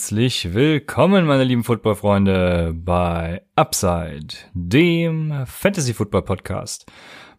Herzlich 0.00 0.54
willkommen, 0.54 1.26
meine 1.26 1.44
lieben 1.44 1.62
Footballfreunde, 1.62 2.72
bei 2.74 3.42
Upside, 3.54 4.28
dem 4.54 5.44
Fantasy 5.44 5.92
Football 5.92 6.22
Podcast. 6.22 6.90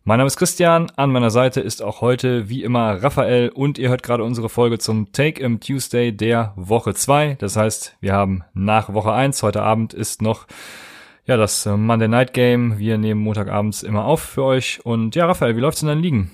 Mein 0.04 0.20
Name 0.20 0.28
ist 0.28 0.38
Christian, 0.38 0.92
an 0.96 1.12
meiner 1.12 1.32
Seite 1.32 1.60
ist 1.60 1.82
auch 1.82 2.02
heute 2.02 2.50
wie 2.50 2.62
immer 2.62 3.02
Raphael 3.02 3.50
und 3.50 3.80
ihr 3.80 3.90
hört 3.90 4.04
gerade 4.04 4.24
unsere 4.24 4.48
Folge 4.48 4.78
zum 4.78 5.12
Take 5.12 5.42
im 5.42 5.60
Tuesday 5.60 6.16
der 6.16 6.54
Woche 6.56 6.94
2. 6.94 7.36
Das 7.40 7.58
heißt, 7.58 7.98
wir 8.00 8.14
haben 8.14 8.44
nach 8.54 8.94
Woche 8.94 9.12
1, 9.12 9.42
heute 9.42 9.64
Abend 9.64 9.96
ist 9.96 10.22
noch 10.22 10.46
ja 11.26 11.38
das 11.38 11.66
Monday 11.66 12.08
Night 12.08 12.32
Game. 12.32 12.78
Wir 12.78 13.00
nehmen 13.00 13.22
Montagabends 13.22 13.82
immer 13.82 14.06
auf 14.06 14.22
für 14.22 14.44
euch 14.44 14.86
und 14.86 15.16
ja, 15.16 15.26
Raphael, 15.26 15.56
wie 15.56 15.62
läuft's 15.62 15.82
in 15.82 15.88
deinen 15.88 16.04
Ligen? 16.04 16.32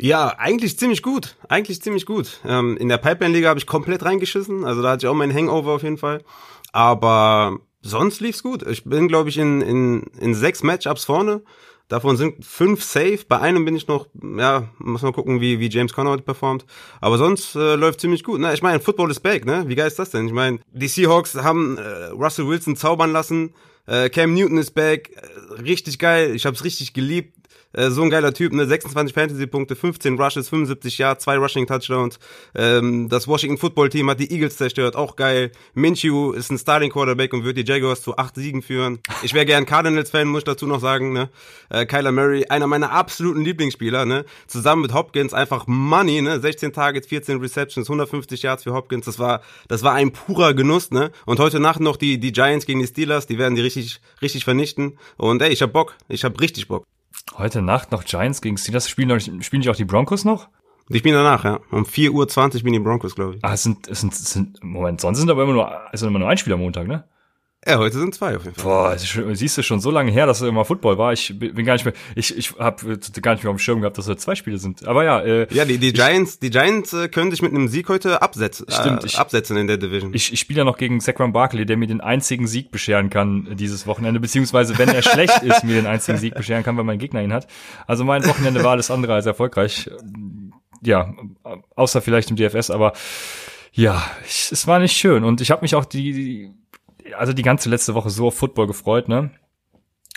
Ja, 0.00 0.28
eigentlich 0.38 0.78
ziemlich 0.78 1.02
gut. 1.02 1.36
Eigentlich 1.48 1.82
ziemlich 1.82 2.06
gut. 2.06 2.40
Ähm, 2.46 2.76
in 2.76 2.88
der 2.88 2.98
Pipeline-Liga 2.98 3.48
habe 3.48 3.58
ich 3.58 3.66
komplett 3.66 4.04
reingeschissen. 4.04 4.64
Also 4.64 4.80
da 4.80 4.90
hatte 4.90 5.06
ich 5.06 5.10
auch 5.10 5.14
meinen 5.14 5.34
Hangover 5.34 5.72
auf 5.72 5.82
jeden 5.82 5.98
Fall. 5.98 6.22
Aber 6.72 7.58
sonst 7.82 8.20
lief's 8.20 8.42
gut. 8.42 8.62
Ich 8.62 8.84
bin, 8.84 9.08
glaube 9.08 9.28
ich, 9.28 9.38
in, 9.38 9.60
in, 9.60 10.02
in 10.20 10.34
sechs 10.34 10.62
Matchups 10.62 11.04
vorne. 11.04 11.42
Davon 11.88 12.16
sind 12.16 12.44
fünf 12.44 12.84
safe. 12.84 13.20
Bei 13.26 13.40
einem 13.40 13.64
bin 13.64 13.74
ich 13.74 13.88
noch, 13.88 14.06
ja, 14.36 14.68
muss 14.78 15.02
mal 15.02 15.12
gucken, 15.12 15.40
wie, 15.40 15.58
wie 15.58 15.70
James 15.70 15.92
Conner 15.92 16.10
heute 16.10 16.22
performt. 16.22 16.64
Aber 17.00 17.18
sonst 17.18 17.56
äh, 17.56 17.74
läuft 17.74 18.00
ziemlich 18.00 18.22
gut. 18.22 18.40
Ne? 18.40 18.52
Ich 18.52 18.62
meine, 18.62 18.78
Football 18.78 19.10
is 19.10 19.20
back, 19.20 19.46
ne? 19.46 19.64
Wie 19.66 19.74
geil 19.74 19.88
ist 19.88 19.98
das 19.98 20.10
denn? 20.10 20.26
Ich 20.26 20.34
meine, 20.34 20.60
die 20.70 20.86
Seahawks 20.86 21.34
haben 21.34 21.78
äh, 21.78 22.04
Russell 22.10 22.46
Wilson 22.46 22.76
zaubern 22.76 23.10
lassen. 23.10 23.54
Äh, 23.86 24.10
Cam 24.10 24.34
Newton 24.34 24.58
ist 24.58 24.72
back. 24.72 25.10
Äh, 25.16 25.62
richtig 25.62 25.98
geil. 25.98 26.36
Ich 26.36 26.44
habe 26.44 26.54
es 26.54 26.62
richtig 26.62 26.92
geliebt. 26.92 27.37
Äh, 27.78 27.90
so 27.90 28.02
ein 28.02 28.10
geiler 28.10 28.34
Typ, 28.34 28.52
ne? 28.52 28.66
26 28.66 29.14
Fantasy-Punkte, 29.14 29.76
15 29.76 30.20
Rushes, 30.20 30.48
75 30.48 30.98
Yards, 30.98 31.22
zwei 31.22 31.36
Rushing-Touchdowns. 31.36 32.18
Ähm, 32.56 33.08
das 33.08 33.28
Washington 33.28 33.56
Football-Team 33.56 34.10
hat 34.10 34.18
die 34.18 34.32
Eagles 34.32 34.56
zerstört, 34.56 34.96
auch 34.96 35.14
geil. 35.14 35.52
Minshew 35.74 36.32
ist 36.32 36.50
ein 36.50 36.58
Starting-Quarterback 36.58 37.32
und 37.32 37.44
wird 37.44 37.56
die 37.56 37.64
Jaguars 37.64 38.02
zu 38.02 38.16
acht 38.16 38.34
Siegen 38.34 38.62
führen. 38.62 38.98
Ich 39.22 39.32
wäre 39.32 39.46
gern 39.46 39.64
Cardinals-Fan, 39.64 40.26
muss 40.26 40.40
ich 40.40 40.44
dazu 40.44 40.66
noch 40.66 40.80
sagen, 40.80 41.12
ne? 41.12 41.30
Äh, 41.70 41.86
Kyler 41.86 42.10
Murray, 42.10 42.46
einer 42.46 42.66
meiner 42.66 42.90
absoluten 42.90 43.42
Lieblingsspieler, 43.42 44.04
ne? 44.04 44.24
Zusammen 44.48 44.82
mit 44.82 44.92
Hopkins 44.92 45.32
einfach 45.32 45.68
Money, 45.68 46.20
ne? 46.20 46.40
16 46.40 46.72
Targets, 46.72 47.06
14 47.06 47.38
Receptions, 47.38 47.88
150 47.88 48.42
Yards 48.42 48.64
für 48.64 48.72
Hopkins. 48.72 49.04
Das 49.06 49.20
war, 49.20 49.40
das 49.68 49.84
war 49.84 49.94
ein 49.94 50.12
purer 50.12 50.52
Genuss, 50.52 50.90
ne? 50.90 51.12
Und 51.26 51.38
heute 51.38 51.60
Nacht 51.60 51.78
noch 51.78 51.96
die, 51.96 52.18
die 52.18 52.32
Giants 52.32 52.66
gegen 52.66 52.80
die 52.80 52.88
Steelers, 52.88 53.28
die 53.28 53.38
werden 53.38 53.54
die 53.54 53.62
richtig, 53.62 54.00
richtig 54.20 54.42
vernichten. 54.42 54.98
Und 55.16 55.42
ey, 55.42 55.52
ich 55.52 55.62
hab 55.62 55.72
Bock. 55.72 55.94
Ich 56.08 56.24
hab 56.24 56.40
richtig 56.40 56.66
Bock. 56.66 56.84
Heute 57.36 57.62
Nacht 57.62 57.92
noch 57.92 58.04
Giants 58.04 58.40
gegen 58.40 58.56
Steelers. 58.56 58.88
Spielen, 58.88 59.08
noch, 59.08 59.20
spielen 59.20 59.60
nicht 59.60 59.68
auch 59.68 59.76
die 59.76 59.84
Broncos 59.84 60.24
noch? 60.24 60.48
Ich 60.88 61.02
bin 61.02 61.12
danach, 61.12 61.44
ja. 61.44 61.60
Um 61.70 61.84
4.20 61.84 62.56
Uhr 62.56 62.62
bin 62.62 62.72
die 62.72 62.78
Broncos, 62.78 63.14
glaube 63.14 63.36
ich. 63.36 63.44
Ah, 63.44 63.52
es 63.52 63.62
sind, 63.62 63.86
es 63.88 64.00
sind, 64.00 64.12
es 64.14 64.30
sind, 64.30 64.62
Moment, 64.64 65.00
sonst 65.00 65.18
sind 65.18 65.30
aber 65.30 65.42
immer 65.42 65.52
nur, 65.52 65.70
es 65.92 66.00
sind 66.00 66.08
immer 66.08 66.18
nur 66.18 66.28
ein 66.28 66.38
Spiel 66.38 66.52
am 66.54 66.60
Montag, 66.60 66.88
ne? 66.88 67.04
Ja, 67.68 67.76
heute 67.78 67.98
sind 67.98 68.14
zwei 68.14 68.34
auf 68.34 68.44
jeden 68.44 68.56
Fall. 68.56 68.64
Boah, 68.64 68.98
schon, 68.98 69.34
siehst 69.34 69.58
du 69.58 69.62
schon 69.62 69.80
so 69.80 69.90
lange 69.90 70.10
her, 70.10 70.24
dass 70.24 70.40
es 70.40 70.48
immer 70.48 70.64
Football 70.64 70.96
war. 70.96 71.12
Ich 71.12 71.38
bin 71.38 71.66
gar 71.66 71.74
nicht 71.74 71.84
mehr, 71.84 71.92
ich, 72.14 72.34
ich 72.34 72.54
habe 72.58 72.98
gar 73.20 73.34
nicht 73.34 73.44
mehr 73.44 73.50
auf 73.50 73.56
dem 73.56 73.58
Schirm 73.58 73.80
gehabt, 73.82 73.98
dass 73.98 74.08
es 74.08 74.16
zwei 74.16 74.34
Spiele 74.34 74.56
sind. 74.56 74.88
Aber 74.88 75.04
ja, 75.04 75.20
äh, 75.20 75.46
ja, 75.52 75.66
die, 75.66 75.76
die 75.76 75.92
Giants, 75.92 76.38
die 76.38 76.48
Giants 76.48 76.94
äh, 76.94 77.08
können 77.08 77.30
sich 77.30 77.42
mit 77.42 77.52
einem 77.52 77.68
Sieg 77.68 77.90
heute 77.90 78.22
absetzen, 78.22 78.66
Stimmt, 78.70 79.04
äh, 79.04 79.06
ich, 79.06 79.18
absetzen 79.18 79.58
in 79.58 79.66
der 79.66 79.76
Division. 79.76 80.14
Ich, 80.14 80.32
ich 80.32 80.40
spiele 80.40 80.58
ja 80.58 80.64
noch 80.64 80.78
gegen 80.78 81.00
Saquon 81.00 81.34
Barkley, 81.34 81.66
der 81.66 81.76
mir 81.76 81.86
den 81.86 82.00
einzigen 82.00 82.46
Sieg 82.46 82.70
bescheren 82.70 83.10
kann 83.10 83.54
dieses 83.56 83.86
Wochenende, 83.86 84.18
beziehungsweise 84.18 84.78
wenn 84.78 84.88
er 84.88 85.02
schlecht 85.02 85.42
ist, 85.42 85.62
mir 85.62 85.74
den 85.74 85.86
einzigen 85.86 86.16
Sieg 86.16 86.34
bescheren 86.34 86.62
kann, 86.62 86.74
weil 86.78 86.84
mein 86.84 86.98
Gegner 86.98 87.22
ihn 87.22 87.34
hat. 87.34 87.48
Also 87.86 88.02
mein 88.02 88.26
Wochenende 88.26 88.64
war 88.64 88.70
alles 88.70 88.90
andere 88.90 89.12
als 89.12 89.26
erfolgreich. 89.26 89.90
Ja, 90.80 91.12
außer 91.76 92.00
vielleicht 92.00 92.30
im 92.30 92.36
DFS, 92.36 92.70
aber 92.70 92.94
ja, 93.72 94.02
ich, 94.26 94.50
es 94.52 94.66
war 94.66 94.78
nicht 94.78 94.96
schön 94.96 95.24
und 95.24 95.42
ich 95.42 95.50
habe 95.50 95.62
mich 95.62 95.74
auch 95.74 95.84
die, 95.84 96.12
die 96.12 96.50
also 97.16 97.32
die 97.32 97.42
ganze 97.42 97.68
letzte 97.68 97.94
Woche 97.94 98.10
so 98.10 98.28
auf 98.28 98.34
Football 98.36 98.66
gefreut, 98.66 99.08
ne? 99.08 99.30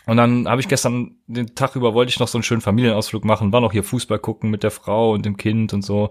Und 0.07 0.17
dann 0.17 0.47
habe 0.47 0.59
ich 0.61 0.67
gestern 0.67 1.17
den 1.27 1.53
Tag 1.53 1.75
über 1.75 1.93
wollte 1.93 2.09
ich 2.09 2.19
noch 2.19 2.27
so 2.27 2.37
einen 2.37 2.43
schönen 2.43 2.61
Familienausflug 2.61 3.23
machen, 3.23 3.53
war 3.53 3.61
noch 3.61 3.71
hier 3.71 3.83
Fußball 3.83 4.19
gucken 4.19 4.49
mit 4.49 4.63
der 4.63 4.71
Frau 4.71 5.13
und 5.13 5.25
dem 5.25 5.37
Kind 5.37 5.73
und 5.73 5.83
so. 5.83 6.09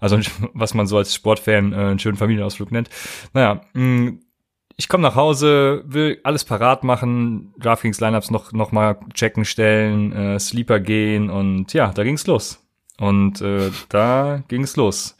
Also 0.00 0.18
was 0.54 0.74
man 0.74 0.86
so 0.86 0.96
als 0.96 1.14
Sportfan 1.14 1.72
äh, 1.72 1.76
einen 1.76 1.98
schönen 1.98 2.16
Familienausflug 2.16 2.70
nennt. 2.70 2.88
Naja, 3.32 3.62
mh, 3.74 3.82
mm, 3.82 4.20
ich 4.78 4.88
komme 4.88 5.02
nach 5.02 5.14
Hause, 5.14 5.82
will 5.86 6.20
alles 6.22 6.44
parat 6.44 6.84
machen, 6.84 7.54
DraftKings 7.58 7.98
Lineups 7.98 8.30
noch 8.30 8.52
noch 8.52 8.72
mal 8.72 8.98
checken, 9.14 9.46
stellen, 9.46 10.12
äh, 10.12 10.38
Sleeper 10.38 10.80
gehen 10.80 11.30
und 11.30 11.72
ja, 11.72 11.92
da 11.92 12.04
ging's 12.04 12.26
los. 12.26 12.62
Und 12.98 13.40
äh, 13.40 13.70
da 13.88 14.42
ging's 14.48 14.76
los. 14.76 15.16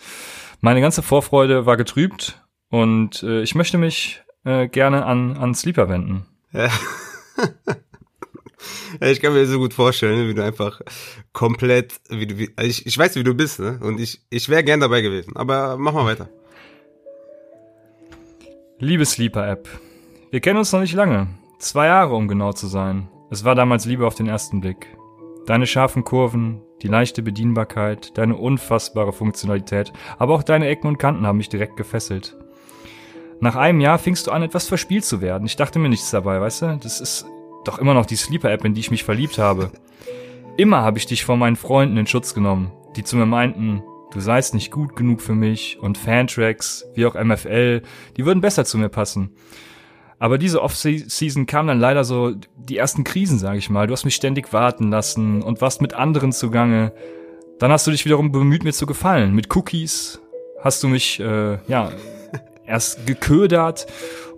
Meine 0.60 0.80
ganze 0.80 1.02
Vorfreude 1.02 1.66
war 1.66 1.76
getrübt 1.76 2.42
und 2.70 3.22
äh, 3.22 3.42
ich 3.42 3.54
möchte 3.54 3.78
mich 3.78 4.22
äh, 4.46 4.68
gerne 4.68 5.04
an, 5.04 5.36
an 5.36 5.54
Sleeper 5.54 5.88
wenden. 5.88 6.24
Ja. 6.52 6.70
ich 9.00 9.20
kann 9.20 9.34
mir 9.34 9.44
so 9.46 9.58
gut 9.58 9.74
vorstellen, 9.74 10.28
wie 10.28 10.34
du 10.34 10.42
einfach 10.42 10.80
komplett, 11.32 12.00
wie 12.08 12.26
du, 12.26 12.38
wie, 12.38 12.50
also 12.56 12.70
ich, 12.70 12.86
ich 12.86 12.96
weiß, 12.96 13.16
wie 13.16 13.24
du 13.24 13.34
bist, 13.34 13.58
ne? 13.58 13.78
Und 13.82 14.00
ich, 14.00 14.22
ich 14.30 14.48
wäre 14.48 14.64
gern 14.64 14.80
dabei 14.80 15.02
gewesen. 15.02 15.36
Aber 15.36 15.76
mach 15.76 15.92
mal 15.92 16.06
weiter. 16.06 16.28
Liebe 18.78 19.04
Sleeper-App, 19.04 19.68
wir 20.30 20.40
kennen 20.40 20.58
uns 20.58 20.72
noch 20.72 20.80
nicht 20.80 20.94
lange. 20.94 21.28
Zwei 21.58 21.86
Jahre, 21.86 22.14
um 22.14 22.28
genau 22.28 22.52
zu 22.52 22.68
sein. 22.68 23.08
Es 23.30 23.44
war 23.44 23.54
damals 23.54 23.84
Liebe 23.84 24.06
auf 24.06 24.14
den 24.14 24.28
ersten 24.28 24.60
Blick. 24.60 24.86
Deine 25.46 25.66
scharfen 25.66 26.04
Kurven, 26.04 26.62
die 26.82 26.88
leichte 26.88 27.22
Bedienbarkeit, 27.22 28.16
deine 28.18 28.36
unfassbare 28.36 29.12
Funktionalität, 29.12 29.92
aber 30.18 30.34
auch 30.34 30.42
deine 30.42 30.68
Ecken 30.68 30.88
und 30.88 30.98
Kanten 30.98 31.26
haben 31.26 31.38
mich 31.38 31.48
direkt 31.48 31.76
gefesselt. 31.76 32.36
Nach 33.40 33.56
einem 33.56 33.80
Jahr 33.80 33.98
fingst 33.98 34.26
du 34.26 34.30
an, 34.30 34.42
etwas 34.42 34.66
verspielt 34.66 35.04
zu 35.04 35.20
werden. 35.20 35.46
Ich 35.46 35.56
dachte 35.56 35.78
mir 35.78 35.88
nichts 35.88 36.10
dabei, 36.10 36.40
weißt 36.40 36.62
du? 36.62 36.78
Das 36.82 37.00
ist 37.00 37.26
doch 37.64 37.78
immer 37.78 37.94
noch 37.94 38.06
die 38.06 38.16
Sleeper-App, 38.16 38.64
in 38.64 38.74
die 38.74 38.80
ich 38.80 38.90
mich 38.90 39.04
verliebt 39.04 39.38
habe. 39.38 39.70
Immer 40.56 40.82
habe 40.82 40.98
ich 40.98 41.06
dich 41.06 41.24
vor 41.24 41.36
meinen 41.36 41.56
Freunden 41.56 41.98
in 41.98 42.06
Schutz 42.06 42.32
genommen, 42.32 42.72
die 42.96 43.04
zu 43.04 43.16
mir 43.16 43.26
meinten, 43.26 43.82
du 44.12 44.20
seist 44.20 44.54
nicht 44.54 44.70
gut 44.70 44.96
genug 44.96 45.20
für 45.20 45.34
mich 45.34 45.78
und 45.80 45.98
Fantracks, 45.98 46.86
wie 46.94 47.04
auch 47.04 47.14
MFL, 47.14 47.82
die 48.16 48.24
würden 48.24 48.40
besser 48.40 48.64
zu 48.64 48.78
mir 48.78 48.88
passen. 48.88 49.32
Aber 50.18 50.38
diese 50.38 50.62
Off-Season 50.62 51.44
kam 51.44 51.66
dann 51.66 51.78
leider 51.78 52.04
so 52.04 52.32
die 52.56 52.78
ersten 52.78 53.04
Krisen, 53.04 53.38
sag 53.38 53.56
ich 53.56 53.68
mal. 53.68 53.86
Du 53.86 53.92
hast 53.92 54.06
mich 54.06 54.14
ständig 54.14 54.50
warten 54.54 54.90
lassen 54.90 55.42
und 55.42 55.60
warst 55.60 55.82
mit 55.82 55.92
anderen 55.92 56.32
zugange. 56.32 56.94
Dann 57.58 57.70
hast 57.70 57.86
du 57.86 57.90
dich 57.90 58.06
wiederum 58.06 58.32
bemüht, 58.32 58.64
mir 58.64 58.72
zu 58.72 58.86
gefallen. 58.86 59.34
Mit 59.34 59.54
Cookies 59.54 60.20
hast 60.62 60.82
du 60.82 60.88
mich, 60.88 61.20
äh, 61.20 61.58
ja, 61.68 61.90
erst 62.66 63.06
geködert 63.06 63.86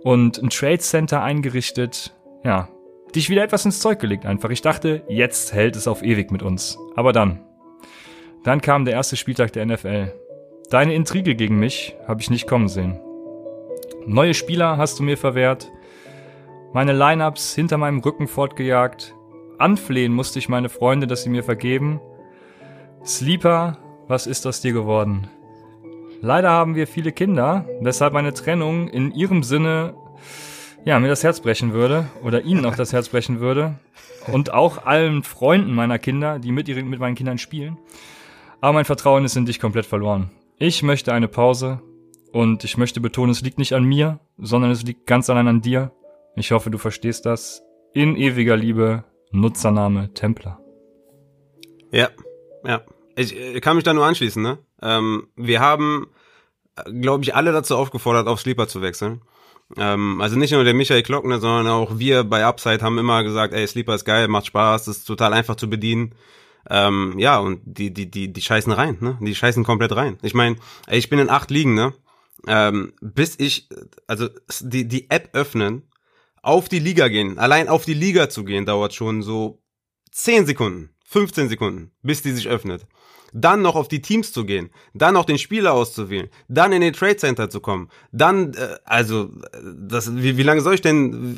und 0.03 0.37
ein 0.37 0.49
Trade 0.49 0.79
Center 0.79 1.21
eingerichtet. 1.21 2.13
Ja, 2.43 2.69
dich 3.15 3.29
wieder 3.29 3.43
etwas 3.43 3.65
ins 3.65 3.79
Zeug 3.79 3.99
gelegt 3.99 4.25
einfach. 4.25 4.49
Ich 4.49 4.61
dachte, 4.61 5.03
jetzt 5.07 5.53
hält 5.53 5.75
es 5.75 5.87
auf 5.87 6.03
ewig 6.03 6.31
mit 6.31 6.43
uns. 6.43 6.77
Aber 6.95 7.13
dann. 7.13 7.41
Dann 8.43 8.61
kam 8.61 8.85
der 8.85 8.93
erste 8.93 9.17
Spieltag 9.17 9.51
der 9.53 9.65
NFL. 9.65 10.13
Deine 10.69 10.93
Intrige 10.93 11.35
gegen 11.35 11.59
mich 11.59 11.95
habe 12.07 12.21
ich 12.21 12.29
nicht 12.29 12.47
kommen 12.47 12.69
sehen. 12.69 12.99
Neue 14.05 14.33
Spieler 14.33 14.77
hast 14.77 14.99
du 14.99 15.03
mir 15.03 15.17
verwehrt. 15.17 15.71
Meine 16.73 16.93
Lineups 16.93 17.55
hinter 17.55 17.77
meinem 17.77 17.99
Rücken 17.99 18.27
fortgejagt. 18.27 19.15
Anflehen 19.57 20.13
musste 20.13 20.39
ich 20.39 20.47
meine 20.47 20.69
Freunde, 20.69 21.07
dass 21.07 21.23
sie 21.23 21.29
mir 21.29 21.43
vergeben. 21.43 21.99
Sleeper, 23.03 23.77
was 24.07 24.27
ist 24.27 24.45
aus 24.45 24.61
dir 24.61 24.73
geworden? 24.73 25.29
Leider 26.21 26.49
haben 26.49 26.75
wir 26.75 26.85
viele 26.85 27.11
Kinder, 27.13 27.65
weshalb 27.79 28.13
eine 28.15 28.33
Trennung 28.33 28.89
in 28.89 29.11
ihrem 29.13 29.41
Sinne 29.41 29.95
ja, 30.83 30.99
mir 30.99 31.07
das 31.07 31.23
Herz 31.23 31.39
brechen 31.39 31.73
würde 31.73 32.07
oder 32.23 32.41
ihnen 32.41 32.65
auch 32.65 32.75
das 32.75 32.91
Herz 32.91 33.09
brechen 33.09 33.39
würde 33.39 33.75
und 34.27 34.53
auch 34.53 34.85
allen 34.85 35.23
Freunden 35.23 35.73
meiner 35.73 35.97
Kinder, 35.97 36.39
die 36.39 36.51
mit, 36.51 36.67
ihren, 36.67 36.89
mit 36.89 36.99
meinen 36.99 37.15
Kindern 37.15 37.37
spielen. 37.37 37.77
Aber 38.59 38.73
mein 38.73 38.85
Vertrauen 38.85 39.23
ist 39.23 39.37
in 39.37 39.45
dich 39.45 39.59
komplett 39.59 39.85
verloren. 39.85 40.31
Ich 40.57 40.83
möchte 40.83 41.13
eine 41.13 41.29
Pause 41.29 41.81
und 42.33 42.65
ich 42.65 42.77
möchte 42.77 42.99
betonen, 42.99 43.31
es 43.31 43.41
liegt 43.41 43.57
nicht 43.57 43.73
an 43.73 43.85
mir, 43.85 44.19
sondern 44.37 44.71
es 44.71 44.83
liegt 44.83 45.07
ganz 45.07 45.29
allein 45.29 45.47
an 45.47 45.61
dir. 45.61 45.91
Ich 46.35 46.51
hoffe, 46.51 46.69
du 46.69 46.77
verstehst 46.77 47.25
das. 47.25 47.63
In 47.93 48.15
ewiger 48.17 48.57
Liebe, 48.57 49.05
Nutzername 49.31 50.13
Templer. 50.13 50.59
Ja, 51.91 52.09
ja. 52.65 52.81
Ich, 53.19 53.35
ich 53.35 53.61
kann 53.61 53.75
mich 53.75 53.83
da 53.83 53.93
nur 53.93 54.05
anschließen, 54.05 54.41
ne? 54.41 54.59
Ähm, 54.81 55.27
wir 55.35 55.59
haben, 55.59 56.07
glaube 56.85 57.23
ich, 57.23 57.35
alle 57.35 57.51
dazu 57.51 57.75
aufgefordert, 57.75 58.27
auf 58.27 58.39
Sleeper 58.39 58.69
zu 58.69 58.81
wechseln. 58.81 59.21
Ähm, 59.77 60.21
also 60.21 60.37
nicht 60.37 60.51
nur 60.51 60.63
der 60.63 60.73
Michael 60.73 61.03
Klockner, 61.03 61.39
sondern 61.39 61.67
auch 61.67 61.99
wir 61.99 62.23
bei 62.23 62.45
Upside 62.45 62.81
haben 62.81 62.97
immer 62.97 63.23
gesagt, 63.23 63.53
ey, 63.53 63.67
Sleeper 63.67 63.95
ist 63.95 64.05
geil, 64.05 64.29
macht 64.29 64.45
Spaß, 64.47 64.87
ist 64.87 65.03
total 65.03 65.33
einfach 65.33 65.55
zu 65.55 65.69
bedienen. 65.69 66.15
Ähm, 66.69 67.15
ja, 67.17 67.39
und 67.39 67.59
die, 67.65 67.93
die, 67.93 68.09
die, 68.09 68.31
die 68.31 68.41
scheißen 68.41 68.71
rein, 68.71 68.97
ne? 69.01 69.17
Die 69.19 69.35
scheißen 69.35 69.65
komplett 69.65 69.95
rein. 69.97 70.17
Ich 70.21 70.33
meine, 70.33 70.55
ich 70.89 71.09
bin 71.09 71.19
in 71.19 71.29
acht 71.29 71.51
Ligen, 71.51 71.73
ne? 71.73 71.93
Ähm, 72.47 72.93
bis 73.01 73.35
ich, 73.37 73.67
also 74.07 74.29
die, 74.61 74.87
die 74.87 75.09
App 75.09 75.31
öffnen, 75.33 75.83
auf 76.41 76.69
die 76.69 76.79
Liga 76.79 77.09
gehen, 77.09 77.37
allein 77.37 77.67
auf 77.67 77.83
die 77.83 77.93
Liga 77.93 78.29
zu 78.29 78.45
gehen, 78.45 78.65
dauert 78.65 78.93
schon 78.93 79.23
so 79.23 79.61
10 80.13 80.45
Sekunden, 80.45 80.91
15 81.03 81.49
Sekunden, 81.49 81.91
bis 82.01 82.21
die 82.21 82.31
sich 82.31 82.47
öffnet. 82.47 82.87
Dann 83.33 83.61
noch 83.61 83.75
auf 83.75 83.87
die 83.87 84.01
Teams 84.01 84.31
zu 84.31 84.45
gehen, 84.45 84.69
dann 84.93 85.13
noch 85.13 85.25
den 85.25 85.37
Spieler 85.37 85.73
auszuwählen, 85.73 86.29
dann 86.47 86.71
in 86.71 86.81
den 86.81 86.93
Trade 86.93 87.17
Center 87.17 87.49
zu 87.49 87.59
kommen, 87.59 87.89
dann, 88.11 88.53
äh, 88.53 88.77
also, 88.85 89.29
das, 89.75 90.15
wie, 90.15 90.37
wie 90.37 90.43
lange 90.43 90.61
soll 90.61 90.75
ich 90.75 90.81
denn, 90.81 91.37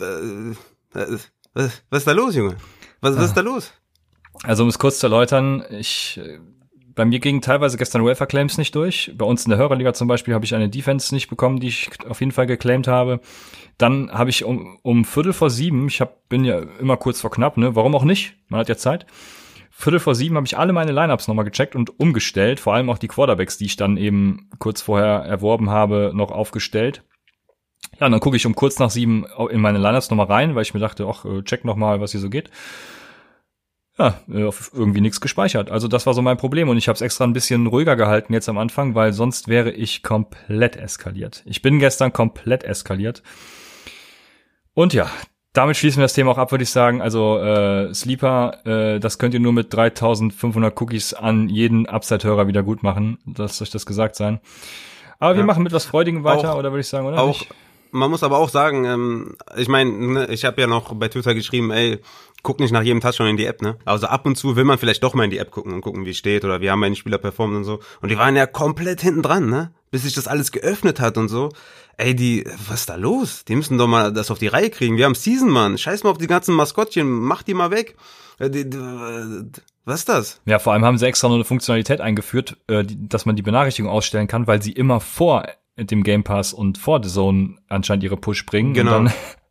äh, 0.95 0.99
äh, 0.99 1.17
was, 1.53 1.83
was 1.89 1.99
ist 1.99 2.07
da 2.07 2.11
los, 2.11 2.35
Junge? 2.35 2.55
Was, 3.01 3.17
was 3.17 3.25
ist 3.25 3.37
da 3.37 3.41
los? 3.41 3.73
Also 4.43 4.63
um 4.63 4.69
es 4.69 4.79
kurz 4.79 4.99
zu 4.99 5.07
erläutern, 5.07 5.63
ich 5.69 6.19
bei 6.95 7.05
mir 7.05 7.19
gingen 7.19 7.41
teilweise 7.41 7.77
gestern 7.77 8.05
Welfare 8.05 8.27
Claims 8.27 8.57
nicht 8.57 8.75
durch. 8.75 9.11
Bei 9.15 9.25
uns 9.25 9.45
in 9.45 9.49
der 9.49 9.59
Hörerliga 9.59 9.93
zum 9.93 10.07
Beispiel 10.07 10.33
habe 10.33 10.45
ich 10.45 10.53
eine 10.53 10.69
Defense 10.69 11.13
nicht 11.13 11.29
bekommen, 11.29 11.59
die 11.59 11.67
ich 11.67 11.89
auf 12.07 12.19
jeden 12.19 12.31
Fall 12.31 12.47
geclaimed 12.47 12.87
habe. 12.87 13.21
Dann 13.77 14.11
habe 14.11 14.29
ich 14.29 14.43
um, 14.43 14.77
um 14.81 15.05
Viertel 15.05 15.33
vor 15.33 15.49
sieben, 15.49 15.87
ich 15.87 16.01
hab, 16.01 16.27
bin 16.29 16.43
ja 16.43 16.59
immer 16.79 16.97
kurz 16.97 17.21
vor 17.21 17.31
knapp, 17.31 17.57
ne? 17.57 17.75
Warum 17.75 17.95
auch 17.95 18.03
nicht? 18.03 18.35
Man 18.49 18.59
hat 18.59 18.69
ja 18.69 18.77
Zeit. 18.77 19.05
Viertel 19.71 19.99
vor 19.99 20.15
sieben 20.15 20.35
habe 20.35 20.45
ich 20.45 20.57
alle 20.57 20.73
meine 20.73 20.91
Lineups 20.91 21.27
nochmal 21.27 21.45
gecheckt 21.45 21.75
und 21.75 21.99
umgestellt, 21.99 22.59
vor 22.59 22.73
allem 22.75 22.89
auch 22.89 22.97
die 22.97 23.07
Quarterbacks, 23.07 23.57
die 23.57 23.65
ich 23.65 23.77
dann 23.77 23.97
eben 23.97 24.49
kurz 24.59 24.81
vorher 24.81 25.23
erworben 25.23 25.69
habe, 25.69 26.11
noch 26.13 26.31
aufgestellt. 26.31 27.03
Ja, 27.99 28.05
und 28.05 28.11
dann 28.11 28.21
gucke 28.21 28.37
ich 28.37 28.45
um 28.45 28.53
kurz 28.53 28.79
nach 28.79 28.89
sieben 28.89 29.25
in 29.49 29.61
meine 29.61 29.79
Lineups 29.79 30.09
nochmal 30.09 30.27
rein, 30.27 30.55
weil 30.55 30.63
ich 30.63 30.73
mir 30.73 30.79
dachte, 30.79 31.07
ach, 31.07 31.25
äh, 31.25 31.41
check 31.43 31.65
nochmal, 31.65 31.99
was 32.01 32.11
hier 32.11 32.21
so 32.21 32.29
geht 32.29 32.51
ja, 34.01 34.19
äh, 34.29 34.51
irgendwie 34.73 35.01
nichts 35.01 35.21
gespeichert. 35.21 35.69
Also 35.69 35.87
das 35.87 36.05
war 36.05 36.13
so 36.13 36.21
mein 36.21 36.37
Problem 36.37 36.69
und 36.69 36.77
ich 36.77 36.87
habe 36.87 36.95
es 36.95 37.01
extra 37.01 37.23
ein 37.23 37.33
bisschen 37.33 37.67
ruhiger 37.67 37.95
gehalten 37.95 38.33
jetzt 38.33 38.49
am 38.49 38.57
Anfang, 38.57 38.95
weil 38.95 39.13
sonst 39.13 39.47
wäre 39.47 39.71
ich 39.71 40.03
komplett 40.03 40.75
eskaliert. 40.75 41.43
Ich 41.45 41.61
bin 41.61 41.79
gestern 41.79 42.13
komplett 42.13 42.63
eskaliert. 42.63 43.21
Und 44.73 44.93
ja, 44.93 45.09
damit 45.53 45.75
schließen 45.75 45.99
wir 45.99 46.05
das 46.05 46.13
Thema 46.13 46.31
auch 46.31 46.37
ab, 46.37 46.51
würde 46.51 46.63
ich 46.63 46.69
sagen. 46.69 47.01
Also 47.01 47.37
äh, 47.39 47.93
Sleeper, 47.93 48.65
äh, 48.65 48.99
das 48.99 49.17
könnt 49.17 49.33
ihr 49.33 49.39
nur 49.39 49.53
mit 49.53 49.73
3500 49.73 50.79
Cookies 50.81 51.13
an 51.13 51.49
jeden 51.49 51.87
Upside-Hörer 51.87 52.47
wieder 52.47 52.63
gut 52.63 52.83
machen. 52.83 53.17
Lasst 53.37 53.61
euch 53.61 53.69
das 53.69 53.85
gesagt 53.85 54.15
sein. 54.15 54.39
Aber 55.19 55.35
wir 55.35 55.43
machen 55.43 55.61
mit 55.61 55.71
was 55.71 55.85
Freudigem 55.85 56.23
weiter, 56.23 56.53
auch, 56.53 56.57
oder 56.57 56.71
würde 56.71 56.81
ich 56.81 56.87
sagen, 56.87 57.05
oder? 57.05 57.21
Auch, 57.21 57.39
nicht? 57.39 57.53
man 57.91 58.09
muss 58.09 58.23
aber 58.23 58.39
auch 58.39 58.49
sagen, 58.49 58.85
ähm, 58.85 59.35
ich 59.55 59.67
meine, 59.67 59.91
ne, 59.91 60.27
ich 60.27 60.45
habe 60.45 60.59
ja 60.59 60.65
noch 60.65 60.93
bei 60.95 61.09
Twitter 61.09 61.35
geschrieben, 61.35 61.69
ey, 61.69 61.99
guck 62.41 62.59
nicht 62.59 62.71
nach 62.71 62.81
jedem 62.81 63.01
Touchdown 63.01 63.27
in 63.27 63.37
die 63.37 63.45
App, 63.45 63.61
ne? 63.61 63.77
Also 63.85 64.07
ab 64.07 64.25
und 64.25 64.35
zu 64.35 64.55
will 64.55 64.63
man 64.63 64.79
vielleicht 64.79 65.03
doch 65.03 65.13
mal 65.13 65.25
in 65.25 65.29
die 65.29 65.37
App 65.37 65.51
gucken 65.51 65.73
und 65.73 65.81
gucken, 65.81 66.05
wie 66.05 66.11
es 66.11 66.17
steht 66.17 66.43
oder 66.43 66.61
wie 66.61 66.71
haben 66.71 66.79
meine 66.79 66.95
Spieler 66.95 67.19
performt 67.19 67.55
und 67.55 67.63
so. 67.63 67.79
Und 68.01 68.09
die 68.09 68.17
waren 68.17 68.35
ja 68.35 68.47
komplett 68.47 69.01
hinten 69.01 69.21
dran, 69.21 69.49
ne? 69.49 69.71
Bis 69.91 70.03
sich 70.03 70.15
das 70.15 70.27
alles 70.27 70.51
geöffnet 70.51 70.99
hat 70.99 71.17
und 71.17 71.27
so. 71.27 71.49
Ey, 71.97 72.15
die, 72.15 72.45
was 72.67 72.81
ist 72.81 72.89
da 72.89 72.95
los? 72.95 73.45
Die 73.45 73.55
müssen 73.55 73.77
doch 73.77 73.87
mal 73.87 74.11
das 74.11 74.31
auf 74.31 74.39
die 74.39 74.47
Reihe 74.47 74.69
kriegen. 74.69 74.97
Wir 74.97 75.05
haben 75.05 75.15
Season, 75.15 75.49
Mann. 75.49 75.77
Scheiß 75.77 76.03
mal 76.03 76.11
auf 76.11 76.17
die 76.17 76.27
ganzen 76.27 76.55
Maskottchen, 76.55 77.09
mach 77.09 77.43
die 77.43 77.53
mal 77.53 77.71
weg. 77.71 77.95
Äh, 78.39 78.65
was 79.85 79.99
ist 79.99 80.09
das? 80.09 80.41
Ja, 80.45 80.59
vor 80.59 80.73
allem 80.73 80.85
haben 80.85 80.97
sie 80.97 81.05
extra 81.05 81.27
noch 81.27 81.35
eine 81.35 81.43
Funktionalität 81.43 82.01
eingeführt, 82.01 82.57
äh, 82.67 82.83
dass 82.87 83.25
man 83.25 83.35
die 83.35 83.41
Benachrichtigung 83.41 83.91
ausstellen 83.91 84.27
kann, 84.27 84.47
weil 84.47 84.61
sie 84.61 84.71
immer 84.71 84.99
vor 84.99 85.45
dem 85.77 86.03
Game 86.03 86.23
Pass 86.23 86.53
und 86.53 86.77
vor 86.77 87.03
The 87.03 87.09
Zone 87.09 87.57
anscheinend 87.67 88.03
ihre 88.03 88.17
Push 88.17 88.45
bringen. 88.45 88.73
Genau. 88.73 88.97
Und 88.97 89.05
dann 89.05 89.13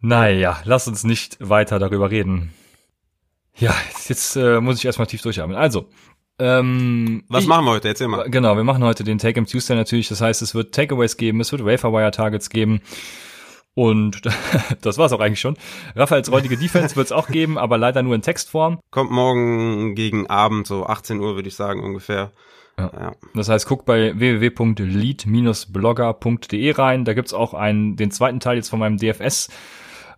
Naja, 0.00 0.60
lass 0.64 0.86
uns 0.86 1.02
nicht 1.02 1.38
weiter 1.40 1.78
darüber 1.78 2.10
reden. 2.10 2.52
Ja, 3.56 3.74
jetzt 4.06 4.36
äh, 4.36 4.60
muss 4.60 4.76
ich 4.76 4.84
erstmal 4.84 5.06
tief 5.06 5.22
durchatmen. 5.22 5.56
Also, 5.56 5.88
ähm, 6.38 7.24
was 7.28 7.44
ich, 7.44 7.48
machen 7.48 7.64
wir 7.64 7.72
heute? 7.72 7.88
Erzähl 7.88 8.08
mal. 8.08 8.28
Genau, 8.28 8.56
wir 8.56 8.64
machen 8.64 8.82
heute 8.82 9.04
den 9.04 9.18
Take 9.18 9.38
im 9.38 9.46
Tuesday 9.46 9.76
natürlich. 9.76 10.08
Das 10.08 10.20
heißt, 10.20 10.42
es 10.42 10.54
wird 10.54 10.74
Takeaways 10.74 11.16
geben, 11.16 11.40
es 11.40 11.52
wird 11.52 11.64
Waferwire 11.64 12.10
Targets 12.10 12.50
geben. 12.50 12.80
Und 13.74 14.22
das 14.82 14.98
war's 14.98 15.12
auch 15.12 15.20
eigentlich 15.20 15.40
schon. 15.40 15.56
Raphaels 15.94 16.30
räudige 16.30 16.56
Defense 16.56 16.96
wird 16.96 17.06
es 17.06 17.12
auch 17.12 17.28
geben, 17.28 17.56
aber 17.58 17.78
leider 17.78 18.02
nur 18.02 18.14
in 18.14 18.22
Textform. 18.22 18.80
Kommt 18.90 19.10
morgen 19.10 19.94
gegen 19.94 20.28
Abend, 20.28 20.66
so 20.66 20.86
18 20.86 21.20
Uhr 21.20 21.36
würde 21.36 21.48
ich 21.48 21.56
sagen 21.56 21.82
ungefähr. 21.82 22.32
Ja. 22.78 22.90
ja. 22.92 23.12
Das 23.34 23.48
heißt, 23.48 23.66
guck 23.66 23.84
bei 23.84 24.18
www.lead-blogger.de 24.18 26.72
rein. 26.72 27.04
Da 27.04 27.14
gibt's 27.14 27.34
auch 27.34 27.54
einen, 27.54 27.94
den 27.96 28.10
zweiten 28.10 28.40
Teil 28.40 28.56
jetzt 28.56 28.70
von 28.70 28.80
meinem 28.80 28.96
DFS 28.96 29.48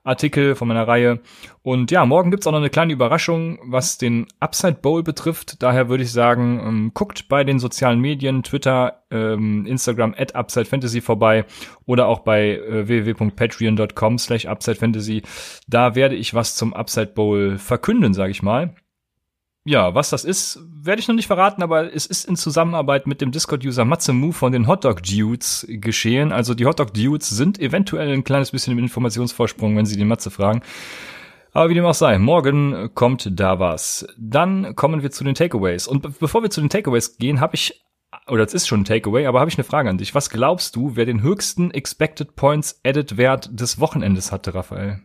Artikel 0.07 0.55
von 0.55 0.69
meiner 0.69 0.87
Reihe. 0.87 1.21
Und 1.63 1.91
ja, 1.91 2.07
morgen 2.07 2.31
gibt's 2.31 2.47
auch 2.47 2.53
noch 2.53 2.59
eine 2.59 2.71
kleine 2.71 2.93
Überraschung, 2.93 3.59
was 3.65 3.99
den 3.99 4.27
Upside 4.41 4.79
Bowl 4.81 5.03
betrifft. 5.03 5.63
Daher 5.63 5.89
würde 5.89 6.05
ich 6.05 6.13
sagen, 6.13 6.61
ähm, 6.65 6.91
guckt 6.95 7.29
bei 7.29 7.45
den 7.45 7.59
sozialen 7.59 8.01
Medien, 8.01 8.43
Twitter, 8.43 9.03
ähm, 9.11 9.67
Instagram 9.67 10.15
at 10.17 10.35
Upside 10.35 10.67
Fantasy 10.67 11.01
vorbei 11.01 11.45
oder 11.85 12.07
auch 12.07 12.21
bei 12.21 12.57
äh, 12.57 12.87
www.patreon.com 12.89 14.19
slash 14.19 14.47
Upside 14.47 14.77
Fantasy. 14.77 15.23
Da 15.67 15.95
werde 15.95 16.15
ich 16.15 16.35
was 16.35 16.55
zum 16.55 16.73
Upside 16.73 17.13
Bowl 17.15 17.59
verkünden, 17.59 18.15
sage 18.15 18.31
ich 18.31 18.43
mal. 18.43 18.75
Ja, 19.67 19.97
was 19.97 20.11
das 20.11 20.25
ist, 20.25 20.61
werde 20.71 21.01
ich 21.01 21.09
noch 21.09 21.17
nicht 21.17 21.27
verraten, 21.27 21.61
aber 21.61 21.93
es 21.93 22.07
ist 22.07 22.25
in 22.25 22.37
Zusammenarbeit 22.37 23.09
mit 23.09 23.21
dem 23.21 23.33
Discord-User 23.33 23.85
Matsemu 23.85 24.31
von 24.31 24.53
den 24.53 24.69
Hotdog 24.69 25.03
Dudes 25.03 25.67
geschehen. 25.69 26.31
Also 26.31 26.55
die 26.55 26.67
Hotdog 26.67 26.95
Dudes 26.95 27.29
sind 27.31 27.59
eventuell 27.59 28.13
ein 28.13 28.23
kleines 28.23 28.53
bisschen 28.53 28.75
im 28.75 28.79
Informationsvorsprung, 28.79 29.77
wenn 29.77 29.85
sie 29.85 29.97
den 29.97 30.07
Matze 30.07 30.31
fragen. 30.31 30.63
Aber 31.51 31.69
wie 31.69 31.75
dem 31.75 31.85
auch 31.85 31.95
sei, 31.95 32.17
morgen 32.17 32.91
kommt 32.95 33.29
da 33.41 33.59
was. 33.59 34.07
Dann 34.17 34.77
kommen 34.77 35.03
wir 35.03 35.11
zu 35.11 35.25
den 35.25 35.35
Takeaways. 35.35 35.89
Und 35.89 36.21
bevor 36.21 36.45
wir 36.45 36.51
zu 36.51 36.61
den 36.61 36.71
Takeaways 36.71 37.19
gehen, 37.19 37.41
habe 37.41 37.57
ich, 37.57 37.85
oder 38.29 38.45
es 38.45 38.55
ist 38.55 38.69
schon 38.69 38.83
ein 38.83 38.85
Takeaway, 38.85 39.27
aber 39.27 39.41
habe 39.41 39.51
ich 39.51 39.59
eine 39.59 39.65
Frage 39.65 39.91
an 39.91 39.99
dich. 39.99 40.15
Was 40.15 40.31
glaubst 40.31 40.77
du, 40.77 40.95
wer 40.95 41.07
den 41.07 41.23
höchsten 41.23 41.73
Expected 41.73 42.37
Points 42.37 42.79
Edit 42.85 43.17
Wert 43.17 43.51
des 43.53 43.81
Wochenendes 43.81 44.31
hatte, 44.31 44.55
Raphael? 44.55 45.01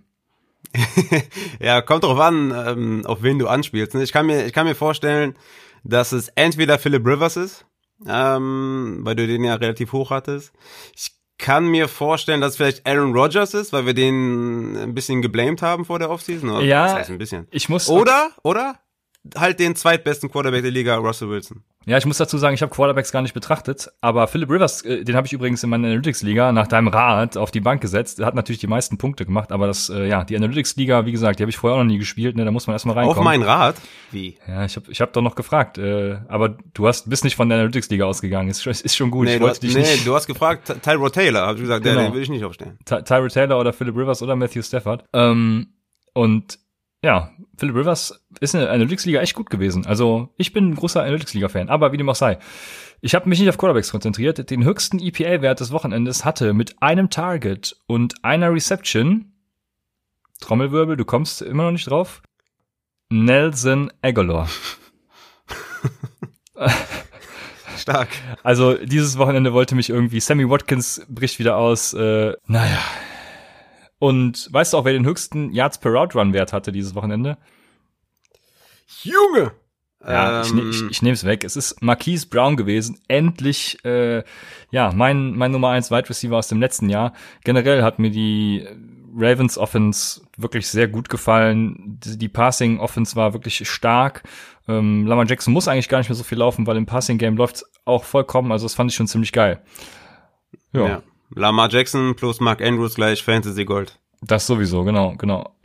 ja, 1.60 1.82
kommt 1.82 2.04
drauf 2.04 2.20
an, 2.20 2.52
ähm, 2.52 3.06
auf 3.06 3.24
wen 3.24 3.40
du 3.40 3.48
anspielst. 3.48 3.94
Ne? 3.94 4.04
Ich 4.04 4.12
kann 4.12 4.26
mir, 4.26 4.46
ich 4.46 4.54
kann 4.54 4.66
mir 4.66 4.76
vorstellen, 4.76 5.36
dass 5.84 6.12
es 6.12 6.30
entweder 6.36 6.80
Philip 6.80 7.06
Rivers 7.06 7.38
ist, 7.38 7.66
ähm, 8.08 9.00
weil 9.02 9.16
du 9.16 9.28
den 9.28 9.44
ja 9.44 9.56
relativ 9.56 9.94
hoch 9.94 10.12
hattest. 10.12 10.54
Ich 10.96 11.12
kann 11.38 11.68
mir 11.68 11.88
vorstellen, 11.88 12.40
dass 12.40 12.52
es 12.52 12.58
vielleicht 12.58 12.86
Aaron 12.86 13.14
Rodgers 13.14 13.54
ist, 13.54 13.74
weil 13.74 13.86
wir 13.86 13.94
den 13.94 14.78
ein 14.78 14.94
bisschen 14.94 15.22
geblamed 15.22 15.62
haben 15.62 15.86
vor 15.86 16.00
der 16.00 16.10
Offseason. 16.10 16.50
Oder? 16.50 16.64
Ja, 16.64 16.86
das 16.86 16.96
heißt 16.96 17.10
ein 17.10 17.18
bisschen. 17.18 17.48
Ich 17.52 17.68
muss. 17.68 17.90
Oder, 17.90 18.30
oder 18.44 18.80
halt 19.36 19.60
den 19.60 19.76
zweitbesten 19.76 20.30
Quarterback 20.30 20.64
der 20.64 20.72
Liga, 20.72 20.96
Russell 20.96 21.30
Wilson. 21.30 21.64
Ja, 21.86 21.98
ich 21.98 22.06
muss 22.06 22.18
dazu 22.18 22.38
sagen, 22.38 22.54
ich 22.54 22.62
habe 22.62 22.74
Quarterbacks 22.74 23.12
gar 23.12 23.24
nicht 23.24 23.34
betrachtet, 23.34 23.90
aber 24.02 24.28
Philip 24.28 24.50
Rivers, 24.52 24.84
äh, 24.84 25.04
den 25.04 25.16
habe 25.16 25.26
ich 25.26 25.34
übrigens 25.34 25.64
in 25.64 25.70
meiner 25.72 25.88
Analytics-Liga 25.88 26.52
nach 26.52 26.68
deinem 26.68 26.90
Rat 26.90 27.38
auf 27.38 27.50
die 27.50 27.60
Bank 27.60 27.82
gesetzt. 27.82 28.20
Er 28.20 28.28
hat 28.28 28.36
natürlich 28.36 28.60
die 28.60 28.68
meisten 28.68 29.00
Punkte 29.00 29.26
gemacht, 29.26 29.52
aber 29.52 29.66
das, 29.66 29.90
äh, 29.90 30.08
ja, 30.08 30.24
die 30.24 30.36
Analytics-Liga, 30.36 31.06
wie 31.08 31.12
gesagt, 31.12 31.40
die 31.40 31.44
habe 31.44 31.50
ich 31.50 31.58
vorher 31.58 31.80
auch 31.80 31.84
noch 31.84 31.92
nie 31.92 31.98
gespielt, 31.98 32.36
ne, 32.36 32.46
da 32.46 32.52
muss 32.52 32.68
man 32.68 32.76
erstmal 32.76 32.96
reinkommen. 32.96 33.18
Auf 33.18 33.24
meinen 33.24 33.42
Rat? 33.42 33.76
Wie? 34.12 34.38
Ja, 34.48 34.66
ich 34.66 34.76
habe 34.76 34.92
ich 34.92 35.02
hab 35.02 35.12
doch 35.14 35.24
noch 35.24 35.34
gefragt, 35.34 35.80
äh, 35.80 36.20
aber 36.28 36.50
du 36.74 36.88
hast 36.88 37.10
bist 37.10 37.24
nicht 37.24 37.36
von 37.36 37.50
der 37.50 37.58
Analytics-Liga 37.58 38.06
ausgegangen, 38.06 38.50
ist, 38.50 38.66
ist 38.68 38.96
schon 38.96 39.10
gut. 39.10 39.26
Nee, 39.26 39.34
ich 39.34 39.38
du, 39.38 39.44
wollte 39.44 39.54
hast, 39.54 39.64
dich 39.64 39.74
nee 39.74 39.82
nicht 39.82 40.06
du 40.06 40.16
hast 40.16 40.28
gefragt, 40.28 40.72
Tyrod 40.84 41.14
Taylor, 41.14 41.48
habe 41.48 41.56
ich 41.56 41.62
gesagt, 41.62 41.84
genau. 41.84 42.02
den 42.02 42.14
will 42.14 42.22
ich 42.22 42.30
nicht 42.30 42.44
aufstellen. 42.44 42.78
Ty 42.86 43.04
Tyro 43.04 43.28
Taylor 43.28 43.60
oder 43.60 43.74
Philip 43.74 43.96
Rivers 43.96 44.22
oder 44.22 44.36
Matthew 44.36 44.62
Stafford. 44.62 45.04
Ähm, 45.14 45.68
und 46.14 46.60
ja, 47.04 47.32
Philip 47.58 47.76
Rivers 47.76 48.24
ist 48.40 48.54
in 48.54 48.62
der 48.62 48.72
Analytics-Liga 48.72 49.22
echt 49.22 49.36
gut 49.36 49.50
gewesen. 49.50 49.86
Also 49.86 50.30
ich 50.38 50.54
bin 50.54 50.70
ein 50.70 50.76
großer 50.76 51.02
Analytics-Liga-Fan, 51.02 51.70
aber 51.70 51.92
wie 51.92 51.98
dem 51.98 52.10
auch 52.10 52.16
sei. 52.16 52.38
Ich 53.02 53.16
habe 53.16 53.28
mich 53.28 53.40
nicht 53.40 53.50
auf 53.50 53.58
Quarterbacks 53.58 53.92
konzentriert. 53.92 54.50
Den 54.50 54.64
höchsten 54.64 55.00
EPA-Wert 55.00 55.60
des 55.60 55.72
Wochenendes 55.72 56.24
hatte 56.24 56.54
mit 56.54 56.82
einem 56.82 57.10
Target 57.10 57.76
und 57.88 58.24
einer 58.24 58.54
Reception, 58.54 59.34
Trommelwirbel, 60.40 60.98
du 60.98 61.06
kommst 61.06 61.42
immer 61.42 61.64
noch 61.64 61.72
nicht 61.72 61.90
drauf, 61.90 62.22
Nelson 63.10 63.92
Aguilar. 64.02 64.48
Stark. 67.78 68.10
Also 68.44 68.76
dieses 68.76 69.18
Wochenende 69.18 69.54
wollte 69.54 69.74
mich 69.74 69.90
irgendwie, 69.90 70.20
Sammy 70.20 70.48
Watkins 70.48 71.04
bricht 71.10 71.40
wieder 71.40 71.58
aus, 71.58 71.94
äh, 71.94 72.34
naja, 72.46 72.80
und 74.02 74.52
weißt 74.52 74.74
du 74.74 74.78
auch, 74.78 74.86
wer 74.86 74.94
den 74.94 75.06
höchsten 75.06 75.52
Yards 75.52 75.78
per 75.78 75.92
Route 75.92 76.18
Run 76.18 76.34
Wert 76.34 76.54
hatte 76.54 76.72
dieses 76.72 76.96
Wochenende? 76.96 77.38
Junge! 79.04 79.52
Ja, 80.04 80.44
ähm. 80.44 80.72
ich, 80.72 80.82
ich, 80.82 80.90
ich 80.90 81.02
nehme 81.04 81.14
es 81.14 81.24
weg. 81.24 81.44
Es 81.44 81.56
ist 81.56 81.84
Marquise 81.84 82.26
Brown 82.28 82.58
gewesen. 82.58 83.00
Endlich, 83.08 83.78
äh, 83.86 84.24
ja, 84.72 84.92
mein, 84.92 85.38
mein 85.38 85.52
Nummer 85.52 85.70
eins 85.70 85.92
Wide 85.92 86.10
Receiver 86.10 86.36
aus 86.36 86.48
dem 86.48 86.60
letzten 86.60 86.90
Jahr. 86.90 87.14
Generell 87.44 87.84
hat 87.84 88.00
mir 88.00 88.10
die 88.10 88.68
Ravens 89.16 89.60
Offense 89.60 90.22
wirklich 90.36 90.68
sehr 90.68 90.88
gut 90.88 91.08
gefallen. 91.08 92.00
Die, 92.04 92.18
die 92.18 92.30
Passing 92.30 92.80
Offense 92.80 93.16
war 93.16 93.34
wirklich 93.34 93.70
stark. 93.70 94.24
Ähm, 94.68 95.06
Lamar 95.06 95.28
Jackson 95.28 95.54
muss 95.54 95.68
eigentlich 95.68 95.90
gar 95.90 96.00
nicht 96.00 96.10
mehr 96.10 96.16
so 96.16 96.24
viel 96.24 96.40
laufen, 96.40 96.66
weil 96.66 96.78
im 96.78 96.88
Passing 96.88 97.20
Game 97.20 97.38
läuft 97.38 97.66
auch 97.86 98.04
vollkommen. 98.04 98.52
Also 98.52 98.66
das 98.66 98.74
fand 98.74 98.90
ich 98.90 98.98
schon 98.98 99.06
ziemlich 99.06 99.32
geil. 99.32 99.62
Ja. 100.74 100.88
ja. 100.88 101.04
Lamar 101.34 101.70
Jackson 101.70 102.16
plus 102.16 102.40
Mark 102.40 102.62
Andrews 102.62 102.96
gleich 102.96 103.24
Fantasy 103.24 103.66
Gold. 103.66 104.00
Das 104.22 104.48
sowieso, 104.48 104.84
genau, 104.84 105.16
genau. 105.18 105.56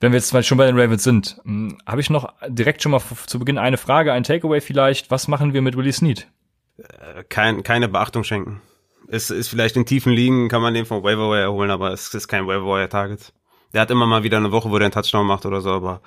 Wenn 0.00 0.12
wir 0.12 0.18
jetzt 0.18 0.32
mal 0.32 0.42
schon 0.42 0.58
bei 0.58 0.66
den 0.66 0.78
Ravens 0.78 1.02
sind, 1.02 1.40
hm, 1.44 1.78
habe 1.86 2.00
ich 2.00 2.10
noch 2.10 2.32
direkt 2.48 2.82
schon 2.82 2.92
mal 2.92 3.00
zu 3.26 3.38
Beginn 3.38 3.58
eine 3.58 3.78
Frage, 3.78 4.12
ein 4.12 4.24
Takeaway 4.24 4.60
vielleicht. 4.60 5.10
Was 5.10 5.28
machen 5.28 5.52
wir 5.52 5.62
mit 5.62 5.76
Willie 5.76 5.92
Snead? 5.92 6.28
Äh, 6.76 7.24
kein, 7.28 7.62
keine 7.62 7.88
Beachtung 7.88 8.24
schenken. 8.24 8.60
Es 9.08 9.30
ist 9.30 9.48
vielleicht 9.48 9.76
in 9.76 9.86
tiefen 9.86 10.12
Ligen, 10.12 10.48
kann 10.48 10.62
man 10.62 10.74
den 10.74 10.86
vom 10.86 11.02
Waiver 11.02 11.30
Wire 11.30 11.52
holen, 11.52 11.70
aber 11.70 11.92
es 11.92 12.12
ist 12.12 12.28
kein 12.28 12.46
Waiver 12.46 12.66
Wire 12.66 12.88
Target. 12.88 13.32
Der 13.72 13.82
hat 13.82 13.90
immer 13.90 14.06
mal 14.06 14.22
wieder 14.22 14.36
eine 14.36 14.52
Woche, 14.52 14.70
wo 14.70 14.78
der 14.78 14.86
einen 14.86 14.92
Touchdown 14.92 15.26
macht 15.26 15.46
oder 15.46 15.60
so, 15.60 15.70
aber 15.70 16.00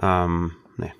ähm, 0.00 0.52
nee. 0.76 0.92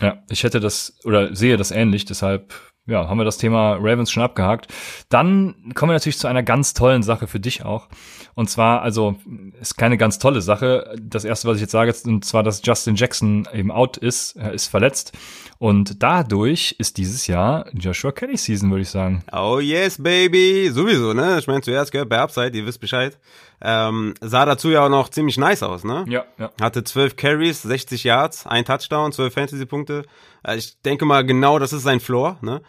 Ja, 0.00 0.22
ich 0.28 0.44
hätte 0.44 0.60
das 0.60 0.98
oder 1.04 1.34
sehe 1.34 1.56
das 1.56 1.70
ähnlich, 1.70 2.04
deshalb 2.04 2.52
ja, 2.86 3.08
haben 3.08 3.18
wir 3.18 3.24
das 3.24 3.38
Thema 3.38 3.74
Ravens 3.74 4.10
schon 4.10 4.24
abgehakt. 4.24 4.66
Dann 5.08 5.72
kommen 5.74 5.90
wir 5.90 5.94
natürlich 5.94 6.18
zu 6.18 6.26
einer 6.26 6.42
ganz 6.42 6.74
tollen 6.74 7.04
Sache 7.04 7.28
für 7.28 7.38
dich 7.38 7.64
auch. 7.64 7.88
Und 8.34 8.50
zwar, 8.50 8.82
also, 8.82 9.16
ist 9.60 9.76
keine 9.76 9.96
ganz 9.96 10.18
tolle 10.18 10.42
Sache. 10.42 10.96
Das 11.00 11.24
erste, 11.24 11.46
was 11.46 11.56
ich 11.56 11.60
jetzt 11.60 11.70
sage, 11.70 11.90
ist, 11.90 12.06
und 12.06 12.24
zwar, 12.24 12.42
dass 12.42 12.60
Justin 12.64 12.96
Jackson 12.96 13.46
eben 13.52 13.70
out 13.70 13.98
ist, 13.98 14.36
er 14.36 14.52
ist 14.52 14.66
verletzt. 14.66 15.12
Und 15.58 16.02
dadurch 16.02 16.74
ist 16.78 16.96
dieses 16.96 17.28
Jahr 17.28 17.66
Joshua 17.72 18.10
Kelly 18.10 18.36
Season, 18.36 18.68
würde 18.70 18.82
ich 18.82 18.90
sagen. 18.90 19.22
Oh 19.30 19.60
yes, 19.60 20.02
baby. 20.02 20.68
Sowieso, 20.72 21.12
ne? 21.12 21.38
Ich 21.38 21.46
meine, 21.46 21.60
zuerst 21.60 21.92
gehört 21.92 22.08
bei 22.08 22.18
Upside, 22.18 22.56
ihr 22.56 22.66
wisst 22.66 22.80
Bescheid. 22.80 23.16
Ähm, 23.60 24.14
sah 24.20 24.44
dazu 24.44 24.70
ja 24.70 24.84
auch 24.84 24.88
noch 24.88 25.08
ziemlich 25.08 25.38
nice 25.38 25.62
aus, 25.62 25.84
ne? 25.84 26.04
Ja, 26.08 26.24
ja. 26.36 26.50
Hatte 26.60 26.82
12 26.82 27.14
Carries, 27.14 27.62
60 27.62 28.02
Yards, 28.02 28.44
ein 28.44 28.64
Touchdown, 28.64 29.12
12 29.12 29.32
Fantasy-Punkte. 29.32 30.02
Also 30.42 30.58
ich 30.58 30.82
denke 30.82 31.04
mal, 31.04 31.24
genau 31.24 31.58
das 31.58 31.72
ist 31.72 31.82
sein 31.82 32.00
Floor, 32.00 32.38
ne? 32.40 32.62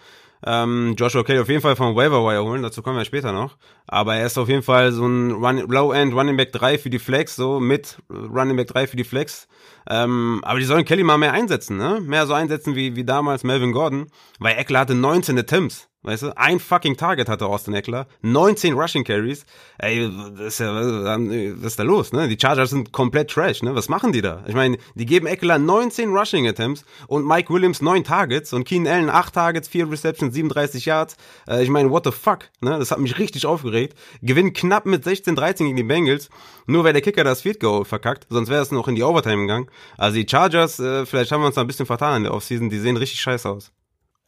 Ähm, 0.45 0.95
Joshua 0.97 1.23
Kelly 1.23 1.39
auf 1.39 1.47
jeden 1.47 1.61
Fall 1.61 1.77
vom 1.77 1.95
Waiver 1.95 2.25
Wire 2.25 2.43
holen, 2.43 2.63
dazu 2.63 2.81
kommen 2.81 2.97
wir 2.97 3.05
später 3.05 3.31
noch. 3.31 3.57
Aber 3.87 4.15
er 4.15 4.25
ist 4.25 4.37
auf 4.37 4.49
jeden 4.49 4.61
Fall 4.61 4.91
so 4.91 5.05
ein 5.05 5.31
Run 5.31 5.59
Low-End 5.69 6.13
Running 6.13 6.35
Back 6.35 6.51
3 6.51 6.77
für 6.77 6.89
die 6.89 6.99
Flex, 6.99 7.35
so 7.35 7.61
mit 7.61 7.97
Running 8.09 8.57
Back 8.57 8.67
3 8.67 8.87
für 8.87 8.97
die 8.97 9.05
Flex. 9.05 9.47
Ähm, 9.89 10.41
aber 10.43 10.59
die 10.59 10.65
sollen 10.65 10.85
Kelly 10.85 11.03
mal 11.03 11.17
mehr 11.17 11.31
einsetzen, 11.33 11.77
ne? 11.77 12.01
Mehr 12.01 12.27
so 12.27 12.33
einsetzen 12.33 12.75
wie, 12.75 12.95
wie 12.95 13.05
damals 13.05 13.43
Melvin 13.43 13.71
Gordon, 13.71 14.07
weil 14.39 14.57
Eckler 14.57 14.79
hatte 14.81 14.95
19 14.95 15.39
Attempts. 15.39 15.89
Weißt 16.03 16.23
du, 16.23 16.37
ein 16.37 16.59
fucking 16.59 16.97
Target 16.97 17.29
hatte 17.29 17.45
Austin 17.45 17.73
Eckler, 17.73 18.07
19 18.23 18.73
Rushing 18.73 19.05
Carries. 19.05 19.45
Ey, 19.77 20.11
das 20.35 20.47
ist 20.47 20.59
ja, 20.59 20.75
was 20.75 21.71
ist 21.71 21.79
da 21.79 21.83
los, 21.83 22.11
ne? 22.11 22.27
Die 22.27 22.37
Chargers 22.39 22.71
sind 22.71 22.91
komplett 22.91 23.31
trash, 23.31 23.63
ne? 23.63 23.73
Was 23.73 23.87
machen 23.87 24.11
die 24.11 24.21
da? 24.21 24.43
Ich 24.45 24.53
meine, 24.53 24.77
die 24.95 25.05
geben 25.05 25.27
Eckler 25.27 25.57
19 25.57 26.09
Rushing 26.09 26.45
Attempts 26.45 26.83
und 27.07 27.25
Mike 27.25 27.53
Williams 27.53 27.81
9 27.81 28.03
Targets 28.03 28.51
und 28.51 28.65
Keenan 28.65 28.93
Allen 28.93 29.09
8 29.09 29.33
Targets, 29.33 29.69
4 29.69 29.89
Receptions, 29.89 30.33
37 30.33 30.85
Yards. 30.85 31.15
Äh, 31.47 31.63
ich 31.63 31.69
meine, 31.69 31.89
what 31.89 32.03
the 32.03 32.11
fuck, 32.11 32.49
ne? 32.59 32.77
Das 32.77 32.91
hat 32.91 32.99
mich 32.99 33.17
richtig 33.17 33.45
aufgeregt. 33.45 33.97
Gewinnen 34.21 34.51
knapp 34.51 34.85
mit 34.85 35.05
16-13 35.05 35.59
gegen 35.59 35.77
die 35.77 35.83
Bengals, 35.83 36.29
nur 36.67 36.83
weil 36.83 36.91
der 36.91 37.01
Kicker 37.01 37.23
das 37.23 37.43
Field 37.43 37.61
Goal 37.61 37.85
verkackt, 37.85 38.27
sonst 38.29 38.49
wäre 38.49 38.61
es 38.61 38.71
noch 38.71 38.89
in 38.89 38.95
die 38.95 39.03
Overtime 39.03 39.43
gegangen. 39.43 39.69
Also 39.97 40.17
die 40.17 40.27
Chargers, 40.29 40.81
äh, 40.81 41.05
vielleicht 41.05 41.31
haben 41.31 41.41
wir 41.41 41.47
uns 41.47 41.55
da 41.55 41.61
ein 41.61 41.67
bisschen 41.67 41.85
vertan 41.85 42.17
in 42.17 42.23
der 42.23 42.33
Offseason, 42.33 42.69
die 42.69 42.79
sehen 42.79 42.97
richtig 42.97 43.21
scheiße 43.21 43.49
aus. 43.49 43.71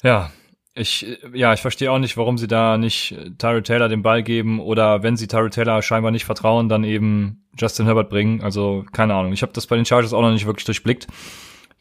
Ja, 0.04 0.32
ich, 0.78 1.06
ja, 1.34 1.54
ich 1.54 1.62
verstehe 1.62 1.90
auch 1.90 2.00
nicht, 2.00 2.18
warum 2.18 2.38
sie 2.38 2.48
da 2.48 2.78
nicht 2.78 3.16
Tyrell 3.38 3.64
Taylor 3.64 3.88
den 3.88 4.02
Ball 4.02 4.24
geben 4.24 4.60
oder 4.60 5.04
wenn 5.04 5.16
sie 5.16 5.28
Tyrell 5.28 5.50
Taylor 5.50 5.82
scheinbar 5.82 6.12
nicht 6.12 6.26
vertrauen, 6.26 6.68
dann 6.68 6.84
eben 6.84 7.46
Justin 7.58 7.86
Herbert 7.86 8.10
bringen. 8.10 8.42
Also 8.42 8.86
keine 8.92 9.14
Ahnung. 9.16 9.32
Ich 9.32 9.42
habe 9.42 9.54
das 9.54 9.68
bei 9.68 9.78
den 9.78 9.86
Chargers 9.86 10.12
auch 10.12 10.22
noch 10.22 10.32
nicht 10.32 10.46
wirklich 10.46 10.66
durchblickt. 10.66 11.08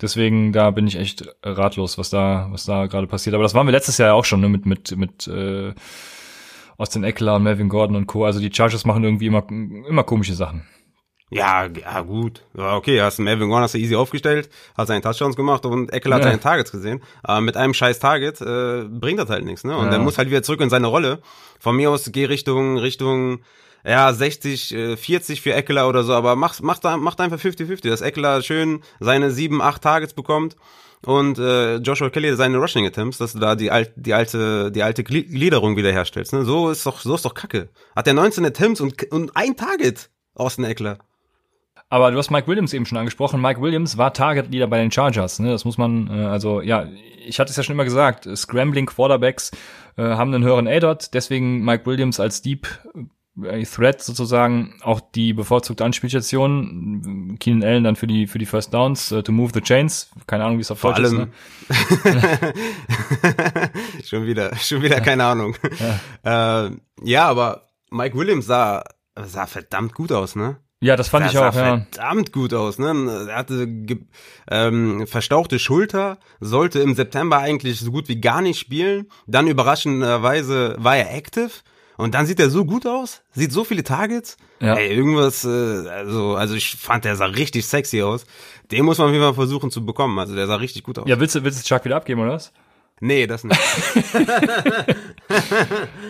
Deswegen 0.01 0.53
da 0.53 0.71
bin 0.71 0.87
ich 0.87 0.97
echt 0.97 1.25
ratlos, 1.43 1.99
was 1.99 2.11
da 2.11 2.47
was 2.51 2.67
da 2.67 2.87
gerade 2.87 3.09
passiert. 3.09 3.35
Aber 3.35 3.43
das 3.43 3.55
waren 3.55 3.67
wir 3.67 3.73
letztes 3.73 3.99
Jahr 3.99 4.15
auch 4.15 4.25
schon 4.25 4.41
ne, 4.41 4.49
mit 4.49 4.65
mit 4.65 4.97
mit 4.97 5.27
äh, 5.27 5.75
Austin 6.79 7.03
Eckler 7.03 7.37
und 7.37 7.43
Melvin 7.43 7.69
Gordon 7.69 7.97
und 7.97 8.07
Co. 8.07 8.25
Also 8.25 8.39
die 8.39 8.53
Chargers 8.53 8.85
machen 8.85 9.03
irgendwie 9.03 9.27
immer 9.27 9.45
immer 9.49 10.05
komische 10.05 10.35
Sachen. 10.35 10.63
Ja, 11.35 11.67
ja 11.67 12.01
gut. 12.03 12.43
Ja, 12.57 12.77
okay, 12.77 13.01
hast 13.01 13.19
Melvin 13.19 13.49
Gordon 13.49 13.65
hast 13.65 13.75
du 13.75 13.79
easy 13.79 13.97
aufgestellt, 13.97 14.49
hast 14.77 14.87
seinen 14.87 15.03
Touchdowns 15.03 15.35
gemacht 15.35 15.67
und 15.67 15.93
Eckel 15.93 16.15
hat 16.15 16.21
ja. 16.21 16.29
seine 16.29 16.41
Targets 16.41 16.71
gesehen. 16.71 17.03
Aber 17.25 17.41
mit 17.41 17.57
einem 17.57 17.75
scheiß 17.75 17.99
Target 17.99 18.41
äh, 18.41 18.85
bringt 18.85 19.19
das 19.19 19.29
halt 19.31 19.45
nichts, 19.45 19.65
ne? 19.65 19.77
Und 19.77 19.87
ja. 19.87 19.91
der 19.91 19.99
muss 19.99 20.17
halt 20.17 20.31
wieder 20.31 20.45
zurück 20.45 20.61
in 20.61 20.71
seine 20.71 20.87
Rolle. 20.87 21.21
Von 21.59 21.75
mir 21.75 21.91
aus 21.91 22.09
geh 22.13 22.27
Richtung 22.27 22.79
Richtung 22.79 23.41
ja 23.85 24.13
60 24.13 24.75
äh, 24.75 24.97
40 24.97 25.41
für 25.41 25.53
Eckler 25.53 25.89
oder 25.89 26.05
so, 26.05 26.13
aber 26.13 26.37
mach 26.37 26.61
mach 26.61 26.79
da 26.79 26.97
mach 26.97 27.19
einfach 27.19 27.41
50-50, 27.41 27.91
dass 27.91 28.01
Eckler 28.01 28.41
schön 28.41 28.83
seine 29.01 29.33
7 29.33 29.61
8 29.61 29.83
Targets 29.83 30.15
bekommt 30.15 30.55
und 31.05 31.41
äh, 31.41 31.79
Joshua 31.79 32.11
Kelly 32.11 32.37
seine 32.37 32.59
Rushing 32.59 32.87
Attempts, 32.87 33.19
dass 33.19 33.33
du 33.33 33.41
da 33.41 33.57
die 33.57 33.73
alte 33.73 33.93
die 33.97 34.15
alte 34.15 34.71
die 34.71 34.85
alte 34.85 35.03
Gliederung 35.03 35.77
wiederherstellst, 35.77 36.33
ne? 36.33 36.45
So 36.45 36.71
ist 36.71 36.87
doch 36.87 37.01
so 37.01 37.17
ist 37.17 37.25
doch 37.25 37.35
Kacke. 37.35 37.71
Hat 37.97 38.07
der 38.07 38.15
19 38.15 38.47
Attempts 38.47 38.81
und 38.81 39.03
und 39.11 39.37
ein 39.37 39.57
Target 39.57 40.11
aus 40.35 40.57
dem 40.57 40.65
Eckler. 40.65 40.99
Aber 41.89 42.11
du 42.11 42.19
hast 42.19 42.31
Mike 42.31 42.49
Williams 42.49 42.73
eben 42.73 42.87
schon 42.87 42.99
angesprochen. 42.99 43.41
Mike 43.41 43.61
Williams 43.61 43.97
war 43.99 44.13
Target 44.13 44.51
Leader 44.51 44.67
bei 44.67 44.79
den 44.79 44.91
Chargers. 44.91 45.39
Ne? 45.39 45.51
Das 45.51 45.65
muss 45.65 45.79
man, 45.79 46.09
äh, 46.09 46.25
also 46.25 46.61
ja, 46.61 46.87
ich 47.25 47.39
hatte 47.39 47.51
es 47.51 47.57
ja 47.57 47.63
schon 47.63 47.75
immer 47.75 47.85
gesagt. 47.85 48.29
Scrambling 48.37 48.87
Quarterbacks 48.87 49.51
äh, 49.97 50.03
haben 50.03 50.35
einen 50.35 50.45
höheren 50.45 50.67
A-Dot. 50.67 51.11
Deswegen 51.13 51.65
Mike 51.65 51.87
Williams 51.87 52.21
als 52.21 52.43
Deep 52.43 52.67
äh, 53.43 53.65
Threat 53.65 54.03
sozusagen 54.03 54.75
auch 54.83 55.01
die 55.01 55.33
bevorzugte 55.33 55.85
Anspielstation. 55.85 57.37
Keenan 57.39 57.65
Allen 57.69 57.85
dann 57.85 57.97
für 57.97 58.07
die 58.07 58.27
für 58.27 58.39
die 58.39 58.47
First 58.47 58.73
Downs 58.73 59.13
uh, 59.13 59.23
to 59.23 59.33
move 59.33 59.53
the 59.55 59.61
chains. 59.61 60.11
Keine 60.27 60.45
Ahnung, 60.45 60.59
wie 60.59 60.63
es 60.63 60.71
auf 60.71 60.81
Deutsch 60.81 60.99
allem. 60.99 61.33
ist. 61.69 62.05
Ne? 62.05 62.53
schon 64.05 64.27
wieder, 64.27 64.57
schon 64.57 64.83
wieder 64.83 64.97
ja. 64.97 65.01
keine 65.01 65.25
Ahnung. 65.25 65.57
Ja. 66.25 66.67
Äh, 66.67 66.71
ja, 67.03 67.27
aber 67.27 67.69
Mike 67.91 68.17
Williams 68.17 68.47
sah 68.47 68.85
sah 69.17 69.47
verdammt 69.47 69.95
gut 69.95 70.13
aus, 70.13 70.37
ne? 70.37 70.57
Ja, 70.85 70.97
das 70.97 71.09
fand 71.09 71.25
das 71.25 71.33
ich 71.33 71.39
auch, 71.39 71.51
sah 71.51 71.67
ja. 71.67 71.87
verdammt 71.91 72.31
gut 72.31 72.53
aus, 72.53 72.79
ne? 72.79 73.27
Er 73.31 73.37
hatte 73.37 73.67
ähm, 74.51 75.07
verstauchte 75.07 75.59
Schulter, 75.59 76.19
sollte 76.41 76.81
im 76.81 76.95
September 76.95 77.39
eigentlich 77.39 77.81
so 77.81 77.91
gut 77.91 78.07
wie 78.09 78.21
gar 78.21 78.43
nicht 78.43 78.59
spielen. 78.59 79.07
Dann 79.27 79.47
überraschenderweise 79.47 80.77
war 80.79 80.99
er 80.99 81.15
active 81.15 81.51
und 81.97 82.13
dann 82.13 82.27
sieht 82.27 82.39
er 82.39 82.51
so 82.51 82.67
gut 82.67 82.87
aus, 82.87 83.23
sieht 83.33 83.51
so 83.51 83.65
viele 83.65 83.83
Targets. 83.83 84.37
Ja. 84.61 84.75
Ey, 84.75 84.95
irgendwas, 84.95 85.47
äh, 85.47 85.89
also, 85.89 86.35
also 86.35 86.55
ich 86.55 86.77
fand, 86.77 87.07
der 87.07 87.17
sah 87.17 87.27
richtig 87.27 87.65
sexy 87.67 88.03
aus. 88.03 88.27
Den 88.71 88.85
muss 88.85 88.99
man 88.99 89.07
auf 89.07 89.13
jeden 89.15 89.25
Fall 89.25 89.33
versuchen 89.33 89.71
zu 89.71 89.87
bekommen. 89.87 90.19
Also 90.19 90.35
der 90.35 90.47
sah 90.47 90.57
richtig 90.57 90.83
gut 90.83 90.99
aus. 90.99 91.09
Ja, 91.09 91.19
willst 91.19 91.35
du, 91.35 91.45
willst 91.45 91.65
du 91.65 91.67
Chuck 91.67 91.87
wieder 91.87 91.97
abgeben, 91.97 92.21
oder 92.21 92.33
was? 92.33 92.53
Nee, 93.01 93.27
das 93.27 93.43
nicht. 93.43 93.61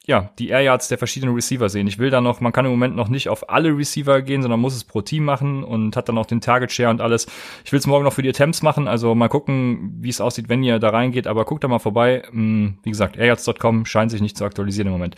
ja, 0.04 0.32
die 0.38 0.48
Air 0.48 0.62
Yards 0.62 0.88
der 0.88 0.98
verschiedenen 0.98 1.34
Receiver 1.34 1.68
sehen. 1.68 1.86
Ich 1.86 1.98
will 1.98 2.10
da 2.10 2.20
noch, 2.20 2.40
man 2.40 2.52
kann 2.52 2.64
im 2.64 2.72
Moment 2.72 2.96
noch 2.96 3.08
nicht 3.08 3.28
auf 3.28 3.50
alle 3.50 3.76
Receiver 3.76 4.20
gehen, 4.22 4.42
sondern 4.42 4.58
muss 4.58 4.74
es 4.74 4.82
pro 4.82 5.00
Team 5.00 5.24
machen 5.24 5.62
und 5.62 5.96
hat 5.96 6.08
dann 6.08 6.18
auch 6.18 6.26
den 6.26 6.40
Target 6.40 6.72
Share 6.72 6.90
und 6.90 7.00
alles. 7.00 7.26
Ich 7.64 7.70
will 7.70 7.78
es 7.78 7.86
morgen 7.86 8.04
noch 8.04 8.12
für 8.12 8.22
die 8.22 8.28
Attempts 8.28 8.62
machen, 8.62 8.88
also 8.88 9.14
mal 9.14 9.28
gucken, 9.28 9.94
wie 10.00 10.08
es 10.08 10.20
aussieht, 10.20 10.48
wenn 10.48 10.64
ihr 10.64 10.80
da 10.80 10.90
reingeht, 10.90 11.28
aber 11.28 11.44
guckt 11.44 11.62
da 11.62 11.68
mal 11.68 11.78
vorbei. 11.78 12.24
Hm, 12.30 12.78
wie 12.82 12.90
gesagt, 12.90 13.16
airyards.com 13.16 13.86
scheint 13.86 14.10
sich 14.10 14.20
nicht 14.20 14.36
zu 14.36 14.44
aktualisieren 14.44 14.88
im 14.88 14.92
Moment. 14.92 15.14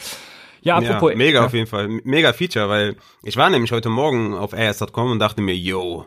Ja, 0.61 0.77
apropos. 0.77 1.13
Ja, 1.13 1.17
mega 1.17 1.41
ja. 1.41 1.47
auf 1.47 1.55
jeden 1.55 1.67
Fall. 1.67 1.89
Mega 2.05 2.33
Feature, 2.33 2.69
weil 2.69 2.97
ich 3.23 3.37
war 3.37 3.49
nämlich 3.49 3.73
heute 3.73 3.89
Morgen 3.89 4.35
auf 4.35 4.53
airyards.com 4.53 5.13
und 5.13 5.19
dachte 5.19 5.41
mir, 5.41 5.57
yo, 5.57 6.05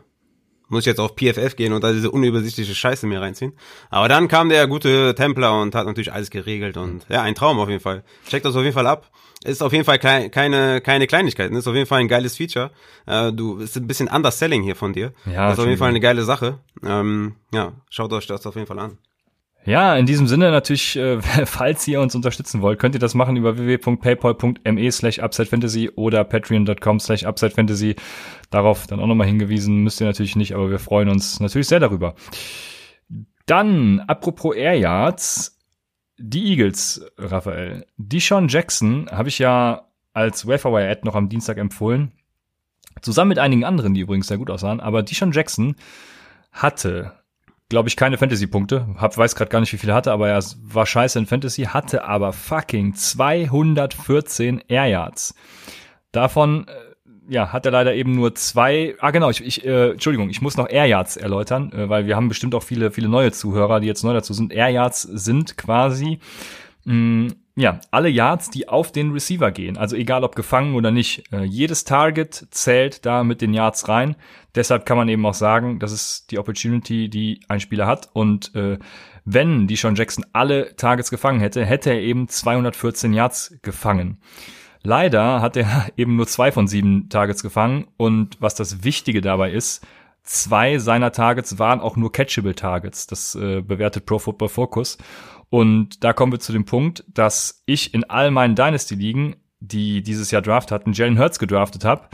muss 0.70 0.82
ich 0.82 0.86
jetzt 0.88 1.00
auf 1.00 1.16
PFF 1.16 1.56
gehen 1.56 1.74
und 1.74 1.84
da 1.84 1.92
diese 1.92 2.12
unübersichtliche 2.12 2.76
Scheiße 2.76 3.08
mir 3.08 3.22
reinziehen. 3.22 3.54
Aber 3.90 4.08
dann 4.08 4.28
kam 4.28 4.50
der 4.50 4.68
gute 4.68 5.16
Templer 5.16 5.60
und 5.62 5.76
hat 5.76 5.86
natürlich 5.86 6.12
alles 6.12 6.30
geregelt 6.30 6.78
und 6.78 7.06
ja, 7.10 7.22
ein 7.22 7.36
Traum 7.36 7.60
auf 7.60 7.70
jeden 7.70 7.82
Fall. 7.82 8.04
Checkt 8.28 8.46
das 8.46 8.56
auf 8.56 8.64
jeden 8.64 8.74
Fall 8.74 8.88
ab. 8.88 9.10
Ist 9.44 9.62
auf 9.62 9.72
jeden 9.72 9.86
Fall 9.86 10.00
klein, 10.00 10.32
keine, 10.32 10.82
keine 10.82 11.08
Kleinigkeit. 11.08 11.52
Ist 11.52 11.68
auf 11.68 11.76
jeden 11.76 11.86
Fall 11.86 12.00
ein 12.00 12.08
geiles 12.08 12.36
Feature. 12.36 12.72
Äh, 13.06 13.32
du, 13.32 13.60
ist 13.60 13.78
ein 13.78 13.88
bisschen 13.88 14.08
Underselling 14.08 14.64
hier 14.64 14.76
von 14.76 14.94
dir. 14.94 15.14
Ja, 15.26 15.46
das 15.46 15.54
ist 15.54 15.60
auf 15.60 15.68
jeden 15.68 15.78
Fall 15.78 15.90
eine 15.90 16.00
geile 16.00 16.24
Sache. 16.24 16.60
Ähm, 16.84 17.36
ja, 17.54 17.74
schaut 17.90 18.12
euch 18.14 18.26
das 18.26 18.46
auf 18.48 18.56
jeden 18.56 18.68
Fall 18.68 18.80
an. 18.80 18.98
Ja, 19.68 19.98
in 19.98 20.06
diesem 20.06 20.28
Sinne 20.28 20.50
natürlich, 20.50 20.96
äh, 20.96 21.22
falls 21.46 21.86
ihr 21.90 22.00
uns 22.00 22.16
unterstützen 22.16 22.62
wollt, 22.62 22.80
könnt 22.80 22.96
ihr 22.96 23.02
das 23.02 23.16
machen 23.16 23.36
über 23.36 23.58
www.paypal.me 23.58 24.92
slash 24.94 25.20
UpsideFantasy 25.20 25.90
oder 25.94 26.24
patreon.com 26.24 27.02
slash 27.02 27.26
UpsideFantasy. 27.26 27.98
Darauf 28.50 28.88
dann 28.88 29.02
auch 29.02 29.08
nochmal 29.08 29.28
hingewiesen, 29.28 29.84
müsst 29.84 30.00
ihr 30.00 30.08
natürlich 30.08 30.38
nicht, 30.38 30.56
aber 30.56 30.72
wir 30.72 30.80
freuen 30.80 31.10
uns 31.10 31.42
natürlich 31.42 31.68
sehr 31.68 31.82
darüber. 31.82 32.16
Dann, 33.46 34.00
apropos 34.08 34.56
Air 34.56 34.76
Yards, 34.76 35.60
die 36.18 36.46
Eagles, 36.52 37.06
Raphael. 37.18 37.86
Deshaun 37.98 38.48
Jackson 38.48 39.10
habe 39.12 39.28
ich 39.28 39.38
ja 39.38 39.90
als 40.14 40.48
Waferwire-Ad 40.48 41.02
noch 41.04 41.16
am 41.16 41.28
Dienstag 41.28 41.58
empfohlen. 41.58 42.14
Zusammen 43.02 43.30
mit 43.30 43.40
einigen 43.40 43.66
anderen, 43.66 43.94
die 43.94 44.00
übrigens 44.00 44.28
sehr 44.28 44.38
gut 44.38 44.50
aussahen. 44.50 44.80
Aber 44.80 45.04
Deshaun 45.04 45.34
Jackson 45.34 45.76
hatte 46.54 47.17
glaube 47.70 47.90
ich, 47.90 47.96
keine 47.96 48.18
Fantasy-Punkte. 48.18 48.88
Hab, 48.98 49.18
weiß 49.18 49.36
gerade 49.36 49.50
gar 49.50 49.60
nicht, 49.60 49.74
wie 49.74 49.78
viele 49.78 49.94
hatte, 49.94 50.12
aber 50.12 50.30
er 50.30 50.44
war 50.64 50.86
scheiße 50.86 51.20
in 51.20 51.26
Fantasy, 51.26 51.64
hatte 51.64 52.06
aber 52.06 52.34
fucking 52.34 52.94
214 52.94 54.64
Air 54.68 54.86
Yards. 54.86 55.36
Davon, 56.12 56.68
äh, 56.68 57.34
ja, 57.34 57.52
hat 57.52 57.66
er 57.66 57.72
leider 57.72 57.94
eben 57.94 58.16
nur 58.16 58.36
zwei, 58.36 58.96
ah 59.00 59.12
genau, 59.12 59.30
ich, 59.30 59.46
ich 59.46 59.66
äh, 59.66 59.92
Entschuldigung, 59.92 60.30
ich 60.30 60.42
muss 60.42 60.56
noch 60.56 60.70
Air 60.70 60.86
Yards 60.86 61.18
erläutern, 61.18 61.72
äh, 61.74 61.90
weil 61.90 62.08
wir 62.08 62.16
haben 62.16 62.30
bestimmt 62.30 62.56
auch 62.56 62.64
viele, 62.64 62.92
viele 62.92 63.10
neue 63.10 63.34
Zuhörer, 63.34 63.82
die 63.82 63.88
jetzt 63.88 64.04
neu 64.04 64.14
dazu 64.14 64.34
sind. 64.34 64.54
Air 64.54 64.70
Yards 64.70 65.02
sind 65.02 65.58
quasi, 65.58 66.20
mh, 66.88 67.34
ja, 67.56 67.80
alle 67.92 68.10
Yards, 68.10 68.50
die 68.50 68.70
auf 68.70 68.92
den 68.92 69.12
Receiver 69.12 69.52
gehen, 69.52 69.78
also 69.78 69.96
egal 69.96 70.24
ob 70.24 70.36
gefangen 70.36 70.76
oder 70.76 70.92
nicht, 70.92 71.32
äh, 71.34 71.44
jedes 71.44 71.84
Target 71.84 72.48
zählt 72.52 73.06
da 73.06 73.24
mit 73.24 73.42
den 73.42 73.54
Yards 73.54 73.90
rein. 73.90 74.16
Deshalb 74.56 74.86
kann 74.86 74.98
man 74.98 75.10
eben 75.10 75.26
auch 75.26 75.34
sagen, 75.34 75.80
das 75.80 75.92
ist 75.92 76.32
die 76.32 76.40
Opportunity, 76.40 77.10
die 77.10 77.42
ein 77.48 77.60
Spieler 77.60 77.88
hat. 77.88 78.10
Und 78.14 78.54
äh, 78.56 78.78
wenn 79.26 79.68
die 79.68 79.76
Sean 79.76 79.96
Jackson 79.96 80.26
alle 80.34 80.76
Targets 80.76 81.10
gefangen 81.10 81.40
hätte, 81.40 81.66
hätte 81.66 81.90
er 81.90 82.00
eben 82.00 82.28
214 82.28 83.14
Yards 83.14 83.58
gefangen. 83.62 84.20
Leider 84.84 85.42
hat 85.42 85.58
er 85.58 85.88
eben 85.98 86.16
nur 86.16 86.28
zwei 86.28 86.52
von 86.52 86.68
sieben 86.68 87.10
Targets 87.10 87.44
gefangen. 87.44 87.88
Und 87.98 88.38
was 88.40 88.56
das 88.56 88.84
Wichtige 88.84 89.22
dabei 89.22 89.52
ist, 89.52 89.86
zwei 90.24 90.78
seiner 90.78 91.12
Targets 91.12 91.58
waren 91.58 91.80
auch 91.80 91.96
nur 91.96 92.12
catchable 92.12 92.56
Targets. 92.56 93.08
Das 93.08 93.34
äh, 93.36 93.62
bewertet 93.62 94.06
Pro 94.06 94.20
Football 94.20 94.50
Focus. 94.50 94.98
Und 95.50 96.04
da 96.04 96.14
kommen 96.14 96.32
wir 96.32 96.40
zu 96.40 96.52
dem 96.52 96.66
Punkt, 96.66 97.04
dass 97.08 97.64
ich 97.66 97.94
in 97.94 98.04
all 98.04 98.32
meinen 98.32 98.56
Dynasty-Ligen, 98.56 99.38
die 99.60 100.04
dieses 100.04 100.32
Jahr 100.32 100.42
Draft 100.42 100.72
hatten, 100.72 100.94
Jalen 100.94 101.18
Hurts 101.18 101.40
gedraftet 101.40 101.86
habe, 101.86 102.10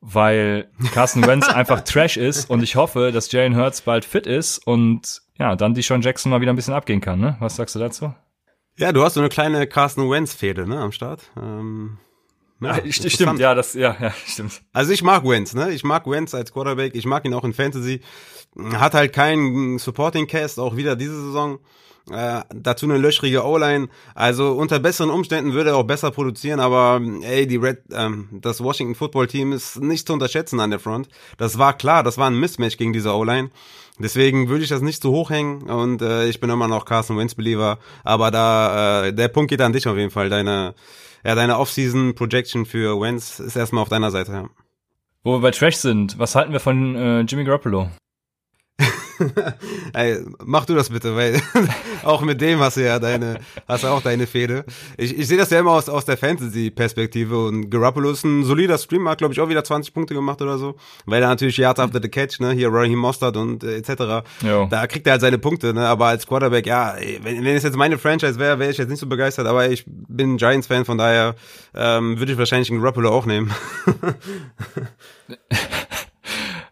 weil 0.00 0.68
Carson 0.92 1.26
Wentz 1.26 1.48
einfach 1.52 1.82
Trash 1.82 2.16
ist 2.16 2.50
und 2.50 2.62
ich 2.62 2.76
hoffe, 2.76 3.12
dass 3.12 3.30
Jalen 3.30 3.56
Hurts 3.56 3.82
bald 3.82 4.04
fit 4.04 4.26
ist 4.26 4.58
und 4.66 5.22
ja, 5.38 5.54
dann 5.54 5.74
die 5.74 5.82
Sean 5.82 6.02
Jackson 6.02 6.30
mal 6.30 6.40
wieder 6.40 6.52
ein 6.52 6.56
bisschen 6.56 6.74
abgehen 6.74 7.00
kann. 7.00 7.20
Ne? 7.20 7.36
Was 7.40 7.56
sagst 7.56 7.74
du 7.74 7.78
dazu? 7.78 8.14
Ja, 8.78 8.92
du 8.92 9.02
hast 9.02 9.14
so 9.14 9.20
eine 9.20 9.28
kleine 9.28 9.66
Carson 9.66 10.10
Wentz-Fehde 10.10 10.66
ne, 10.68 10.78
am 10.78 10.92
Start. 10.92 11.30
Ähm 11.40 11.98
ja, 12.60 12.80
stimmt, 12.90 13.38
ja, 13.38 13.54
das, 13.54 13.74
ja, 13.74 13.96
ja, 14.00 14.14
stimmt. 14.26 14.62
Also 14.72 14.92
ich 14.92 15.02
mag 15.02 15.24
Wentz, 15.24 15.54
ne? 15.54 15.72
Ich 15.72 15.84
mag 15.84 16.06
Wentz 16.08 16.34
als 16.34 16.52
Quarterback, 16.52 16.94
ich 16.94 17.06
mag 17.06 17.24
ihn 17.24 17.34
auch 17.34 17.44
in 17.44 17.52
Fantasy. 17.52 18.00
Hat 18.74 18.94
halt 18.94 19.12
keinen 19.12 19.78
Supporting 19.78 20.26
Cast, 20.26 20.58
auch 20.58 20.76
wieder 20.76 20.96
diese 20.96 21.20
Saison. 21.20 21.58
Äh, 22.10 22.42
dazu 22.54 22.86
eine 22.86 22.98
löchrige 22.98 23.44
O-Line. 23.44 23.88
Also 24.14 24.52
unter 24.52 24.78
besseren 24.78 25.10
Umständen 25.10 25.54
würde 25.54 25.70
er 25.70 25.76
auch 25.76 25.82
besser 25.82 26.12
produzieren, 26.12 26.60
aber 26.60 27.00
ey, 27.22 27.48
die 27.48 27.56
Red, 27.56 27.78
ähm, 27.90 28.28
das 28.30 28.62
Washington 28.62 28.94
Football 28.94 29.26
Team 29.26 29.52
ist 29.52 29.80
nicht 29.80 30.06
zu 30.06 30.12
unterschätzen 30.12 30.60
an 30.60 30.70
der 30.70 30.78
Front. 30.78 31.08
Das 31.36 31.58
war 31.58 31.76
klar, 31.76 32.04
das 32.04 32.16
war 32.16 32.28
ein 32.30 32.38
Mismatch 32.38 32.76
gegen 32.76 32.92
diese 32.92 33.12
O-Line. 33.12 33.50
Deswegen 33.98 34.48
würde 34.48 34.62
ich 34.62 34.70
das 34.70 34.82
nicht 34.82 35.02
zu 35.02 35.10
hoch 35.10 35.30
hängen 35.30 35.62
und 35.62 36.00
äh, 36.00 36.28
ich 36.28 36.38
bin 36.38 36.50
immer 36.50 36.68
noch 36.68 36.84
Carson 36.84 37.18
Wentz 37.18 37.34
Believer. 37.34 37.78
Aber 38.04 38.30
da 38.30 39.06
äh, 39.06 39.12
der 39.12 39.28
Punkt 39.28 39.50
geht 39.50 39.60
an 39.60 39.72
dich 39.72 39.88
auf 39.88 39.96
jeden 39.96 40.10
Fall. 40.10 40.30
Deine 40.30 40.74
ja, 41.24 41.34
deine 41.34 41.58
Off-Season 41.58 42.14
Projection 42.14 42.66
für 42.66 43.00
Wentz 43.00 43.40
ist 43.40 43.56
erstmal 43.56 43.82
auf 43.82 43.88
deiner 43.88 44.10
Seite. 44.10 44.32
Ja. 44.32 44.48
Wo 45.22 45.32
wir 45.32 45.40
bei 45.40 45.50
Trash 45.50 45.76
sind, 45.76 46.18
was 46.18 46.34
halten 46.34 46.52
wir 46.52 46.60
von 46.60 46.94
äh, 46.94 47.20
Jimmy 47.20 47.44
Garoppolo? 47.44 47.90
Ey, 49.92 50.18
mach 50.44 50.66
du 50.66 50.74
das 50.74 50.90
bitte, 50.90 51.16
weil 51.16 51.40
auch 52.04 52.22
mit 52.22 52.40
dem 52.40 52.60
hast 52.60 52.76
du 52.76 52.84
ja 52.84 52.98
deine, 52.98 53.38
hast 53.66 53.84
du 53.84 53.88
auch 53.88 54.02
deine 54.02 54.26
Fehde. 54.26 54.64
Ich, 54.96 55.16
ich 55.16 55.26
sehe 55.26 55.38
das 55.38 55.50
ja 55.50 55.60
immer 55.60 55.72
aus, 55.72 55.88
aus 55.88 56.04
der 56.04 56.16
Fantasy-Perspektive 56.16 57.46
und 57.46 57.70
Garoppolo 57.70 58.10
ist 58.10 58.24
ein 58.24 58.44
solider 58.44 58.78
Streamer, 58.78 59.16
glaube 59.16 59.34
ich, 59.34 59.40
auch 59.40 59.48
wieder 59.48 59.64
20 59.64 59.94
Punkte 59.94 60.14
gemacht 60.14 60.40
oder 60.42 60.58
so, 60.58 60.76
weil 61.06 61.22
er 61.22 61.28
natürlich 61.28 61.56
Yards 61.56 61.80
after 61.80 62.00
the 62.00 62.08
catch, 62.08 62.40
ne, 62.40 62.52
hier 62.52 62.72
Raheem 62.72 62.98
Mostert 62.98 63.36
und 63.36 63.64
äh, 63.64 63.76
etc. 63.76 64.26
Jo. 64.42 64.66
Da 64.70 64.86
kriegt 64.86 65.06
er 65.06 65.12
halt 65.12 65.22
seine 65.22 65.38
Punkte, 65.38 65.74
ne, 65.74 65.86
aber 65.86 66.06
als 66.06 66.26
Quarterback, 66.26 66.66
ja, 66.66 66.94
wenn, 67.22 67.44
wenn 67.44 67.56
es 67.56 67.62
jetzt 67.62 67.76
meine 67.76 67.98
Franchise 67.98 68.38
wäre, 68.38 68.58
wäre 68.58 68.70
ich 68.70 68.78
jetzt 68.78 68.90
nicht 68.90 69.00
so 69.00 69.06
begeistert, 69.06 69.46
aber 69.46 69.70
ich 69.70 69.84
bin 69.86 70.36
Giants-Fan, 70.36 70.84
von 70.84 70.98
daher 70.98 71.34
ähm, 71.74 72.18
würde 72.18 72.32
ich 72.32 72.38
wahrscheinlich 72.38 72.70
einen 72.70 72.80
Garoppolo 72.80 73.10
auch 73.10 73.26
nehmen. 73.26 73.52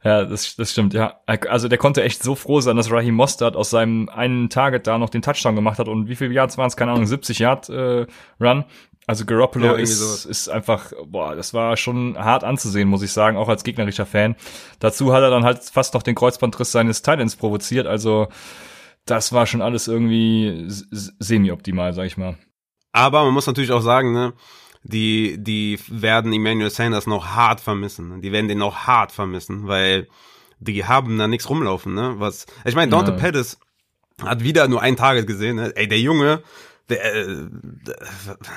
Ja, 0.04 0.24
das, 0.24 0.54
das 0.56 0.72
stimmt, 0.72 0.92
ja. 0.92 1.20
Also 1.26 1.68
der 1.68 1.78
konnte 1.78 2.02
echt 2.02 2.22
so 2.22 2.34
froh 2.34 2.60
sein, 2.60 2.76
dass 2.76 2.90
Raheem 2.90 3.14
Mostert 3.14 3.56
aus 3.56 3.70
seinem 3.70 4.10
einen 4.10 4.50
Target 4.50 4.86
da 4.86 4.98
noch 4.98 5.08
den 5.08 5.22
Touchdown 5.22 5.54
gemacht 5.54 5.78
hat 5.78 5.88
und 5.88 6.08
wie 6.08 6.14
viel 6.14 6.30
Yards 6.30 6.58
waren 6.58 6.66
es? 6.66 6.76
Keine 6.76 6.92
Ahnung, 6.92 7.06
70 7.06 7.38
Yard 7.38 7.70
äh, 7.70 8.06
Run. 8.38 8.64
Also 9.06 9.24
Garoppolo 9.24 9.66
ja, 9.66 9.72
ist, 9.74 10.24
ist 10.24 10.48
einfach, 10.48 10.92
boah, 11.06 11.34
das 11.34 11.52
war 11.52 11.76
schon 11.76 12.16
hart 12.18 12.44
anzusehen, 12.44 12.88
muss 12.88 13.02
ich 13.02 13.12
sagen, 13.12 13.36
auch 13.36 13.48
als 13.48 13.64
gegnerischer 13.64 14.06
Fan. 14.06 14.36
Dazu 14.78 15.12
hat 15.12 15.22
er 15.22 15.30
dann 15.30 15.44
halt 15.44 15.62
fast 15.62 15.94
noch 15.94 16.02
den 16.02 16.14
Kreuzbandriss 16.14 16.72
seines 16.72 17.02
Titans 17.02 17.36
provoziert, 17.36 17.86
also 17.86 18.28
das 19.04 19.34
war 19.34 19.46
schon 19.46 19.60
alles 19.60 19.88
irgendwie 19.88 20.64
semi-optimal, 20.68 21.92
sag 21.92 22.06
ich 22.06 22.16
mal. 22.16 22.38
Aber 22.92 23.24
man 23.24 23.34
muss 23.34 23.46
natürlich 23.46 23.72
auch 23.72 23.82
sagen, 23.82 24.12
ne, 24.12 24.32
die, 24.84 25.36
die 25.38 25.78
werden 25.88 26.32
Emmanuel 26.32 26.70
Sanders 26.70 27.06
noch 27.06 27.28
hart 27.28 27.60
vermissen. 27.60 28.20
Die 28.20 28.32
werden 28.32 28.48
den 28.48 28.58
noch 28.58 28.86
hart 28.86 29.12
vermissen, 29.12 29.66
weil 29.66 30.06
die 30.60 30.84
haben 30.84 31.18
da 31.18 31.26
nichts 31.26 31.48
rumlaufen, 31.48 31.94
ne? 31.94 32.14
Was, 32.18 32.46
ich 32.64 32.74
meine, 32.74 32.90
Dante 32.90 33.12
ja. 33.12 33.16
Pettis 33.16 33.58
hat 34.22 34.44
wieder 34.44 34.68
nur 34.68 34.82
ein 34.82 34.96
Target 34.96 35.26
gesehen, 35.26 35.56
ne? 35.56 35.72
Ey, 35.74 35.88
der 35.88 36.00
Junge, 36.00 36.42
der, 36.90 37.14
äh, 37.14 37.48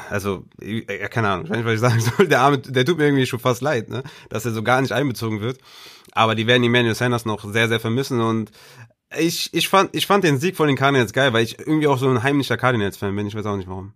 also, 0.09 0.45
ja, 0.61 1.07
keine 1.07 1.29
Ahnung, 1.29 1.45
ich 1.45 1.51
weiß 1.51 1.57
nicht, 1.59 1.65
was 1.65 1.73
ich 1.95 2.03
sagen 2.03 2.15
soll, 2.17 2.27
der 2.27 2.41
Arme, 2.41 2.59
der 2.59 2.85
tut 2.85 2.97
mir 2.97 3.05
irgendwie 3.05 3.25
schon 3.25 3.39
fast 3.39 3.61
leid, 3.61 3.89
ne? 3.89 4.03
Dass 4.29 4.45
er 4.45 4.51
so 4.51 4.63
gar 4.63 4.81
nicht 4.81 4.91
einbezogen 4.91 5.39
wird. 5.39 5.59
Aber 6.11 6.35
die 6.35 6.45
werden 6.45 6.63
Emmanuel 6.63 6.95
Sanders 6.95 7.25
noch 7.25 7.43
sehr, 7.51 7.69
sehr 7.69 7.79
vermissen 7.79 8.19
und 8.19 8.51
ich, 9.17 9.53
ich 9.53 9.69
fand, 9.69 9.95
ich 9.95 10.05
fand 10.05 10.25
den 10.25 10.37
Sieg 10.37 10.57
von 10.57 10.67
den 10.67 10.75
Cardinals 10.75 11.13
geil, 11.13 11.31
weil 11.31 11.43
ich 11.43 11.57
irgendwie 11.57 11.87
auch 11.87 11.97
so 11.97 12.09
ein 12.09 12.23
heimlicher 12.23 12.57
Cardinals-Fan 12.57 13.15
bin, 13.15 13.27
ich 13.27 13.35
weiß 13.35 13.45
auch 13.45 13.55
nicht 13.55 13.69
warum. 13.69 13.93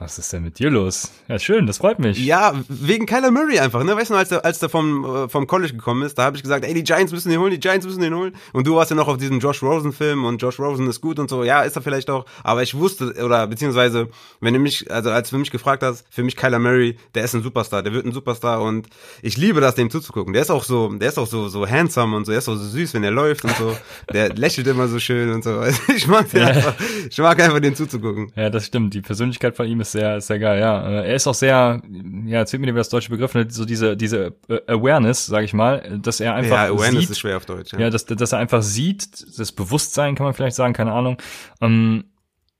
Was 0.00 0.18
ist 0.18 0.32
denn 0.32 0.42
mit 0.42 0.58
dir 0.58 0.70
los? 0.70 1.12
Ja, 1.28 1.38
schön, 1.38 1.66
das 1.66 1.76
freut 1.76 1.98
mich. 1.98 2.18
Ja, 2.24 2.54
wegen 2.68 3.04
Kyler 3.04 3.30
Murray 3.30 3.58
einfach, 3.58 3.84
ne? 3.84 3.94
Weißt 3.94 4.10
du, 4.10 4.14
als 4.14 4.30
der, 4.30 4.42
als 4.46 4.58
der 4.58 4.70
vom, 4.70 5.04
äh, 5.04 5.28
vom 5.28 5.46
College 5.46 5.74
gekommen 5.74 6.02
ist, 6.04 6.16
da 6.16 6.24
habe 6.24 6.38
ich 6.38 6.42
gesagt, 6.42 6.64
ey, 6.64 6.72
die 6.72 6.84
Giants 6.84 7.12
müssen 7.12 7.28
den 7.28 7.38
holen, 7.38 7.50
die 7.50 7.60
Giants 7.60 7.84
müssen 7.84 8.00
den 8.00 8.14
holen. 8.14 8.34
Und 8.54 8.66
du 8.66 8.76
warst 8.76 8.90
ja 8.90 8.96
noch 8.96 9.08
auf 9.08 9.18
diesem 9.18 9.40
Josh 9.40 9.62
Rosen-Film 9.62 10.24
und 10.24 10.40
Josh 10.40 10.58
Rosen 10.58 10.88
ist 10.88 11.02
gut 11.02 11.18
und 11.18 11.28
so. 11.28 11.44
Ja, 11.44 11.60
ist 11.64 11.76
er 11.76 11.82
vielleicht 11.82 12.08
auch. 12.08 12.24
Aber 12.42 12.62
ich 12.62 12.74
wusste, 12.74 13.12
oder 13.22 13.46
beziehungsweise, 13.46 14.08
wenn 14.40 14.54
du 14.54 14.60
mich, 14.60 14.90
also 14.90 15.10
als 15.10 15.28
du 15.28 15.36
mich 15.36 15.50
gefragt 15.50 15.82
hast, 15.82 16.06
für 16.08 16.22
mich 16.22 16.34
Kyler 16.34 16.60
Murray, 16.60 16.96
der 17.14 17.24
ist 17.24 17.34
ein 17.34 17.42
Superstar, 17.42 17.82
der 17.82 17.92
wird 17.92 18.06
ein 18.06 18.12
Superstar 18.12 18.62
und 18.62 18.88
ich 19.20 19.36
liebe 19.36 19.60
das, 19.60 19.74
dem 19.74 19.90
zuzugucken. 19.90 20.32
Der 20.32 20.40
ist 20.40 20.50
auch 20.50 20.64
so, 20.64 20.88
der 20.88 21.10
ist 21.10 21.18
auch 21.18 21.26
so, 21.26 21.48
so 21.48 21.68
handsome 21.68 22.16
und 22.16 22.24
so, 22.24 22.32
der 22.32 22.38
ist 22.38 22.48
auch 22.48 22.56
so 22.56 22.64
süß, 22.64 22.94
wenn 22.94 23.04
er 23.04 23.10
läuft 23.10 23.44
und 23.44 23.54
so. 23.54 23.76
Der 24.14 24.30
lächelt 24.34 24.66
immer 24.66 24.88
so 24.88 24.98
schön 24.98 25.30
und 25.30 25.44
so. 25.44 25.58
Also 25.58 25.78
ich 25.94 26.06
mag 26.06 26.30
den 26.30 26.40
ja. 26.40 26.46
einfach, 26.46 26.74
ich 27.10 27.18
mag 27.18 27.38
einfach, 27.38 27.60
dem 27.60 27.74
zuzugucken. 27.74 28.32
Ja, 28.34 28.48
das 28.48 28.64
stimmt. 28.64 28.94
Die 28.94 29.02
Persönlichkeit 29.02 29.56
von 29.56 29.66
ihm 29.66 29.82
ist 29.82 29.89
sehr, 29.92 30.16
ist 30.16 30.26
sehr 30.26 30.38
geil, 30.38 30.60
ja. 30.60 30.88
Äh, 30.88 31.08
er 31.08 31.14
ist 31.14 31.26
auch 31.26 31.34
sehr, 31.34 31.80
ja, 32.26 32.38
erzählt 32.38 32.60
mir 32.62 32.72
das 32.72 32.88
deutsche 32.88 33.10
Begriff, 33.10 33.34
ne, 33.34 33.46
so 33.48 33.64
diese, 33.64 33.96
diese 33.96 34.34
äh, 34.48 34.60
Awareness, 34.66 35.26
sag 35.26 35.44
ich 35.44 35.52
mal, 35.52 35.98
dass 36.02 36.20
er 36.20 36.34
einfach. 36.34 36.56
Ja, 36.56 36.72
Awareness 36.72 37.02
sieht, 37.02 37.10
ist 37.10 37.18
schwer 37.20 37.36
auf 37.36 37.46
Deutsch, 37.46 37.72
ja. 37.72 37.80
Ja, 37.80 37.90
dass, 37.90 38.04
dass 38.06 38.32
er 38.32 38.38
einfach 38.38 38.62
sieht, 38.62 39.38
das 39.38 39.52
Bewusstsein 39.52 40.14
kann 40.14 40.24
man 40.24 40.34
vielleicht 40.34 40.56
sagen, 40.56 40.72
keine 40.72 40.92
Ahnung, 40.92 41.18
ähm, 41.60 42.04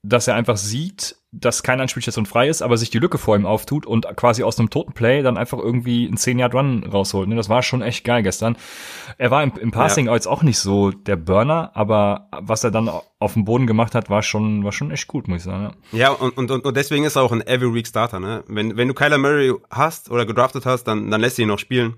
dass 0.03 0.29
er 0.29 0.35
einfach 0.35 0.57
sieht, 0.57 1.17
dass 1.33 1.63
kein 1.63 1.81
Anspielstation 1.81 2.27
frei 2.27 2.49
ist, 2.49 2.61
aber 2.61 2.77
sich 2.77 2.91
die 2.91 2.99
Lücke 2.99 3.17
vor 3.17 3.37
ihm 3.37 3.47
auftut 3.47 3.87
und 3.87 4.05
quasi 4.17 4.43
aus 4.43 4.59
einem 4.59 4.69
toten 4.69 4.93
Play 4.95 5.23
dann 5.23 5.37
einfach 5.37 5.59
irgendwie 5.59 6.09
einen 6.09 6.17
10-Yard-Run 6.17 6.85
rausholt. 6.85 7.29
Ne? 7.29 7.37
Das 7.37 7.49
war 7.49 7.63
schon 7.63 7.83
echt 7.83 8.05
geil 8.05 8.25
gestern. 8.25 8.57
Er 9.17 9.31
war 9.31 9.43
im, 9.45 9.53
im 9.61 9.71
Passing 9.71 10.07
ja. 10.07 10.15
jetzt 10.15 10.27
auch 10.27 10.43
nicht 10.43 10.59
so 10.59 10.91
der 10.91 11.15
Burner, 11.15 11.71
aber 11.75 12.29
was 12.33 12.65
er 12.65 12.73
dann 12.73 12.91
auf 13.21 13.35
dem 13.35 13.45
Boden 13.45 13.69
gemacht 13.69 13.95
hat, 13.95 14.11
war 14.11 14.23
schon, 14.23 14.65
war 14.65 14.73
schon 14.73 14.91
echt 14.91 15.07
gut, 15.07 15.29
muss 15.29 15.39
ich 15.39 15.45
sagen. 15.45 15.77
Ja, 15.93 15.99
ja 15.99 16.11
und, 16.11 16.37
und, 16.37 16.51
und 16.51 16.77
deswegen 16.77 17.05
ist 17.05 17.15
er 17.15 17.23
auch 17.23 17.33
ein 17.33 17.47
Every 17.47 17.73
Week 17.73 17.87
Starter. 17.87 18.19
Ne? 18.19 18.43
Wenn, 18.49 18.77
wenn 18.77 18.89
du 18.89 18.95
Kyler 18.95 19.19
Murray 19.19 19.55
hast 19.71 20.11
oder 20.11 20.27
gedraftet 20.27 20.67
hast, 20.67 20.85
dann, 20.85 21.13
dann 21.13 21.21
lässt 21.21 21.39
du 21.39 21.43
ihn 21.43 21.49
noch 21.49 21.61
spielen. 21.61 21.95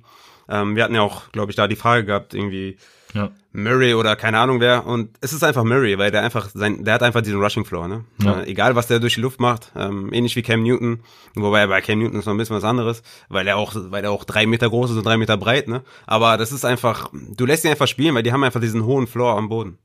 Ähm, 0.49 0.77
wir 0.77 0.85
hatten 0.85 0.95
ja 0.95 1.01
auch, 1.01 1.33
glaube 1.33 1.51
ich, 1.51 1.57
da 1.57 1.69
die 1.69 1.77
Frage 1.77 2.05
gehabt, 2.05 2.35
irgendwie, 2.35 2.77
ja. 3.15 3.31
Murray 3.53 3.95
oder 3.95 4.17
keine 4.17 4.39
Ahnung 4.39 4.61
wer. 4.61 4.87
Und 4.87 5.17
es 5.21 5.33
ist 5.33 5.45
einfach 5.45 5.65
Murray, 5.65 5.99
weil 5.99 6.11
der 6.11 6.23
einfach 6.23 6.49
sein, 6.53 6.85
der 6.85 6.95
hat 6.95 7.03
einfach 7.03 7.23
diesen 7.23 7.41
Rushing 7.41 7.65
Floor, 7.65 7.89
ne? 7.89 8.05
Ja. 8.23 8.41
Äh, 8.41 8.51
egal 8.51 8.75
was 8.77 8.87
der 8.87 9.01
durch 9.01 9.15
die 9.15 9.21
Luft 9.21 9.41
macht, 9.41 9.73
ähm, 9.77 10.13
ähnlich 10.13 10.37
wie 10.37 10.43
Cam 10.43 10.63
Newton. 10.63 11.01
Wobei 11.35 11.67
bei 11.67 11.81
Cam 11.81 11.99
Newton 11.99 12.19
ist 12.19 12.27
noch 12.27 12.35
ein 12.35 12.39
bisschen 12.39 12.57
was 12.57 12.65
anderes, 12.65 13.03
weil 13.29 13.47
er 13.47 13.57
auch, 13.57 13.73
weil 13.75 14.05
er 14.05 14.11
auch 14.11 14.25
drei 14.25 14.47
Meter 14.47 14.69
groß 14.69 14.91
ist 14.91 14.97
und 14.97 15.07
drei 15.07 15.17
Meter 15.17 15.37
breit, 15.37 15.69
ne? 15.69 15.83
Aber 16.07 16.37
das 16.37 16.53
ist 16.53 16.65
einfach, 16.65 17.11
du 17.13 17.47
lässt 17.47 17.65
ihn 17.65 17.71
einfach 17.71 17.89
spielen, 17.89 18.15
weil 18.15 18.23
die 18.23 18.33
haben 18.33 18.45
einfach 18.45 18.61
diesen 18.61 18.85
hohen 18.85 19.07
Floor 19.07 19.37
am 19.37 19.49
Boden. 19.49 19.79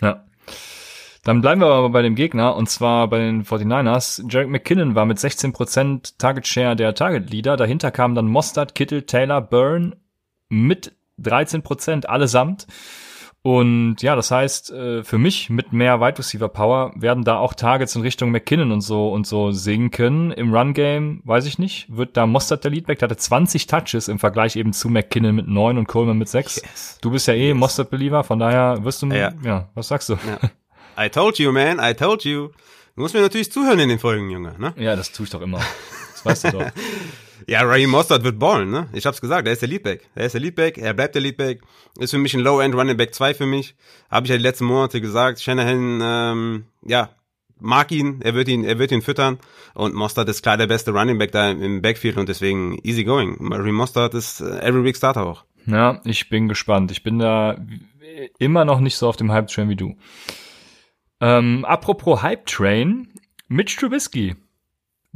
Ja. 0.00 0.24
Dann 1.26 1.40
bleiben 1.40 1.60
wir 1.60 1.66
aber 1.66 1.90
bei 1.90 2.02
dem 2.02 2.14
Gegner 2.14 2.54
und 2.54 2.68
zwar 2.70 3.08
bei 3.08 3.18
den 3.18 3.44
49ers. 3.44 4.30
Jarek 4.30 4.48
McKinnon 4.48 4.94
war 4.94 5.06
mit 5.06 5.18
16% 5.18 6.18
Target 6.18 6.46
Share 6.46 6.76
der 6.76 6.94
Target 6.94 7.30
Leader. 7.30 7.56
Dahinter 7.56 7.90
kamen 7.90 8.14
dann 8.14 8.28
Mostert, 8.28 8.76
Kittel, 8.76 9.02
Taylor, 9.02 9.40
Byrne 9.40 9.96
mit 10.48 10.95
13% 11.20 12.06
allesamt. 12.06 12.66
Und 13.46 14.02
ja, 14.02 14.16
das 14.16 14.32
heißt, 14.32 14.72
äh, 14.72 15.04
für 15.04 15.18
mich 15.18 15.50
mit 15.50 15.72
mehr 15.72 16.00
Wide 16.00 16.18
Receiver 16.18 16.48
Power 16.48 16.92
werden 16.96 17.22
da 17.22 17.38
auch 17.38 17.54
Targets 17.54 17.94
in 17.94 18.02
Richtung 18.02 18.32
McKinnon 18.32 18.72
und 18.72 18.80
so 18.80 19.10
und 19.10 19.24
so 19.24 19.52
sinken. 19.52 20.32
Im 20.32 20.52
Run 20.52 20.74
Game, 20.74 21.22
weiß 21.24 21.46
ich 21.46 21.56
nicht, 21.56 21.86
wird 21.88 22.16
da 22.16 22.26
Mostert 22.26 22.64
der 22.64 22.72
Leadback, 22.72 22.98
der 22.98 23.08
hatte 23.08 23.16
20 23.16 23.68
Touches 23.68 24.08
im 24.08 24.18
Vergleich 24.18 24.56
eben 24.56 24.72
zu 24.72 24.88
McKinnon 24.88 25.36
mit 25.36 25.46
9 25.46 25.78
und 25.78 25.86
Coleman 25.86 26.18
mit 26.18 26.28
6. 26.28 26.56
Yes. 26.56 26.98
Du 27.00 27.12
bist 27.12 27.28
ja 27.28 27.34
eh 27.34 27.50
yes. 27.50 27.56
Mostert 27.56 27.88
Believer, 27.88 28.24
von 28.24 28.40
daher 28.40 28.82
wirst 28.82 29.02
du, 29.02 29.06
ja, 29.06 29.32
ja 29.44 29.68
was 29.74 29.86
sagst 29.86 30.08
du? 30.08 30.14
Ja. 30.14 30.50
I 30.98 31.08
told 31.08 31.38
you, 31.38 31.52
man, 31.52 31.78
I 31.78 31.94
told 31.94 32.24
you. 32.24 32.48
Du 32.96 33.02
musst 33.02 33.14
mir 33.14 33.20
natürlich 33.20 33.52
zuhören 33.52 33.78
in 33.78 33.90
den 33.90 34.00
Folgen, 34.00 34.28
Junge, 34.28 34.56
ne? 34.58 34.74
Ja, 34.76 34.96
das 34.96 35.12
tue 35.12 35.22
ich 35.22 35.30
doch 35.30 35.42
immer. 35.42 35.60
Das 36.14 36.26
weißt 36.26 36.44
du 36.46 36.50
doch. 36.50 36.66
ja, 37.46 37.62
Raheem 37.62 37.90
Mostert 37.90 38.24
wird 38.24 38.38
ballen, 38.38 38.70
ne? 38.70 38.88
Ich 38.92 39.06
hab's 39.06 39.20
gesagt, 39.20 39.46
er 39.46 39.52
ist 39.52 39.62
der 39.62 39.68
Leadback. 39.68 40.08
Er 40.14 40.26
ist 40.26 40.32
der 40.32 40.40
Leadback, 40.40 40.78
er 40.78 40.94
bleibt 40.94 41.14
der 41.14 41.22
Leadback. 41.22 41.62
Ist 41.98 42.10
für 42.10 42.18
mich 42.18 42.34
ein 42.34 42.40
Low-End 42.40 42.74
Running 42.74 42.96
Back 42.96 43.14
2 43.14 43.34
für 43.34 43.46
mich. 43.46 43.76
Habe 44.10 44.26
ich 44.26 44.30
ja 44.30 44.36
die 44.36 44.42
letzten 44.42 44.64
Monate 44.64 45.00
gesagt. 45.00 45.40
Shanahan, 45.40 46.00
ähm, 46.02 46.64
ja, 46.82 47.10
mag 47.60 47.92
ihn, 47.92 48.20
er 48.22 48.34
wird 48.34 48.48
ihn, 48.48 48.64
er 48.64 48.78
wird 48.78 48.92
ihn 48.92 49.02
füttern. 49.02 49.38
Und 49.74 49.94
Mostert 49.94 50.28
ist 50.28 50.42
klar 50.42 50.56
der 50.56 50.66
beste 50.66 50.90
Running 50.90 51.18
Back 51.18 51.32
da 51.32 51.50
im 51.50 51.82
Backfield 51.82 52.16
und 52.16 52.28
deswegen 52.28 52.78
easy 52.82 53.04
going. 53.04 53.36
Raheem 53.52 53.74
Mostert 53.74 54.14
ist 54.14 54.40
äh, 54.40 54.58
every 54.60 54.82
week 54.84 54.96
Starter 54.96 55.24
auch. 55.24 55.44
Ja, 55.66 56.00
ich 56.04 56.28
bin 56.28 56.48
gespannt. 56.48 56.90
Ich 56.90 57.02
bin 57.02 57.18
da 57.18 57.56
immer 58.38 58.64
noch 58.64 58.80
nicht 58.80 58.96
so 58.96 59.08
auf 59.08 59.16
dem 59.16 59.32
Hype-Train 59.32 59.68
wie 59.68 59.76
du. 59.76 59.96
Ähm, 61.20 61.64
apropos 61.64 62.22
Hype 62.22 62.46
Train, 62.46 63.08
Mitch 63.48 63.76
Trubisky. 63.78 64.36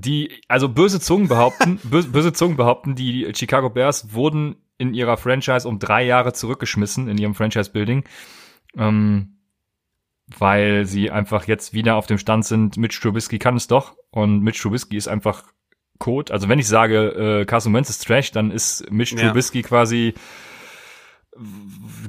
Die, 0.01 0.41
also 0.49 0.69
böse 0.69 1.01
Zungen 1.01 1.29
behaupten, 1.29 1.79
böse, 1.85 2.09
böse 2.09 2.33
Zungen 2.33 2.57
behaupten, 2.57 2.95
die 2.95 3.31
Chicago 3.35 3.71
Bears 3.71 4.15
wurden 4.15 4.57
in 4.79 4.95
ihrer 4.95 5.17
Franchise 5.17 5.69
um 5.69 5.79
drei 5.79 6.05
Jahre 6.05 6.33
zurückgeschmissen 6.33 7.09
in 7.09 7.19
ihrem 7.19 7.35
Franchise-Building, 7.35 8.05
ähm, 8.77 9.37
weil 10.39 10.87
sie 10.87 11.11
einfach 11.11 11.47
jetzt 11.47 11.75
wieder 11.75 11.97
auf 11.97 12.07
dem 12.07 12.19
Stand 12.19 12.47
sind, 12.47 12.77
Mitch 12.77 13.01
Trubisky 13.01 13.39
kann 13.39 13.57
es 13.57 13.67
doch 13.67 13.97
und 14.11 14.41
Mitch 14.41 14.63
Trubisky 14.63 14.97
ist 14.97 15.09
einfach 15.09 15.45
Code. 15.99 16.33
Also 16.33 16.49
wenn 16.49 16.59
ich 16.59 16.67
sage, 16.67 17.41
äh, 17.43 17.45
Carson 17.45 17.75
Wentz 17.75 17.91
ist 17.91 18.07
Trash, 18.07 18.33
dann 18.33 18.51
ist 18.51 18.91
Mitch 18.91 19.15
ja. 19.15 19.27
Trubisky 19.27 19.63
quasi 19.63 20.15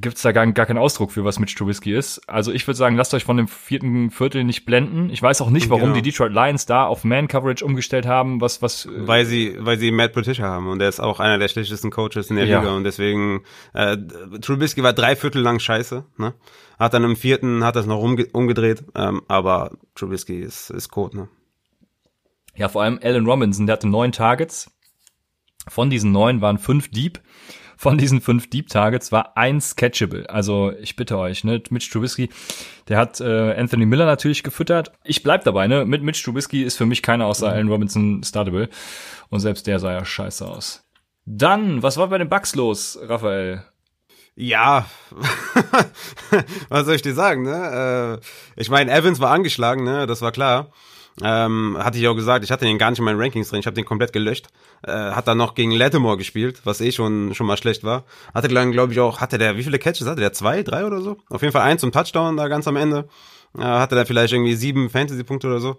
gibt's 0.01 0.21
da 0.21 0.31
gar, 0.31 0.45
gar 0.51 0.65
keinen 0.65 0.77
Ausdruck 0.77 1.11
für, 1.11 1.23
was 1.23 1.39
Mitch 1.39 1.55
Trubisky 1.55 1.93
ist. 1.93 2.27
Also 2.27 2.51
ich 2.51 2.67
würde 2.67 2.77
sagen, 2.77 2.95
lasst 2.95 3.13
euch 3.13 3.23
von 3.23 3.37
dem 3.37 3.47
vierten 3.47 4.11
Viertel 4.11 4.43
nicht 4.43 4.65
blenden. 4.65 5.09
Ich 5.09 5.21
weiß 5.21 5.41
auch 5.41 5.49
nicht, 5.49 5.69
warum 5.69 5.83
genau. 5.83 5.95
die 5.95 6.01
Detroit 6.01 6.33
Lions 6.33 6.65
da 6.65 6.85
auf 6.85 7.03
Man-Coverage 7.03 7.63
umgestellt 7.63 8.05
haben, 8.05 8.41
was, 8.41 8.61
was. 8.61 8.85
Äh, 8.85 9.07
weil 9.07 9.25
sie, 9.25 9.55
weil 9.59 9.77
sie 9.77 9.91
Matt 9.91 10.13
Patricia 10.13 10.45
haben 10.45 10.67
und 10.67 10.79
der 10.79 10.89
ist 10.89 10.99
auch 10.99 11.19
einer 11.19 11.37
der 11.37 11.47
schlechtesten 11.47 11.91
Coaches 11.91 12.29
in 12.29 12.35
der 12.35 12.45
ja. 12.45 12.59
Liga 12.59 12.75
und 12.75 12.83
deswegen, 12.83 13.43
äh, 13.73 13.97
Trubisky 14.41 14.83
war 14.83 14.93
drei 14.93 15.15
Viertel 15.15 15.41
lang 15.41 15.59
scheiße, 15.59 16.05
ne? 16.17 16.33
Hat 16.79 16.93
dann 16.93 17.03
im 17.03 17.15
vierten, 17.15 17.63
hat 17.63 17.75
das 17.75 17.85
noch 17.85 18.01
umge 18.01 18.25
umgedreht, 18.33 18.83
ähm, 18.95 19.21
aber 19.27 19.71
Trubisky 19.95 20.39
ist, 20.39 20.71
ist 20.71 20.89
Code, 20.89 21.15
ne? 21.15 21.29
Ja, 22.55 22.67
vor 22.69 22.83
allem 22.83 22.99
Alan 23.01 23.25
Robinson, 23.25 23.65
der 23.65 23.73
hatte 23.73 23.87
neun 23.87 24.11
Targets. 24.11 24.71
Von 25.67 25.89
diesen 25.89 26.11
neun 26.11 26.41
waren 26.41 26.57
fünf 26.57 26.89
Deep 26.89 27.21
von 27.81 27.97
diesen 27.97 28.21
fünf 28.21 28.47
Deep 28.47 28.69
Targets 28.69 29.11
war 29.11 29.35
eins 29.35 29.75
catchable. 29.75 30.29
Also 30.29 30.71
ich 30.81 30.95
bitte 30.95 31.17
euch, 31.17 31.43
ne, 31.43 31.63
Mitch 31.71 31.89
Trubisky, 31.89 32.29
der 32.87 32.99
hat 32.99 33.19
äh, 33.19 33.55
Anthony 33.55 33.87
Miller 33.87 34.05
natürlich 34.05 34.43
gefüttert. 34.43 34.91
Ich 35.03 35.23
bleib 35.23 35.45
dabei, 35.45 35.65
ne, 35.65 35.83
mit 35.83 36.03
Mitch 36.03 36.23
Trubisky 36.23 36.61
ist 36.61 36.77
für 36.77 36.85
mich 36.85 37.01
keiner 37.01 37.25
außer 37.25 37.47
mhm. 37.47 37.53
Allen 37.53 37.69
Robinson 37.69 38.23
startable. 38.23 38.69
Und 39.29 39.39
selbst 39.39 39.65
der 39.65 39.79
sah 39.79 39.93
ja 39.93 40.05
scheiße 40.05 40.47
aus. 40.47 40.83
Dann, 41.25 41.81
was 41.81 41.97
war 41.97 42.09
bei 42.09 42.19
den 42.19 42.29
Bugs 42.29 42.53
los, 42.53 42.99
Raphael? 43.01 43.63
Ja, 44.35 44.85
was 46.69 46.85
soll 46.85 46.93
ich 46.93 47.01
dir 47.01 47.15
sagen, 47.15 47.41
ne? 47.41 48.19
Äh, 48.21 48.61
ich 48.61 48.69
meine, 48.69 48.91
Evans 48.91 49.19
war 49.19 49.31
angeschlagen, 49.31 49.83
ne? 49.83 50.05
Das 50.05 50.21
war 50.21 50.31
klar. 50.31 50.71
Ähm, 51.21 51.77
hatte 51.77 51.97
ich 51.97 52.07
auch 52.07 52.15
gesagt, 52.15 52.45
ich 52.45 52.51
hatte 52.51 52.65
den 52.65 52.77
gar 52.77 52.89
nicht 52.89 52.99
in 52.99 53.05
meinen 53.05 53.19
Rankings 53.19 53.49
drin, 53.49 53.59
ich 53.59 53.65
habe 53.65 53.75
den 53.75 53.85
komplett 53.85 54.13
gelöscht. 54.13 54.47
Äh, 54.83 54.91
hat 54.91 55.27
dann 55.27 55.37
noch 55.37 55.55
gegen 55.55 55.71
Lattimore 55.71 56.17
gespielt, 56.17 56.61
was 56.63 56.81
eh 56.81 56.91
schon 56.91 57.33
schon 57.33 57.47
mal 57.47 57.57
schlecht 57.57 57.83
war. 57.83 58.05
Hatte 58.33 58.47
dann, 58.47 58.71
glaube 58.71 58.93
ich, 58.93 58.99
auch, 58.99 59.19
hatte 59.19 59.37
der, 59.37 59.57
wie 59.57 59.63
viele 59.63 59.77
Catches 59.77 60.07
hatte 60.07 60.21
der? 60.21 60.33
Zwei, 60.33 60.63
drei 60.63 60.85
oder 60.85 61.01
so? 61.01 61.17
Auf 61.29 61.41
jeden 61.41 61.51
Fall 61.51 61.63
eins 61.63 61.81
zum 61.81 61.91
Touchdown 61.91 62.37
da 62.37 62.47
ganz 62.47 62.67
am 62.67 62.77
Ende. 62.77 63.07
Äh, 63.57 63.61
hatte 63.61 63.95
der 63.95 64.05
vielleicht 64.05 64.33
irgendwie 64.33 64.55
sieben 64.55 64.89
Fantasy-Punkte 64.89 65.47
oder 65.47 65.59
so. 65.59 65.77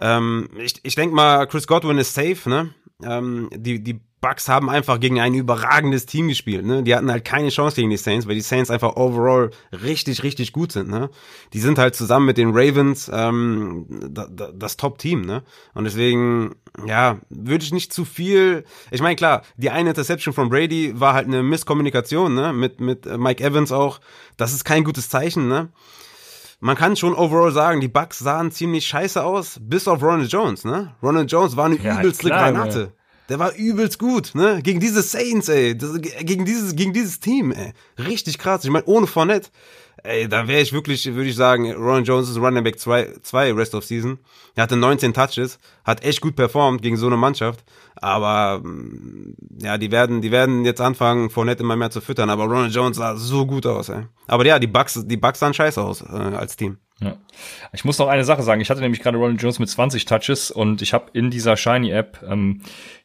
Ähm, 0.00 0.48
ich 0.58 0.80
ich 0.82 0.94
denke 0.94 1.14
mal, 1.14 1.46
Chris 1.46 1.66
Godwin 1.66 1.98
ist 1.98 2.14
safe, 2.14 2.48
ne? 2.48 2.74
Ähm, 3.04 3.50
die, 3.54 3.82
die 3.82 4.00
Bucks 4.22 4.48
haben 4.48 4.70
einfach 4.70 5.00
gegen 5.00 5.20
ein 5.20 5.34
überragendes 5.34 6.06
Team 6.06 6.28
gespielt. 6.28 6.64
Ne? 6.64 6.84
Die 6.84 6.94
hatten 6.94 7.10
halt 7.10 7.24
keine 7.24 7.48
Chance 7.48 7.74
gegen 7.76 7.90
die 7.90 7.96
Saints, 7.96 8.26
weil 8.26 8.36
die 8.36 8.40
Saints 8.40 8.70
einfach 8.70 8.94
overall 8.94 9.50
richtig, 9.72 10.22
richtig 10.22 10.52
gut 10.52 10.70
sind. 10.70 10.88
Ne? 10.88 11.10
Die 11.52 11.58
sind 11.58 11.76
halt 11.76 11.96
zusammen 11.96 12.26
mit 12.26 12.38
den 12.38 12.50
Ravens 12.54 13.10
ähm, 13.12 13.84
da, 13.88 14.28
da, 14.30 14.52
das 14.54 14.76
Top-Team. 14.76 15.22
Ne? 15.22 15.42
Und 15.74 15.84
deswegen, 15.84 16.54
ja, 16.86 17.18
würde 17.30 17.64
ich 17.64 17.72
nicht 17.72 17.92
zu 17.92 18.04
viel. 18.04 18.64
Ich 18.92 19.02
meine, 19.02 19.16
klar, 19.16 19.42
die 19.56 19.70
eine 19.70 19.90
Interception 19.90 20.32
von 20.32 20.48
Brady 20.48 20.98
war 20.98 21.14
halt 21.14 21.26
eine 21.26 21.42
Misskommunikation 21.42 22.32
ne? 22.32 22.52
mit 22.52 22.80
mit 22.80 23.04
Mike 23.18 23.42
Evans 23.42 23.72
auch. 23.72 24.00
Das 24.36 24.52
ist 24.52 24.64
kein 24.64 24.84
gutes 24.84 25.08
Zeichen. 25.10 25.48
Ne? 25.48 25.68
man 26.60 26.76
kann 26.76 26.94
schon 26.94 27.14
overall 27.14 27.50
sagen, 27.50 27.80
die 27.80 27.88
Bucks 27.88 28.20
sahen 28.20 28.52
ziemlich 28.52 28.86
scheiße 28.86 29.24
aus, 29.24 29.58
bis 29.60 29.88
auf 29.88 30.00
Ronald 30.00 30.30
Jones, 30.30 30.64
ne? 30.64 30.94
Ronald 31.02 31.30
Jones 31.30 31.56
war 31.56 31.64
eine 31.64 31.76
ja, 31.78 31.98
übelste 31.98 32.28
klar, 32.28 32.52
Granate. 32.52 32.92
Der 33.32 33.38
war 33.38 33.54
übelst 33.54 33.98
gut, 33.98 34.34
ne? 34.34 34.60
Gegen 34.62 34.78
diese 34.78 35.00
Saints, 35.00 35.48
ey. 35.48 35.74
Das, 35.74 35.98
gegen 36.02 36.44
dieses, 36.44 36.76
gegen 36.76 36.92
dieses 36.92 37.18
Team, 37.18 37.50
ey. 37.50 37.72
Richtig 37.98 38.36
krass. 38.36 38.62
Ich 38.62 38.68
meine, 38.68 38.84
ohne 38.84 39.06
Fournette, 39.06 39.48
ey, 40.02 40.28
da 40.28 40.48
wäre 40.48 40.60
ich 40.60 40.74
wirklich, 40.74 41.06
würde 41.06 41.30
ich 41.30 41.34
sagen, 41.34 41.72
Ron 41.72 42.04
Jones 42.04 42.28
ist 42.28 42.36
Running 42.36 42.62
Back 42.62 42.78
2, 42.78 43.22
Rest 43.54 43.74
of 43.74 43.86
Season. 43.86 44.18
Er 44.54 44.64
hatte 44.64 44.76
19 44.76 45.14
Touches, 45.14 45.58
hat 45.82 46.04
echt 46.04 46.20
gut 46.20 46.36
performt 46.36 46.82
gegen 46.82 46.98
so 46.98 47.06
eine 47.06 47.16
Mannschaft. 47.16 47.64
Aber, 47.94 48.60
mm, 48.62 49.34
ja, 49.62 49.78
die 49.78 49.90
werden, 49.90 50.20
die 50.20 50.30
werden 50.30 50.66
jetzt 50.66 50.82
anfangen, 50.82 51.30
Fournette 51.30 51.62
immer 51.62 51.76
mehr 51.76 51.90
zu 51.90 52.02
füttern. 52.02 52.28
Aber 52.28 52.44
Ronald 52.44 52.74
Jones 52.74 52.98
sah 52.98 53.16
so 53.16 53.46
gut 53.46 53.64
aus, 53.64 53.88
ey. 53.88 54.08
Aber 54.26 54.44
ja, 54.44 54.58
die 54.58 54.66
Bucks, 54.66 55.00
die 55.06 55.16
Bucks 55.16 55.38
sahen 55.38 55.54
scheiße 55.54 55.80
aus, 55.80 56.02
äh, 56.02 56.04
als 56.06 56.54
Team. 56.54 56.76
Ja. 57.02 57.16
Ich 57.72 57.84
muss 57.84 57.98
noch 57.98 58.08
eine 58.08 58.24
Sache 58.24 58.42
sagen. 58.42 58.60
Ich 58.60 58.70
hatte 58.70 58.80
nämlich 58.80 59.00
gerade 59.00 59.18
Ronald 59.18 59.42
Jones 59.42 59.58
mit 59.58 59.68
20 59.68 60.04
Touches 60.04 60.50
und 60.50 60.82
ich 60.82 60.92
habe 60.92 61.06
in 61.12 61.30
dieser 61.30 61.56
Shiny-App 61.56 62.24
ähm, 62.28 62.62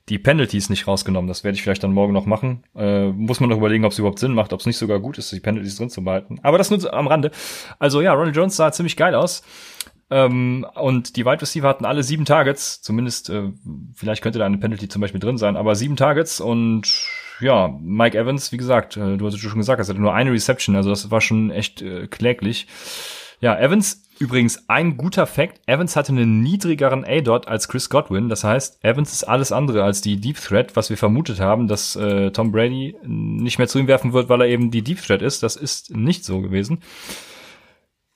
die 0.10 0.20
Penalties 0.20 0.70
nicht 0.70 0.88
rausgenommen. 0.88 1.28
Das 1.28 1.44
werde 1.44 1.56
ich 1.56 1.64
vielleicht 1.64 1.84
dann 1.84 1.94
morgen 1.94 2.14
noch 2.14 2.26
machen. 2.26 2.64
Äh, 2.76 3.08
muss 3.08 3.40
man 3.40 3.50
noch 3.50 3.58
überlegen, 3.58 3.86
ob 3.86 3.92
es 3.92 4.00
überhaupt 4.00 4.20
Sinn 4.20 4.34
macht, 4.34 4.54
ob 4.54 4.60
es 4.60 4.66
nicht 4.66 4.78
sogar 4.78 5.00
gut 5.00 5.18
ist, 5.18 5.32
die 5.32 5.40
Penalties 5.40 5.78
drin 5.78 5.90
zu 5.90 6.04
behalten. 6.04 6.40
Aber 6.44 6.58
das 6.58 6.70
nur 6.70 6.94
am 6.94 7.08
Rande. 7.08 7.32
Also 7.80 8.02
ja, 8.02 8.14
Ronald 8.14 8.36
Jones 8.36 8.56
sah 8.56 8.72
ziemlich 8.72 8.96
geil 8.96 9.16
aus. 9.16 9.44
Ähm, 10.10 10.66
und 10.76 11.18
die 11.18 11.26
Wide 11.26 11.42
Receiver 11.42 11.68
hatten 11.68 11.86
alle 11.86 12.04
sieben 12.04 12.26
Targets. 12.26 12.82
Zumindest, 12.82 13.30
äh, 13.30 13.52
vielleicht 13.94 14.22
könnte 14.22 14.40
da 14.40 14.46
eine 14.46 14.58
Penalty 14.58 14.88
zum 14.88 15.02
Beispiel 15.02 15.20
drin 15.20 15.38
sein, 15.38 15.58
aber 15.58 15.76
sieben 15.76 15.98
Targets 15.98 16.40
und 16.40 16.88
ja, 17.40 17.68
Mike 17.82 18.18
Evans, 18.18 18.52
wie 18.52 18.58
gesagt, 18.58 18.98
äh, 18.98 19.18
du 19.18 19.26
hast 19.26 19.36
es 19.36 19.40
schon 19.40 19.60
gesagt, 19.60 19.80
er 19.80 19.88
hatte 19.88 20.02
nur 20.02 20.14
eine 20.14 20.32
Reception, 20.32 20.76
also 20.76 20.90
das 20.90 21.12
war 21.12 21.22
schon 21.22 21.52
echt 21.52 21.82
äh, 21.82 22.08
kläglich. 22.08 22.68
Ja, 23.40 23.58
Evans 23.58 24.08
Übrigens, 24.20 24.68
ein 24.68 24.98
guter 24.98 25.28
Fact, 25.28 25.62
Evans 25.68 25.96
hatte 25.96 26.12
einen 26.12 26.42
niedrigeren 26.42 27.06
A-Dot 27.06 27.48
als 27.48 27.68
Chris 27.68 27.90
Godwin. 27.90 28.30
Das 28.30 28.44
heißt, 28.44 28.84
Evans 28.84 29.14
ist 29.14 29.26
alles 29.26 29.52
andere 29.52 29.84
als 29.84 30.02
die 30.02 30.20
Deep 30.20 30.38
Threat, 30.38 30.76
was 30.76 30.90
wir 30.90 30.98
vermutet 30.98 31.40
haben, 31.40 31.68
dass 31.68 31.96
äh, 31.96 32.32
Tom 32.32 32.52
Brady 32.52 32.96
nicht 33.04 33.60
mehr 33.60 33.68
zu 33.68 33.78
ihm 33.78 33.88
werfen 33.88 34.14
wird, 34.14 34.30
weil 34.30 34.42
er 34.42 34.48
eben 34.48 34.72
die 34.72 34.82
Deep 34.82 35.02
Threat 35.02 35.22
ist. 35.22 35.44
Das 35.44 35.56
ist 35.56 35.96
nicht 35.96 36.26
so 36.26 36.42
gewesen. 36.42 36.80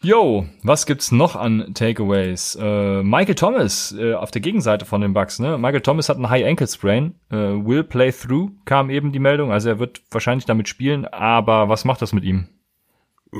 Yo, 0.03 0.47
was 0.63 0.87
gibt's 0.87 1.11
noch 1.11 1.35
an 1.35 1.75
Takeaways? 1.75 2.57
Äh, 2.59 3.03
Michael 3.03 3.35
Thomas 3.35 3.95
äh, 3.95 4.15
auf 4.15 4.31
der 4.31 4.41
Gegenseite 4.41 4.85
von 4.85 5.01
den 5.01 5.13
Bucks. 5.13 5.37
Ne? 5.37 5.59
Michael 5.59 5.81
Thomas 5.81 6.09
hat 6.09 6.17
einen 6.17 6.31
High 6.31 6.47
Ankle 6.47 6.67
Sprain. 6.67 7.13
Äh, 7.29 7.35
will 7.35 7.83
play 7.83 8.11
through 8.11 8.49
kam 8.65 8.89
eben 8.89 9.11
die 9.11 9.19
Meldung. 9.19 9.51
Also 9.51 9.69
er 9.69 9.77
wird 9.77 10.01
wahrscheinlich 10.09 10.45
damit 10.45 10.67
spielen. 10.67 11.05
Aber 11.05 11.69
was 11.69 11.85
macht 11.85 12.01
das 12.01 12.13
mit 12.13 12.23
ihm? 12.23 12.47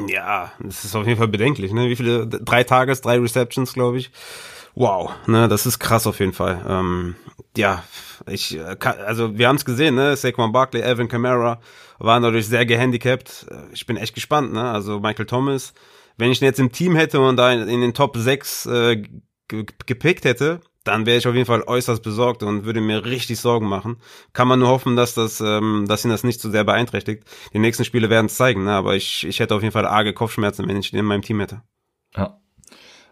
Ja, 0.07 0.51
das 0.59 0.85
ist 0.85 0.95
auf 0.95 1.05
jeden 1.05 1.17
Fall 1.17 1.27
bedenklich. 1.27 1.73
Ne? 1.73 1.89
Wie 1.89 1.95
viele? 1.95 2.27
Drei 2.27 2.63
Tages, 2.63 3.01
drei 3.01 3.19
Receptions, 3.19 3.73
glaube 3.73 3.97
ich. 3.97 4.11
Wow, 4.73 5.11
ne, 5.27 5.49
das 5.49 5.65
ist 5.65 5.79
krass 5.79 6.07
auf 6.07 6.19
jeden 6.19 6.31
Fall. 6.31 6.65
Ähm, 6.67 7.15
ja, 7.57 7.83
ich 8.25 8.57
äh, 8.57 8.77
also 9.05 9.37
wir 9.37 9.49
haben 9.49 9.57
es 9.57 9.65
gesehen, 9.65 9.95
ne, 9.95 10.15
Saquon 10.15 10.53
Barkley, 10.53 10.81
Alvin 10.81 11.09
Kamara 11.09 11.59
waren 11.99 12.23
dadurch 12.23 12.47
sehr 12.47 12.65
gehandicapt. 12.65 13.47
Äh, 13.51 13.73
ich 13.73 13.85
bin 13.85 13.97
echt 13.97 14.15
gespannt, 14.15 14.53
ne? 14.53 14.71
Also 14.71 15.01
Michael 15.01 15.25
Thomas, 15.25 15.73
wenn 16.17 16.31
ich 16.31 16.41
ihn 16.41 16.45
jetzt 16.45 16.59
im 16.59 16.71
Team 16.71 16.95
hätte 16.95 17.19
und 17.19 17.35
da 17.35 17.51
in, 17.51 17.67
in 17.67 17.81
den 17.81 17.93
Top 17.93 18.15
6 18.15 18.65
äh, 18.67 19.03
gepickt 19.49 20.23
hätte, 20.23 20.61
dann 20.83 21.05
wäre 21.05 21.17
ich 21.17 21.27
auf 21.27 21.35
jeden 21.35 21.45
Fall 21.45 21.63
äußerst 21.63 22.01
besorgt 22.01 22.43
und 22.43 22.65
würde 22.65 22.81
mir 22.81 23.05
richtig 23.05 23.39
Sorgen 23.39 23.67
machen. 23.67 23.97
Kann 24.33 24.47
man 24.47 24.59
nur 24.59 24.69
hoffen, 24.69 24.95
dass 24.95 25.13
das, 25.13 25.39
ähm, 25.41 25.85
dass 25.87 26.03
ihn 26.03 26.11
das 26.11 26.23
nicht 26.23 26.39
zu 26.39 26.47
so 26.47 26.51
sehr 26.51 26.63
beeinträchtigt. 26.63 27.23
Die 27.53 27.59
nächsten 27.59 27.85
Spiele 27.85 28.09
werden 28.09 28.25
es 28.25 28.35
zeigen, 28.35 28.63
ne? 28.63 28.71
aber 28.71 28.95
ich, 28.95 29.25
ich 29.27 29.39
hätte 29.39 29.55
auf 29.55 29.61
jeden 29.61 29.73
Fall 29.73 29.85
arge 29.85 30.13
Kopfschmerzen, 30.13 30.67
wenn 30.67 30.77
ich 30.77 30.91
ihn 30.91 30.99
in 30.99 31.05
meinem 31.05 31.21
Team 31.21 31.39
hätte. 31.39 31.61
Ja. 32.15 32.37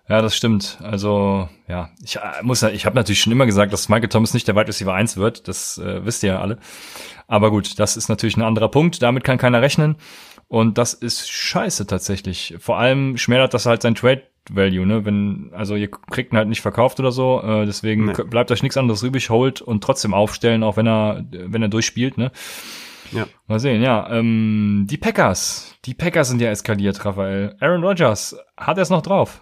Ja, 0.08 0.24
das 0.24 0.36
stimmt. 0.36 0.80
Also, 0.82 1.48
ja, 1.68 1.92
ich 2.04 2.16
äh, 2.16 2.22
muss 2.42 2.64
ich 2.64 2.88
habe 2.88 2.96
natürlich 2.96 3.22
schon 3.22 3.32
immer 3.32 3.46
gesagt, 3.46 3.72
dass 3.72 3.90
Michael 3.90 4.10
Thomas 4.10 4.34
nicht 4.34 4.48
der 4.48 4.56
Wide 4.56 4.68
Receiver 4.68 4.92
1 4.92 5.18
wird, 5.18 5.48
das 5.48 5.78
äh, 5.78 6.04
wisst 6.04 6.24
ihr 6.24 6.32
ja 6.34 6.42
alle. 6.42 6.58
Aber 7.28 7.52
gut, 7.52 7.78
das 7.78 7.96
ist 7.96 8.10
natürlich 8.10 8.36
ein 8.36 8.42
anderer 8.42 8.70
Punkt, 8.70 9.04
damit 9.04 9.24
kann 9.24 9.38
keiner 9.38 9.62
rechnen 9.62 9.98
und 10.50 10.78
das 10.78 10.94
ist 10.94 11.32
scheiße 11.32 11.88
tatsächlich. 11.88 12.56
Vor 12.60 12.78
allem 12.78 13.18
schmälert 13.18 13.54
das 13.54 13.66
halt 13.66 13.84
sein 13.84 13.96
Trade 13.96 14.24
Value, 14.50 14.86
ne? 14.86 15.06
Wenn, 15.06 15.52
also 15.54 15.76
ihr 15.76 15.90
kriegt 15.90 16.34
ihn 16.34 16.38
halt 16.38 16.50
nicht 16.50 16.62
verkauft 16.62 17.00
oder 17.00 17.12
so, 17.12 17.42
äh, 17.42 17.66
deswegen 17.68 18.08
nee. 18.08 18.24
bleibt 18.30 18.52
euch 18.52 18.64
nichts 18.64 18.76
anderes 18.76 19.04
übrig, 19.04 19.30
holt 19.30 19.62
und 19.62 19.84
trotzdem 19.84 20.14
aufstellen, 20.14 20.64
auch 20.64 20.76
wenn 20.76 20.88
er, 20.88 21.24
wenn 21.32 21.62
er 21.62 21.70
durchspielt, 21.70 22.18
ne? 22.18 22.32
Ja. 23.12 23.28
Mal 23.48 23.60
sehen, 23.60 23.82
ja. 23.82 24.10
Ähm, 24.12 24.88
die 24.90 24.98
Packers. 24.98 25.76
Die 25.86 25.94
Packers 25.94 26.30
sind 26.30 26.42
ja 26.42 26.50
eskaliert, 26.50 27.06
Raphael. 27.06 27.56
Aaron 27.60 27.84
Rodgers, 27.84 28.36
hat 28.58 28.78
er 28.78 28.84
es 28.84 28.90
noch 28.90 29.02
drauf? 29.02 29.42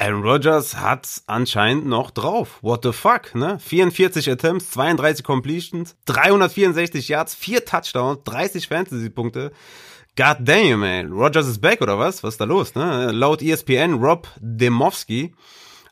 Aaron 0.00 0.22
Rodgers 0.22 0.76
hat's 0.76 1.24
anscheinend 1.26 1.86
noch 1.86 2.12
drauf. 2.12 2.58
What 2.62 2.84
the 2.84 2.92
fuck, 2.92 3.34
ne? 3.34 3.58
44 3.58 4.30
Attempts, 4.30 4.70
32 4.70 5.24
Completions, 5.24 5.96
364 6.06 7.08
Yards, 7.08 7.34
4 7.34 7.64
Touchdowns, 7.64 8.20
30 8.22 8.68
Fantasy-Punkte. 8.68 9.50
God 10.14 10.36
damn, 10.40 10.80
man. 10.80 11.12
Rodgers 11.12 11.48
is 11.48 11.60
back, 11.60 11.82
oder 11.82 11.98
was? 11.98 12.22
Was 12.22 12.34
ist 12.34 12.40
da 12.40 12.44
los, 12.44 12.76
ne? 12.76 13.10
Laut 13.10 13.42
ESPN, 13.42 13.94
Rob 13.94 14.28
Demowski 14.40 15.34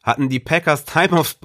hatten 0.05 0.29
die 0.29 0.39
Packers 0.39 0.85
Time 0.85 1.19
of, 1.19 1.37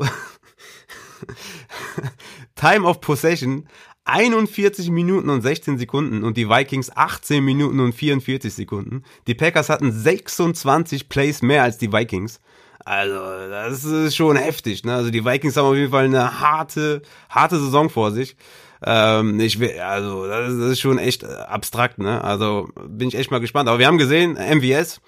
Time 2.55 2.85
of 2.85 3.01
Possession 3.01 3.67
41 4.05 4.89
Minuten 4.89 5.29
und 5.29 5.41
16 5.41 5.77
Sekunden 5.77 6.23
und 6.23 6.37
die 6.37 6.49
Vikings 6.49 6.95
18 6.95 7.43
Minuten 7.43 7.79
und 7.79 7.93
44 7.93 8.53
Sekunden. 8.53 9.03
Die 9.27 9.35
Packers 9.35 9.69
hatten 9.69 9.91
26 9.91 11.09
Plays 11.09 11.41
mehr 11.41 11.63
als 11.63 11.77
die 11.77 11.91
Vikings. 11.91 12.39
Also, 12.85 13.15
das 13.49 13.83
ist 13.83 14.15
schon 14.15 14.35
heftig, 14.35 14.83
ne? 14.83 14.95
Also, 14.95 15.11
die 15.11 15.25
Vikings 15.25 15.55
haben 15.57 15.65
auf 15.65 15.75
jeden 15.75 15.91
Fall 15.91 16.05
eine 16.05 16.39
harte, 16.39 17.01
harte 17.29 17.59
Saison 17.59 17.89
vor 17.89 18.11
sich. 18.11 18.35
Ähm, 18.83 19.39
ich 19.39 19.59
will, 19.59 19.79
also, 19.79 20.27
das 20.27 20.53
ist 20.53 20.79
schon 20.79 20.97
echt 20.97 21.23
abstrakt, 21.23 21.99
ne? 21.99 22.23
Also, 22.23 22.69
bin 22.87 23.07
ich 23.07 23.15
echt 23.15 23.31
mal 23.31 23.39
gespannt. 23.39 23.69
Aber 23.69 23.79
wir 23.79 23.87
haben 23.87 23.97
gesehen, 23.97 24.33
MVS, 24.33 25.01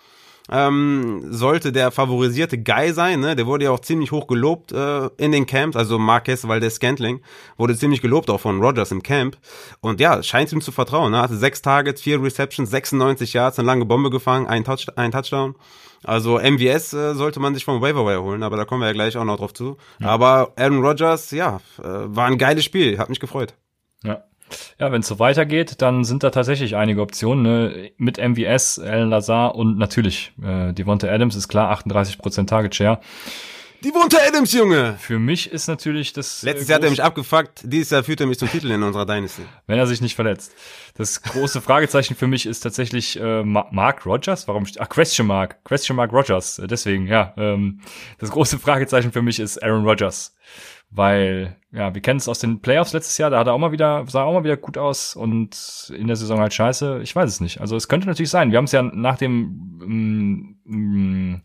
ähm, 0.52 1.24
sollte 1.30 1.72
der 1.72 1.92
favorisierte 1.92 2.58
Guy 2.58 2.92
sein. 2.94 3.22
Ne? 3.22 3.36
Der 3.36 3.48
wurde 3.48 3.66
ja 3.66 3.72
auch 3.72 3.80
ziemlich 3.80 4.12
hoch 4.12 4.28
gelobt 4.28 4.72
äh, 4.72 5.08
in 5.18 5.32
den 5.32 5.46
Camps. 5.46 5.78
Also 5.78 5.98
Marquez 5.98 6.48
Valdez 6.48 6.76
Scantling 6.76 7.22
wurde 7.58 7.78
ziemlich 7.78 8.02
gelobt 8.02 8.30
auch 8.30 8.42
von 8.42 8.62
Rogers 8.62 8.92
im 8.92 9.04
Camp. 9.04 9.38
Und 9.80 10.00
ja, 10.00 10.22
scheint 10.22 10.52
ihm 10.52 10.62
zu 10.62 10.72
vertrauen. 10.72 11.12
Ne? 11.12 11.22
Hatte 11.22 11.38
sechs 11.38 11.62
Targets, 11.62 12.02
vier 12.02 12.22
Receptions, 12.22 12.70
96 12.70 13.34
Yards, 13.34 13.60
eine 13.60 13.66
lange 13.66 13.86
Bombe 13.86 14.10
gefangen, 14.10 14.48
ein, 14.48 14.64
Touch, 14.64 14.88
ein 14.96 15.12
Touchdown. 15.12 15.56
Also 16.04 16.39
MVS 16.39 16.94
äh, 16.94 17.13
sollte 17.13 17.39
man 17.39 17.54
sich 17.54 17.66
vom 17.66 17.82
Waiver 17.82 18.22
holen, 18.22 18.44
aber 18.44 18.58
da 18.58 18.66
kommen 18.66 18.82
wir 18.82 18.88
ja 18.88 18.94
gleich 18.94 19.18
auch 19.18 19.26
noch 19.26 19.38
drauf 19.38 19.54
zu. 19.54 19.78
Ja. 20.00 20.08
Aber 20.08 20.54
Aaron 20.56 20.84
Rodgers, 20.84 21.32
ja, 21.32 21.62
äh, 21.80 21.84
war 21.84 22.28
ein 22.28 22.38
geiles 22.38 22.66
Spiel, 22.66 22.98
hat 22.98 23.10
mich 23.10 23.20
gefreut. 23.20 23.54
Ja. 24.04 24.24
Ja, 24.80 24.92
wenn 24.92 25.02
es 25.02 25.08
so 25.08 25.18
weitergeht, 25.20 25.82
dann 25.82 26.04
sind 26.04 26.24
da 26.24 26.30
tatsächlich 26.30 26.76
einige 26.76 27.02
Optionen 27.02 27.44
ne? 27.44 27.92
mit 27.98 28.18
MVS, 28.18 28.78
Alan 28.78 29.10
Lazar 29.10 29.56
und 29.56 29.78
natürlich 29.78 30.34
äh, 30.44 30.74
Devonta 30.74 31.08
Adams 31.08 31.36
ist 31.36 31.48
klar, 31.48 31.76
38% 31.76 32.46
Target 32.46 32.76
Share. 32.76 33.00
Die 33.84 33.93
Wunter 33.93 34.19
Adams, 34.26 34.54
Junge! 34.54 34.96
Für 34.98 35.19
mich 35.19 35.52
ist 35.52 35.67
natürlich 35.67 36.13
das. 36.13 36.41
Letztes 36.41 36.69
äh, 36.69 36.72
Jahr 36.72 36.78
hat 36.78 36.86
er 36.86 36.89
mich 36.89 37.04
abgefuckt, 37.04 37.63
dieses 37.65 37.89
Jahr 37.89 38.02
führt 38.02 38.22
er 38.22 38.28
mich 38.28 38.39
zum 38.39 38.50
Titel 38.50 38.72
in 38.72 38.82
unserer 38.82 39.06
Dynasty. 39.06 39.41
Wenn 39.67 39.78
er 39.78 39.88
sich 39.88 40.00
nicht 40.00 40.15
verletzt. 40.15 40.56
Das 40.96 41.22
große 41.22 41.60
Fragezeichen 41.60 42.15
für 42.15 42.28
mich 42.28 42.46
ist 42.46 42.62
tatsächlich 42.62 43.19
äh, 43.19 43.43
Mark 43.43 44.06
Rogers. 44.06 44.48
Warum? 44.48 44.65
Ach, 44.80 44.88
Question 44.88 45.28
Mark. 45.28 45.62
Question 45.65 45.98
Mark 45.98 46.13
Rogers. 46.13 46.62
Deswegen, 46.63 47.08
ja. 47.08 47.34
Ähm, 47.36 47.82
das 48.19 48.32
große 48.32 48.58
Fragezeichen 48.58 49.12
für 49.12 49.22
mich 49.22 49.41
ist 49.41 49.62
Aaron 49.62 49.86
Rodgers. 49.86 50.34
Weil, 50.89 51.58
ja, 51.74 51.93
wir 51.93 52.02
kennen 52.02 52.19
es 52.19 52.30
aus 52.30 52.39
den 52.39 52.62
Playoffs 52.62 52.93
letztes 52.93 53.17
Jahr, 53.17 53.32
da 53.32 53.39
hat 53.39 53.48
er 53.48 53.54
auch 53.54 53.60
mal 53.60 53.74
wieder, 53.74 54.06
sah 54.08 54.24
auch 54.24 54.34
mal 54.34 54.46
wieder 54.46 54.58
gut 54.58 54.78
aus 54.78 55.13
und 55.13 55.91
in 55.93 56.08
der 56.08 56.15
Saison 56.15 56.39
halt 56.39 56.54
scheiße. 56.54 57.02
Ich 57.04 57.13
weiß 57.13 57.30
es 57.30 57.41
nicht. 57.41 57.60
Also 57.60 57.76
es 57.76 57.89
könnte 57.89 58.08
natürlich 58.08 58.30
sein. 58.30 58.52
Wir 58.52 58.60
haben 58.60 58.65
es 58.65 58.72
ja 58.72 58.82
nach 58.82 59.17
dem 59.17 59.76
mm, 59.80 60.56
mm, 60.63 61.41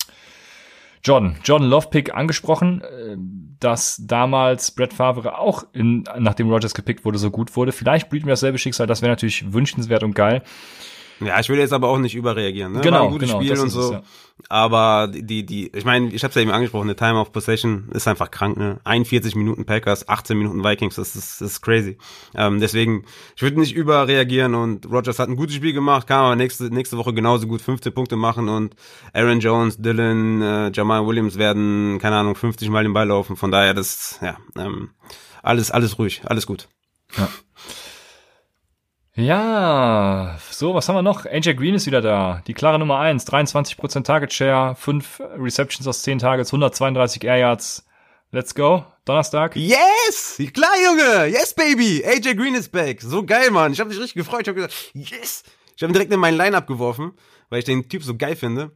Jordan, 1.08 1.36
Jordan 1.42 1.68
Love 1.68 1.88
Pick 1.88 2.14
angesprochen, 2.14 2.82
äh, 2.82 3.16
dass 3.60 4.02
damals 4.06 4.70
Brett 4.70 4.92
Favre 4.92 5.38
auch 5.38 5.64
in, 5.72 6.04
nachdem 6.18 6.50
Rogers 6.50 6.74
gepickt 6.74 7.04
wurde, 7.04 7.18
so 7.18 7.30
gut 7.30 7.56
wurde. 7.56 7.72
Vielleicht 7.72 8.10
blüht 8.10 8.24
mir 8.24 8.32
dasselbe 8.32 8.58
Schicksal, 8.58 8.86
das 8.86 9.00
wäre 9.00 9.10
natürlich 9.10 9.52
wünschenswert 9.52 10.02
und 10.04 10.14
geil. 10.14 10.42
Ja, 11.20 11.40
ich 11.40 11.48
will 11.48 11.58
jetzt 11.58 11.72
aber 11.72 11.88
auch 11.88 11.98
nicht 11.98 12.14
überreagieren. 12.14 12.72
Ne? 12.72 12.80
Genau, 12.80 12.98
War 12.98 13.04
ein 13.06 13.12
gutes 13.12 13.28
genau, 13.28 13.40
Spiel 13.40 13.58
und 13.58 13.70
so. 13.70 13.80
Es, 13.80 13.90
ja. 13.90 14.02
Aber 14.48 15.08
die, 15.08 15.44
die, 15.44 15.70
ich 15.74 15.84
meine, 15.84 16.12
ich 16.12 16.22
habe 16.22 16.30
es 16.30 16.34
ja 16.36 16.42
eben 16.42 16.52
angesprochen, 16.52 16.86
der 16.86 16.96
Time 16.96 17.18
of 17.18 17.32
Possession 17.32 17.88
ist 17.92 18.06
einfach 18.06 18.30
krank. 18.30 18.56
Ne? 18.56 18.78
41 18.84 19.34
Minuten 19.34 19.64
Packers, 19.64 20.08
18 20.08 20.38
Minuten 20.38 20.62
Vikings, 20.62 20.94
das 20.94 21.16
ist, 21.16 21.40
das 21.40 21.52
ist 21.52 21.60
crazy. 21.60 21.98
Ähm, 22.34 22.60
deswegen, 22.60 23.04
ich 23.34 23.42
würde 23.42 23.58
nicht 23.58 23.74
überreagieren 23.74 24.54
und 24.54 24.86
Rogers 24.86 25.18
hat 25.18 25.28
ein 25.28 25.36
gutes 25.36 25.56
Spiel 25.56 25.72
gemacht, 25.72 26.06
kann 26.06 26.20
aber 26.20 26.36
nächste, 26.36 26.72
nächste 26.72 26.96
Woche 26.98 27.12
genauso 27.12 27.48
gut 27.48 27.60
15 27.62 27.92
Punkte 27.92 28.16
machen 28.16 28.48
und 28.48 28.76
Aaron 29.12 29.40
Jones, 29.40 29.78
Dylan, 29.78 30.40
äh, 30.40 30.70
Jamal 30.72 31.06
Williams 31.06 31.36
werden, 31.36 31.98
keine 32.00 32.16
Ahnung, 32.16 32.36
50 32.36 32.70
Mal 32.70 32.84
den 32.84 32.92
Ball 32.92 33.08
laufen. 33.08 33.36
Von 33.36 33.50
daher, 33.50 33.74
das, 33.74 34.20
ja, 34.22 34.36
ähm, 34.56 34.90
alles, 35.42 35.70
alles 35.70 35.98
ruhig, 35.98 36.22
alles 36.26 36.46
gut. 36.46 36.68
Ja. 37.16 37.28
Ja, 39.18 40.38
so, 40.48 40.74
was 40.74 40.88
haben 40.88 40.94
wir 40.94 41.02
noch? 41.02 41.26
AJ 41.26 41.54
Green 41.54 41.74
ist 41.74 41.86
wieder 41.86 42.00
da. 42.00 42.40
Die 42.46 42.54
klare 42.54 42.78
Nummer 42.78 43.00
eins, 43.00 43.26
23% 43.26 44.04
Target 44.04 44.32
Share, 44.32 44.76
5 44.76 45.20
Receptions 45.38 45.88
aus 45.88 46.02
10 46.02 46.20
Targets, 46.20 46.52
132 46.52 47.24
Air 47.24 47.38
Yards. 47.38 47.84
Let's 48.30 48.54
go. 48.54 48.84
Donnerstag. 49.04 49.56
Yes! 49.56 50.40
Klar, 50.54 50.70
Junge! 50.84 51.26
Yes, 51.32 51.52
baby! 51.52 52.04
AJ 52.06 52.36
Green 52.36 52.54
ist 52.54 52.70
back. 52.70 53.02
So 53.02 53.24
geil, 53.24 53.50
Mann. 53.50 53.72
Ich 53.72 53.80
habe 53.80 53.90
mich 53.90 53.98
richtig 53.98 54.14
gefreut. 54.14 54.42
Ich 54.42 54.48
habe 54.50 54.54
gesagt, 54.54 54.92
yes! 54.94 55.42
Ich 55.74 55.82
habe 55.82 55.90
ihn 55.90 55.94
direkt 55.94 56.12
in 56.12 56.20
meinen 56.20 56.38
Lineup 56.38 56.68
geworfen, 56.68 57.10
weil 57.50 57.58
ich 57.58 57.64
den 57.64 57.88
Typ 57.88 58.04
so 58.04 58.16
geil 58.16 58.36
finde. 58.36 58.70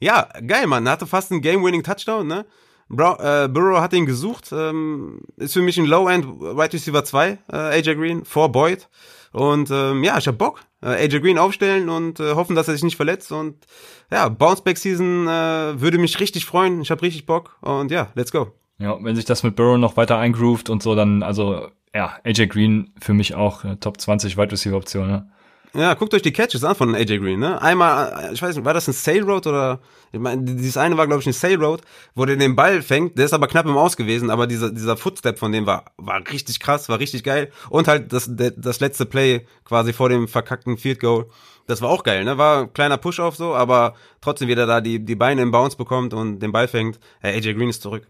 Ja, 0.00 0.30
geil, 0.46 0.68
Mann. 0.68 0.86
Er 0.86 0.92
hatte 0.92 1.06
fast 1.06 1.32
einen 1.32 1.42
Game-Winning 1.42 1.82
Touchdown, 1.82 2.26
ne? 2.26 2.46
Bro, 2.88 3.18
äh, 3.20 3.48
Burrow 3.48 3.80
hat 3.80 3.92
ihn 3.92 4.06
gesucht. 4.06 4.50
Ähm, 4.52 5.20
ist 5.36 5.54
für 5.54 5.62
mich 5.62 5.78
ein 5.78 5.86
Low-End 5.86 6.26
Wide 6.26 6.72
Receiver 6.72 7.04
2, 7.04 7.38
äh, 7.52 7.56
AJ 7.56 7.94
Green, 7.94 8.24
vor 8.24 8.52
Boyd. 8.52 8.88
Und 9.32 9.70
ähm, 9.70 10.04
ja, 10.04 10.18
ich 10.18 10.28
hab 10.28 10.38
Bock. 10.38 10.60
Äh, 10.82 11.04
AJ 11.04 11.20
Green 11.20 11.38
aufstellen 11.38 11.88
und 11.88 12.20
äh, 12.20 12.34
hoffen, 12.34 12.54
dass 12.54 12.68
er 12.68 12.74
sich 12.74 12.82
nicht 12.82 12.96
verletzt. 12.96 13.32
Und 13.32 13.66
ja, 14.10 14.28
Bounceback 14.28 14.76
Season 14.76 15.26
äh, 15.26 15.80
würde 15.80 15.98
mich 15.98 16.20
richtig 16.20 16.44
freuen. 16.44 16.82
Ich 16.82 16.90
hab 16.90 17.02
richtig 17.02 17.26
Bock. 17.26 17.56
Und 17.60 17.90
ja, 17.90 18.08
let's 18.14 18.32
go. 18.32 18.52
Ja, 18.78 18.98
wenn 19.02 19.16
sich 19.16 19.24
das 19.24 19.42
mit 19.42 19.56
Burrow 19.56 19.78
noch 19.78 19.96
weiter 19.96 20.18
eingroovt 20.18 20.68
und 20.68 20.82
so, 20.82 20.94
dann, 20.94 21.22
also, 21.22 21.68
ja, 21.94 22.18
AJ 22.24 22.48
Green 22.48 22.90
für 23.00 23.14
mich 23.14 23.34
auch 23.34 23.64
äh, 23.64 23.76
Top 23.76 24.00
20 24.00 24.36
Wide 24.36 24.52
Receiver 24.52 24.76
Option, 24.76 25.06
ne? 25.06 25.30
Ja, 25.74 25.94
guckt 25.94 26.12
euch 26.12 26.20
die 26.20 26.32
Catches 26.32 26.64
an 26.64 26.74
von 26.74 26.94
AJ 26.94 27.18
Green, 27.18 27.40
ne? 27.40 27.60
Einmal, 27.62 28.30
ich 28.34 28.42
weiß 28.42 28.56
nicht, 28.56 28.64
war 28.64 28.74
das 28.74 28.88
ein 28.88 28.92
Sail 28.92 29.22
Road 29.22 29.46
oder, 29.46 29.80
ich 30.12 30.20
meine, 30.20 30.42
dieses 30.42 30.76
eine 30.76 30.98
war, 30.98 31.06
glaube 31.06 31.22
ich, 31.22 31.26
ein 31.26 31.32
Sail 31.32 31.56
Road, 31.56 31.80
wo 32.14 32.26
der 32.26 32.36
den 32.36 32.54
Ball 32.54 32.82
fängt, 32.82 33.16
der 33.16 33.24
ist 33.24 33.32
aber 33.32 33.46
knapp 33.46 33.64
im 33.64 33.78
Aus 33.78 33.96
gewesen, 33.96 34.28
aber 34.28 34.46
dieser, 34.46 34.70
dieser 34.70 34.98
Footstep 34.98 35.38
von 35.38 35.50
dem 35.50 35.64
war, 35.64 35.86
war 35.96 36.20
richtig 36.30 36.60
krass, 36.60 36.90
war 36.90 36.98
richtig 36.98 37.24
geil. 37.24 37.50
Und 37.70 37.88
halt 37.88 38.12
das, 38.12 38.30
das 38.30 38.80
letzte 38.80 39.06
Play 39.06 39.46
quasi 39.64 39.94
vor 39.94 40.10
dem 40.10 40.28
verkackten 40.28 40.76
Field 40.76 41.00
Goal, 41.00 41.26
das 41.66 41.80
war 41.80 41.88
auch 41.88 42.02
geil, 42.02 42.24
ne? 42.24 42.36
War 42.36 42.62
ein 42.62 42.72
kleiner 42.74 42.98
Push-Off 42.98 43.36
so, 43.36 43.54
aber 43.54 43.94
trotzdem 44.20 44.48
wieder 44.48 44.66
da 44.66 44.82
die, 44.82 45.02
die 45.02 45.14
Beine 45.14 45.40
im 45.40 45.52
Bounce 45.52 45.76
bekommt 45.76 46.12
und 46.12 46.40
den 46.40 46.52
Ball 46.52 46.68
fängt. 46.68 46.98
Hey, 47.20 47.36
AJ 47.36 47.54
Green 47.54 47.70
ist 47.70 47.82
zurück. 47.82 48.06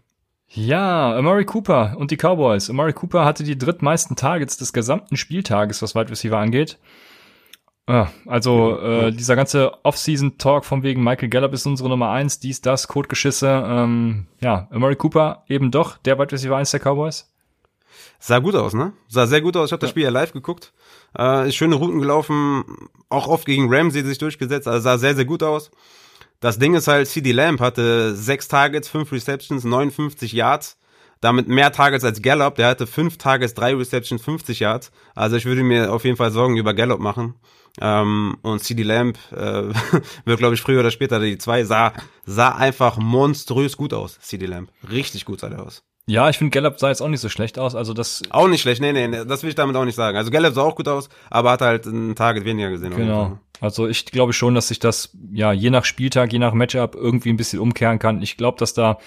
Ja, 0.49 1.15
Amari 1.15 1.45
Cooper 1.45 1.95
und 1.97 2.11
die 2.11 2.17
Cowboys. 2.17 2.69
Amari 2.69 2.93
Cooper 2.93 3.25
hatte 3.25 3.43
die 3.43 3.57
drittmeisten 3.57 4.15
Targets 4.15 4.57
des 4.57 4.73
gesamten 4.73 5.17
Spieltages, 5.17 5.81
was 5.81 5.95
Wide 5.95 6.11
Receiver 6.11 6.37
angeht. 6.37 6.77
Ja, 7.87 8.11
also 8.25 8.79
äh, 8.79 9.11
dieser 9.11 9.35
ganze 9.35 9.83
Off-Season-Talk 9.83 10.63
von 10.63 10.83
wegen 10.83 11.03
Michael 11.03 11.27
Gallup 11.27 11.53
ist 11.53 11.65
unsere 11.65 11.89
Nummer 11.89 12.11
eins, 12.11 12.39
dies, 12.39 12.61
das, 12.61 12.87
Codegeschisse. 12.87 13.63
Ähm, 13.67 14.27
ja, 14.39 14.67
Amari 14.71 14.95
Cooper 14.95 15.43
eben 15.49 15.69
doch 15.69 15.97
der 15.97 16.17
Wide 16.17 16.31
Receiver 16.31 16.55
1 16.55 16.71
der 16.71 16.79
Cowboys. 16.79 17.29
Sah 18.19 18.39
gut 18.39 18.55
aus, 18.55 18.73
ne? 18.73 18.93
Sah 19.09 19.27
sehr 19.27 19.41
gut 19.41 19.57
aus. 19.57 19.67
Ich 19.67 19.71
habe 19.73 19.81
das 19.81 19.89
Spiel 19.89 20.03
ja 20.03 20.09
live 20.09 20.31
geguckt. 20.31 20.71
Äh, 21.17 21.49
ist 21.49 21.55
schöne 21.55 21.75
Routen 21.75 21.99
gelaufen, 21.99 22.63
auch 23.09 23.27
oft 23.27 23.45
gegen 23.45 23.67
Ramsey 23.73 24.01
sich 24.03 24.17
durchgesetzt, 24.17 24.67
also 24.67 24.79
sah 24.79 24.97
sehr, 24.97 25.15
sehr 25.15 25.25
gut 25.25 25.43
aus. 25.43 25.69
Das 26.39 26.59
Ding 26.59 26.73
ist 26.75 26.87
halt, 26.87 27.07
CD 27.07 27.33
Lamb 27.33 27.59
hatte 27.59 28.15
sechs 28.15 28.47
Targets, 28.47 28.87
fünf 28.87 29.11
Receptions, 29.11 29.65
59 29.65 30.31
Yards. 30.31 30.77
Damit 31.21 31.47
mehr 31.47 31.71
Targets 31.71 32.03
als 32.03 32.21
Gallup. 32.21 32.55
Der 32.55 32.67
hatte 32.67 32.85
fünf 32.85 33.17
Targets, 33.17 33.53
drei 33.53 33.73
Receptions, 33.73 34.21
50 34.21 34.59
Yards. 34.59 34.91
Also 35.15 35.37
ich 35.37 35.45
würde 35.45 35.63
mir 35.63 35.93
auf 35.93 36.03
jeden 36.03 36.17
Fall 36.17 36.31
Sorgen 36.31 36.57
über 36.57 36.73
Gallup 36.73 36.99
machen. 36.99 37.35
Ähm, 37.81 38.37
und 38.43 38.63
CD 38.63 38.83
Lamb 38.83 39.17
äh, 39.31 39.35
wird, 40.25 40.39
glaube 40.39 40.55
ich, 40.55 40.61
früher 40.61 40.81
oder 40.81 40.91
später 40.91 41.19
die 41.19 41.37
zwei. 41.37 41.63
Sah, 41.63 41.93
sah 42.25 42.49
einfach 42.49 42.97
monströs 42.97 43.77
gut 43.77 43.93
aus, 43.93 44.19
CD 44.19 44.45
Lamb. 44.45 44.69
Richtig 44.89 45.25
gut 45.25 45.39
sah 45.39 45.49
der 45.49 45.63
aus. 45.63 45.83
Ja, 46.05 46.29
ich 46.29 46.37
finde 46.37 46.51
Gallup 46.51 46.79
sah 46.79 46.89
jetzt 46.89 47.01
auch 47.01 47.07
nicht 47.07 47.21
so 47.21 47.29
schlecht 47.29 47.57
aus. 47.57 47.75
Also 47.75 47.93
das 47.93 48.23
Auch 48.29 48.47
nicht 48.47 48.61
schlecht, 48.61 48.81
nee, 48.81 48.91
nee, 48.91 49.07
nee, 49.07 49.23
das 49.25 49.41
will 49.41 49.49
ich 49.49 49.55
damit 49.55 49.75
auch 49.75 49.85
nicht 49.85 49.95
sagen. 49.95 50.17
Also 50.17 50.31
Gallup 50.31 50.53
sah 50.53 50.61
auch 50.61 50.75
gut 50.75 50.87
aus, 50.87 51.07
aber 51.29 51.51
hat 51.51 51.61
halt 51.61 51.85
ein 51.85 52.15
Target 52.15 52.43
weniger 52.43 52.69
gesehen. 52.69 52.95
Genau. 52.95 53.39
Also 53.61 53.87
ich 53.87 54.05
glaube 54.05 54.33
schon, 54.33 54.53
dass 54.53 54.67
sich 54.67 54.79
das 54.79 55.15
ja 55.31 55.53
je 55.53 55.69
nach 55.69 55.85
Spieltag, 55.85 56.33
je 56.33 56.39
nach 56.39 56.53
Matchup 56.53 56.95
irgendwie 56.95 57.29
ein 57.29 57.37
bisschen 57.37 57.59
umkehren 57.59 57.99
kann. 57.99 58.21
Ich 58.21 58.35
glaube, 58.35 58.57
dass 58.59 58.73
da 58.73 58.97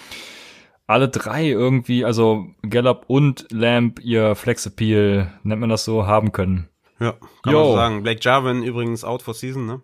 alle 0.87 1.09
drei 1.09 1.49
irgendwie, 1.49 2.05
also 2.05 2.47
Gallup 2.63 3.05
und 3.09 3.47
Lamb 3.51 4.01
ihr 4.03 4.35
Flex 4.35 4.65
Appeal, 4.65 5.31
nennt 5.43 5.61
man 5.61 5.69
das 5.69 5.85
so, 5.85 6.07
haben 6.07 6.33
können. 6.33 6.69
Ja, 6.99 7.13
kann 7.43 7.53
Jo. 7.53 7.59
man 7.61 7.67
so 7.69 7.75
sagen. 7.77 8.03
Blake 8.03 8.21
Jarvin 8.23 8.63
übrigens 8.63 9.05
out 9.05 9.23
for 9.23 9.35
season, 9.35 9.67
ne? 9.67 9.83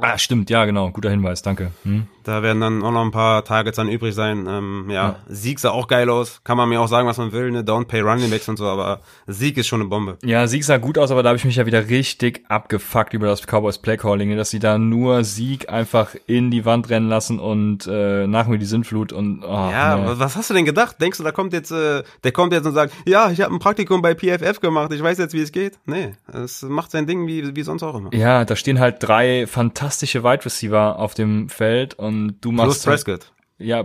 Ah, 0.00 0.18
stimmt, 0.18 0.50
ja, 0.50 0.64
genau, 0.64 0.90
guter 0.90 1.10
Hinweis, 1.10 1.42
danke. 1.42 1.70
Hm? 1.84 2.06
Da 2.24 2.42
werden 2.42 2.60
dann 2.60 2.82
auch 2.82 2.90
noch 2.90 3.04
ein 3.04 3.12
paar 3.12 3.44
Targets 3.44 3.76
dann 3.76 3.88
übrig 3.88 4.12
sein. 4.12 4.46
Ähm, 4.48 4.86
ja, 4.88 4.94
Ja. 4.94 5.16
Sieg 5.28 5.60
sah 5.60 5.70
auch 5.70 5.86
geil 5.86 6.10
aus. 6.10 6.40
Kann 6.42 6.56
man 6.56 6.68
mir 6.68 6.80
auch 6.80 6.88
sagen, 6.88 7.06
was 7.06 7.18
man 7.18 7.30
will, 7.30 7.52
ne? 7.52 7.62
Don't 7.62 7.84
pay 7.84 8.00
Running 8.00 8.30
Backs 8.30 8.48
und 8.48 8.56
so, 8.56 8.66
aber 8.66 9.00
Sieg 9.28 9.56
ist 9.58 9.68
schon 9.68 9.80
eine 9.80 9.88
Bombe. 9.88 10.18
Ja, 10.24 10.48
Sieg 10.48 10.64
sah 10.64 10.78
gut 10.78 10.98
aus, 10.98 11.12
aber 11.12 11.22
da 11.22 11.28
habe 11.28 11.36
ich 11.36 11.44
mich 11.44 11.54
ja 11.54 11.66
wieder 11.66 11.88
richtig 11.88 12.42
abgefuckt 12.48 13.14
über 13.14 13.28
das 13.28 13.42
Cowboys 13.46 13.78
Playcalling, 13.78 14.36
dass 14.36 14.50
sie 14.50 14.58
da 14.58 14.76
nur 14.76 15.22
Sieg 15.22 15.68
einfach 15.68 16.16
in 16.26 16.50
die 16.50 16.64
Wand 16.64 16.90
rennen 16.90 17.08
lassen 17.08 17.38
und 17.38 17.86
äh, 17.86 18.26
nach 18.26 18.48
mir 18.48 18.58
die 18.58 18.66
Sintflut 18.66 19.12
und 19.12 19.44
oh, 19.44 19.46
Ja, 19.70 19.96
nee. 19.96 20.06
wa- 20.08 20.14
was 20.18 20.34
hast 20.34 20.50
du 20.50 20.54
denn 20.54 20.64
gedacht? 20.64 21.00
Denkst 21.00 21.18
du, 21.18 21.22
da 21.24 21.30
kommt 21.30 21.52
jetzt, 21.52 21.70
äh, 21.70 22.02
der 22.24 22.32
kommt 22.32 22.52
jetzt 22.52 22.66
und 22.66 22.74
sagt, 22.74 22.92
ja, 23.06 23.30
ich 23.30 23.40
habe 23.40 23.54
ein 23.54 23.60
Praktikum 23.60 24.02
bei 24.02 24.16
PFF 24.16 24.60
gemacht, 24.60 24.92
ich 24.92 25.00
weiß 25.02 25.18
jetzt, 25.18 25.32
wie 25.32 25.42
es 25.42 25.52
geht? 25.52 25.78
Nee, 25.86 26.14
es 26.32 26.62
macht 26.62 26.90
sein 26.90 27.06
Ding 27.06 27.28
wie, 27.28 27.54
wie 27.54 27.62
sonst 27.62 27.84
auch 27.84 27.94
immer. 27.94 28.12
Ja, 28.12 28.44
da 28.44 28.56
stehen 28.56 28.80
halt 28.80 28.96
drei 28.98 29.46
fantastische 29.46 29.85
Wide 29.90 30.44
Receiver 30.44 30.98
auf 30.98 31.14
dem 31.14 31.48
Feld 31.48 31.94
und 31.94 32.38
du 32.40 32.50
Plus 32.50 32.66
machst 32.66 32.86
halt, 32.86 33.04
Prescott. 33.04 33.32
ja 33.58 33.84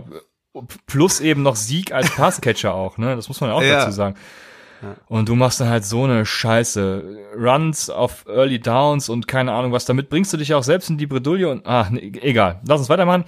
plus 0.86 1.20
eben 1.20 1.42
noch 1.42 1.56
Sieg 1.56 1.92
als 1.92 2.10
Passcatcher 2.16 2.74
auch, 2.74 2.98
ne? 2.98 3.16
Das 3.16 3.28
muss 3.28 3.40
man 3.40 3.50
ja 3.50 3.56
auch 3.56 3.62
Ja. 3.62 3.80
dazu 3.80 3.92
sagen. 3.92 4.16
Und 5.06 5.28
du 5.28 5.36
machst 5.36 5.60
dann 5.60 5.68
halt 5.68 5.84
so 5.84 6.02
eine 6.04 6.26
Scheiße. 6.26 7.16
Runs 7.36 7.88
auf 7.88 8.24
Early 8.26 8.58
Downs 8.58 9.08
und 9.08 9.28
keine 9.28 9.52
Ahnung 9.52 9.70
was. 9.70 9.84
Damit 9.84 10.08
bringst 10.10 10.32
du 10.32 10.36
dich 10.36 10.54
auch 10.54 10.64
selbst 10.64 10.90
in 10.90 10.98
die 10.98 11.06
Bredouille 11.06 11.48
und, 11.48 11.62
ach, 11.66 11.88
nee, 11.90 12.12
egal. 12.20 12.60
Lass 12.66 12.80
uns 12.80 12.88
weitermachen. 12.88 13.24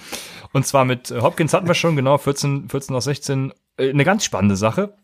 Und 0.53 0.67
zwar 0.67 0.85
mit 0.85 1.13
Hopkins 1.13 1.55
hatten 1.55 1.69
wir 1.69 1.75
schon, 1.75 1.95
genau, 1.95 2.19
14, 2.19 2.69
14 2.69 2.97
aus 2.97 3.05
16. 3.05 3.53
Äh, 3.77 3.91
Eine 3.91 4.05
ganz 4.05 4.25
spannende 4.25 4.57
Sache 4.57 4.97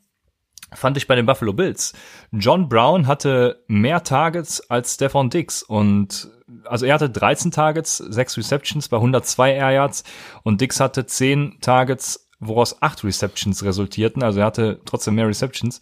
fand 0.75 0.97
ich 0.97 1.07
bei 1.07 1.15
den 1.15 1.27
Buffalo 1.27 1.53
Bills. 1.53 1.93
John 2.33 2.69
Brown 2.69 3.07
hatte 3.07 3.63
mehr 3.69 4.03
Targets 4.03 4.69
als 4.71 4.95
Stephon 4.95 5.31
Diggs 5.31 5.63
und 5.63 6.31
also 6.65 6.87
er 6.87 6.95
hatte 6.95 7.11
13 7.11 7.51
Targets, 7.51 7.99
6 7.99 8.39
Receptions 8.39 8.89
bei 8.89 8.97
102 8.97 9.53
Air 9.55 9.71
Yards 9.71 10.05
und 10.43 10.61
Diggs 10.61 10.81
hatte 10.81 11.07
10 11.07 11.59
Targets, 11.61 12.29
woraus 12.39 12.81
8 12.83 13.05
Receptions 13.05 13.65
resultierten, 13.65 14.23
also 14.23 14.41
er 14.41 14.47
hatte 14.47 14.81
trotzdem 14.85 15.15
mehr 15.15 15.29
Receptions. 15.29 15.81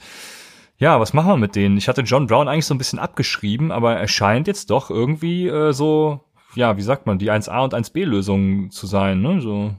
Ja, 0.78 1.00
was 1.00 1.12
machen 1.12 1.28
wir 1.28 1.36
mit 1.36 1.56
denen? 1.56 1.76
Ich 1.76 1.88
hatte 1.88 2.02
John 2.02 2.28
Brown 2.28 2.46
eigentlich 2.46 2.66
so 2.66 2.74
ein 2.74 2.78
bisschen 2.78 3.00
abgeschrieben, 3.00 3.72
aber 3.72 3.96
er 3.96 4.06
scheint 4.06 4.46
jetzt 4.46 4.70
doch 4.70 4.90
irgendwie 4.90 5.48
äh, 5.48 5.72
so, 5.72 6.20
ja, 6.54 6.76
wie 6.76 6.82
sagt 6.82 7.06
man, 7.06 7.18
die 7.18 7.32
1A 7.32 7.64
und 7.64 7.74
1B 7.74 8.04
Lösung 8.04 8.70
zu 8.70 8.86
sein, 8.86 9.20
ne? 9.20 9.40
So. 9.40 9.74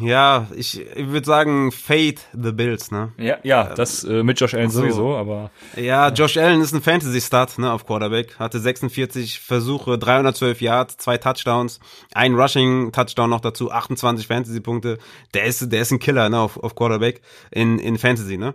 Ja, 0.00 0.46
ich, 0.54 0.80
ich 0.80 1.08
würde 1.08 1.26
sagen, 1.26 1.72
Fade 1.72 2.16
the 2.32 2.52
Bills, 2.52 2.90
ne? 2.90 3.12
Ja, 3.18 3.38
ja, 3.42 3.74
das 3.74 4.04
äh, 4.04 4.22
mit 4.22 4.40
Josh 4.40 4.54
Allen 4.54 4.70
so. 4.70 4.80
sowieso, 4.80 5.16
aber 5.16 5.50
Ja, 5.76 6.08
Josh 6.10 6.36
Allen 6.36 6.60
ist 6.60 6.72
ein 6.72 6.82
Fantasy-Start 6.82 7.58
ne, 7.58 7.72
auf 7.72 7.86
Quarterback. 7.86 8.38
Hatte 8.38 8.58
46 8.60 9.40
Versuche, 9.40 9.98
312 9.98 10.60
Yards, 10.60 10.96
zwei 10.96 11.18
Touchdowns, 11.18 11.80
ein 12.14 12.34
Rushing-Touchdown 12.34 13.30
noch 13.30 13.40
dazu, 13.40 13.70
28 13.70 14.26
Fantasy-Punkte. 14.26 14.98
Der 15.34 15.44
ist, 15.44 15.72
der 15.72 15.82
ist 15.82 15.92
ein 15.92 15.98
Killer 15.98 16.28
ne, 16.28 16.38
auf, 16.38 16.56
auf 16.56 16.74
Quarterback 16.74 17.20
in, 17.50 17.78
in 17.78 17.98
Fantasy, 17.98 18.36
ne? 18.36 18.54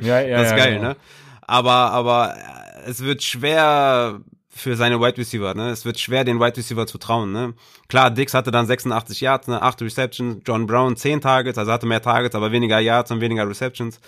ja, 0.00 0.20
ja, 0.20 0.38
das 0.38 0.46
ist 0.46 0.50
ja, 0.50 0.56
geil, 0.56 0.74
genau. 0.76 0.88
ne? 0.88 0.96
Aber, 1.46 1.92
aber 1.92 2.34
äh, 2.36 2.90
es 2.90 3.02
wird 3.02 3.22
schwer 3.22 4.20
für 4.56 4.76
seine 4.76 5.00
Wide 5.00 5.18
Receiver, 5.18 5.54
ne? 5.54 5.70
Es 5.70 5.84
wird 5.84 5.98
schwer, 5.98 6.24
den 6.24 6.38
Wide 6.38 6.56
Receiver 6.56 6.86
zu 6.86 6.98
trauen, 6.98 7.32
ne? 7.32 7.54
Klar, 7.88 8.10
Dix 8.10 8.34
hatte 8.34 8.50
dann 8.50 8.66
86 8.66 9.20
Yards, 9.20 9.48
ne? 9.48 9.60
8 9.60 9.82
Receptions, 9.82 10.42
John 10.46 10.66
Brown 10.66 10.96
10 10.96 11.20
Targets, 11.20 11.58
also 11.58 11.72
hatte 11.72 11.86
mehr 11.86 12.00
Targets, 12.00 12.34
aber 12.34 12.52
weniger 12.52 12.78
Yards 12.78 13.10
und 13.10 13.20
weniger 13.20 13.48
Receptions. 13.48 14.00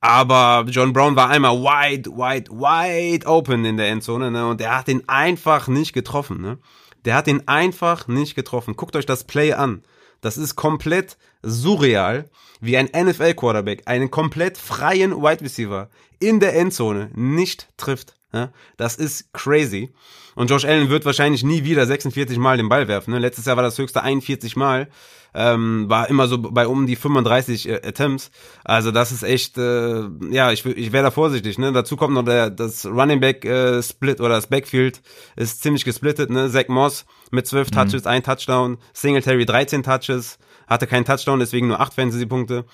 Aber 0.00 0.64
John 0.68 0.92
Brown 0.92 1.16
war 1.16 1.30
einmal 1.30 1.56
wide, 1.56 2.10
wide, 2.10 2.50
wide 2.50 3.26
open 3.26 3.64
in 3.64 3.78
der 3.78 3.88
Endzone, 3.88 4.30
ne? 4.30 4.46
Und 4.46 4.60
er 4.60 4.76
hat 4.76 4.88
ihn 4.88 5.02
einfach 5.06 5.66
nicht 5.68 5.92
getroffen, 5.92 6.40
ne? 6.42 6.58
Der 7.04 7.14
hat 7.14 7.26
ihn 7.26 7.42
einfach 7.46 8.06
nicht 8.08 8.34
getroffen. 8.34 8.76
Guckt 8.76 8.96
euch 8.96 9.06
das 9.06 9.24
Play 9.24 9.54
an. 9.54 9.82
Das 10.20 10.36
ist 10.36 10.56
komplett 10.56 11.16
surreal, 11.42 12.28
wie 12.60 12.76
ein 12.76 12.90
NFL-Quarterback 12.92 13.82
einen 13.86 14.10
komplett 14.10 14.58
freien 14.58 15.12
Wide 15.22 15.42
Receiver 15.42 15.88
in 16.18 16.40
der 16.40 16.54
Endzone 16.56 17.10
nicht 17.14 17.68
trifft. 17.76 18.14
Ja, 18.36 18.52
das 18.76 18.96
ist 18.96 19.32
crazy. 19.32 19.90
Und 20.34 20.50
Josh 20.50 20.66
Allen 20.66 20.90
wird 20.90 21.06
wahrscheinlich 21.06 21.42
nie 21.42 21.64
wieder 21.64 21.86
46 21.86 22.36
Mal 22.36 22.58
den 22.58 22.68
Ball 22.68 22.86
werfen. 22.86 23.12
Ne? 23.12 23.18
Letztes 23.18 23.46
Jahr 23.46 23.56
war 23.56 23.62
das 23.62 23.78
höchste 23.78 24.02
41 24.02 24.56
Mal. 24.56 24.88
Ähm, 25.32 25.86
war 25.88 26.10
immer 26.10 26.28
so 26.28 26.38
bei 26.38 26.66
um 26.66 26.86
die 26.86 26.96
35 26.96 27.68
äh, 27.68 27.74
Attempts. 27.76 28.30
Also 28.62 28.90
das 28.90 29.12
ist 29.12 29.22
echt, 29.22 29.56
äh, 29.56 30.02
ja, 30.30 30.52
ich, 30.52 30.66
ich 30.66 30.92
wäre 30.92 31.04
da 31.04 31.10
vorsichtig. 31.10 31.56
Ne? 31.56 31.72
Dazu 31.72 31.96
kommt 31.96 32.12
noch 32.12 32.24
der, 32.24 32.50
das 32.50 32.84
Running 32.84 33.20
Back 33.20 33.46
äh, 33.46 33.82
Split 33.82 34.20
oder 34.20 34.34
das 34.34 34.48
Backfield 34.48 35.00
ist 35.36 35.62
ziemlich 35.62 35.84
gesplittet. 35.84 36.28
Ne? 36.28 36.50
Zach 36.50 36.68
Moss 36.68 37.06
mit 37.30 37.46
12 37.46 37.70
Touches, 37.70 38.06
ein 38.06 38.22
Touchdown. 38.22 38.76
Singletary 38.92 39.46
13 39.46 39.82
Touches, 39.82 40.38
hatte 40.66 40.86
keinen 40.86 41.06
Touchdown, 41.06 41.38
deswegen 41.38 41.68
nur 41.68 41.80
8 41.80 41.94
Fantasy-Punkte. 41.94 42.66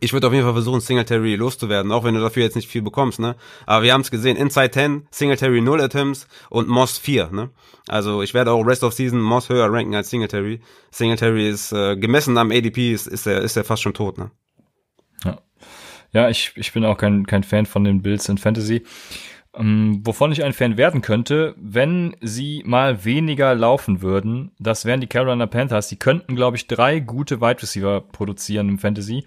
Ich 0.00 0.12
würde 0.12 0.26
auf 0.26 0.32
jeden 0.32 0.44
Fall 0.44 0.54
versuchen, 0.54 0.80
Singletary 0.80 1.36
loszuwerden, 1.36 1.92
auch 1.92 2.04
wenn 2.04 2.14
du 2.14 2.20
dafür 2.20 2.42
jetzt 2.42 2.56
nicht 2.56 2.68
viel 2.68 2.82
bekommst, 2.82 3.20
ne? 3.20 3.36
Aber 3.66 3.84
wir 3.84 3.92
haben 3.92 4.00
es 4.00 4.10
gesehen, 4.10 4.36
Inside 4.36 4.70
10, 4.70 5.06
Singletary 5.10 5.60
0 5.60 5.80
Attempts 5.80 6.26
und 6.50 6.68
Moss 6.68 6.98
4, 6.98 7.30
ne? 7.30 7.50
Also 7.88 8.22
ich 8.22 8.34
werde 8.34 8.52
auch 8.52 8.62
Rest 8.66 8.84
of 8.84 8.92
Season 8.92 9.20
Moss 9.20 9.48
höher 9.48 9.72
ranken 9.72 9.94
als 9.94 10.10
Singletary. 10.10 10.60
Singletary 10.90 11.48
ist 11.48 11.72
äh, 11.72 11.96
gemessen 11.96 12.36
am 12.38 12.50
ADP 12.50 12.92
ist, 12.92 13.06
ist 13.06 13.26
er 13.26 13.42
ist 13.42 13.56
er 13.56 13.64
fast 13.64 13.82
schon 13.82 13.94
tot, 13.94 14.18
ne? 14.18 14.30
Ja, 16.14 16.28
ich, 16.30 16.52
ich 16.54 16.72
bin 16.72 16.84
auch 16.84 16.96
kein, 16.96 17.26
kein 17.26 17.42
Fan 17.42 17.66
von 17.66 17.82
den 17.82 18.00
Bills 18.00 18.28
in 18.28 18.38
Fantasy. 18.38 18.84
Ähm, 19.52 20.00
wovon 20.04 20.30
ich 20.30 20.44
ein 20.44 20.52
Fan 20.52 20.76
werden 20.76 21.02
könnte, 21.02 21.56
wenn 21.58 22.16
sie 22.20 22.62
mal 22.64 23.04
weniger 23.04 23.54
laufen 23.54 24.00
würden, 24.00 24.52
das 24.60 24.84
wären 24.84 25.00
die 25.00 25.08
Carolina 25.08 25.46
Panthers. 25.46 25.88
Die 25.88 25.98
könnten, 25.98 26.36
glaube 26.36 26.56
ich, 26.56 26.68
drei 26.68 27.00
gute 27.00 27.40
Wide 27.40 27.62
Receiver 27.62 28.00
produzieren 28.00 28.68
im 28.68 28.78
Fantasy. 28.78 29.26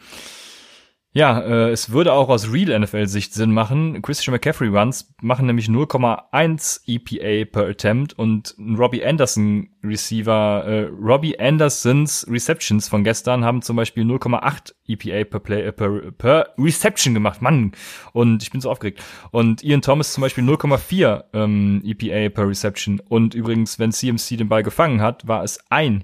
Ja, 1.14 1.40
äh, 1.40 1.72
es 1.72 1.92
würde 1.92 2.14
auch 2.14 2.30
aus 2.30 2.52
Real 2.52 2.80
NFL-Sicht 2.80 3.34
Sinn 3.34 3.52
machen. 3.52 4.02
Christian 4.04 4.34
McCaffrey 4.34 4.68
Runs 4.68 5.16
machen 5.22 5.48
nämlich 5.48 5.68
0,1 5.68 6.82
EPA 6.86 7.50
per 7.50 7.68
Attempt 7.70 8.14
und 8.14 8.56
Robbie 8.78 9.04
Anderson 9.04 9.70
Receiver, 9.84 10.64
äh, 10.66 10.84
Robbie 11.02 11.40
Andersons 11.40 12.28
Receptions 12.30 12.88
von 12.88 13.04
gestern 13.04 13.44
haben 13.44 13.62
zum 13.64 13.78
Beispiel 13.78 14.04
0,8 14.04 14.76
EPA 14.86 15.24
per 15.24 15.40
Play, 15.40 15.64
äh, 15.64 15.72
per, 15.72 16.12
per 16.12 16.54
Reception 16.58 17.14
gemacht. 17.14 17.42
Mann! 17.42 17.72
Und 18.14 18.44
ich 18.44 18.52
bin 18.52 18.62
so 18.62 18.70
aufgeregt. 18.70 19.02
Und 19.32 19.64
Ian 19.64 19.82
Thomas 19.82 20.14
zum 20.14 20.22
Beispiel 20.22 20.44
0,4 20.44 21.24
ähm, 21.34 21.82
EPA 21.84 22.30
per 22.30 22.48
Reception. 22.48 23.00
Und 23.00 23.34
übrigens, 23.34 23.80
wenn 23.80 23.92
CMC 23.92 24.38
den 24.38 24.50
Ball 24.50 24.62
gefangen 24.62 25.02
hat, 25.02 25.28
war 25.28 25.44
es 25.44 25.60
ein 25.70 26.04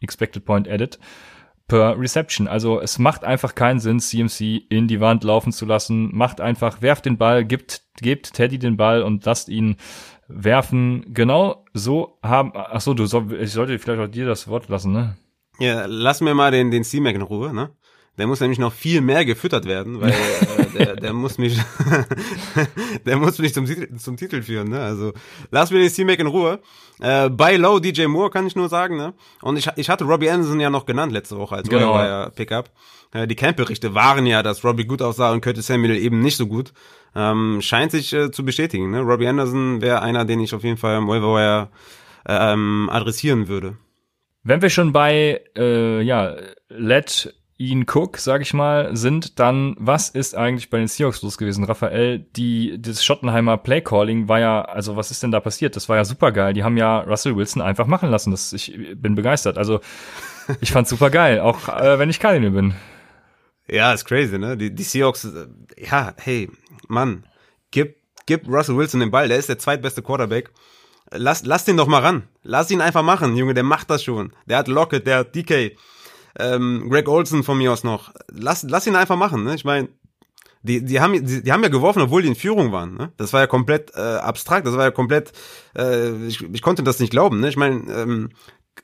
Expected 0.00 0.44
Point 0.44 0.66
Added 0.66 0.98
per 1.70 1.96
Reception. 1.98 2.48
Also 2.48 2.80
es 2.80 2.98
macht 2.98 3.24
einfach 3.24 3.54
keinen 3.54 3.78
Sinn, 3.78 4.00
CMC 4.00 4.66
in 4.68 4.88
die 4.88 5.00
Wand 5.00 5.22
laufen 5.22 5.52
zu 5.52 5.64
lassen. 5.64 6.10
Macht 6.12 6.40
einfach, 6.40 6.82
werft 6.82 7.06
den 7.06 7.16
Ball, 7.16 7.44
gibt, 7.44 7.82
gebt 8.02 8.34
Teddy 8.34 8.58
den 8.58 8.76
Ball 8.76 9.02
und 9.02 9.24
lasst 9.24 9.48
ihn 9.48 9.76
werfen. 10.26 11.14
Genau 11.14 11.64
so 11.72 12.18
haben, 12.24 12.52
ach 12.54 12.80
so, 12.80 12.92
du 12.92 13.06
soll, 13.06 13.32
ich 13.40 13.52
sollte 13.52 13.78
vielleicht 13.78 14.00
auch 14.00 14.10
dir 14.10 14.26
das 14.26 14.48
Wort 14.48 14.68
lassen, 14.68 14.92
ne? 14.92 15.16
Ja, 15.60 15.86
lass 15.86 16.20
mir 16.20 16.34
mal 16.34 16.50
den 16.50 16.72
den 16.72 16.82
C-Mac 16.82 17.14
in 17.14 17.22
Ruhe, 17.22 17.54
ne? 17.54 17.70
Der 18.20 18.26
muss 18.26 18.40
nämlich 18.40 18.58
noch 18.58 18.72
viel 18.74 19.00
mehr 19.00 19.24
gefüttert 19.24 19.64
werden, 19.64 20.00
weil 20.00 20.10
äh, 20.10 20.66
der, 20.78 20.96
der 21.04 21.12
muss 21.14 21.38
mich 21.38 21.58
der 23.06 23.16
muss 23.16 23.38
mich 23.38 23.54
zum 23.54 23.64
Titel, 23.64 23.96
zum 23.96 24.16
Titel 24.18 24.42
führen, 24.42 24.68
ne? 24.68 24.80
Also 24.80 25.12
lass 25.50 25.70
mir 25.70 25.78
den 25.78 25.88
C-Mac 25.88 26.18
in 26.18 26.26
Ruhe. 26.26 26.60
Äh, 27.00 27.30
bei 27.30 27.56
Low 27.56 27.78
DJ 27.78 28.06
Moore 28.06 28.28
kann 28.28 28.46
ich 28.46 28.54
nur 28.54 28.68
sagen, 28.68 28.98
ne? 28.98 29.14
Und 29.40 29.56
ich, 29.56 29.68
ich 29.76 29.88
hatte 29.88 30.04
Robbie 30.04 30.28
Anderson 30.30 30.60
ja 30.60 30.68
noch 30.68 30.84
genannt 30.84 31.12
letzte 31.12 31.38
Woche 31.38 31.56
als 31.56 31.68
Genau. 31.68 31.94
Wire 31.94 32.30
Pickup. 32.36 32.70
Äh, 33.12 33.26
die 33.26 33.36
Camp-Berichte 33.36 33.94
waren 33.94 34.26
ja, 34.26 34.42
dass 34.42 34.62
Robbie 34.64 34.84
gut 34.84 35.00
aussah 35.00 35.32
und 35.32 35.40
Curtis 35.40 35.66
Samuel 35.66 35.96
eben 35.96 36.20
nicht 36.20 36.36
so 36.36 36.46
gut. 36.46 36.74
Ähm, 37.16 37.60
scheint 37.62 37.90
sich 37.90 38.12
äh, 38.12 38.30
zu 38.30 38.44
bestätigen, 38.44 38.90
ne? 38.90 39.00
Robbie 39.00 39.28
Anderson 39.28 39.80
wäre 39.80 40.02
einer, 40.02 40.26
den 40.26 40.40
ich 40.40 40.54
auf 40.54 40.62
jeden 40.62 40.76
Fall 40.76 40.98
im 40.98 41.08
Waiver 41.08 41.70
ähm, 42.26 42.90
adressieren 42.92 43.48
würde. 43.48 43.78
Wenn 44.42 44.62
wir 44.62 44.70
schon 44.70 44.92
bei, 44.92 45.40
äh, 45.56 46.02
ja, 46.02 46.36
Let 46.68 47.34
Ian 47.60 47.84
Cook, 47.86 48.16
sag 48.16 48.40
ich 48.40 48.54
mal, 48.54 48.96
sind, 48.96 49.38
dann 49.38 49.76
was 49.78 50.08
ist 50.08 50.34
eigentlich 50.34 50.70
bei 50.70 50.78
den 50.78 50.88
Seahawks 50.88 51.20
los 51.20 51.36
gewesen? 51.36 51.64
Raphael, 51.64 52.20
die, 52.34 52.80
das 52.80 53.04
Schottenheimer 53.04 53.58
Playcalling 53.58 54.28
war 54.28 54.40
ja, 54.40 54.62
also 54.62 54.96
was 54.96 55.10
ist 55.10 55.22
denn 55.22 55.30
da 55.30 55.40
passiert? 55.40 55.76
Das 55.76 55.86
war 55.90 55.96
ja 55.96 56.06
super 56.06 56.32
geil. 56.32 56.54
Die 56.54 56.64
haben 56.64 56.78
ja 56.78 57.00
Russell 57.00 57.36
Wilson 57.36 57.60
einfach 57.60 57.86
machen 57.86 58.08
lassen. 58.08 58.30
Das, 58.30 58.54
ich 58.54 58.74
bin 58.96 59.14
begeistert. 59.14 59.58
Also 59.58 59.80
ich 60.62 60.72
fand's 60.72 60.88
super 60.88 61.10
geil, 61.10 61.40
auch 61.40 61.68
äh, 61.68 61.98
wenn 61.98 62.08
ich 62.08 62.18
Kardinal 62.18 62.52
bin. 62.52 62.74
Ja, 63.68 63.92
ist 63.92 64.06
crazy, 64.06 64.38
ne? 64.38 64.56
Die, 64.56 64.74
die 64.74 64.82
Seahawks, 64.82 65.26
äh, 65.26 65.46
ja, 65.76 66.14
hey, 66.16 66.48
Mann, 66.88 67.26
gib, 67.70 67.96
gib 68.24 68.48
Russell 68.48 68.78
Wilson 68.78 69.00
den 69.00 69.10
Ball, 69.10 69.28
der 69.28 69.36
ist 69.36 69.50
der 69.50 69.58
zweitbeste 69.58 70.00
Quarterback. 70.00 70.50
Lass, 71.10 71.44
lass 71.44 71.66
den 71.66 71.76
doch 71.76 71.88
mal 71.88 72.00
ran. 72.00 72.22
Lass 72.42 72.70
ihn 72.70 72.80
einfach 72.80 73.02
machen, 73.02 73.36
Junge, 73.36 73.52
der 73.52 73.64
macht 73.64 73.90
das 73.90 74.02
schon. 74.02 74.32
Der 74.46 74.56
hat 74.56 74.68
Lockett, 74.68 75.06
der 75.06 75.18
hat 75.18 75.34
DK 75.36 75.76
ähm, 76.38 76.88
Greg 76.90 77.08
Olson 77.08 77.42
von 77.42 77.58
mir 77.58 77.72
aus 77.72 77.84
noch. 77.84 78.12
Lass, 78.30 78.62
lass 78.62 78.86
ihn 78.86 78.96
einfach 78.96 79.16
machen. 79.16 79.44
Ne? 79.44 79.54
Ich 79.54 79.64
meine, 79.64 79.88
die, 80.62 80.84
die, 80.84 81.00
haben, 81.00 81.24
die, 81.24 81.42
die 81.42 81.52
haben 81.52 81.62
ja 81.62 81.68
geworfen, 81.68 82.02
obwohl 82.02 82.22
die 82.22 82.28
in 82.28 82.34
Führung 82.34 82.72
waren. 82.72 82.96
Ne? 82.96 83.12
Das 83.16 83.32
war 83.32 83.40
ja 83.40 83.46
komplett 83.46 83.92
äh, 83.94 84.00
abstrakt, 84.00 84.66
das 84.66 84.76
war 84.76 84.84
ja 84.84 84.90
komplett, 84.90 85.32
äh, 85.76 86.26
ich, 86.26 86.42
ich 86.42 86.62
konnte 86.62 86.82
das 86.82 87.00
nicht 87.00 87.10
glauben. 87.10 87.40
Ne? 87.40 87.48
Ich 87.48 87.56
meine, 87.56 87.90
ähm, 87.92 88.30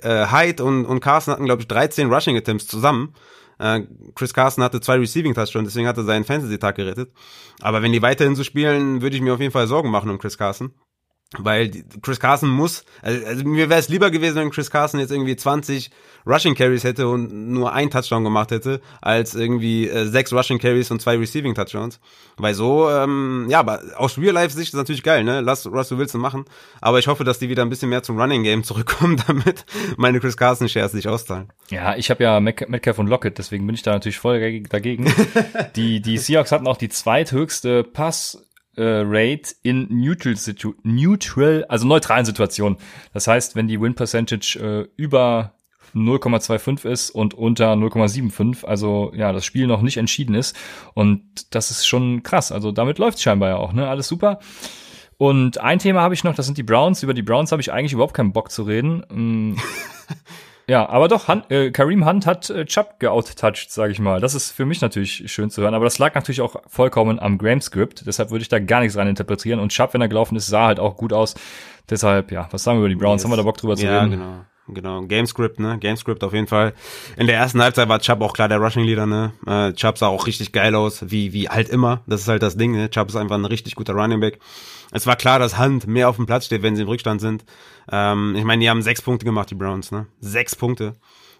äh, 0.01 0.26
Hyde 0.26 0.64
und, 0.64 0.86
und 0.86 1.01
Carson 1.01 1.32
hatten, 1.32 1.44
glaube 1.44 1.62
ich, 1.62 1.68
13 1.68 2.12
Rushing 2.12 2.36
Attempts 2.36 2.66
zusammen. 2.66 3.14
Äh, 3.59 3.82
Chris 4.14 4.34
Carson 4.34 4.64
hatte 4.64 4.80
zwei 4.80 4.97
Receiving 4.97 5.34
Touchdowns, 5.34 5.68
deswegen 5.68 5.86
hat 5.86 5.97
er 5.97 6.05
seinen 6.05 6.24
Fantasy-Tag 6.24 6.76
gerettet. 6.76 7.12
Aber 7.61 7.82
wenn 7.82 7.92
die 7.92 8.03
weiterhin 8.03 8.36
so 8.36 8.44
spielen, 8.44 9.03
würde 9.03 9.16
ich 9.16 9.22
mir 9.22 9.34
auf 9.34 9.40
jeden 9.40 9.53
Fall 9.53 9.66
Sorgen 9.66 9.90
machen 9.90 10.11
um 10.11 10.18
Chris 10.18 10.38
Carson. 10.38 10.72
Weil 11.36 11.72
Chris 12.02 12.20
Carson 12.20 12.48
muss, 12.48 12.84
also, 13.02 13.26
also 13.26 13.44
mir 13.44 13.68
wäre 13.68 13.80
es 13.80 13.88
lieber 13.88 14.12
gewesen, 14.12 14.36
wenn 14.36 14.50
Chris 14.50 14.70
Carson 14.70 15.00
jetzt 15.00 15.10
irgendwie 15.10 15.34
20 15.34 15.90
Rushing 16.24 16.54
Carries 16.54 16.84
hätte 16.84 17.08
und 17.08 17.32
nur 17.50 17.72
ein 17.72 17.90
Touchdown 17.90 18.22
gemacht 18.22 18.52
hätte, 18.52 18.80
als 19.00 19.34
irgendwie 19.34 19.88
äh, 19.88 20.06
sechs 20.06 20.32
Rushing 20.32 20.58
Carries 20.58 20.90
und 20.92 21.00
zwei 21.00 21.16
Receiving 21.16 21.54
Touchdowns. 21.54 21.98
Weil 22.36 22.54
so, 22.54 22.88
ähm, 22.90 23.46
ja, 23.48 23.58
aber 23.58 23.80
aus 23.96 24.18
Real-Life-Sicht 24.18 24.72
ist 24.72 24.78
natürlich 24.78 25.02
geil, 25.02 25.24
ne? 25.24 25.40
Lass 25.40 25.66
Russell 25.66 25.98
Wilson 25.98 26.20
machen. 26.20 26.44
Aber 26.80 27.00
ich 27.00 27.08
hoffe, 27.08 27.24
dass 27.24 27.40
die 27.40 27.48
wieder 27.48 27.62
ein 27.62 27.70
bisschen 27.70 27.88
mehr 27.88 28.04
zum 28.04 28.20
Running 28.20 28.44
Game 28.44 28.62
zurückkommen, 28.64 29.20
damit 29.26 29.64
meine 29.96 30.20
Chris 30.20 30.36
Carson 30.36 30.68
Shares 30.68 30.92
sich 30.92 31.08
auszahlen. 31.08 31.52
Ja, 31.70 31.96
ich 31.96 32.10
habe 32.10 32.22
ja 32.22 32.38
Metcalf 32.38 32.98
und 32.98 33.08
Lockett, 33.08 33.38
deswegen 33.38 33.66
bin 33.66 33.74
ich 33.74 33.82
da 33.82 33.92
natürlich 33.92 34.18
voll 34.18 34.62
dagegen. 34.62 35.12
die, 35.76 36.00
die 36.00 36.18
Seahawks 36.18 36.52
hatten 36.52 36.68
auch 36.68 36.76
die 36.76 36.88
zweithöchste 36.88 37.82
Pass 37.82 38.45
äh, 38.76 39.02
Rate 39.04 39.54
in 39.62 39.88
neutral, 39.90 40.36
situ 40.36 40.74
neutral, 40.82 41.64
also 41.68 41.86
neutralen 41.86 42.24
Situationen. 42.24 42.78
Das 43.12 43.26
heißt, 43.26 43.56
wenn 43.56 43.68
die 43.68 43.80
Win 43.80 43.94
Percentage 43.94 44.58
äh, 44.58 44.88
über 44.96 45.54
0,25 45.94 46.88
ist 46.88 47.10
und 47.10 47.34
unter 47.34 47.72
0,75, 47.72 48.64
also 48.64 49.12
ja, 49.14 49.32
das 49.32 49.44
Spiel 49.44 49.66
noch 49.66 49.82
nicht 49.82 49.96
entschieden 49.96 50.34
ist. 50.34 50.56
Und 50.94 51.54
das 51.54 51.70
ist 51.70 51.86
schon 51.86 52.22
krass. 52.22 52.52
Also 52.52 52.72
damit 52.72 52.98
läuft 52.98 53.20
scheinbar 53.20 53.48
ja 53.50 53.56
auch, 53.56 53.72
ne? 53.72 53.88
Alles 53.88 54.08
super. 54.08 54.40
Und 55.18 55.58
ein 55.58 55.78
Thema 55.78 56.02
habe 56.02 56.12
ich 56.12 56.24
noch, 56.24 56.34
das 56.34 56.44
sind 56.44 56.58
die 56.58 56.62
Browns. 56.62 57.02
Über 57.02 57.14
die 57.14 57.22
Browns 57.22 57.52
habe 57.52 57.62
ich 57.62 57.72
eigentlich 57.72 57.94
überhaupt 57.94 58.14
keinen 58.14 58.32
Bock 58.32 58.50
zu 58.50 58.64
reden. 58.64 59.56
Ja, 60.68 60.88
aber 60.88 61.06
doch, 61.06 61.28
Hunt, 61.28 61.48
äh, 61.50 61.70
Kareem 61.70 62.04
Hunt 62.04 62.26
hat 62.26 62.50
äh, 62.50 62.64
Chubb 62.64 62.98
geouttouched, 62.98 63.70
sage 63.70 63.92
ich 63.92 64.00
mal. 64.00 64.20
Das 64.20 64.34
ist 64.34 64.50
für 64.50 64.66
mich 64.66 64.80
natürlich 64.80 65.30
schön 65.30 65.48
zu 65.48 65.62
hören, 65.62 65.74
aber 65.74 65.84
das 65.84 65.98
lag 65.98 66.14
natürlich 66.14 66.40
auch 66.40 66.56
vollkommen 66.66 67.20
am 67.20 67.38
Graham-Script. 67.38 68.04
Deshalb 68.04 68.30
würde 68.30 68.42
ich 68.42 68.48
da 68.48 68.58
gar 68.58 68.80
nichts 68.80 68.96
rein 68.96 69.06
interpretieren. 69.06 69.60
Und 69.60 69.70
Chubb, 69.70 69.94
wenn 69.94 70.00
er 70.00 70.08
gelaufen 70.08 70.34
ist, 70.34 70.48
sah 70.48 70.66
halt 70.66 70.80
auch 70.80 70.96
gut 70.96 71.12
aus. 71.12 71.34
Deshalb, 71.88 72.32
ja, 72.32 72.48
was 72.50 72.64
sagen 72.64 72.78
wir 72.78 72.80
über 72.80 72.88
die 72.88 72.96
Browns? 72.96 73.22
Yes. 73.22 73.24
Haben 73.24 73.32
wir 73.32 73.36
da 73.36 73.42
Bock 73.44 73.58
drüber 73.58 73.76
zu 73.76 73.86
ja, 73.86 74.00
reden? 74.00 74.12
Ja, 74.12 74.18
genau. 74.18 74.44
Genau, 74.68 75.02
Gamescript, 75.02 75.60
ne? 75.60 75.78
Gamescript 75.78 76.24
auf 76.24 76.32
jeden 76.32 76.48
Fall. 76.48 76.74
In 77.16 77.28
der 77.28 77.36
ersten 77.36 77.62
Halbzeit 77.62 77.88
war 77.88 78.00
Chubb 78.00 78.20
auch 78.20 78.32
klar 78.32 78.48
der 78.48 78.58
Rushing 78.58 78.84
Leader, 78.84 79.06
ne? 79.06 79.32
Äh, 79.46 79.72
Chubb 79.74 79.96
sah 79.96 80.08
auch 80.08 80.26
richtig 80.26 80.50
geil 80.50 80.74
aus, 80.74 81.10
wie 81.10 81.32
wie 81.32 81.48
halt 81.48 81.68
immer. 81.68 82.02
Das 82.06 82.22
ist 82.22 82.28
halt 82.28 82.42
das 82.42 82.56
Ding, 82.56 82.72
ne? 82.72 82.90
Chubb 82.90 83.08
ist 83.08 83.16
einfach 83.16 83.36
ein 83.36 83.44
richtig 83.44 83.76
guter 83.76 83.94
Running 83.94 84.18
Back. 84.20 84.40
Es 84.90 85.06
war 85.06 85.14
klar, 85.14 85.38
dass 85.38 85.58
Hunt 85.58 85.86
mehr 85.86 86.08
auf 86.08 86.16
dem 86.16 86.26
Platz 86.26 86.46
steht, 86.46 86.62
wenn 86.62 86.74
sie 86.74 86.82
im 86.82 86.88
Rückstand 86.88 87.20
sind. 87.20 87.44
Ähm, 87.90 88.34
ich 88.36 88.44
meine, 88.44 88.60
die 88.60 88.68
haben 88.68 88.82
sechs 88.82 89.02
Punkte 89.02 89.24
gemacht, 89.24 89.50
die 89.50 89.54
Browns, 89.54 89.92
ne? 89.92 90.06
Sechs 90.20 90.56
Punkte. 90.56 90.94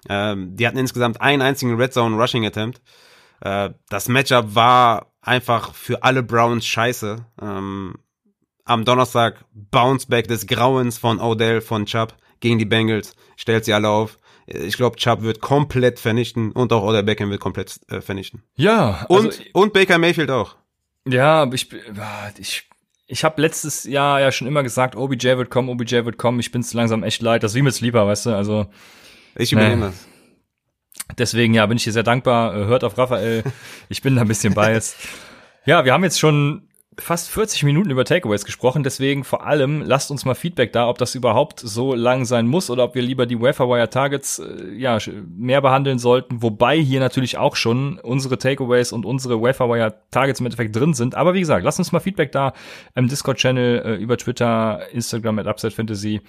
Ähm, 0.09 0.55
die 0.55 0.67
hatten 0.67 0.79
insgesamt 0.79 1.21
einen 1.21 1.43
einzigen 1.43 1.75
Red 1.75 1.93
Zone 1.93 2.17
Rushing 2.17 2.47
Attempt. 2.47 2.81
Äh, 3.41 3.71
das 3.89 4.09
Matchup 4.09 4.55
war 4.55 5.13
einfach 5.21 5.75
für 5.75 6.05
alle 6.05 6.23
Browns 6.23 6.65
scheiße. 6.65 7.27
Ähm, 7.43 7.95
am 8.65 8.85
Donnerstag 8.85 9.45
Bounceback 9.53 10.29
des 10.29 10.47
Grauens 10.47 10.99
von 10.99 11.21
Odell 11.21 11.61
von 11.61 11.87
Chubb 11.87 12.15
gegen 12.47 12.59
die 12.59 12.65
Bengals, 12.65 13.15
stellt 13.37 13.65
sie 13.65 13.73
alle 13.73 13.89
auf. 13.89 14.19
Ich 14.47 14.77
glaube, 14.77 14.97
Chubb 14.97 15.23
wird 15.23 15.41
komplett 15.41 15.99
vernichten 15.99 16.53
und 16.53 16.73
auch 16.73 16.85
Oder 16.85 17.03
Beckham 17.03 17.31
wird 17.31 17.41
komplett 17.41 17.81
äh, 17.89 18.01
vernichten. 18.01 18.43
Ja. 18.55 19.05
Also 19.09 19.29
und, 19.29 19.45
und 19.53 19.73
Baker 19.73 19.99
Mayfield 19.99 20.31
auch. 20.31 20.55
Ja, 21.05 21.51
ich, 21.53 21.69
ich, 22.39 22.69
ich 23.09 23.25
habe 23.25 23.43
letztes 23.43 23.85
Jahr 23.85 24.21
ja 24.21 24.31
schon 24.31 24.47
immer 24.47 24.63
gesagt, 24.63 24.95
OBJ 24.95 25.37
wird 25.37 25.51
kommen, 25.51 25.69
OBJ 25.69 26.05
wird 26.05 26.19
kommen. 26.19 26.39
Ich 26.39 26.53
bin's 26.53 26.73
langsam 26.75 27.03
echt 27.03 27.23
leid. 27.23 27.43
Das 27.43 27.53
ist 27.53 27.57
wie 27.57 27.63
mit 27.63 27.75
Sleeper, 27.75 28.07
weißt 28.07 28.27
du? 28.27 28.37
Also. 28.37 28.67
Ich 29.35 29.53
übernehme 29.53 29.87
nee. 29.87 29.93
das. 29.93 30.07
Deswegen, 31.19 31.55
ja, 31.55 31.67
bin 31.67 31.77
ich 31.77 31.85
dir 31.85 31.93
sehr 31.93 32.03
dankbar. 32.03 32.55
Hört 32.55 32.85
auf 32.85 32.97
Raphael. 32.97 33.43
Ich 33.89 34.03
bin 34.03 34.15
da 34.15 34.23
ein 34.23 34.29
bisschen 34.29 34.55
biased. 34.55 34.97
Ja, 35.65 35.85
wir 35.85 35.93
haben 35.93 36.05
jetzt 36.05 36.21
schon 36.21 36.69
fast 36.99 37.31
40 37.31 37.63
Minuten 37.65 37.91
über 37.91 38.05
Takeaways 38.05 38.45
gesprochen, 38.45 38.83
deswegen 38.83 39.25
vor 39.25 39.47
allem 39.47 39.83
lasst 39.83 40.11
uns 40.11 40.25
mal 40.25 40.35
Feedback 40.35 40.73
da, 40.73 40.89
ob 40.89 40.99
das 40.99 41.15
überhaupt 41.15 41.61
so 41.61 41.95
lang 41.95 42.25
sein 42.25 42.47
muss 42.47 42.71
oder 42.71 42.85
ob 42.85 42.95
wir 42.95 43.03
lieber 43.03 43.27
die 43.27 43.41
Waferwire 43.41 43.91
Targets 43.91 44.39
äh, 44.39 44.73
ja 44.75 44.99
mehr 45.37 45.61
behandeln 45.61 45.99
sollten, 45.99 46.43
wobei 46.43 46.77
hier 46.79 47.01
natürlich 47.01 47.39
auch 47.39 47.57
schon 47.57 47.99
unsere 47.99 48.39
Takeaways 48.39 48.93
und 48.93 49.05
unsere 49.05 49.41
Waferwire 49.41 49.95
Targets 50.11 50.41
im 50.41 50.47
Endeffekt 50.47 50.75
drin 50.75 50.95
sind, 50.95 51.15
aber 51.15 51.35
wie 51.35 51.41
gesagt, 51.41 51.65
lasst 51.65 51.79
uns 51.79 51.93
mal 51.93 52.01
Feedback 52.01 52.33
da 52.33 52.53
im 52.95 53.09
Discord 53.09 53.39
Channel 53.39 53.83
äh, 53.85 53.95
über 53.97 54.17
Twitter, 54.17 54.81
Instagram 54.93 55.39
at 55.39 55.47
Upside 55.47 55.73
Fantasy. 55.73 56.21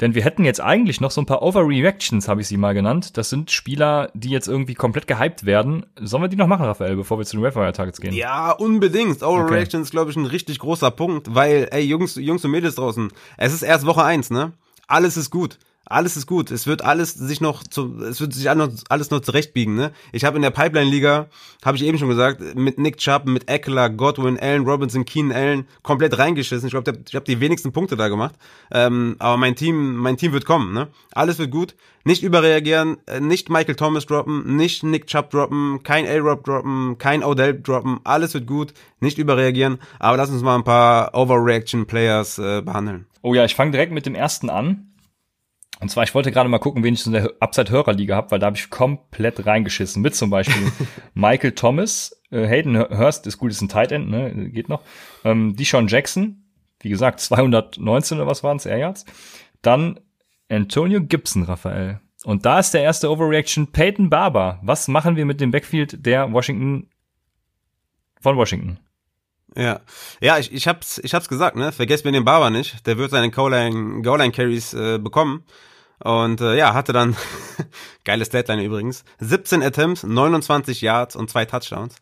Denn 0.00 0.14
wir 0.14 0.24
hätten 0.24 0.44
jetzt 0.44 0.60
eigentlich 0.60 1.00
noch 1.00 1.10
so 1.10 1.20
ein 1.20 1.26
paar 1.26 1.42
Overreactions, 1.42 2.28
habe 2.28 2.40
ich 2.40 2.48
sie 2.48 2.56
mal 2.56 2.74
genannt. 2.74 3.16
Das 3.16 3.30
sind 3.30 3.50
Spieler, 3.50 4.10
die 4.14 4.30
jetzt 4.30 4.48
irgendwie 4.48 4.74
komplett 4.74 5.06
gehypt 5.06 5.46
werden. 5.46 5.86
Sollen 6.00 6.22
wir 6.22 6.28
die 6.28 6.36
noch 6.36 6.48
machen, 6.48 6.64
Raphael, 6.64 6.96
bevor 6.96 7.18
wir 7.18 7.24
zu 7.24 7.36
den 7.36 7.42
Wildfire 7.42 7.72
Targets 7.72 8.00
gehen? 8.00 8.12
Ja, 8.12 8.50
unbedingt. 8.50 9.22
Overreaction 9.22 9.80
okay. 9.80 9.86
ist, 9.86 9.90
glaube 9.92 10.10
ich, 10.10 10.16
ein 10.16 10.26
richtig 10.26 10.58
großer 10.58 10.90
Punkt, 10.90 11.34
weil, 11.34 11.68
ey, 11.70 11.82
Jungs, 11.82 12.16
Jungs 12.16 12.44
und 12.44 12.50
Mädels 12.50 12.74
draußen, 12.74 13.12
es 13.36 13.52
ist 13.52 13.62
erst 13.62 13.86
Woche 13.86 14.02
eins, 14.02 14.30
ne? 14.30 14.52
Alles 14.86 15.16
ist 15.16 15.30
gut 15.30 15.58
alles 15.86 16.16
ist 16.16 16.26
gut. 16.26 16.50
Es 16.50 16.66
wird 16.66 16.82
alles 16.82 17.14
sich 17.14 17.40
noch 17.40 17.62
zu, 17.62 17.98
es 18.02 18.20
wird 18.20 18.32
sich 18.32 18.48
alles 18.48 19.10
noch 19.10 19.20
zurechtbiegen, 19.20 19.74
ne? 19.74 19.92
Ich 20.12 20.24
habe 20.24 20.36
in 20.36 20.42
der 20.42 20.50
Pipeline 20.50 20.90
Liga, 20.90 21.28
habe 21.64 21.76
ich 21.76 21.84
eben 21.84 21.98
schon 21.98 22.08
gesagt, 22.08 22.54
mit 22.54 22.78
Nick 22.78 22.98
Chubb, 22.98 23.26
mit 23.26 23.50
Eckler, 23.50 23.90
Godwin, 23.90 24.38
Allen 24.38 24.64
Robinson, 24.64 25.04
Keenan 25.04 25.36
Allen 25.36 25.66
komplett 25.82 26.18
reingeschissen. 26.18 26.66
Ich 26.66 26.72
glaube, 26.72 26.98
ich 27.06 27.14
habe 27.14 27.26
die 27.26 27.40
wenigsten 27.40 27.72
Punkte 27.72 27.96
da 27.96 28.08
gemacht. 28.08 28.34
Ähm, 28.70 29.16
aber 29.18 29.36
mein 29.36 29.56
Team, 29.56 29.96
mein 29.96 30.16
Team 30.16 30.32
wird 30.32 30.46
kommen, 30.46 30.72
ne? 30.72 30.88
Alles 31.12 31.38
wird 31.38 31.50
gut. 31.50 31.74
Nicht 32.06 32.22
überreagieren, 32.22 32.98
äh, 33.06 33.20
nicht 33.20 33.48
Michael 33.48 33.76
Thomas 33.76 34.06
droppen, 34.06 34.56
nicht 34.56 34.82
Nick 34.82 35.06
Chubb 35.06 35.30
droppen, 35.30 35.82
kein 35.82 36.06
A-Rob 36.06 36.44
droppen, 36.44 36.98
kein 36.98 37.24
Odell 37.24 37.60
droppen. 37.60 38.00
Alles 38.04 38.34
wird 38.34 38.46
gut. 38.46 38.74
Nicht 39.00 39.18
überreagieren. 39.18 39.78
Aber 39.98 40.16
lass 40.16 40.30
uns 40.30 40.42
mal 40.42 40.54
ein 40.54 40.64
paar 40.64 41.14
Overreaction 41.14 41.86
Players 41.86 42.38
äh, 42.38 42.62
behandeln. 42.62 43.06
Oh 43.22 43.34
ja, 43.34 43.44
ich 43.44 43.54
fange 43.54 43.70
direkt 43.70 43.92
mit 43.92 44.04
dem 44.04 44.14
ersten 44.14 44.50
an. 44.50 44.93
Und 45.80 45.90
zwar, 45.90 46.04
ich 46.04 46.14
wollte 46.14 46.30
gerade 46.30 46.48
mal 46.48 46.58
gucken, 46.58 46.84
wen 46.84 46.94
ich 46.94 47.04
in 47.06 47.12
der 47.12 47.32
Upside-Hörerliga 47.40 48.14
habe, 48.14 48.30
weil 48.30 48.38
da 48.38 48.46
habe 48.46 48.56
ich 48.56 48.70
komplett 48.70 49.44
reingeschissen. 49.44 50.02
Mit 50.02 50.14
zum 50.14 50.30
Beispiel 50.30 50.70
Michael 51.14 51.52
Thomas, 51.52 52.22
äh, 52.30 52.46
Hayden 52.46 52.78
Hurst 52.78 53.26
ist 53.26 53.38
gut, 53.38 53.50
ist 53.50 53.60
ein 53.60 53.68
Tight 53.68 53.92
End, 53.92 54.08
ne, 54.08 54.50
geht 54.50 54.68
noch. 54.68 54.82
Ähm, 55.24 55.56
Deshaun 55.56 55.88
Jackson, 55.88 56.44
wie 56.80 56.90
gesagt, 56.90 57.20
219 57.20 58.18
oder 58.18 58.26
was 58.26 58.44
waren 58.44 58.56
es, 58.56 58.66
Air 58.66 58.78
Yards. 58.78 59.04
Dann 59.62 60.00
Antonio 60.48 61.02
Gibson, 61.02 61.42
Raphael. 61.42 62.00
Und 62.24 62.46
da 62.46 62.58
ist 62.58 62.72
der 62.72 62.82
erste 62.82 63.10
Overreaction 63.10 63.72
Peyton 63.72 64.08
Barber. 64.08 64.60
Was 64.62 64.88
machen 64.88 65.16
wir 65.16 65.26
mit 65.26 65.40
dem 65.40 65.50
Backfield 65.50 66.06
der 66.06 66.32
Washington 66.32 66.88
von 68.20 68.36
Washington? 68.36 68.78
Ja, 69.56 69.80
ja, 70.20 70.38
ich, 70.38 70.52
ich 70.52 70.66
hab's, 70.66 70.98
ich 70.98 71.14
hab's 71.14 71.28
gesagt, 71.28 71.56
ne? 71.56 71.70
Vergesst 71.70 72.04
mir 72.04 72.12
den 72.12 72.24
Barber 72.24 72.50
nicht. 72.50 72.86
Der 72.86 72.98
wird 72.98 73.10
seine 73.10 73.30
Goal-Line-Carries 73.30 74.74
äh, 74.74 74.98
bekommen. 74.98 75.44
Und 76.00 76.40
äh, 76.40 76.56
ja, 76.56 76.74
hatte 76.74 76.92
dann, 76.92 77.16
geiles 78.04 78.30
Deadline 78.30 78.60
übrigens, 78.60 79.04
17 79.20 79.62
Attempts, 79.62 80.02
29 80.02 80.80
Yards 80.80 81.14
und 81.14 81.30
zwei 81.30 81.44
Touchdowns. 81.44 81.96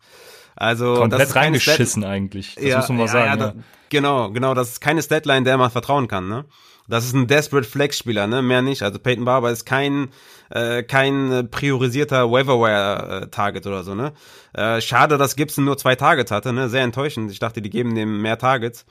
Also 0.55 0.95
komplett 0.95 1.21
das 1.21 1.29
ist 1.29 1.35
reingeschissen 1.35 2.03
eigentlich. 2.03 2.55
Das 2.55 2.63
ja, 2.63 2.77
muss 2.77 2.89
man 2.89 2.97
mal 2.97 3.05
ja, 3.05 3.11
sagen. 3.11 3.27
Ja, 3.27 3.35
da. 3.35 3.53
Genau, 3.89 4.31
genau. 4.31 4.53
Das 4.53 4.69
ist 4.69 4.81
keine 4.81 5.01
Statline, 5.01 5.43
der 5.43 5.57
man 5.57 5.71
vertrauen 5.71 6.07
kann. 6.07 6.27
Ne? 6.27 6.45
Das 6.87 7.05
ist 7.05 7.13
ein 7.13 7.27
desperate 7.27 7.67
Flex-Spieler, 7.67 8.27
ne? 8.27 8.41
Mehr 8.41 8.61
nicht. 8.61 8.83
Also 8.83 8.99
Peyton 8.99 9.25
Barber 9.25 9.51
ist 9.51 9.65
kein 9.65 10.09
äh, 10.49 10.83
kein 10.83 11.49
priorisierter 11.49 12.29
Waverwire-Target 12.31 13.65
oder 13.65 13.83
so, 13.83 13.95
ne? 13.95 14.13
Äh, 14.53 14.81
schade, 14.81 15.17
dass 15.17 15.35
Gibson 15.35 15.65
nur 15.65 15.77
zwei 15.77 15.95
Targets 15.95 16.31
hatte, 16.31 16.53
ne? 16.53 16.69
Sehr 16.69 16.83
enttäuschend. 16.83 17.31
Ich 17.31 17.39
dachte, 17.39 17.61
die 17.61 17.69
geben 17.69 17.95
dem 17.95 18.21
mehr 18.21 18.37
Targets. 18.37 18.85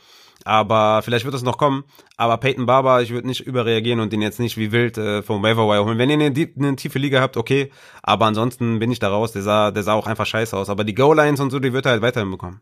Aber 0.44 1.02
vielleicht 1.02 1.24
wird 1.24 1.34
es 1.34 1.42
noch 1.42 1.58
kommen. 1.58 1.84
Aber 2.16 2.36
Peyton 2.38 2.66
Barber, 2.66 3.02
ich 3.02 3.10
würde 3.10 3.26
nicht 3.26 3.40
überreagieren 3.40 4.00
und 4.00 4.12
den 4.12 4.22
jetzt 4.22 4.40
nicht 4.40 4.56
wie 4.56 4.72
wild 4.72 4.98
äh, 4.98 5.22
vom 5.22 5.42
Waiver 5.42 5.68
Wire 5.68 5.84
holen. 5.84 5.98
Wenn 5.98 6.10
ihr 6.10 6.18
eine, 6.18 6.48
eine 6.58 6.76
tiefe 6.76 6.98
Liga 6.98 7.20
habt, 7.20 7.36
okay. 7.36 7.70
Aber 8.02 8.26
ansonsten 8.26 8.78
bin 8.78 8.90
ich 8.90 8.98
da 8.98 9.08
raus. 9.08 9.32
Der 9.32 9.42
sah, 9.42 9.70
der 9.70 9.82
sah 9.82 9.94
auch 9.94 10.06
einfach 10.06 10.26
scheiße 10.26 10.56
aus. 10.56 10.68
Aber 10.68 10.84
die 10.84 10.94
Goal-Lines 10.94 11.40
und 11.40 11.50
so, 11.50 11.58
die 11.58 11.72
wird 11.72 11.86
er 11.86 11.92
halt 11.92 12.02
weiterhin 12.02 12.30
bekommen. 12.30 12.60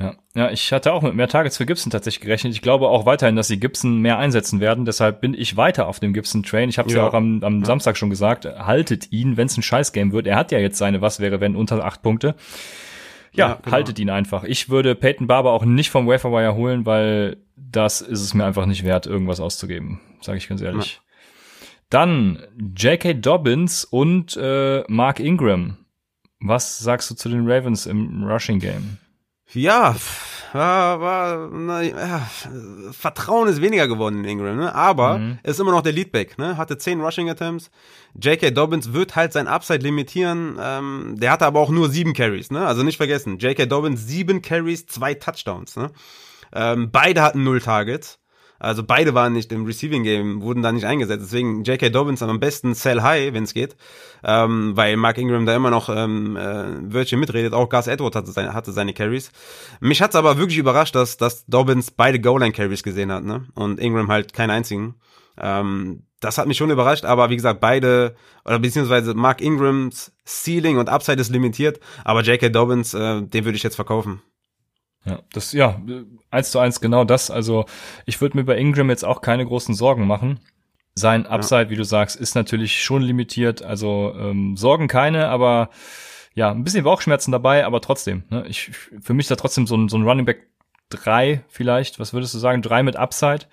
Ja. 0.00 0.14
ja, 0.34 0.50
ich 0.50 0.72
hatte 0.72 0.92
auch 0.92 1.02
mit 1.02 1.14
mehr 1.14 1.26
Targets 1.26 1.56
für 1.56 1.66
Gibson 1.66 1.90
tatsächlich 1.90 2.20
gerechnet. 2.20 2.52
Ich 2.52 2.62
glaube 2.62 2.88
auch 2.88 3.04
weiterhin, 3.04 3.34
dass 3.34 3.48
sie 3.48 3.58
Gibson 3.58 3.98
mehr 3.98 4.18
einsetzen 4.18 4.60
werden. 4.60 4.84
Deshalb 4.84 5.20
bin 5.20 5.34
ich 5.34 5.56
weiter 5.56 5.88
auf 5.88 5.98
dem 5.98 6.12
Gibson-Train. 6.12 6.68
Ich 6.68 6.78
habe 6.78 6.88
es 6.88 6.94
ja. 6.94 7.02
ja. 7.02 7.08
auch 7.08 7.14
am, 7.14 7.42
am 7.42 7.60
ja. 7.60 7.66
Samstag 7.66 7.96
schon 7.96 8.10
gesagt. 8.10 8.44
Haltet 8.44 9.10
ihn, 9.10 9.36
wenn 9.36 9.46
es 9.46 9.56
ein 9.56 9.62
Scheiß-Game 9.62 10.12
wird. 10.12 10.28
Er 10.28 10.36
hat 10.36 10.52
ja 10.52 10.58
jetzt 10.60 10.78
seine 10.78 11.00
Was 11.00 11.18
wäre, 11.18 11.40
wenn 11.40 11.56
unter 11.56 11.84
acht 11.84 12.02
Punkte. 12.02 12.36
Ja, 13.32 13.48
ja 13.48 13.54
genau. 13.54 13.72
haltet 13.72 13.98
ihn 13.98 14.10
einfach. 14.10 14.44
Ich 14.44 14.68
würde 14.68 14.94
Peyton 14.94 15.26
Barber 15.26 15.52
auch 15.52 15.64
nicht 15.64 15.90
vom 15.90 16.06
Waferwire 16.06 16.54
holen, 16.54 16.86
weil 16.86 17.38
das 17.56 18.00
ist 18.00 18.22
es 18.22 18.34
mir 18.34 18.44
einfach 18.44 18.66
nicht 18.66 18.84
wert, 18.84 19.06
irgendwas 19.06 19.40
auszugeben. 19.40 20.00
Sage 20.20 20.38
ich 20.38 20.48
ganz 20.48 20.60
ehrlich. 20.60 21.00
Dann 21.90 22.42
J.K. 22.76 23.14
Dobbins 23.14 23.84
und 23.84 24.36
äh, 24.36 24.84
Mark 24.88 25.20
Ingram. 25.20 25.78
Was 26.40 26.78
sagst 26.78 27.10
du 27.10 27.14
zu 27.14 27.28
den 27.28 27.50
Ravens 27.50 27.86
im 27.86 28.24
Rushing 28.24 28.60
Game? 28.60 28.98
Ja, 29.52 29.96
war, 30.52 31.00
war 31.00 31.48
na, 31.50 31.82
ja, 31.82 32.28
Vertrauen 32.92 33.48
ist 33.48 33.60
weniger 33.60 33.88
geworden 33.88 34.18
in 34.18 34.24
Ingram, 34.24 34.56
ne? 34.56 34.74
aber 34.74 35.18
mhm. 35.18 35.38
ist 35.42 35.60
immer 35.60 35.72
noch 35.72 35.82
der 35.82 35.92
Leadback, 35.92 36.38
ne? 36.38 36.56
hatte 36.56 36.78
10 36.78 37.00
Rushing 37.00 37.30
Attempts. 37.30 37.70
J.K. 38.20 38.50
Dobbins 38.50 38.92
wird 38.92 39.16
halt 39.16 39.32
sein 39.32 39.46
Upside 39.46 39.80
limitieren, 39.80 40.58
ähm, 40.60 41.14
der 41.18 41.32
hatte 41.32 41.46
aber 41.46 41.60
auch 41.60 41.70
nur 41.70 41.88
7 41.88 42.12
Carries, 42.12 42.50
ne? 42.50 42.66
also 42.66 42.82
nicht 42.82 42.96
vergessen, 42.96 43.38
J.K. 43.38 43.66
Dobbins 43.66 44.06
7 44.06 44.42
Carries, 44.42 44.86
2 44.86 45.14
Touchdowns. 45.14 45.76
Ne? 45.76 45.90
Ähm, 46.52 46.90
beide 46.90 47.22
hatten 47.22 47.44
0 47.44 47.60
Targets. 47.60 48.17
Also 48.58 48.82
beide 48.82 49.14
waren 49.14 49.32
nicht 49.32 49.52
im 49.52 49.64
Receiving 49.64 50.02
Game, 50.02 50.42
wurden 50.42 50.62
da 50.62 50.72
nicht 50.72 50.84
eingesetzt. 50.84 51.24
Deswegen 51.24 51.62
J.K. 51.62 51.90
Dobbins 51.90 52.22
am 52.22 52.40
besten 52.40 52.74
sell 52.74 53.02
high, 53.02 53.32
wenn 53.32 53.44
es 53.44 53.54
geht, 53.54 53.76
ähm, 54.24 54.76
weil 54.76 54.96
Mark 54.96 55.18
Ingram 55.18 55.46
da 55.46 55.54
immer 55.54 55.70
noch 55.70 55.88
ähm, 55.88 56.36
äh, 56.36 56.92
Wörtchen 56.92 57.20
mitredet. 57.20 57.52
Auch 57.52 57.68
Gus 57.68 57.86
Edwards 57.86 58.16
hatte 58.16 58.32
seine, 58.32 58.54
hatte 58.54 58.72
seine 58.72 58.94
Carries. 58.94 59.30
Mich 59.80 60.02
hat's 60.02 60.16
aber 60.16 60.38
wirklich 60.38 60.58
überrascht, 60.58 60.94
dass, 60.94 61.16
dass 61.16 61.46
Dobbins 61.46 61.90
beide 61.90 62.20
Goal-Line 62.20 62.52
Carries 62.52 62.82
gesehen 62.82 63.12
hat, 63.12 63.24
ne? 63.24 63.46
Und 63.54 63.78
Ingram 63.78 64.08
halt 64.08 64.32
keinen 64.32 64.50
einzigen. 64.50 64.96
Ähm, 65.40 66.02
das 66.20 66.36
hat 66.36 66.48
mich 66.48 66.56
schon 66.56 66.70
überrascht, 66.70 67.04
aber 67.04 67.30
wie 67.30 67.36
gesagt, 67.36 67.60
beide, 67.60 68.16
oder 68.44 68.58
beziehungsweise 68.58 69.14
Mark 69.14 69.40
Ingrams 69.40 70.12
Ceiling 70.26 70.78
und 70.78 70.88
Upside 70.88 71.20
ist 71.20 71.30
limitiert, 71.30 71.78
aber 72.04 72.22
J.K. 72.22 72.48
Dobbins, 72.48 72.92
äh, 72.92 73.22
den 73.22 73.44
würde 73.44 73.56
ich 73.56 73.62
jetzt 73.62 73.76
verkaufen. 73.76 74.20
Ja, 75.04 75.20
das, 75.32 75.52
ja, 75.52 75.80
eins 76.30 76.50
zu 76.50 76.58
eins 76.58 76.80
genau 76.80 77.04
das. 77.04 77.30
Also 77.30 77.66
ich 78.04 78.20
würde 78.20 78.36
mir 78.36 78.44
bei 78.44 78.58
Ingram 78.58 78.90
jetzt 78.90 79.04
auch 79.04 79.20
keine 79.20 79.46
großen 79.46 79.74
Sorgen 79.74 80.06
machen. 80.06 80.40
Sein 80.94 81.26
Upside, 81.26 81.64
ja. 81.64 81.70
wie 81.70 81.76
du 81.76 81.84
sagst, 81.84 82.16
ist 82.16 82.34
natürlich 82.34 82.82
schon 82.82 83.02
limitiert. 83.02 83.62
Also 83.62 84.14
ähm, 84.18 84.56
Sorgen 84.56 84.88
keine, 84.88 85.28
aber 85.28 85.70
ja, 86.34 86.50
ein 86.50 86.64
bisschen 86.64 86.84
Bauchschmerzen 86.84 87.32
dabei, 87.32 87.64
aber 87.64 87.80
trotzdem. 87.80 88.24
Ne? 88.30 88.44
Ich, 88.48 88.70
für 89.00 89.14
mich 89.14 89.24
ist 89.24 89.30
da 89.30 89.36
trotzdem 89.36 89.66
so 89.66 89.76
ein, 89.76 89.88
so 89.88 89.96
ein 89.96 90.04
Running 90.04 90.26
Back 90.26 90.48
3 90.90 91.44
vielleicht. 91.48 91.98
Was 91.98 92.12
würdest 92.12 92.34
du 92.34 92.38
sagen? 92.38 92.62
3 92.62 92.82
mit 92.82 92.96
Upside? 92.96 93.46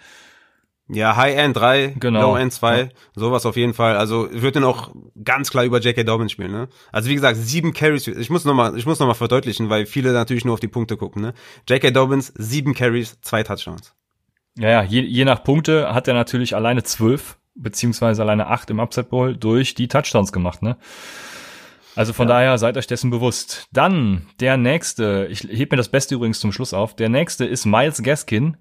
Ja, 0.88 1.16
High-End 1.16 1.58
3, 1.58 1.96
genau. 2.00 2.22
Low-End 2.22 2.54
2, 2.54 2.80
ja. 2.80 2.88
sowas 3.16 3.46
auf 3.48 3.58
jeden 3.58 3.74
Fall. 3.74 3.98
Also 3.98 4.30
ich 4.30 4.42
würde 4.44 4.60
den 4.60 4.64
auch 4.64 4.92
ganz 5.24 5.50
klar 5.50 5.64
über 5.66 5.80
J.K. 5.80 6.04
Dobbins 6.04 6.32
spielen. 6.32 6.52
Ne? 6.52 6.68
Also 6.92 7.10
wie 7.10 7.16
gesagt, 7.16 7.38
sieben 7.38 7.74
Carries. 7.74 8.08
Ich 8.08 8.30
muss 8.30 8.46
nochmal, 8.46 8.78
ich 8.78 8.86
muss 8.86 9.00
noch 9.00 9.08
mal 9.08 9.16
verdeutlichen, 9.16 9.70
weil 9.70 9.88
viele 9.88 10.14
natürlich 10.14 10.46
nur 10.46 10.54
auf 10.54 10.60
die 10.60 10.68
Punkte 10.68 10.96
gucken. 10.96 11.24
Ne? 11.24 11.34
J.K. 11.68 11.90
Dobbins, 11.90 12.32
sieben 12.36 12.76
Carries, 12.76 13.20
zwei 13.22 13.42
Touchdowns. 13.42 13.96
Ja, 14.58 14.70
ja, 14.70 14.84
je, 14.84 15.02
je 15.02 15.26
nach 15.26 15.44
Punkte 15.44 15.94
hat 15.94 16.08
er 16.08 16.14
natürlich 16.14 16.56
alleine 16.56 16.84
zwölf 16.84 17.38
beziehungsweise 17.56 18.22
alleine 18.22 18.48
acht 18.48 18.70
im 18.70 18.80
Upset 18.80 19.10
Bowl 19.10 19.36
durch 19.36 19.74
die 19.74 19.88
Touchdowns 19.88 20.32
gemacht. 20.32 20.62
Ne? 20.62 20.78
Also 21.96 22.14
von 22.14 22.28
ja. 22.28 22.36
daher 22.36 22.58
seid 22.58 22.78
euch 22.78 22.88
dessen 22.88 23.10
bewusst. 23.10 23.68
Dann 23.72 24.28
der 24.40 24.58
nächste, 24.58 25.28
ich 25.32 25.44
heb 25.44 25.72
mir 25.72 25.78
das 25.78 25.90
Beste 25.90 26.16
übrigens 26.16 26.40
zum 26.40 26.52
Schluss 26.52 26.74
auf. 26.74 26.96
Der 26.96 27.10
nächste 27.10 27.46
ist 27.46 27.66
Miles 27.66 28.04
Gaskin. 28.04 28.58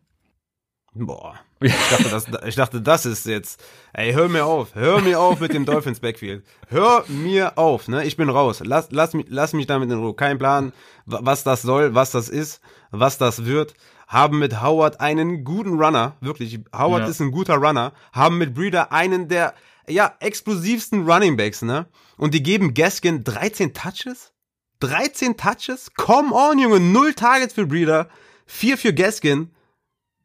Boah. 0.95 1.41
Ich 1.61 1.73
dachte, 1.91 2.09
das, 2.11 2.27
ich 2.47 2.55
dachte, 2.55 2.81
das 2.81 3.07
ist 3.07 3.27
jetzt. 3.27 3.63
Ey, 3.93 4.13
hör 4.13 4.29
mir 4.29 4.45
auf, 4.45 4.75
hör 4.75 5.01
mir 5.01 5.19
auf 5.19 5.41
mit 5.41 5.53
dem 5.53 5.65
Dolphins 5.65 5.99
Backfield. 5.99 6.45
Hör 6.69 7.05
mir 7.09 7.59
auf, 7.59 7.89
ne? 7.89 8.05
Ich 8.05 8.17
bin 8.17 8.29
raus. 8.29 8.61
Lass, 8.65 8.89
lass, 8.91 9.15
mich, 9.15 9.27
lass 9.29 9.55
mich 9.55 9.67
damit 9.67 9.91
in 9.91 9.99
Ruhe. 9.99 10.15
Kein 10.15 10.39
Plan, 10.39 10.73
was 11.07 11.43
das 11.43 11.63
soll, 11.63 11.95
was 11.95 12.13
das 12.13 12.29
ist, 12.29 12.61
was 12.91 13.19
das 13.19 13.45
wird. 13.45 13.75
Haben 14.07 14.39
mit 14.39 14.63
Howard 14.63 15.01
einen 15.01 15.45
guten 15.45 15.81
Runner, 15.83 16.17
wirklich. 16.21 16.61
Howard 16.77 17.03
ja. 17.03 17.09
ist 17.09 17.21
ein 17.21 17.33
guter 17.33 17.55
Runner. 17.55 17.93
Haben 18.13 18.39
mit 18.39 18.55
Breeder 18.55 18.93
einen 18.93 19.29
der, 19.29 19.55
ja, 19.89 20.15
explosivsten 20.21 21.11
Running 21.11 21.37
Backs, 21.37 21.63
ne? 21.63 21.87
Und 22.17 22.35
die 22.35 22.43
geben 22.43 22.75
Gaskin 22.75 23.25
13 23.25 23.73
Touches? 23.75 24.33
13 24.81 25.37
Touches? 25.37 25.91
Come 25.97 26.33
on, 26.33 26.59
Junge, 26.59 26.79
null 26.79 27.15
Targets 27.15 27.55
für 27.55 27.67
Breeder, 27.67 28.09
vier 28.47 28.77
für 28.77 28.93
Gaskin. 28.93 29.54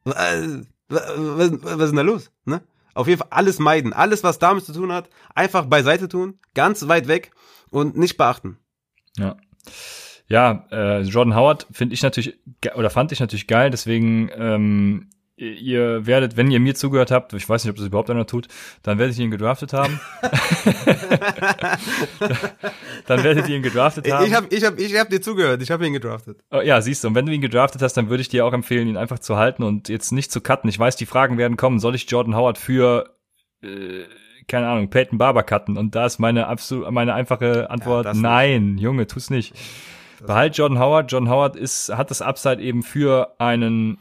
Äh, 0.06 0.64
was, 0.90 1.52
was 1.62 1.82
ist 1.82 1.90
denn 1.90 1.96
da 1.96 2.02
los? 2.02 2.32
Ne? 2.46 2.62
Auf 2.94 3.08
jeden 3.08 3.20
Fall 3.20 3.30
alles 3.32 3.60
meiden. 3.60 3.94
Alles, 3.94 4.24
was 4.24 4.40
damit 4.40 4.66
zu 4.66 4.74
tun 4.74 4.92
hat, 4.92 5.10
einfach 5.36 5.66
beiseite 5.66 6.08
tun, 6.08 6.40
ganz 6.54 6.88
weit 6.88 7.08
weg 7.08 7.32
und 7.70 7.98
nicht 7.98 8.18
beachten. 8.18 8.58
Ja. 9.18 9.38
Ja, 10.28 10.68
äh, 10.72 11.02
Jordan 11.02 11.36
Howard 11.36 11.66
finde 11.72 11.96
ich 11.96 12.04
natürlich 12.04 12.38
oder 12.76 12.92
fand 12.92 13.12
ich 13.12 13.20
natürlich 13.20 13.48
geil, 13.48 13.72
deswegen 13.72 14.30
ähm, 14.36 15.10
ihr 15.40 16.06
werdet, 16.06 16.38
wenn 16.38 16.52
ihr 16.52 16.60
mir 16.60 16.76
zugehört 16.76 17.12
habt, 17.12 17.34
ich 17.34 17.48
weiß 17.48 17.64
nicht, 17.64 17.72
ob 17.72 17.78
das 17.78 17.86
überhaupt 17.86 18.10
einer 18.10 18.28
tut, 18.28 18.48
dann 18.84 18.98
werdet 18.98 19.18
ihr 19.18 19.26
ihn 19.26 19.32
gedraftet 19.32 19.74
haben. 19.74 20.00
dann 23.08 23.24
werdet 23.24 23.48
ihr 23.48 23.56
ihn 23.56 23.64
gedraftet 23.64 24.12
haben. 24.12 24.26
Ich 24.26 24.34
habe 24.34 24.48
ich 24.50 24.66
hab, 24.66 24.80
ich 24.80 24.98
hab 24.98 25.10
dir 25.10 25.22
zugehört, 25.22 25.62
ich 25.62 25.72
habe 25.72 25.88
ihn 25.88 25.94
gedraftet. 25.94 26.44
Oh, 26.52 26.62
ja, 26.62 26.82
siehst 26.82 27.04
du, 27.04 27.08
und 27.08 27.16
wenn 27.16 27.26
du 27.26 27.32
ihn 27.32 27.42
gedraftet 27.42 27.82
hast, 27.82 27.94
dann 27.94 28.10
würde 28.10 28.22
ich 28.22 28.30
dir 28.30 28.46
auch 28.46 28.54
empfehlen, 28.54 28.88
ihn 28.88 28.98
einfach 28.98 29.20
zu 29.20 29.38
halten 29.38 29.64
und 29.64 29.90
jetzt 29.90 30.12
nicht 30.12 30.32
zu 30.32 30.42
cutten. 30.42 30.70
Ich 30.70 30.78
weiß, 30.78 30.96
die 30.96 31.06
Fragen 31.06 31.38
werden 31.38 31.58
kommen, 31.58 31.80
soll 31.80 31.96
ich 31.96 32.10
Jordan 32.10 32.36
Howard 32.36 32.58
für 32.58 33.16
äh, 33.62 34.04
keine 34.50 34.68
Ahnung, 34.68 34.90
Peyton 34.90 35.18
Barber 35.18 35.44
cutten? 35.44 35.78
Und 35.78 35.96
da 35.96 36.06
ist 36.06 36.20
meine 36.20 36.48
absolut 36.48 36.92
meine 36.92 37.14
einfache 37.14 37.70
Antwort 37.70 38.06
ja, 38.06 38.14
nein, 38.14 38.74
nicht. 38.74 38.84
Junge, 38.84 39.08
tu's 39.08 39.30
nicht. 39.30 39.54
Das 40.18 40.28
Behalt 40.28 40.58
Jordan 40.58 40.80
Howard. 40.80 41.12
Jordan 41.12 41.30
Howard 41.30 41.56
ist 41.56 41.96
hat 41.96 42.10
das 42.10 42.22
Upside 42.22 42.62
eben 42.62 42.84
für 42.84 43.36
einen 43.38 44.00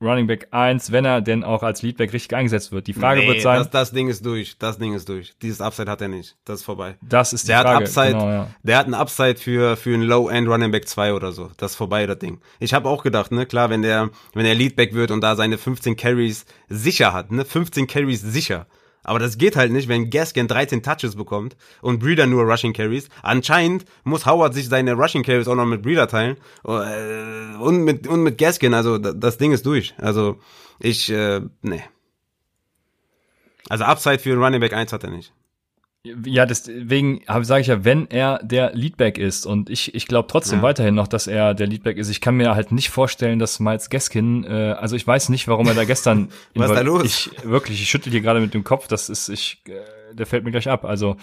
Running 0.00 0.26
Back 0.26 0.48
1, 0.50 0.92
wenn 0.92 1.06
er 1.06 1.22
denn 1.22 1.42
auch 1.42 1.62
als 1.62 1.80
Leadback 1.80 2.12
richtig 2.12 2.36
eingesetzt 2.36 2.70
wird. 2.70 2.86
Die 2.86 2.92
Frage 2.92 3.20
nee, 3.20 3.28
wird 3.28 3.40
sein. 3.40 3.58
Das, 3.58 3.70
das 3.70 3.92
Ding 3.92 4.08
ist 4.08 4.26
durch. 4.26 4.58
Das 4.58 4.78
Ding 4.78 4.92
ist 4.92 5.08
durch. 5.08 5.34
Dieses 5.40 5.62
Upside 5.62 5.90
hat 5.90 6.02
er 6.02 6.08
nicht. 6.08 6.36
Das 6.44 6.60
ist 6.60 6.66
vorbei. 6.66 6.96
Das 7.00 7.32
ist 7.32 7.44
die 7.44 7.48
der 7.48 7.62
Frage. 7.62 7.76
Hat 7.76 7.82
Upside, 7.82 8.12
genau, 8.12 8.28
ja. 8.28 8.48
Der 8.62 8.76
hat 8.76 8.84
einen 8.84 8.94
Upside 8.94 9.36
für, 9.36 9.76
für 9.76 9.94
einen 9.94 10.02
Low-End 10.02 10.48
Running 10.48 10.70
Back 10.70 10.86
2 10.86 11.14
oder 11.14 11.32
so. 11.32 11.50
Das 11.56 11.72
ist 11.72 11.76
vorbei, 11.76 12.06
das 12.06 12.18
Ding. 12.18 12.40
Ich 12.60 12.74
habe 12.74 12.88
auch 12.90 13.02
gedacht, 13.02 13.32
ne, 13.32 13.46
klar, 13.46 13.70
wenn 13.70 13.80
der, 13.80 14.10
wenn 14.34 14.44
er 14.44 14.54
Leadback 14.54 14.92
wird 14.92 15.10
und 15.10 15.22
da 15.22 15.34
seine 15.34 15.56
15 15.56 15.96
Carries 15.96 16.44
sicher 16.68 17.14
hat, 17.14 17.32
ne, 17.32 17.46
15 17.46 17.86
Carries 17.86 18.20
sicher 18.20 18.66
aber 19.06 19.20
das 19.20 19.38
geht 19.38 19.54
halt 19.54 19.70
nicht, 19.70 19.86
wenn 19.86 20.10
Gaskin 20.10 20.48
13 20.48 20.82
Touches 20.82 21.14
bekommt 21.14 21.56
und 21.80 22.00
Breeder 22.00 22.26
nur 22.26 22.42
Rushing 22.42 22.72
Carries. 22.72 23.08
Anscheinend 23.22 23.84
muss 24.02 24.26
Howard 24.26 24.52
sich 24.52 24.68
seine 24.68 24.94
Rushing 24.94 25.22
Carries 25.22 25.46
auch 25.46 25.54
noch 25.54 25.64
mit 25.64 25.82
Breeder 25.82 26.08
teilen 26.08 26.36
äh, 26.64 27.56
und 27.60 27.84
mit 27.84 28.08
und 28.08 28.24
mit 28.24 28.36
Gaskin. 28.36 28.74
Also 28.74 28.98
das 28.98 29.38
Ding 29.38 29.52
ist 29.52 29.64
durch. 29.64 29.94
Also 29.98 30.40
ich 30.80 31.08
äh, 31.08 31.40
nee. 31.62 31.84
Also 33.68 33.84
Upside 33.84 34.18
für 34.18 34.34
Running 34.34 34.60
Back 34.60 34.72
1 34.72 34.92
hat 34.92 35.04
er 35.04 35.10
nicht. 35.10 35.32
Ja, 36.24 36.46
deswegen 36.46 37.22
sage 37.42 37.60
ich 37.60 37.66
ja, 37.66 37.84
wenn 37.84 38.08
er 38.10 38.40
der 38.42 38.74
Leadback 38.74 39.18
ist 39.18 39.46
und 39.46 39.70
ich, 39.70 39.94
ich 39.94 40.06
glaube 40.06 40.28
trotzdem 40.28 40.58
ja. 40.58 40.62
weiterhin 40.62 40.94
noch, 40.94 41.08
dass 41.08 41.26
er 41.26 41.54
der 41.54 41.66
Leadback 41.66 41.96
ist. 41.96 42.08
Ich 42.08 42.20
kann 42.20 42.36
mir 42.36 42.54
halt 42.54 42.72
nicht 42.72 42.90
vorstellen, 42.90 43.38
dass 43.38 43.60
Miles 43.60 43.90
Gaskin, 43.90 44.44
äh, 44.44 44.76
also 44.78 44.96
ich 44.96 45.06
weiß 45.06 45.28
nicht, 45.28 45.48
warum 45.48 45.66
er 45.68 45.74
da 45.74 45.84
gestern. 45.84 46.28
Was 46.54 46.70
ist 46.70 46.76
da 46.76 46.82
los? 46.82 47.04
Ich 47.04 47.30
wirklich, 47.44 47.80
ich 47.80 47.88
schüttel 47.88 48.12
hier 48.12 48.20
gerade 48.20 48.40
mit 48.40 48.54
dem 48.54 48.64
Kopf. 48.64 48.88
Das 48.88 49.08
ist, 49.08 49.28
ich, 49.28 49.62
äh, 49.66 50.14
der 50.14 50.26
fällt 50.26 50.44
mir 50.44 50.50
gleich 50.50 50.68
ab. 50.68 50.84
Also 50.84 51.16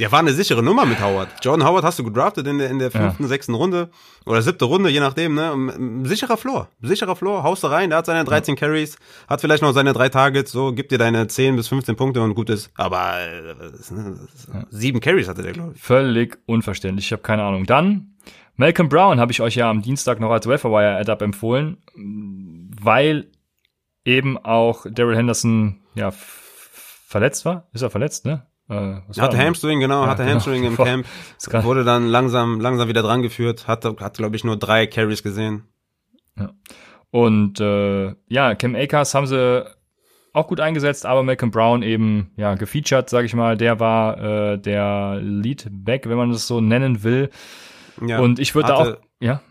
ja, 0.00 0.10
war 0.10 0.20
eine 0.20 0.32
sichere 0.32 0.62
Nummer 0.62 0.86
mit 0.86 0.98
Howard. 0.98 1.28
Jordan 1.42 1.68
Howard 1.68 1.84
hast 1.84 1.98
du 1.98 2.04
gedraftet 2.04 2.46
in 2.46 2.56
der, 2.56 2.70
in 2.70 2.78
der 2.78 2.90
fünften, 2.90 3.24
ja. 3.24 3.28
sechsten 3.28 3.52
Runde 3.52 3.90
oder 4.24 4.40
siebte 4.40 4.64
Runde, 4.64 4.88
je 4.88 4.98
nachdem, 4.98 5.34
ne? 5.34 6.04
Sicherer 6.04 6.38
Floor. 6.38 6.68
Sicherer 6.80 7.14
Floor, 7.14 7.42
haust 7.42 7.62
du 7.62 7.66
rein, 7.66 7.90
der 7.90 7.98
hat 7.98 8.06
seine 8.06 8.24
13 8.24 8.54
ja. 8.54 8.60
Carries, 8.60 8.96
hat 9.28 9.42
vielleicht 9.42 9.62
noch 9.62 9.72
seine 9.72 9.92
drei 9.92 10.08
Targets, 10.08 10.52
so, 10.52 10.72
gibt 10.72 10.90
dir 10.90 10.96
deine 10.96 11.26
10 11.26 11.54
bis 11.54 11.68
15 11.68 11.96
Punkte 11.96 12.22
und 12.22 12.34
gut 12.34 12.48
ist. 12.48 12.70
Aber 12.76 13.18
äh, 13.20 13.54
ja. 14.54 14.64
sieben 14.70 15.00
Carries 15.00 15.28
hatte 15.28 15.42
der, 15.42 15.52
glaube 15.52 15.72
ich. 15.74 15.82
Völlig 15.82 16.38
unverständlich, 16.46 17.04
ich 17.04 17.12
habe 17.12 17.22
keine 17.22 17.42
Ahnung. 17.42 17.66
Dann, 17.66 18.14
Malcolm 18.56 18.88
Brown 18.88 19.20
habe 19.20 19.32
ich 19.32 19.42
euch 19.42 19.56
ja 19.56 19.68
am 19.68 19.82
Dienstag 19.82 20.18
noch 20.18 20.30
als 20.30 20.46
Welfare 20.46 20.96
Add-Up 20.96 21.20
empfohlen, 21.20 21.76
weil 22.80 23.30
eben 24.06 24.38
auch 24.38 24.86
Daryl 24.90 25.16
Henderson 25.16 25.82
ja 25.94 26.10
verletzt 26.10 27.44
war. 27.44 27.68
Ist 27.74 27.82
er 27.82 27.90
verletzt, 27.90 28.24
ne? 28.24 28.46
Äh, 28.70 29.00
hatte 29.20 29.36
Hamstring, 29.36 29.80
genau, 29.80 30.04
ja, 30.04 30.10
hatte 30.10 30.22
genau. 30.22 30.34
Hamstring 30.34 30.64
im 30.64 30.76
Camp. 30.76 31.06
Wurde 31.62 31.82
dann 31.82 32.06
langsam, 32.06 32.60
langsam 32.60 32.88
wieder 32.88 33.02
dran 33.02 33.20
geführt, 33.20 33.66
hat, 33.66 33.84
hat 33.84 34.16
glaube 34.16 34.36
ich, 34.36 34.44
nur 34.44 34.56
drei 34.56 34.86
Carries 34.86 35.22
gesehen. 35.22 35.64
Ja. 36.38 36.52
Und 37.10 37.60
äh, 37.60 38.14
ja, 38.28 38.54
Cam 38.54 38.76
Akers 38.76 39.14
haben 39.14 39.26
sie 39.26 39.66
auch 40.32 40.46
gut 40.46 40.60
eingesetzt, 40.60 41.04
aber 41.04 41.24
Malcolm 41.24 41.50
Brown 41.50 41.82
eben 41.82 42.30
ja 42.36 42.54
gefeatured, 42.54 43.10
sage 43.10 43.26
ich 43.26 43.34
mal. 43.34 43.56
Der 43.56 43.80
war 43.80 44.52
äh, 44.52 44.58
der 44.58 45.18
Leadback, 45.20 46.08
wenn 46.08 46.16
man 46.16 46.30
das 46.30 46.46
so 46.46 46.60
nennen 46.60 47.02
will. 47.02 47.30
Ja, 48.00 48.20
und 48.20 48.38
ich 48.38 48.54
würde 48.54 48.68
da 48.68 48.74
auch 48.76 48.96
ja. 49.18 49.42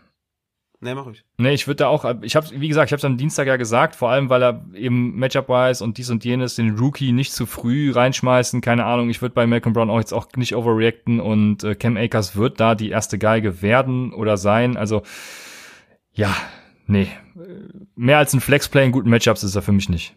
Nee, 0.82 0.94
mach 0.94 1.06
ich. 1.08 1.22
Nee, 1.36 1.52
ich 1.52 1.66
würde 1.66 1.76
da 1.76 1.88
auch, 1.88 2.06
ich 2.22 2.36
habe, 2.36 2.46
wie 2.52 2.68
gesagt, 2.68 2.90
ich 2.90 2.92
habe 2.98 3.06
am 3.06 3.18
Dienstag 3.18 3.46
ja 3.46 3.56
gesagt, 3.56 3.94
vor 3.96 4.10
allem, 4.10 4.30
weil 4.30 4.42
er 4.42 4.64
eben 4.74 5.14
Matchup-wise 5.16 5.84
und 5.84 5.98
dies 5.98 6.08
und 6.08 6.24
jenes 6.24 6.54
den 6.54 6.78
Rookie 6.78 7.12
nicht 7.12 7.34
zu 7.34 7.44
früh 7.44 7.92
reinschmeißen, 7.92 8.62
keine 8.62 8.86
Ahnung, 8.86 9.10
ich 9.10 9.20
würde 9.20 9.34
bei 9.34 9.46
Malcolm 9.46 9.74
Brown 9.74 9.90
auch 9.90 9.98
jetzt 9.98 10.14
auch 10.14 10.28
nicht 10.36 10.56
overreacten 10.56 11.20
und 11.20 11.64
äh, 11.64 11.74
Cam 11.74 11.98
Akers 11.98 12.34
wird 12.34 12.60
da 12.60 12.74
die 12.74 12.88
erste 12.88 13.18
Geige 13.18 13.60
werden 13.60 14.14
oder 14.14 14.38
sein, 14.38 14.78
also 14.78 15.02
ja, 16.14 16.34
nee, 16.86 17.08
mehr 17.94 18.16
als 18.16 18.32
ein 18.32 18.40
Flexplay 18.40 18.86
in 18.86 18.92
guten 18.92 19.10
Matchups 19.10 19.42
ist 19.42 19.56
er 19.56 19.62
für 19.62 19.72
mich 19.72 19.90
nicht. 19.90 20.16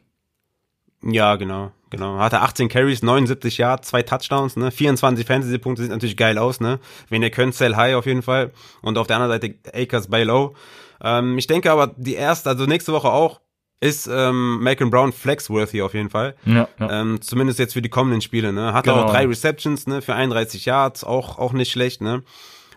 Ja, 1.02 1.36
genau, 1.36 1.72
genau. 1.94 2.18
Hatte 2.18 2.42
18 2.42 2.68
Carries, 2.68 3.04
79 3.04 3.58
Yards, 3.58 3.88
zwei 3.88 4.02
Touchdowns, 4.04 4.58
ne? 4.58 4.72
24 4.72 5.26
Fantasy-Punkte 5.26 5.84
sieht 5.84 5.92
natürlich 5.92 6.18
geil 6.18 6.38
aus, 6.38 6.60
ne? 6.60 6.80
Wenn 7.10 7.24
ihr 7.24 7.30
könnt, 7.30 7.56
sell 7.56 7.76
high 7.76 7.96
auf 7.96 8.06
jeden 8.06 8.24
Fall. 8.24 8.52
Und 8.82 8.98
auf 8.98 9.08
der 9.08 9.18
anderen 9.18 9.40
Seite 9.40 9.56
Akers 9.74 10.08
buy 10.08 10.24
low. 10.24 10.56
Ähm, 11.02 11.38
ich 11.38 11.48
denke 11.48 11.72
aber, 11.72 11.94
die 11.96 12.16
erste, 12.16 12.50
also 12.50 12.66
nächste 12.66 12.92
Woche 12.94 13.10
auch, 13.10 13.40
ist 13.80 14.08
ähm, 14.08 14.64
Malcolm 14.64 14.90
Brown 14.90 15.12
flexworthy 15.12 15.82
auf 15.82 15.94
jeden 15.94 16.10
Fall. 16.10 16.36
Ja, 16.46 16.68
ja. 16.80 17.02
Ähm, 17.02 17.22
zumindest 17.22 17.60
jetzt 17.60 17.74
für 17.74 17.82
die 17.82 17.90
kommenden 17.90 18.22
Spiele, 18.22 18.54
ne? 18.54 18.74
Hatte 18.74 18.90
genau. 18.90 19.04
auch 19.04 19.12
drei 19.12 19.26
Receptions, 19.28 19.88
ne? 19.88 20.02
Für 20.02 20.16
31 20.16 20.66
Yards, 20.66 21.04
auch, 21.04 21.38
auch 21.38 21.54
nicht 21.54 21.72
schlecht, 21.72 22.02
ne? 22.02 22.24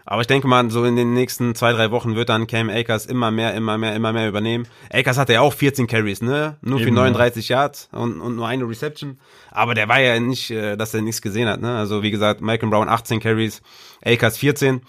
Aber 0.09 0.21
ich 0.21 0.29
denke 0.29 0.47
mal, 0.47 0.71
so 0.71 0.85
in 0.85 0.95
den 0.95 1.15
nächsten 1.15 1.57
zwei, 1.57 1.73
drei 1.73 1.91
Wochen 1.91 2.15
wird 2.15 2.29
dann 2.29 2.47
Cam 2.47 2.71
Akers 2.71 3.07
immer 3.07 3.33
mehr, 3.33 3.55
immer 3.55 3.77
mehr, 3.77 3.95
immer 3.97 4.13
mehr 4.13 4.29
übernehmen. 4.29 4.69
Akers 4.91 5.19
hatte 5.19 5.33
ja 5.33 5.41
auch 5.41 5.53
14 5.53 5.89
Carries, 5.89 6.23
ne? 6.23 6.59
Nur 6.63 6.79
Eben, 6.79 6.91
für 6.91 6.95
39 6.95 7.49
ja. 7.49 7.63
Yards 7.63 7.89
und, 7.91 8.21
und 8.21 8.37
nur 8.37 8.47
eine 8.47 8.69
Reception. 8.69 9.19
Aber 9.51 9.75
der 9.75 9.89
war 9.89 10.01
ja 10.01 10.21
nicht, 10.21 10.53
äh, 10.53 10.77
dass 10.77 10.95
er 10.95 11.03
nichts 11.03 11.23
gesehen 11.23 11.49
hat, 11.49 11.61
ne? 11.61 11.77
Also 11.77 12.05
wie 12.05 12.13
gesagt, 12.13 12.41
Malcolm 12.41 12.71
Brown 12.71 12.89
18 12.89 13.19
Carries, 13.19 13.63
Akers 14.05 14.39
14. 14.39 14.83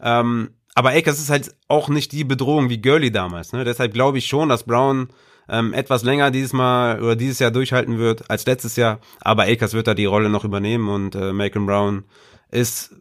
Ähm, 0.00 0.50
aber 0.76 0.90
Akers 0.90 1.18
ist 1.18 1.30
halt 1.30 1.52
auch 1.66 1.88
nicht 1.88 2.12
die 2.12 2.22
Bedrohung 2.22 2.70
wie 2.70 2.80
Gurley 2.80 3.10
damals, 3.10 3.52
ne? 3.52 3.64
Deshalb 3.64 3.92
glaube 3.92 4.18
ich 4.18 4.26
schon, 4.26 4.48
dass 4.48 4.62
Brown 4.62 5.08
ähm, 5.48 5.74
etwas 5.74 6.04
länger 6.04 6.30
dieses 6.30 6.52
Mal 6.52 7.02
oder 7.02 7.16
dieses 7.16 7.40
Jahr 7.40 7.50
durchhalten 7.50 7.98
wird 7.98 8.30
als 8.30 8.46
letztes 8.46 8.76
Jahr. 8.76 9.00
Aber 9.20 9.42
Akers 9.42 9.74
wird 9.74 9.88
da 9.88 9.94
die 9.94 10.04
Rolle 10.04 10.30
noch 10.30 10.44
übernehmen 10.44 10.88
und 10.88 11.16
äh, 11.16 11.32
Malcolm 11.32 11.66
Brown 11.66 12.04
ist 12.52 12.94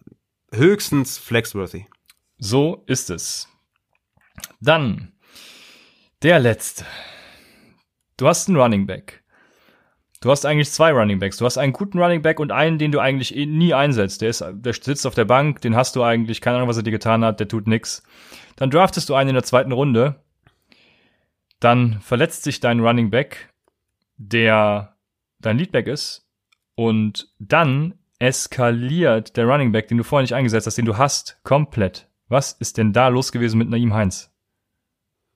höchstens 0.52 1.18
flexworthy. 1.18 1.86
So 2.38 2.84
ist 2.88 3.10
es. 3.10 3.48
Dann 4.62 5.14
der 6.22 6.40
letzte. 6.40 6.86
Du 8.18 8.28
hast 8.28 8.48
einen 8.48 8.58
Running 8.58 8.86
Back. 8.86 9.24
Du 10.22 10.30
hast 10.30 10.46
eigentlich 10.46 10.70
zwei 10.70 10.92
Running 10.92 11.20
Backs. 11.20 11.38
Du 11.38 11.46
hast 11.46 11.58
einen 11.58 11.72
guten 11.72 11.98
Running 11.98 12.22
Back 12.22 12.42
und 12.42 12.52
einen, 12.52 12.78
den 12.78 12.92
du 12.92 13.00
eigentlich 13.00 13.36
eh 13.36 13.46
nie 13.46 13.74
einsetzt. 13.74 14.22
Der, 14.22 14.30
ist, 14.30 14.44
der 14.52 14.74
sitzt 14.74 15.08
auf 15.08 15.16
der 15.16 15.24
Bank, 15.24 15.62
den 15.62 15.78
hast 15.78 15.96
du 15.96 16.04
eigentlich, 16.04 16.42
keine 16.42 16.58
Ahnung, 16.58 16.68
was 16.68 16.76
er 16.76 16.84
dir 16.84 16.92
getan 16.92 17.24
hat, 17.24 17.40
der 17.40 17.48
tut 17.48 17.68
nix. 17.68 18.04
Dann 18.58 18.70
draftest 18.70 19.08
du 19.08 19.16
einen 19.16 19.30
in 19.30 19.36
der 19.36 19.46
zweiten 19.46 19.72
Runde. 19.72 20.22
Dann 21.62 22.02
verletzt 22.02 22.44
sich 22.44 22.60
dein 22.60 22.82
Running 22.82 23.10
Back, 23.10 23.54
der 24.18 24.98
dein 25.40 25.58
Leadback 25.58 25.88
ist. 25.88 26.28
Und 26.76 27.34
dann 27.40 27.94
eskaliert 28.20 29.38
der 29.38 29.46
Running 29.46 29.72
Back, 29.72 29.88
den 29.88 29.98
du 29.98 30.04
vorher 30.04 30.24
nicht 30.24 30.34
eingesetzt 30.34 30.68
hast, 30.68 30.78
den 30.78 30.86
du 30.86 30.98
hast, 30.98 31.40
komplett. 31.44 32.08
Was 32.28 32.52
ist 32.52 32.78
denn 32.78 32.94
da 32.94 33.08
los 33.08 33.32
gewesen 33.32 33.58
mit 33.58 33.70
Naim 33.70 33.94
Heinz? 33.94 34.30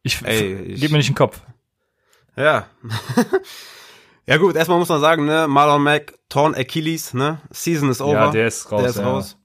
Ich, 0.04 0.22
Ey, 0.24 0.54
ich 0.64 0.82
gib 0.82 0.92
mir 0.92 0.98
nicht 0.98 1.10
den 1.10 1.16
Kopf. 1.16 1.42
Ja. 2.36 2.68
ja 4.28 4.38
gut, 4.38 4.56
erstmal 4.56 4.78
muss 4.78 4.90
man 4.90 5.00
sagen, 5.00 5.26
ne, 5.26 5.48
Marlon 5.48 5.82
Mack, 5.82 6.14
Torn 6.30 6.54
Achilles, 6.56 7.14
ne, 7.14 7.42
Season 7.52 7.90
is 7.90 8.02
over. 8.02 8.14
Ja, 8.14 8.32
der 8.32 8.48
ist 8.48 8.72
raus. 8.72 8.82
Der 8.82 8.90
ist 8.90 8.98
ja. 8.98 9.04
raus. 9.04 9.38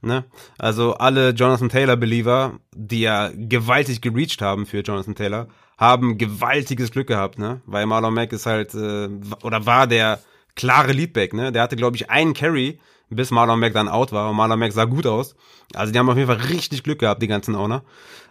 Ne? 0.00 0.24
Also 0.58 0.94
alle 0.94 1.30
Jonathan 1.30 1.68
Taylor 1.68 1.96
Believer, 1.96 2.60
die 2.72 3.00
ja 3.00 3.30
gewaltig 3.34 4.00
gereached 4.00 4.40
haben 4.40 4.64
für 4.64 4.80
Jonathan 4.80 5.16
Taylor, 5.16 5.48
haben 5.78 6.16
gewaltiges 6.16 6.92
Glück 6.92 7.08
gehabt, 7.08 7.38
ne? 7.38 7.60
Weil 7.66 7.86
Marlon 7.86 8.14
Mack 8.14 8.32
ist 8.32 8.46
halt 8.46 8.74
äh, 8.74 9.08
oder 9.42 9.66
war 9.66 9.86
der 9.86 10.20
klare 10.56 10.92
Leadback, 10.92 11.32
ne? 11.32 11.52
Der 11.52 11.62
hatte, 11.62 11.76
glaube 11.76 11.96
ich, 11.96 12.10
einen 12.10 12.34
Carry, 12.34 12.80
bis 13.08 13.30
Marlon 13.30 13.60
Mack 13.60 13.72
dann 13.72 13.88
out 13.88 14.12
war. 14.12 14.30
Und 14.30 14.36
Marlon 14.36 14.58
Mack 14.58 14.72
sah 14.72 14.84
gut 14.84 15.06
aus. 15.06 15.36
Also 15.74 15.92
die 15.92 15.98
haben 15.98 16.08
auf 16.08 16.16
jeden 16.16 16.26
Fall 16.26 16.48
richtig 16.48 16.82
Glück 16.82 16.98
gehabt, 16.98 17.22
die 17.22 17.28
ganzen 17.28 17.54
Owner. 17.54 17.84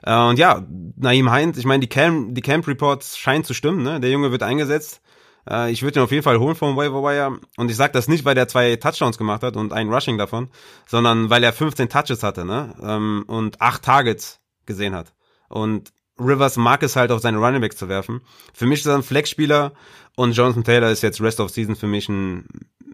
Äh, 0.03 0.17
und 0.17 0.37
ja, 0.37 0.65
Naim 0.97 1.31
Heinz, 1.31 1.57
ich 1.57 1.65
meine, 1.65 1.81
die 1.81 1.87
Camp, 1.87 2.35
die 2.35 2.41
Camp 2.41 2.67
Reports 2.67 3.17
scheinen 3.17 3.43
zu 3.43 3.53
stimmen, 3.53 3.83
ne? 3.83 3.99
Der 3.99 4.09
Junge 4.09 4.31
wird 4.31 4.43
eingesetzt. 4.43 5.01
Äh, 5.49 5.71
ich 5.71 5.83
würde 5.83 5.99
ihn 5.99 6.03
auf 6.03 6.11
jeden 6.11 6.23
Fall 6.23 6.39
holen 6.39 6.55
vom 6.55 6.75
Waiver 6.75 7.03
Wire. 7.03 7.39
Und 7.57 7.71
ich 7.71 7.77
sag 7.77 7.93
das 7.93 8.07
nicht, 8.07 8.25
weil 8.25 8.35
der 8.35 8.47
zwei 8.47 8.75
Touchdowns 8.75 9.17
gemacht 9.17 9.43
hat 9.43 9.55
und 9.55 9.71
ein 9.71 9.89
Rushing 9.89 10.17
davon, 10.17 10.49
sondern 10.87 11.29
weil 11.29 11.43
er 11.43 11.53
15 11.53 11.89
Touches 11.89 12.23
hatte, 12.23 12.45
ne? 12.45 12.75
Ähm, 12.81 13.23
und 13.27 13.61
acht 13.61 13.83
Targets 13.83 14.39
gesehen 14.65 14.95
hat. 14.95 15.13
Und 15.47 15.91
Rivers 16.19 16.55
mag 16.57 16.81
es 16.81 16.95
halt 16.95 17.11
auf 17.11 17.21
seine 17.21 17.37
Running 17.37 17.61
Backs 17.61 17.75
zu 17.75 17.89
werfen. 17.89 18.21
Für 18.53 18.65
mich 18.65 18.79
ist 18.79 18.85
er 18.85 18.95
ein 18.95 19.03
Flex-Spieler 19.03 19.73
und 20.15 20.31
Jonathan 20.31 20.63
Taylor 20.63 20.91
ist 20.91 21.01
jetzt 21.01 21.21
Rest 21.21 21.39
of 21.39 21.51
Season 21.51 21.75
für 21.75 21.87
mich 21.87 22.09
ein 22.09 22.45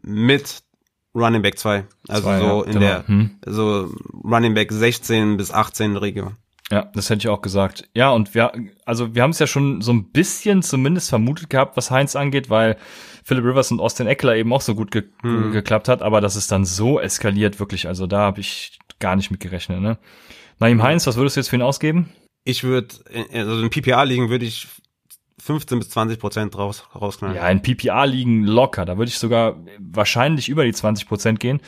mit 0.02 0.64
Running 1.14 1.42
Back 1.42 1.58
2. 1.60 1.86
Also 2.08 2.24
zwei, 2.24 2.40
so 2.40 2.46
ja, 2.46 2.66
in 2.66 2.74
genau. 2.74 2.80
der 2.80 3.08
hm. 3.08 3.30
so 3.46 3.94
Running 4.24 4.54
Back 4.54 4.72
16 4.72 5.38
bis 5.38 5.52
18 5.52 5.98
Region. 5.98 6.38
Ja, 6.72 6.90
das 6.94 7.10
hätte 7.10 7.20
ich 7.20 7.28
auch 7.28 7.42
gesagt. 7.42 7.90
Ja, 7.94 8.12
und 8.12 8.34
wir, 8.34 8.54
also 8.86 9.14
wir 9.14 9.24
haben 9.24 9.32
es 9.32 9.40
ja 9.40 9.48
schon 9.48 9.82
so 9.82 9.92
ein 9.92 10.12
bisschen 10.12 10.64
zumindest 10.64 11.10
vermutet 11.10 11.50
gehabt, 11.50 11.76
was 11.76 11.92
Heinz 11.92 12.16
angeht, 12.16 12.50
weil 12.50 12.78
Philip 13.26 13.44
Rivers 13.44 13.72
und 13.72 13.82
Austin 13.82 14.08
Eckler 14.08 14.38
eben 14.38 14.54
auch 14.54 14.62
so 14.62 14.74
gut 14.74 14.90
ge 14.90 15.04
hm. 15.22 15.52
geklappt 15.52 15.90
hat, 15.90 16.02
aber 16.02 16.22
dass 16.22 16.38
es 16.38 16.48
dann 16.48 16.64
so 16.64 17.00
eskaliert, 17.00 17.60
wirklich, 17.60 17.88
also 17.88 18.08
da 18.08 18.20
habe 18.20 18.40
ich 18.40 18.80
gar 19.00 19.18
nicht 19.18 19.32
mit 19.32 19.42
gerechnet, 19.42 19.82
ne? 19.82 19.98
Naim 20.60 20.82
Heinz, 20.82 21.08
was 21.08 21.18
würdest 21.18 21.36
du 21.36 21.42
jetzt 21.42 21.50
für 21.50 21.56
ihn 21.56 21.62
ausgeben? 21.62 22.10
Ich 22.44 22.64
würde, 22.64 22.96
also 23.34 23.62
in 23.62 23.70
PPA 23.70 24.04
liegen 24.04 24.30
würde 24.30 24.46
ich 24.46 24.68
15 25.42 25.80
bis 25.80 25.90
20 25.90 26.20
Prozent 26.20 26.58
raus, 26.58 26.88
rausknallen. 26.94 27.36
Ja, 27.36 27.50
in 27.50 27.62
PPA 27.62 28.04
liegen 28.04 28.44
locker. 28.44 28.86
Da 28.86 28.98
würde 28.98 29.10
ich 29.10 29.18
sogar 29.18 29.56
wahrscheinlich 29.80 30.50
über 30.50 30.64
die 30.64 30.74
20 30.74 31.08
Prozent 31.08 31.40
gehen. 31.40 31.62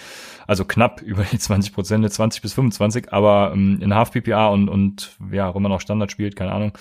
Also 0.45 0.63
knapp 0.63 1.01
über 1.05 1.24
die 1.24 1.39
20 1.39 1.74
Prozent, 1.74 2.11
20 2.11 2.41
bis 2.41 2.53
25, 2.53 3.11
aber 3.11 3.51
ähm, 3.53 3.80
in 3.82 3.93
Half 3.95 4.11
PPA 4.11 4.49
und, 4.49 4.69
und 4.69 5.17
ja, 5.32 5.53
wenn 5.55 5.61
man 5.61 5.71
auch 5.71 5.82
Standard 5.82 6.11
spielt, 6.11 6.36
keine 6.36 6.51
Ahnung. 6.51 6.78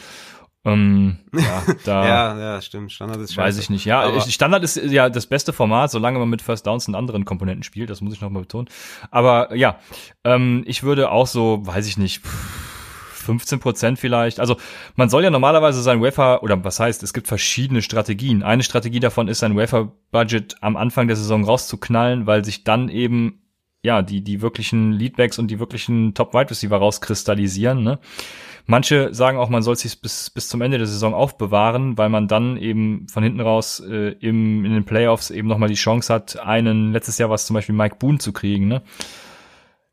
Ähm, 0.64 1.18
ja, 1.34 1.62
da 1.84 2.06
ja, 2.06 2.38
ja, 2.38 2.60
stimmt. 2.60 2.92
Standard 2.92 3.20
ist 3.20 3.34
scheiße. 3.34 3.56
Weiß 3.56 3.58
ich 3.58 3.70
nicht. 3.70 3.84
Ja, 3.84 4.14
ich, 4.14 4.32
Standard 4.32 4.62
ist 4.62 4.76
ja 4.76 5.08
das 5.08 5.26
beste 5.26 5.52
Format, 5.52 5.90
solange 5.90 6.18
man 6.18 6.28
mit 6.28 6.42
First 6.42 6.66
Downs 6.66 6.86
und 6.88 6.94
anderen 6.94 7.24
Komponenten 7.24 7.62
spielt. 7.62 7.90
Das 7.90 8.00
muss 8.02 8.12
ich 8.12 8.20
nochmal 8.20 8.42
betonen. 8.42 8.68
Aber 9.10 9.54
ja, 9.56 9.78
ähm, 10.24 10.62
ich 10.66 10.82
würde 10.82 11.10
auch 11.10 11.26
so, 11.26 11.62
weiß 11.64 11.86
ich 11.86 11.96
nicht. 11.96 12.24
Pff, 12.24 12.71
15 13.22 13.60
Prozent 13.60 13.98
vielleicht. 13.98 14.40
Also 14.40 14.56
man 14.96 15.08
soll 15.08 15.24
ja 15.24 15.30
normalerweise 15.30 15.82
sein 15.82 16.02
Wafer, 16.02 16.42
oder 16.42 16.62
was 16.64 16.80
heißt, 16.80 17.02
es 17.02 17.12
gibt 17.12 17.28
verschiedene 17.28 17.82
Strategien. 17.82 18.42
Eine 18.42 18.62
Strategie 18.62 19.00
davon 19.00 19.28
ist, 19.28 19.38
sein 19.38 19.56
Wafer-Budget 19.56 20.56
am 20.60 20.76
Anfang 20.76 21.06
der 21.06 21.16
Saison 21.16 21.44
rauszuknallen, 21.44 22.26
weil 22.26 22.44
sich 22.44 22.64
dann 22.64 22.88
eben 22.88 23.38
ja 23.82 24.02
die 24.02 24.22
die 24.22 24.42
wirklichen 24.42 24.92
Leadbacks 24.92 25.38
und 25.38 25.50
die 25.50 25.58
wirklichen 25.58 26.14
Top-Wide 26.14 26.50
Receiver 26.50 26.76
rauskristallisieren. 26.76 27.82
Ne? 27.82 27.98
Manche 28.66 29.12
sagen 29.12 29.38
auch, 29.38 29.48
man 29.48 29.62
soll 29.62 29.76
sich 29.76 30.00
bis, 30.00 30.30
bis 30.30 30.48
zum 30.48 30.62
Ende 30.62 30.78
der 30.78 30.86
Saison 30.86 31.14
aufbewahren, 31.14 31.98
weil 31.98 32.08
man 32.08 32.28
dann 32.28 32.56
eben 32.56 33.08
von 33.08 33.24
hinten 33.24 33.40
raus 33.40 33.80
äh, 33.80 34.12
im, 34.20 34.64
in 34.64 34.72
den 34.72 34.84
Playoffs 34.84 35.30
eben 35.30 35.48
nochmal 35.48 35.68
die 35.68 35.74
Chance 35.74 36.12
hat, 36.14 36.38
einen, 36.38 36.92
letztes 36.92 37.18
Jahr 37.18 37.28
was 37.28 37.46
zum 37.46 37.54
Beispiel 37.54 37.74
Mike 37.74 37.96
Boone 37.98 38.18
zu 38.18 38.32
kriegen. 38.32 38.68
Ne? 38.68 38.82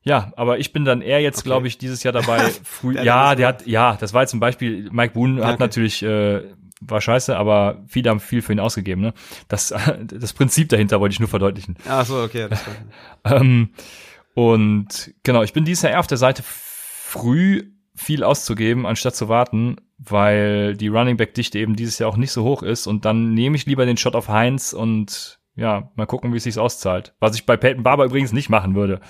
Ja, 0.01 0.31
aber 0.35 0.59
ich 0.59 0.71
bin 0.71 0.85
dann 0.85 1.01
eher 1.01 1.21
jetzt, 1.21 1.39
okay. 1.39 1.49
glaube 1.49 1.67
ich, 1.67 1.77
dieses 1.77 2.03
Jahr 2.03 2.13
dabei. 2.13 2.39
Früh, 2.63 2.95
ja, 2.95 3.35
der 3.35 3.47
hat, 3.47 3.67
ja, 3.67 3.97
das 3.99 4.13
war 4.13 4.21
jetzt 4.21 4.31
zum 4.31 4.39
Beispiel, 4.39 4.89
Mike 4.91 5.13
Boone 5.13 5.43
hat 5.43 5.55
okay. 5.55 5.63
natürlich, 5.63 6.03
äh, 6.03 6.43
war 6.81 7.01
scheiße, 7.01 7.35
aber 7.35 7.83
viele 7.87 8.09
haben 8.09 8.19
viel 8.19 8.41
für 8.41 8.53
ihn 8.53 8.59
ausgegeben. 8.59 9.01
Ne? 9.01 9.13
Das, 9.47 9.73
das 10.03 10.33
Prinzip 10.33 10.69
dahinter 10.69 10.99
wollte 10.99 11.13
ich 11.13 11.19
nur 11.19 11.29
verdeutlichen. 11.29 11.75
Ach 11.87 12.05
so, 12.05 12.21
okay. 12.21 12.47
ähm, 13.25 13.69
und 14.33 15.13
genau, 15.23 15.43
ich 15.43 15.53
bin 15.53 15.65
dieses 15.65 15.83
Jahr 15.83 15.93
eher 15.93 15.99
auf 15.99 16.07
der 16.07 16.17
Seite, 16.17 16.43
früh 16.45 17.71
viel 17.95 18.23
auszugeben, 18.23 18.85
anstatt 18.85 19.15
zu 19.15 19.27
warten, 19.27 19.75
weil 19.97 20.77
die 20.77 20.87
Running 20.87 21.17
Back 21.17 21.33
Dichte 21.33 21.59
eben 21.59 21.75
dieses 21.75 21.99
Jahr 21.99 22.09
auch 22.09 22.15
nicht 22.15 22.31
so 22.31 22.43
hoch 22.43 22.63
ist. 22.63 22.87
Und 22.87 23.03
dann 23.03 23.33
nehme 23.33 23.57
ich 23.57 23.65
lieber 23.65 23.85
den 23.85 23.97
Shot 23.97 24.15
auf 24.15 24.29
Heinz 24.29 24.71
und 24.71 25.39
ja, 25.55 25.91
mal 25.95 26.05
gucken, 26.05 26.31
wie 26.31 26.37
es 26.37 26.43
sich 26.43 26.57
auszahlt. 26.57 27.13
Was 27.19 27.35
ich 27.35 27.45
bei 27.45 27.57
Peyton 27.57 27.83
Barber 27.83 28.05
übrigens 28.05 28.31
nicht 28.31 28.49
machen 28.49 28.75
würde. 28.75 29.01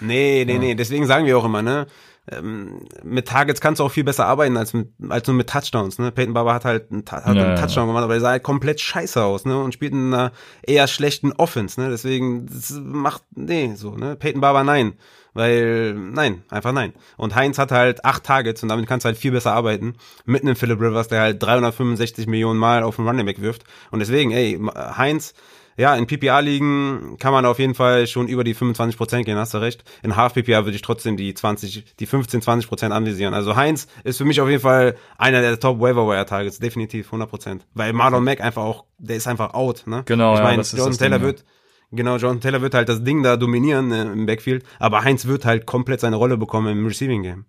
Nee, 0.00 0.44
nee, 0.46 0.54
ja. 0.54 0.58
nee, 0.58 0.74
deswegen 0.74 1.06
sagen 1.06 1.26
wir 1.26 1.38
auch 1.38 1.44
immer, 1.44 1.62
ne? 1.62 1.86
ähm, 2.30 2.80
mit 3.02 3.28
Targets 3.28 3.60
kannst 3.60 3.80
du 3.80 3.84
auch 3.84 3.90
viel 3.90 4.04
besser 4.04 4.26
arbeiten 4.26 4.56
als 4.56 4.72
mit, 4.72 4.88
als 5.08 5.26
nur 5.26 5.36
mit 5.36 5.48
Touchdowns, 5.48 5.98
ne? 5.98 6.10
Peyton 6.10 6.32
Barber 6.32 6.54
hat 6.54 6.64
halt 6.64 6.90
einen, 6.90 7.04
hat 7.10 7.26
Ja, 7.26 7.30
einen 7.30 7.38
ja. 7.38 7.54
Touchdown 7.54 7.86
gemacht, 7.86 8.04
aber 8.04 8.14
er 8.14 8.20
sah 8.20 8.30
halt 8.30 8.42
komplett 8.42 8.80
scheiße 8.80 9.22
aus, 9.22 9.44
ne? 9.44 9.58
Und 9.62 9.74
spielt 9.74 9.92
in 9.92 10.12
einer 10.12 10.32
eher 10.66 10.86
schlechten 10.86 11.32
Offense, 11.32 11.78
ne? 11.80 11.90
Deswegen, 11.90 12.46
das 12.46 12.70
macht, 12.82 13.22
nee, 13.34 13.74
so, 13.76 13.96
ne? 13.96 14.16
Peyton 14.16 14.40
Barber 14.40 14.64
nein. 14.64 14.94
Weil, 15.34 15.94
nein, 15.94 16.44
einfach 16.48 16.72
nein. 16.72 16.92
Und 17.16 17.34
Heinz 17.34 17.58
hat 17.58 17.72
halt 17.72 18.04
acht 18.04 18.22
Targets 18.22 18.62
und 18.62 18.68
damit 18.68 18.86
kannst 18.86 19.04
du 19.04 19.08
halt 19.08 19.18
viel 19.18 19.32
besser 19.32 19.52
arbeiten. 19.52 19.96
Mit 20.24 20.42
einem 20.42 20.54
Philip 20.54 20.80
Rivers, 20.80 21.08
der 21.08 21.22
halt 21.22 21.42
365 21.42 22.28
Millionen 22.28 22.58
Mal 22.58 22.84
auf 22.84 22.96
den 22.96 23.06
Running 23.06 23.26
Back 23.26 23.40
wirft. 23.40 23.64
Und 23.90 23.98
deswegen, 23.98 24.30
ey, 24.30 24.60
Heinz, 24.96 25.34
ja, 25.76 25.96
in 25.96 26.06
PPA-Ligen 26.06 27.16
kann 27.18 27.32
man 27.32 27.44
auf 27.46 27.58
jeden 27.58 27.74
Fall 27.74 28.06
schon 28.06 28.28
über 28.28 28.44
die 28.44 28.54
25% 28.54 29.24
gehen, 29.24 29.36
hast 29.36 29.54
du 29.54 29.58
recht. 29.58 29.84
In 30.02 30.16
Half-PPA 30.16 30.64
würde 30.64 30.76
ich 30.76 30.82
trotzdem 30.82 31.16
die 31.16 31.34
20, 31.34 31.96
die 31.96 32.06
15, 32.06 32.42
20% 32.42 32.90
anvisieren. 32.90 33.34
Also 33.34 33.56
Heinz 33.56 33.88
ist 34.04 34.18
für 34.18 34.24
mich 34.24 34.40
auf 34.40 34.48
jeden 34.48 34.62
Fall 34.62 34.96
einer 35.18 35.40
der 35.40 35.58
top 35.58 35.80
waiver 35.80 36.24
targets 36.26 36.58
definitiv 36.58 37.12
100%. 37.12 37.60
Weil 37.74 37.92
Marlon 37.92 38.22
Mack 38.24 38.40
einfach 38.40 38.62
auch, 38.62 38.84
der 38.98 39.16
ist 39.16 39.26
einfach 39.26 39.54
out, 39.54 39.86
ne? 39.86 40.02
Genau, 40.06 40.34
ich 40.34 40.38
ja, 40.38 40.44
meine, 40.44 40.62
Jordan 40.62 40.98
Taylor 40.98 41.18
Ding, 41.18 41.26
wird, 41.26 41.44
genau, 41.90 42.16
Jordan 42.16 42.40
Taylor 42.40 42.62
wird 42.62 42.74
halt 42.74 42.88
das 42.88 43.02
Ding 43.02 43.22
da 43.22 43.36
dominieren 43.36 43.90
äh, 43.90 44.02
im 44.02 44.26
Backfield, 44.26 44.64
aber 44.78 45.02
Heinz 45.02 45.26
wird 45.26 45.44
halt 45.44 45.66
komplett 45.66 46.00
seine 46.00 46.16
Rolle 46.16 46.36
bekommen 46.36 46.68
im 46.68 46.86
Receiving 46.86 47.22
Game. 47.22 47.46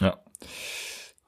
Ja. 0.00 0.18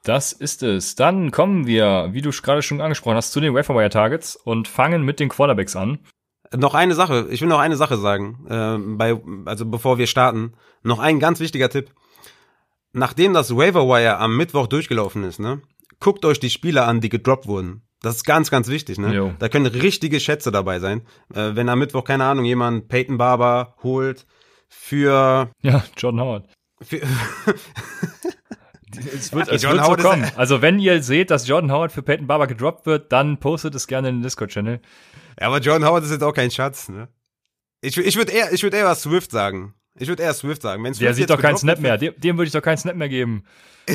Das 0.07 0.32
ist 0.32 0.62
es. 0.62 0.94
Dann 0.94 1.32
kommen 1.32 1.66
wir, 1.66 2.11
wie 2.12 2.22
du 2.22 2.30
gerade 2.30 2.62
schon 2.62 2.80
angesprochen 2.80 3.16
hast, 3.16 3.32
zu 3.32 3.40
den 3.40 3.54
Waferwire 3.54 3.90
Targets 3.90 4.36
und 4.36 4.68
fangen 4.68 5.02
mit 5.02 5.18
den 5.18 5.28
Quarterbacks 5.28 5.74
an. 5.74 5.98
Noch 6.54 6.74
eine 6.74 6.94
Sache, 6.94 7.26
ich 7.30 7.40
will 7.40 7.48
noch 7.48 7.59
eine 7.59 7.76
Sache 7.76 7.96
sagen, 7.96 8.46
äh, 8.48 8.78
bei, 8.96 9.20
also 9.46 9.66
bevor 9.66 9.98
wir 9.98 10.07
starten, 10.07 10.54
noch 10.84 11.00
ein 11.00 11.18
ganz 11.18 11.40
wichtiger 11.40 11.68
Tipp. 11.70 11.90
Nachdem 12.92 13.34
das 13.34 13.57
Waiver 13.57 13.88
Wire 13.88 14.18
am 14.18 14.36
Mittwoch 14.36 14.68
durchgelaufen 14.68 15.24
ist, 15.24 15.40
ne, 15.40 15.61
guckt 15.98 16.24
euch 16.24 16.38
die 16.38 16.50
Spieler 16.50 16.86
an, 16.86 17.00
die 17.00 17.09
gedroppt 17.09 17.48
wurden. 17.48 17.82
Das 18.00 18.14
ist 18.14 18.24
ganz, 18.24 18.48
ganz 18.48 18.68
wichtig, 18.68 18.98
ne? 18.98 19.12
Jo. 19.12 19.32
Da 19.40 19.48
können 19.48 19.66
richtige 19.66 20.20
Schätze 20.20 20.52
dabei 20.52 20.78
sein. 20.78 21.00
Äh, 21.34 21.57
wenn 21.57 21.68
am 21.68 21.80
Mittwoch, 21.80 22.04
keine 22.04 22.26
Ahnung, 22.26 22.44
jemand 22.44 22.86
Peyton 22.86 23.18
Barber 23.18 23.74
holt 23.82 24.24
für, 24.68 25.50
Ja, 25.62 25.82
Jordan 25.96 26.20
Howard. 26.20 26.48
für 26.80 27.00
Es 28.99 29.32
wird, 29.32 29.49
es 29.49 29.62
Jordan 29.62 29.86
wird 29.88 30.01
so 30.01 30.09
Howard 30.09 30.20
kommen. 30.22 30.30
Also 30.36 30.62
wenn 30.62 30.78
ihr 30.78 31.03
seht, 31.03 31.30
dass 31.30 31.47
Jordan 31.47 31.70
Howard 31.72 31.92
für 31.92 32.03
Peyton 32.03 32.26
Barber 32.26 32.47
gedroppt 32.47 32.86
wird, 32.86 33.12
dann 33.12 33.38
postet 33.38 33.74
es 33.74 33.86
gerne 33.86 34.09
in 34.09 34.16
den 34.16 34.22
Discord-Channel. 34.22 34.80
Ja, 35.40 35.47
aber 35.47 35.59
John 35.59 35.84
Howard 35.84 36.05
ist 36.05 36.11
jetzt 36.11 36.22
auch 36.22 36.32
kein 36.32 36.51
Schatz, 36.51 36.88
ne? 36.88 37.09
Ich, 37.82 37.97
ich 37.97 38.16
würde 38.16 38.32
eher, 38.32 38.53
ich 38.53 38.62
würde 38.62 38.76
eher 38.78 38.86
was 38.86 39.03
Swift 39.03 39.30
sagen. 39.30 39.74
Ich 39.99 40.09
würde 40.09 40.22
eher 40.22 40.34
Swift 40.34 40.62
sagen. 40.62 40.82
Wenn 40.84 40.92
Der 40.92 40.99
Swift 40.99 41.14
sieht 41.14 41.22
jetzt 41.22 41.30
doch 41.30 41.40
keinen 41.40 41.57
Snap 41.57 41.80
mehr. 41.80 41.97
Dem, 41.99 42.14
dem 42.18 42.36
würde 42.36 42.47
ich 42.47 42.53
doch 42.53 42.62
keinen 42.62 42.76
Snap 42.78 42.97
mehr 42.97 43.09
geben. 43.09 43.44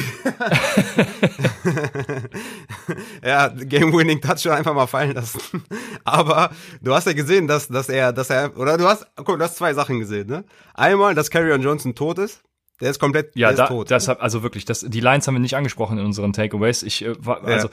ja, 3.23 3.49
Game-Winning 3.49 4.21
Touchdown 4.21 4.53
einfach 4.53 4.73
mal 4.73 4.87
fallen 4.87 5.13
lassen. 5.13 5.41
Aber 6.05 6.51
du 6.81 6.93
hast 6.93 7.07
ja 7.07 7.13
gesehen, 7.13 7.47
dass, 7.47 7.67
dass 7.67 7.89
er, 7.89 8.13
dass 8.13 8.29
er, 8.29 8.57
oder 8.57 8.77
du 8.77 8.85
hast, 8.85 9.05
guck, 9.15 9.37
du 9.37 9.43
hast 9.43 9.57
zwei 9.57 9.73
Sachen 9.73 9.99
gesehen, 9.99 10.27
ne? 10.27 10.45
Einmal, 10.73 11.13
dass 11.13 11.29
Carrion 11.29 11.61
Johnson 11.61 11.93
tot 11.93 12.19
ist. 12.19 12.41
Der 12.81 12.89
ist 12.89 12.99
komplett, 12.99 13.35
Ja, 13.35 13.53
da, 13.53 13.63
ist 13.63 13.69
tot. 13.69 13.89
deshalb, 13.89 14.21
also 14.21 14.43
wirklich, 14.43 14.65
das, 14.65 14.81
die 14.81 14.99
Lines 14.99 15.27
haben 15.27 15.35
wir 15.35 15.39
nicht 15.39 15.55
angesprochen 15.55 15.97
in 15.97 16.05
unseren 16.05 16.33
Takeaways. 16.33 16.83
Ich 16.83 17.03
äh, 17.05 17.13
war, 17.25 17.41
Ja. 17.47 17.55
also 17.55 17.69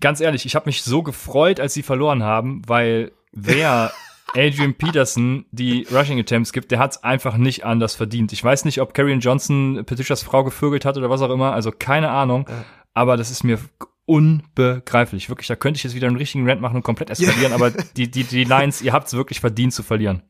ganz 0.00 0.20
ehrlich, 0.20 0.44
ich 0.46 0.54
habe 0.54 0.66
mich 0.68 0.82
so 0.82 1.02
gefreut, 1.02 1.60
als 1.60 1.74
sie 1.74 1.82
verloren 1.82 2.22
haben, 2.22 2.62
weil 2.66 3.12
wer 3.32 3.92
Adrian 4.36 4.74
Peterson 4.74 5.46
die 5.52 5.86
Rushing 5.90 6.20
Attempts 6.20 6.52
gibt, 6.52 6.70
der 6.70 6.78
hat's 6.78 7.02
einfach 7.02 7.36
nicht 7.38 7.64
anders 7.64 7.94
verdient. 7.94 8.32
Ich 8.32 8.44
weiß 8.44 8.64
nicht, 8.66 8.80
ob 8.80 8.92
Karrion 8.92 9.20
Johnson 9.20 9.82
Petitias 9.86 10.22
Frau 10.22 10.44
gevögelt 10.44 10.84
hat 10.84 10.96
oder 10.98 11.08
was 11.08 11.22
auch 11.22 11.30
immer, 11.30 11.52
also 11.52 11.72
keine 11.72 12.10
Ahnung, 12.10 12.46
aber 12.92 13.16
das 13.16 13.30
ist 13.30 13.42
mir 13.44 13.58
unbegreiflich. 14.04 15.28
Wirklich, 15.28 15.48
da 15.48 15.56
könnte 15.56 15.78
ich 15.78 15.84
jetzt 15.84 15.94
wieder 15.94 16.06
einen 16.08 16.16
richtigen 16.16 16.48
Rant 16.48 16.60
machen 16.60 16.76
und 16.76 16.82
komplett 16.82 17.10
eskalieren, 17.10 17.52
aber 17.52 17.70
die, 17.96 18.10
die, 18.10 18.24
die 18.24 18.44
Lines, 18.44 18.82
ihr 18.82 18.92
habt's 18.92 19.14
wirklich 19.14 19.40
verdient 19.40 19.72
zu 19.72 19.82
verlieren. 19.82 20.22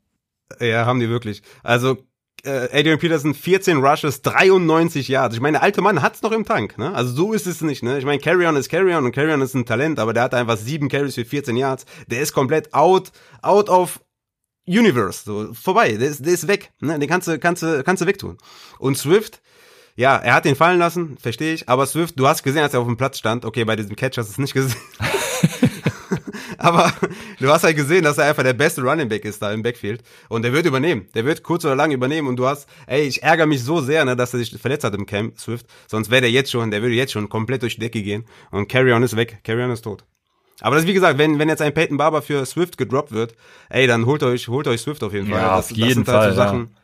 Ja, 0.60 0.86
haben 0.86 1.00
die 1.00 1.08
wirklich. 1.08 1.42
Also, 1.62 1.98
äh, 2.44 2.68
Adrian 2.72 2.98
Peterson, 2.98 3.34
14 3.34 3.78
Rushes, 3.78 4.22
93 4.22 5.08
Yards. 5.08 5.34
Ich 5.34 5.40
meine, 5.40 5.58
der 5.58 5.62
alte 5.62 5.80
Mann 5.80 6.02
hat's 6.02 6.22
noch 6.22 6.32
im 6.32 6.44
Tank, 6.44 6.78
ne? 6.78 6.94
Also 6.94 7.12
so 7.12 7.32
ist 7.32 7.46
es 7.46 7.60
nicht, 7.60 7.82
ne? 7.82 7.98
Ich 7.98 8.04
meine, 8.04 8.20
Carrion 8.20 8.56
ist 8.56 8.68
Carrion 8.68 9.04
und 9.04 9.12
Carrion 9.12 9.40
ist 9.40 9.54
ein 9.54 9.66
Talent, 9.66 9.98
aber 9.98 10.12
der 10.12 10.24
hat 10.24 10.34
einfach 10.34 10.56
sieben 10.56 10.88
Carries 10.88 11.14
für 11.14 11.24
14 11.24 11.56
Yards. 11.56 11.84
Der 12.06 12.20
ist 12.20 12.32
komplett 12.32 12.72
out, 12.74 13.12
out 13.42 13.68
of 13.68 14.00
Universe, 14.66 15.22
so 15.24 15.52
vorbei. 15.54 15.92
Der 15.92 16.08
ist, 16.08 16.24
der 16.24 16.34
ist 16.34 16.46
weg, 16.46 16.72
ne? 16.80 16.98
Den 16.98 17.08
kannst 17.08 17.28
du, 17.28 17.38
kannst 17.38 17.62
du, 17.62 17.82
kannst 17.82 18.02
du 18.02 18.06
wegtun. 18.06 18.38
Und 18.78 18.98
Swift, 18.98 19.40
ja, 19.96 20.16
er 20.16 20.34
hat 20.34 20.46
ihn 20.46 20.54
fallen 20.54 20.78
lassen, 20.78 21.18
verstehe 21.18 21.54
ich. 21.54 21.68
Aber 21.68 21.86
Swift, 21.86 22.18
du 22.20 22.28
hast 22.28 22.42
gesehen, 22.44 22.62
als 22.62 22.74
er 22.74 22.80
auf 22.80 22.86
dem 22.86 22.96
Platz 22.96 23.18
stand. 23.18 23.44
Okay, 23.44 23.64
bei 23.64 23.76
diesem 23.76 23.96
Catch 23.96 24.18
hast 24.18 24.28
du 24.28 24.32
es 24.32 24.38
nicht 24.38 24.54
gesehen. 24.54 24.76
aber 26.58 26.92
du 27.40 27.48
hast 27.48 27.64
halt 27.64 27.76
gesehen, 27.76 28.04
dass 28.04 28.18
er 28.18 28.26
einfach 28.26 28.42
der 28.42 28.52
beste 28.52 28.82
Running 28.82 29.08
Back 29.08 29.24
ist 29.24 29.40
da 29.40 29.52
im 29.52 29.62
Backfield. 29.62 30.02
Und 30.28 30.42
der 30.42 30.52
wird 30.52 30.66
übernehmen. 30.66 31.06
Der 31.14 31.24
wird 31.24 31.42
kurz 31.42 31.64
oder 31.64 31.76
lang 31.76 31.92
übernehmen. 31.92 32.28
Und 32.28 32.36
du 32.36 32.46
hast, 32.46 32.68
ey, 32.86 33.02
ich 33.02 33.22
ärgere 33.22 33.46
mich 33.46 33.62
so 33.62 33.80
sehr, 33.80 34.04
ne, 34.04 34.16
dass 34.16 34.34
er 34.34 34.40
sich 34.40 34.50
verletzt 34.60 34.84
hat 34.84 34.94
im 34.94 35.06
Camp, 35.06 35.38
Swift. 35.38 35.66
Sonst 35.86 36.10
wäre 36.10 36.22
der 36.22 36.30
jetzt 36.30 36.50
schon, 36.50 36.70
der 36.70 36.82
würde 36.82 36.94
jetzt 36.94 37.12
schon 37.12 37.28
komplett 37.28 37.62
durch 37.62 37.76
die 37.76 37.80
Decke 37.80 38.02
gehen. 38.02 38.26
Und 38.50 38.68
Carrion 38.68 39.02
ist 39.02 39.16
weg. 39.16 39.38
Carrion 39.44 39.70
ist 39.70 39.82
tot. 39.82 40.04
Aber 40.60 40.74
das 40.74 40.84
ist 40.84 40.90
wie 40.90 40.94
gesagt, 40.94 41.18
wenn, 41.18 41.38
wenn 41.38 41.48
jetzt 41.48 41.62
ein 41.62 41.72
Peyton 41.72 41.96
Barber 41.96 42.20
für 42.20 42.44
Swift 42.44 42.78
gedroppt 42.78 43.12
wird, 43.12 43.34
ey, 43.68 43.86
dann 43.86 44.06
holt 44.06 44.22
euch, 44.24 44.48
holt 44.48 44.66
euch 44.66 44.80
Swift 44.80 45.04
auf 45.04 45.12
jeden 45.12 45.28
Fall. 45.28 45.40
Ja, 45.40 45.56
das, 45.56 45.70
auf 45.70 45.76
jeden 45.76 45.88
das 45.88 45.94
sind 45.94 46.08
halt 46.08 46.34
so 46.34 46.36
Fall, 46.36 46.46
ja. 46.46 46.52
Sachen, 46.52 46.76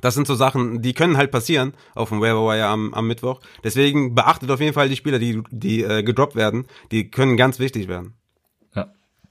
das 0.00 0.14
sind 0.14 0.26
so 0.26 0.34
Sachen, 0.34 0.82
die 0.82 0.94
können 0.94 1.16
halt 1.16 1.30
passieren 1.30 1.74
auf 1.94 2.08
dem 2.08 2.20
Waiver 2.20 2.44
Wire 2.46 2.66
am, 2.66 2.92
am 2.94 3.06
Mittwoch. 3.06 3.40
Deswegen 3.62 4.14
beachtet 4.14 4.50
auf 4.50 4.60
jeden 4.60 4.72
Fall 4.72 4.88
die 4.88 4.96
Spieler, 4.96 5.18
die, 5.18 5.42
die 5.50 5.82
äh, 5.82 6.02
gedroppt 6.02 6.34
werden. 6.34 6.66
Die 6.90 7.10
können 7.10 7.36
ganz 7.36 7.58
wichtig 7.58 7.88
werden. 7.88 8.14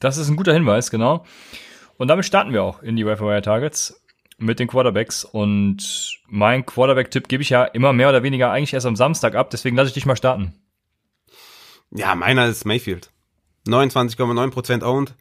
Das 0.01 0.17
ist 0.17 0.27
ein 0.27 0.35
guter 0.35 0.53
Hinweis, 0.53 0.91
genau. 0.91 1.25
Und 1.95 2.09
damit 2.09 2.25
starten 2.25 2.51
wir 2.51 2.63
auch 2.63 2.81
in 2.81 2.97
die 2.97 3.05
Wire 3.05 3.41
Targets 3.41 4.03
mit 4.39 4.59
den 4.59 4.67
Quarterbacks. 4.67 5.23
Und 5.23 6.19
mein 6.27 6.65
Quarterback-Tipp 6.65 7.29
gebe 7.29 7.43
ich 7.43 7.49
ja 7.49 7.63
immer 7.63 7.93
mehr 7.93 8.09
oder 8.09 8.23
weniger 8.23 8.51
eigentlich 8.51 8.73
erst 8.73 8.87
am 8.87 8.95
Samstag 8.95 9.35
ab, 9.35 9.51
deswegen 9.51 9.77
lasse 9.77 9.89
ich 9.89 9.93
dich 9.93 10.05
mal 10.05 10.17
starten. 10.17 10.55
Ja, 11.91 12.15
meiner 12.15 12.47
ist 12.47 12.65
Mayfield. 12.65 13.11
29,9% 13.67 14.83
owned. 14.83 15.15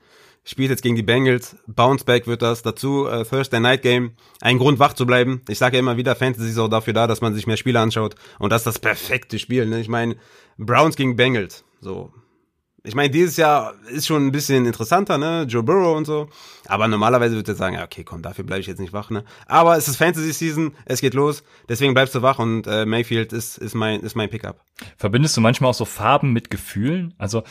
Spielt 0.44 0.70
jetzt 0.70 0.82
gegen 0.82 0.96
die 0.96 1.02
Bengals. 1.02 1.56
Bounceback 1.66 2.26
wird 2.26 2.40
das. 2.40 2.62
Dazu 2.62 3.06
äh, 3.06 3.24
Thursday 3.24 3.60
Night 3.60 3.82
Game. 3.82 4.12
Ein 4.40 4.56
Grund 4.56 4.78
wach 4.78 4.94
zu 4.94 5.04
bleiben. 5.04 5.42
Ich 5.48 5.58
sage 5.58 5.76
ja 5.76 5.80
immer 5.80 5.98
wieder, 5.98 6.16
Fantasy 6.16 6.48
ist 6.48 6.58
auch 6.58 6.68
dafür 6.68 6.94
da, 6.94 7.06
dass 7.06 7.20
man 7.20 7.34
sich 7.34 7.46
mehr 7.46 7.58
Spiele 7.58 7.80
anschaut. 7.80 8.14
Und 8.38 8.50
das 8.50 8.62
ist 8.62 8.66
das 8.66 8.78
perfekte 8.78 9.38
Spiel. 9.38 9.66
Ne? 9.66 9.80
Ich 9.80 9.88
meine, 9.88 10.16
Browns 10.56 10.96
gegen 10.96 11.16
Bengals. 11.16 11.64
So. 11.82 12.10
Ich 12.82 12.94
meine, 12.94 13.10
dieses 13.10 13.36
Jahr 13.36 13.74
ist 13.90 14.06
schon 14.06 14.26
ein 14.26 14.32
bisschen 14.32 14.64
interessanter, 14.64 15.18
ne? 15.18 15.44
Joe 15.46 15.62
Burrow 15.62 15.96
und 15.96 16.06
so. 16.06 16.28
Aber 16.66 16.88
normalerweise 16.88 17.34
würde 17.34 17.52
ich 17.52 17.58
sagen, 17.58 17.74
ja, 17.74 17.84
okay, 17.84 18.04
komm, 18.04 18.22
dafür 18.22 18.44
bleibe 18.44 18.60
ich 18.60 18.66
jetzt 18.66 18.78
nicht 18.78 18.92
wach, 18.92 19.10
ne? 19.10 19.24
Aber 19.46 19.76
es 19.76 19.86
ist 19.86 19.96
Fantasy 19.96 20.32
Season, 20.32 20.72
es 20.86 21.00
geht 21.00 21.14
los, 21.14 21.42
deswegen 21.68 21.92
bleibst 21.92 22.14
du 22.14 22.22
wach 22.22 22.38
und 22.38 22.66
äh, 22.66 22.86
Mayfield 22.86 23.32
ist, 23.32 23.58
ist 23.58 23.74
mein, 23.74 24.00
ist 24.00 24.14
mein 24.14 24.30
Pickup. 24.30 24.64
Verbindest 24.96 25.36
du 25.36 25.42
manchmal 25.42 25.70
auch 25.70 25.74
so 25.74 25.84
Farben 25.84 26.32
mit 26.32 26.50
Gefühlen? 26.50 27.12
Also 27.18 27.42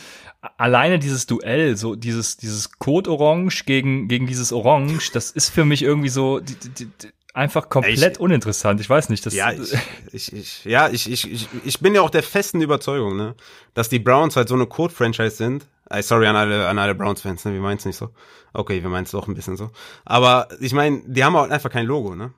alleine 0.56 0.98
dieses 0.98 1.26
Duell, 1.26 1.76
so 1.76 1.94
dieses, 1.94 2.36
dieses 2.36 2.78
Code-Orange 2.78 3.64
gegen, 3.66 4.08
gegen 4.08 4.26
dieses 4.26 4.52
Orange, 4.52 5.12
das 5.12 5.30
ist 5.30 5.50
für 5.50 5.64
mich 5.64 5.82
irgendwie 5.82 6.08
so 6.08 6.40
die, 6.40 6.54
die, 6.54 6.86
die, 6.86 7.08
einfach 7.34 7.68
komplett 7.68 8.14
Ich- 8.16 8.20
uninteressant. 8.20 8.80
Ich 8.80 8.88
weiß 8.90 9.08
nicht, 9.08 9.24
das 9.26 9.34
Ja, 9.34 9.52
ich, 9.52 9.72
ich, 10.12 10.32
ich, 10.32 10.64
ja, 10.64 10.88
ich, 10.88 11.10
ich, 11.10 11.30
ich, 11.30 11.48
ich 11.64 11.80
bin 11.80 11.94
ja 11.94 12.02
auch 12.02 12.10
der 12.10 12.22
festen 12.22 12.60
Überzeugung, 12.60 13.16
ne, 13.16 13.34
dass 13.74 13.88
die 13.88 13.98
Browns 13.98 14.36
halt 14.36 14.48
so 14.48 14.54
eine 14.54 14.66
Code-Franchise 14.66 15.36
sind. 15.36 15.66
Ey, 15.88 16.02
sorry 16.02 16.26
an 16.28 16.36
alle, 16.36 16.68
an 16.68 16.78
alle 16.78 16.94
Browns-Fans, 16.94 17.44
ne, 17.44 17.52
wir 17.52 17.60
meinen's 17.60 17.84
nicht 17.84 17.96
so. 17.96 18.10
Okay, 18.52 18.82
wir 18.82 18.90
meinen's 18.90 19.10
doch 19.10 19.26
ein 19.28 19.34
bisschen 19.34 19.56
so. 19.56 19.70
Aber 20.04 20.48
ich 20.60 20.72
meine, 20.72 21.02
die 21.06 21.24
haben 21.24 21.36
halt 21.36 21.50
einfach 21.52 21.70
kein 21.70 21.86
Logo, 21.86 22.14
ne? 22.14 22.32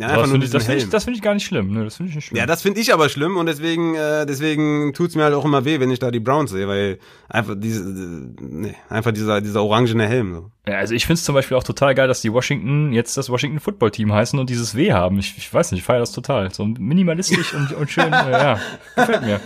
Ja, 0.00 0.16
das 0.16 0.30
finde 0.30 0.46
ich, 0.46 0.52
finde 0.52 0.76
ich, 0.76 0.88
das 0.88 1.04
finde 1.04 1.16
ich 1.18 1.22
gar 1.22 1.34
nicht 1.34 1.44
schlimm. 1.44 1.72
Ne, 1.72 1.84
das 1.84 1.96
finde 1.96 2.10
ich 2.10 2.16
nicht 2.16 2.24
schlimm. 2.26 2.38
Ja, 2.38 2.46
das 2.46 2.62
finde 2.62 2.80
ich 2.80 2.92
aber 2.92 3.08
schlimm 3.08 3.36
und 3.36 3.46
deswegen, 3.46 3.94
äh, 3.94 4.24
deswegen 4.24 4.92
tut's 4.94 5.14
mir 5.14 5.24
halt 5.24 5.34
auch 5.34 5.44
immer 5.44 5.64
weh, 5.66 5.78
wenn 5.78 5.90
ich 5.90 5.98
da 5.98 6.10
die 6.10 6.20
Browns 6.20 6.50
sehe, 6.50 6.66
weil 6.66 6.98
einfach 7.28 7.54
diese, 7.58 7.82
äh, 7.82 8.32
nee, 8.40 8.74
einfach 8.88 9.12
dieser, 9.12 9.40
dieser 9.40 9.62
orangene 9.62 10.06
Helm. 10.08 10.34
So. 10.34 10.50
Ja, 10.66 10.78
also 10.78 10.94
ich 10.94 11.04
finde 11.04 11.18
es 11.18 11.24
zum 11.24 11.34
Beispiel 11.34 11.56
auch 11.56 11.64
total 11.64 11.94
geil, 11.94 12.08
dass 12.08 12.22
die 12.22 12.32
Washington 12.32 12.92
jetzt 12.92 13.16
das 13.16 13.28
Washington 13.28 13.60
Football 13.60 13.90
Team 13.90 14.12
heißen 14.12 14.38
und 14.38 14.48
dieses 14.48 14.74
W 14.74 14.92
haben. 14.92 15.18
Ich, 15.18 15.36
ich 15.36 15.52
weiß 15.52 15.70
nicht, 15.72 15.80
ich 15.80 15.84
feiere 15.86 16.00
das 16.00 16.12
total. 16.12 16.52
So 16.52 16.64
minimalistisch 16.64 17.52
und, 17.52 17.72
und 17.74 17.90
schön, 17.90 18.06
äh, 18.12 18.30
ja, 18.32 18.58
gefällt 18.96 19.22
mir. 19.22 19.40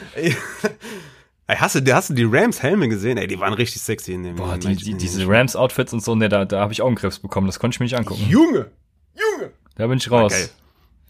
Ey, 1.47 1.57
hast 1.57 1.75
du, 1.75 1.95
hast 1.95 2.11
du 2.11 2.15
die 2.15 2.25
Rams 2.25 2.63
Helme 2.63 2.89
gesehen? 2.89 3.19
Ey, 3.19 3.27
die 3.27 3.39
waren 3.39 3.53
richtig 3.53 3.83
sexy 3.83 4.13
in 4.15 4.23
dem. 4.23 4.37
Boah, 4.37 4.57
die, 4.57 4.77
die, 4.77 4.95
diese 4.95 5.19
dem- 5.19 5.31
Rams 5.31 5.57
Outfits 5.57 5.93
und 5.93 6.03
so, 6.03 6.15
ne, 6.15 6.29
da, 6.29 6.45
da 6.45 6.61
habe 6.61 6.73
ich 6.73 6.81
Augenkrebs 6.81 7.19
bekommen. 7.19 7.47
Das 7.49 7.59
konnte 7.59 7.75
ich 7.75 7.81
mir 7.81 7.85
nicht 7.85 7.97
angucken. 7.99 8.25
Junge, 8.29 8.71
Junge. 9.15 9.51
Da 9.77 9.87
bin 9.87 9.99
ich 9.99 10.11
raus. 10.11 10.33
Geil. 10.33 10.51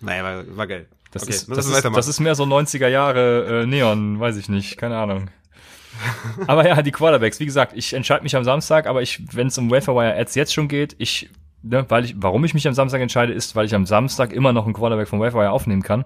Naja, 0.00 0.24
war, 0.24 0.56
war 0.56 0.66
geil. 0.66 0.86
Das, 1.10 1.22
okay, 1.22 1.32
ist, 1.32 1.48
das, 1.48 1.66
ist, 1.66 1.84
das 1.84 2.08
ist 2.08 2.20
mehr 2.20 2.34
so 2.34 2.44
90er 2.44 2.88
Jahre 2.88 3.62
äh, 3.62 3.66
Neon, 3.66 4.18
weiß 4.18 4.36
ich 4.36 4.48
nicht, 4.48 4.76
keine 4.76 4.96
Ahnung. 4.96 5.30
aber 6.48 6.66
ja, 6.66 6.82
die 6.82 6.90
Quarterbacks, 6.90 7.38
wie 7.38 7.46
gesagt, 7.46 7.72
ich 7.76 7.92
entscheide 7.92 8.24
mich 8.24 8.34
am 8.34 8.42
Samstag, 8.42 8.86
aber 8.86 9.00
ich, 9.00 9.22
wenn 9.32 9.46
es 9.46 9.56
um 9.58 9.70
Waferwire 9.70 10.16
Ads 10.18 10.34
jetzt 10.34 10.52
schon 10.52 10.66
geht, 10.66 10.96
ich 10.98 11.30
ne, 11.62 11.84
weil 11.88 12.04
ich, 12.04 12.14
warum 12.18 12.44
ich 12.44 12.54
mich 12.54 12.66
am 12.66 12.74
Samstag 12.74 13.00
entscheide, 13.00 13.32
ist, 13.32 13.56
weil 13.56 13.66
ich 13.66 13.74
am 13.74 13.86
Samstag 13.86 14.32
immer 14.32 14.52
noch 14.52 14.64
einen 14.64 14.74
Quarterback 14.74 15.08
vom 15.08 15.20
Waiver 15.20 15.50
aufnehmen 15.50 15.82
kann. 15.82 16.04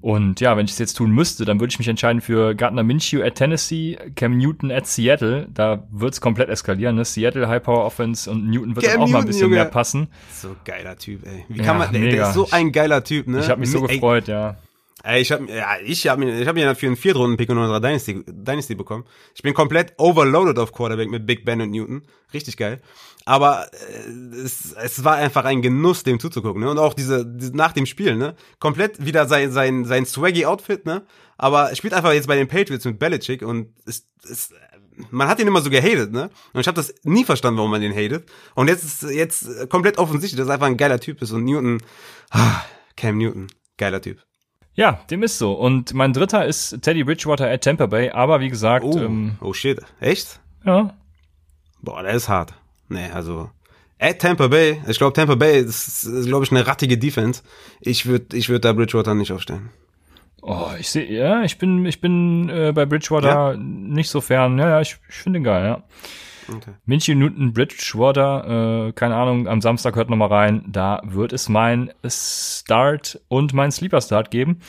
Und 0.00 0.40
ja, 0.40 0.56
wenn 0.56 0.64
ich 0.64 0.72
es 0.72 0.78
jetzt 0.78 0.94
tun 0.94 1.10
müsste, 1.10 1.44
dann 1.44 1.60
würde 1.60 1.72
ich 1.72 1.78
mich 1.78 1.88
entscheiden 1.88 2.22
für 2.22 2.54
Gardner 2.54 2.82
Minshew 2.82 3.22
at 3.22 3.34
Tennessee, 3.34 3.98
Cam 4.16 4.38
Newton 4.38 4.70
at 4.70 4.86
Seattle. 4.86 5.46
Da 5.52 5.86
wird's 5.90 6.22
komplett 6.22 6.48
eskalieren. 6.48 6.96
Ne? 6.96 7.04
Seattle 7.04 7.48
High 7.48 7.62
Power 7.62 7.84
Offense 7.84 8.30
und 8.30 8.48
Newton 8.48 8.76
wird 8.76 8.86
Cam 8.86 8.94
auch 8.94 8.98
Newton, 9.00 9.12
mal 9.12 9.18
ein 9.20 9.26
bisschen 9.26 9.42
Junge. 9.42 9.56
mehr 9.56 9.66
passen. 9.66 10.08
So 10.32 10.56
geiler 10.64 10.96
Typ, 10.96 11.26
ey. 11.26 11.44
Wie 11.48 11.58
kann 11.58 11.78
ja, 11.78 11.84
man? 11.84 11.92
Der, 11.92 12.10
der, 12.10 12.28
ist 12.28 12.34
so 12.34 12.48
ein 12.50 12.72
geiler 12.72 13.04
Typ, 13.04 13.28
ne? 13.28 13.40
Ich 13.40 13.50
habe 13.50 13.60
mich 13.60 13.70
so 13.70 13.86
ey, 13.86 13.94
gefreut, 13.94 14.26
ja. 14.28 14.56
Ey, 15.02 15.20
ich 15.20 15.32
habe 15.32 15.50
ja, 15.50 15.76
ich 15.82 16.06
habe 16.08 16.24
mir 16.24 16.40
ich 16.40 16.46
habe 16.46 16.58
mir 16.58 16.74
für 16.74 16.86
einen 16.86 16.96
Viertrunden-Pick 16.96 17.48
in 17.48 17.58
unserer 17.58 17.80
Dynasty 17.80 18.22
Dynasty 18.26 18.74
bekommen. 18.74 19.04
Ich 19.34 19.42
bin 19.42 19.54
komplett 19.54 19.94
overloaded 19.98 20.58
auf 20.58 20.72
Quarterback 20.72 21.10
mit 21.10 21.26
Big 21.26 21.44
Ben 21.44 21.60
und 21.60 21.70
Newton, 21.70 22.02
richtig 22.34 22.56
geil. 22.56 22.80
Aber 23.24 23.66
äh, 23.72 24.36
es, 24.36 24.72
es 24.72 25.04
war 25.04 25.16
einfach 25.16 25.44
ein 25.44 25.62
Genuss, 25.62 26.02
dem 26.02 26.20
zuzugucken, 26.20 26.62
ne? 26.62 26.70
Und 26.70 26.78
auch 26.78 26.94
diese, 26.94 27.26
diese 27.26 27.56
nach 27.56 27.72
dem 27.72 27.86
Spiel, 27.86 28.16
ne? 28.16 28.34
Komplett 28.58 29.04
wieder 29.04 29.26
sein 29.26 29.52
sein 29.52 29.84
sein 29.84 30.06
swaggy 30.06 30.46
Outfit, 30.46 30.86
ne? 30.86 31.04
Aber 31.38 31.70
er 31.70 31.76
spielt 31.76 31.94
einfach 31.94 32.12
jetzt 32.12 32.28
bei 32.28 32.36
den 32.36 32.48
Patriots 32.48 32.84
mit 32.84 32.98
Belichick 32.98 33.42
und 33.42 33.74
es, 33.86 34.06
es 34.28 34.52
man 35.10 35.28
hat 35.28 35.40
ihn 35.40 35.46
immer 35.46 35.62
so 35.62 35.70
gehatet, 35.70 36.12
ne? 36.12 36.30
Und 36.52 36.60
ich 36.60 36.66
habe 36.66 36.76
das 36.76 36.94
nie 37.04 37.24
verstanden, 37.24 37.58
warum 37.58 37.70
man 37.70 37.80
den 37.80 37.94
hatet. 37.94 38.28
Und 38.54 38.68
jetzt 38.68 38.84
ist 38.84 39.10
jetzt 39.10 39.70
komplett 39.70 39.98
offensichtlich, 39.98 40.38
dass 40.38 40.48
er 40.48 40.54
einfach 40.54 40.66
ein 40.66 40.76
geiler 40.76 41.00
Typ 41.00 41.22
ist 41.22 41.32
und 41.32 41.44
Newton, 41.44 41.82
ah, 42.30 42.62
Cam 42.96 43.18
Newton, 43.18 43.46
geiler 43.76 44.02
Typ. 44.02 44.22
Ja, 44.74 45.00
dem 45.10 45.22
ist 45.22 45.38
so. 45.38 45.52
Und 45.52 45.94
mein 45.94 46.12
dritter 46.12 46.46
ist 46.46 46.82
Teddy 46.82 47.04
Bridgewater 47.04 47.50
at 47.50 47.64
Tampa 47.64 47.86
Bay. 47.86 48.10
Aber 48.10 48.40
wie 48.40 48.48
gesagt. 48.48 48.84
Oh, 48.84 48.98
ähm, 48.98 49.36
oh 49.40 49.52
shit. 49.52 49.80
Echt? 50.00 50.40
Ja. 50.64 50.94
Boah, 51.82 52.02
der 52.02 52.12
ist 52.12 52.28
hart. 52.28 52.54
Nee, 52.90 53.08
also. 53.12 53.50
At 53.98 54.18
Tampa 54.18 54.48
Bay. 54.48 54.80
Ich 54.88 54.98
glaube, 54.98 55.12
Tampa 55.14 55.34
Bay 55.34 55.60
ist, 55.60 56.04
ist 56.04 56.26
glaube 56.26 56.44
ich, 56.44 56.50
eine 56.50 56.66
rattige 56.66 56.98
Defense. 56.98 57.42
Ich 57.80 58.06
würde 58.06 58.36
ich 58.36 58.48
würd 58.48 58.64
da 58.64 58.72
Bridgewater 58.72 59.14
nicht 59.14 59.32
aufstellen. 59.32 59.70
Oh, 60.42 60.70
ich 60.78 60.88
sehe, 60.88 61.10
ja, 61.10 61.42
ich 61.42 61.58
bin, 61.58 61.84
ich 61.84 62.00
bin 62.00 62.48
äh, 62.48 62.72
bei 62.74 62.86
Bridgewater 62.86 63.52
ja? 63.52 63.56
nicht 63.56 64.08
so 64.08 64.20
fern. 64.20 64.58
Ja, 64.58 64.70
ja, 64.70 64.80
ich, 64.80 64.96
ich 65.08 65.16
finde 65.16 65.38
ihn 65.38 65.44
geil, 65.44 65.64
ja. 65.64 65.82
Okay. 66.48 66.72
Minshew 66.86 67.14
Newton 67.14 67.52
Bridgewater, 67.52 68.88
äh, 68.88 68.92
keine 68.92 69.16
Ahnung, 69.16 69.46
am 69.46 69.60
Samstag 69.60 69.96
hört 69.96 70.08
noch 70.10 70.16
mal 70.16 70.26
rein. 70.26 70.64
Da 70.66 71.02
wird 71.04 71.32
es 71.32 71.48
mein 71.48 71.92
Start 72.06 73.20
und 73.28 73.52
mein 73.52 73.70
Sleeper 73.70 74.00
Start 74.00 74.30
geben. 74.30 74.60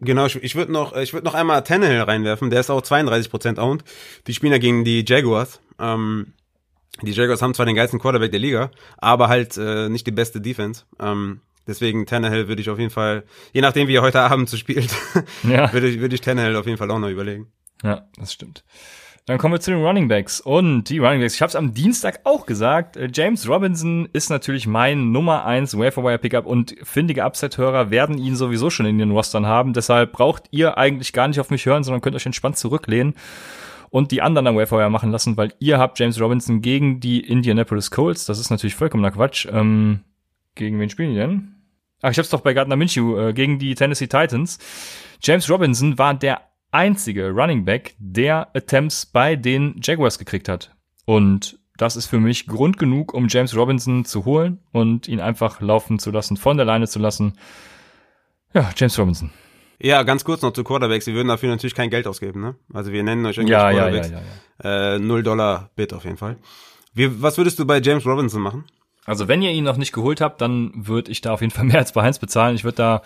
Genau, 0.00 0.26
ich, 0.26 0.42
ich 0.42 0.54
würde 0.56 0.72
noch, 0.72 0.96
ich 0.96 1.12
würde 1.12 1.26
noch 1.26 1.34
einmal 1.34 1.62
Tannehill 1.62 2.00
reinwerfen. 2.00 2.50
Der 2.50 2.60
ist 2.60 2.70
auch 2.70 2.82
32% 2.82 3.60
owned. 3.60 3.84
Die 4.26 4.34
spielen 4.34 4.52
ja 4.52 4.58
gegen 4.58 4.84
die 4.84 5.04
Jaguars. 5.06 5.60
Ähm, 5.78 6.32
die 7.02 7.12
Jaguars 7.12 7.42
haben 7.42 7.54
zwar 7.54 7.66
den 7.66 7.74
geilsten 7.74 7.98
Quarterback 7.98 8.30
der 8.30 8.40
Liga, 8.40 8.70
aber 8.98 9.28
halt 9.28 9.56
äh, 9.56 9.88
nicht 9.88 10.06
die 10.06 10.12
beste 10.12 10.40
Defense. 10.40 10.84
Ähm, 11.00 11.40
deswegen 11.66 12.06
Tannehill 12.06 12.48
würde 12.48 12.62
ich 12.62 12.70
auf 12.70 12.78
jeden 12.78 12.90
Fall, 12.90 13.24
je 13.52 13.60
nachdem 13.60 13.88
wie 13.88 13.96
er 13.96 14.02
heute 14.02 14.20
Abend 14.20 14.48
so 14.48 14.56
spielt, 14.56 14.94
ja. 15.42 15.72
würde 15.72 15.88
ich, 15.88 16.00
würde 16.00 16.14
ich 16.14 16.20
Tannehill 16.20 16.56
auf 16.56 16.66
jeden 16.66 16.78
Fall 16.78 16.90
auch 16.90 16.98
noch 16.98 17.08
überlegen. 17.08 17.48
Ja, 17.82 18.06
das 18.16 18.32
stimmt. 18.32 18.64
Dann 19.26 19.38
kommen 19.38 19.54
wir 19.54 19.60
zu 19.60 19.70
den 19.70 19.82
Running 19.82 20.06
Backs. 20.06 20.38
Und 20.38 20.84
die 20.90 20.98
Running 20.98 21.20
Backs, 21.20 21.34
ich 21.34 21.40
habe 21.40 21.48
es 21.48 21.56
am 21.56 21.72
Dienstag 21.72 22.20
auch 22.24 22.44
gesagt, 22.44 22.96
äh, 22.96 23.08
James 23.12 23.48
Robinson 23.48 24.06
ist 24.12 24.28
natürlich 24.28 24.66
mein 24.66 25.12
Nummer 25.12 25.46
1 25.46 25.78
Waferwire 25.78 26.18
Pickup 26.18 26.44
und 26.44 26.76
findige 26.82 27.24
Upset-Hörer 27.24 27.90
werden 27.90 28.18
ihn 28.18 28.36
sowieso 28.36 28.68
schon 28.68 28.84
in 28.84 28.98
den 28.98 29.10
Rostern 29.10 29.46
haben. 29.46 29.72
Deshalb 29.72 30.12
braucht 30.12 30.44
ihr 30.50 30.76
eigentlich 30.76 31.14
gar 31.14 31.26
nicht 31.26 31.40
auf 31.40 31.50
mich 31.50 31.64
hören, 31.64 31.84
sondern 31.84 32.02
könnt 32.02 32.16
euch 32.16 32.26
entspannt 32.26 32.58
zurücklehnen 32.58 33.14
und 33.94 34.10
die 34.10 34.22
anderen 34.22 34.48
am 34.48 34.56
Waferwire 34.56 34.90
machen 34.90 35.12
lassen, 35.12 35.36
weil 35.36 35.54
ihr 35.60 35.78
habt 35.78 36.00
James 36.00 36.20
Robinson 36.20 36.62
gegen 36.62 36.98
die 36.98 37.20
Indianapolis 37.20 37.92
Colts. 37.92 38.24
Das 38.24 38.40
ist 38.40 38.50
natürlich 38.50 38.74
vollkommener 38.74 39.12
Quatsch. 39.12 39.46
Ähm, 39.48 40.00
gegen 40.56 40.80
wen 40.80 40.90
spielen 40.90 41.10
die 41.10 41.16
denn? 41.16 41.54
Ach, 42.02 42.10
ich 42.10 42.18
hab's 42.18 42.30
doch 42.30 42.40
bei 42.40 42.54
Gardner 42.54 42.74
Minshew, 42.74 43.16
äh, 43.16 43.32
gegen 43.32 43.60
die 43.60 43.76
Tennessee 43.76 44.08
Titans. 44.08 44.58
James 45.22 45.48
Robinson 45.48 45.96
war 45.96 46.12
der 46.12 46.40
einzige 46.72 47.30
Running 47.30 47.64
Back, 47.64 47.94
der 48.00 48.48
Attempts 48.56 49.06
bei 49.06 49.36
den 49.36 49.76
Jaguars 49.80 50.18
gekriegt 50.18 50.48
hat. 50.48 50.74
Und 51.04 51.60
das 51.76 51.94
ist 51.94 52.06
für 52.06 52.18
mich 52.18 52.48
Grund 52.48 52.78
genug, 52.78 53.14
um 53.14 53.28
James 53.28 53.54
Robinson 53.54 54.04
zu 54.04 54.24
holen 54.24 54.58
und 54.72 55.06
ihn 55.06 55.20
einfach 55.20 55.60
laufen 55.60 56.00
zu 56.00 56.10
lassen, 56.10 56.36
von 56.36 56.56
der 56.56 56.66
Leine 56.66 56.88
zu 56.88 56.98
lassen. 56.98 57.34
Ja, 58.54 58.72
James 58.76 58.98
Robinson. 58.98 59.30
Ja, 59.80 60.02
ganz 60.02 60.24
kurz 60.24 60.42
noch 60.42 60.52
zu 60.52 60.64
Quarterbacks. 60.64 61.06
Wir 61.06 61.14
würden 61.14 61.28
dafür 61.28 61.48
natürlich 61.48 61.74
kein 61.74 61.90
Geld 61.90 62.06
ausgeben, 62.06 62.40
ne? 62.40 62.56
Also 62.72 62.92
wir 62.92 63.02
nennen 63.02 63.24
euch 63.26 63.36
irgendwie 63.36 63.52
ja, 63.52 63.70
Quarterbacks. 63.70 64.10
Ja, 64.10 64.18
ja, 64.18 64.22
ja, 64.64 64.90
ja. 64.90 64.94
Äh, 64.96 64.98
0 64.98 65.22
Dollar 65.22 65.70
Bit 65.76 65.92
auf 65.92 66.04
jeden 66.04 66.16
Fall. 66.16 66.36
Wie, 66.94 67.22
was 67.22 67.36
würdest 67.38 67.58
du 67.58 67.66
bei 67.66 67.80
James 67.80 68.06
Robinson 68.06 68.40
machen? 68.40 68.64
Also 69.04 69.28
wenn 69.28 69.42
ihr 69.42 69.50
ihn 69.50 69.64
noch 69.64 69.76
nicht 69.76 69.92
geholt 69.92 70.20
habt, 70.20 70.40
dann 70.40 70.72
würde 70.74 71.10
ich 71.10 71.20
da 71.20 71.32
auf 71.32 71.40
jeden 71.40 71.52
Fall 71.52 71.64
mehr 71.64 71.78
als 71.78 71.92
bei 71.92 72.02
Heinz 72.02 72.18
bezahlen. 72.18 72.54
Ich 72.56 72.64
würde 72.64 72.76
da 72.76 73.02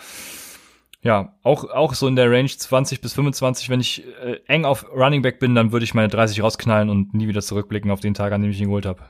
ja, 1.01 1.33
auch, 1.43 1.63
auch 1.63 1.93
so 1.93 2.07
in 2.07 2.17
der 2.17 2.29
Range 2.29 2.49
20 2.49 2.99
bis 2.99 3.13
25, 3.13 3.69
wenn 3.69 3.79
ich 3.79 4.03
äh, 4.21 4.39
eng 4.47 4.65
auf 4.65 4.85
Running 4.91 5.21
Back 5.21 5.39
bin, 5.39 5.55
dann 5.55 5.71
würde 5.71 5.85
ich 5.85 5.93
meine 5.93 6.09
30 6.09 6.43
rausknallen 6.43 6.89
und 6.89 7.13
nie 7.13 7.27
wieder 7.27 7.41
zurückblicken 7.41 7.89
auf 7.89 8.01
den 8.01 8.13
Tag, 8.13 8.33
an 8.33 8.41
dem 8.41 8.51
ich 8.51 8.59
ihn 8.59 8.65
geholt 8.65 8.85
habe. 8.85 9.01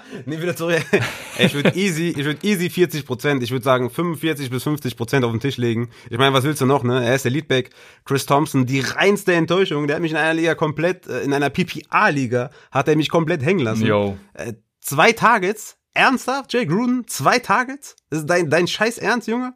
nie 0.26 0.40
wieder 0.40 0.56
zurück. 0.56 0.82
ich 1.38 1.54
würde 1.54 1.72
easy, 1.76 2.14
ich 2.16 2.24
würde 2.24 2.38
easy 2.42 2.70
40 2.70 3.06
Prozent, 3.06 3.42
ich 3.42 3.50
würde 3.50 3.64
sagen 3.64 3.90
45 3.90 4.50
bis 4.50 4.62
50 4.62 4.96
Prozent 4.96 5.24
auf 5.24 5.30
den 5.30 5.40
Tisch 5.40 5.56
legen. 5.56 5.90
Ich 6.10 6.18
meine, 6.18 6.32
was 6.32 6.44
willst 6.44 6.60
du 6.60 6.66
noch, 6.66 6.82
ne? 6.82 7.04
Er 7.04 7.14
ist 7.14 7.24
der 7.24 7.32
Leadback. 7.32 7.70
Chris 8.04 8.26
Thompson, 8.26 8.66
die 8.66 8.80
reinste 8.80 9.34
Enttäuschung. 9.34 9.86
Der 9.86 9.96
hat 9.96 10.02
mich 10.02 10.12
in 10.12 10.16
einer 10.16 10.34
Liga 10.34 10.54
komplett, 10.54 11.06
äh, 11.06 11.22
in 11.22 11.32
einer 11.32 11.50
PPA-Liga, 11.50 12.50
hat 12.70 12.88
er 12.88 12.96
mich 12.96 13.08
komplett 13.08 13.42
hängen 13.42 13.60
lassen. 13.60 13.86
Yo. 13.86 14.16
Äh, 14.34 14.54
zwei 14.80 15.12
Targets? 15.12 15.78
Ernsthaft, 15.94 16.52
Jay 16.52 16.64
Gruden? 16.64 17.06
Zwei 17.06 17.38
Targets? 17.38 17.96
Das 18.08 18.20
ist 18.20 18.26
dein, 18.26 18.48
dein 18.48 18.66
scheiß 18.66 18.98
Ernst, 18.98 19.28
Junge? 19.28 19.54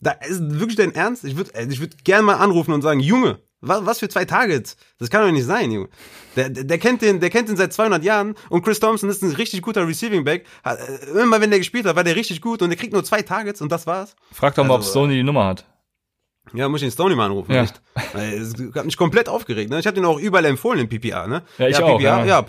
Da 0.00 0.10
ist 0.12 0.40
wirklich 0.58 0.76
dein 0.76 0.94
Ernst? 0.94 1.24
Ich 1.24 1.36
würde 1.36 1.50
ich 1.68 1.80
würd 1.80 2.04
gerne 2.04 2.24
mal 2.24 2.34
anrufen 2.34 2.72
und 2.72 2.82
sagen, 2.82 3.00
Junge, 3.00 3.40
was, 3.60 3.86
was 3.86 3.98
für 3.98 4.08
zwei 4.08 4.24
Targets? 4.24 4.76
Das 4.98 5.10
kann 5.10 5.26
doch 5.26 5.32
nicht 5.32 5.46
sein, 5.46 5.70
Junge. 5.70 5.88
Der, 6.36 6.50
der, 6.50 6.64
der 6.64 6.78
kennt 6.78 7.02
den, 7.02 7.20
der 7.20 7.30
kennt 7.30 7.48
den 7.48 7.56
seit 7.56 7.72
200 7.72 8.02
Jahren 8.04 8.34
und 8.50 8.62
Chris 8.62 8.80
Thompson 8.80 9.08
ist 9.08 9.22
ein 9.22 9.32
richtig 9.32 9.62
guter 9.62 9.86
Receiving 9.86 10.24
Back. 10.24 10.46
Äh, 10.64 11.20
immer 11.20 11.40
wenn 11.40 11.50
der 11.50 11.58
gespielt 11.58 11.86
hat, 11.86 11.96
war 11.96 12.04
der 12.04 12.16
richtig 12.16 12.40
gut 12.40 12.62
und 12.62 12.70
der 12.70 12.78
kriegt 12.78 12.92
nur 12.92 13.04
zwei 13.04 13.22
Targets 13.22 13.60
und 13.60 13.72
das 13.72 13.86
war's. 13.86 14.14
Frag 14.32 14.54
doch 14.54 14.64
mal, 14.64 14.76
also, 14.76 14.88
ob 14.88 14.92
Sony 14.92 15.14
die 15.14 15.22
Nummer 15.22 15.46
hat. 15.46 15.66
Ja, 16.52 16.68
muss 16.68 16.80
ich 16.80 16.88
den 16.88 16.92
Stoney 16.92 17.14
mal 17.16 17.26
anrufen, 17.26 17.52
ja. 17.52 17.62
echt. 17.62 17.80
Es 18.14 18.54
hat 18.74 18.84
mich 18.84 18.96
komplett 18.96 19.28
aufgeregt, 19.28 19.70
ne? 19.70 19.80
Ich 19.80 19.86
habe 19.86 19.94
den 19.94 20.04
auch 20.04 20.18
überall 20.18 20.44
empfohlen 20.44 20.80
im 20.80 20.88
PPA, 20.88 21.26
ne? 21.26 21.42
Ja, 21.58 21.68
ich 21.68 21.78
ja, 21.78 21.84
auch, 21.84 21.98
PPA, 21.98 22.24
ja. 22.24 22.24
ja 22.24 22.46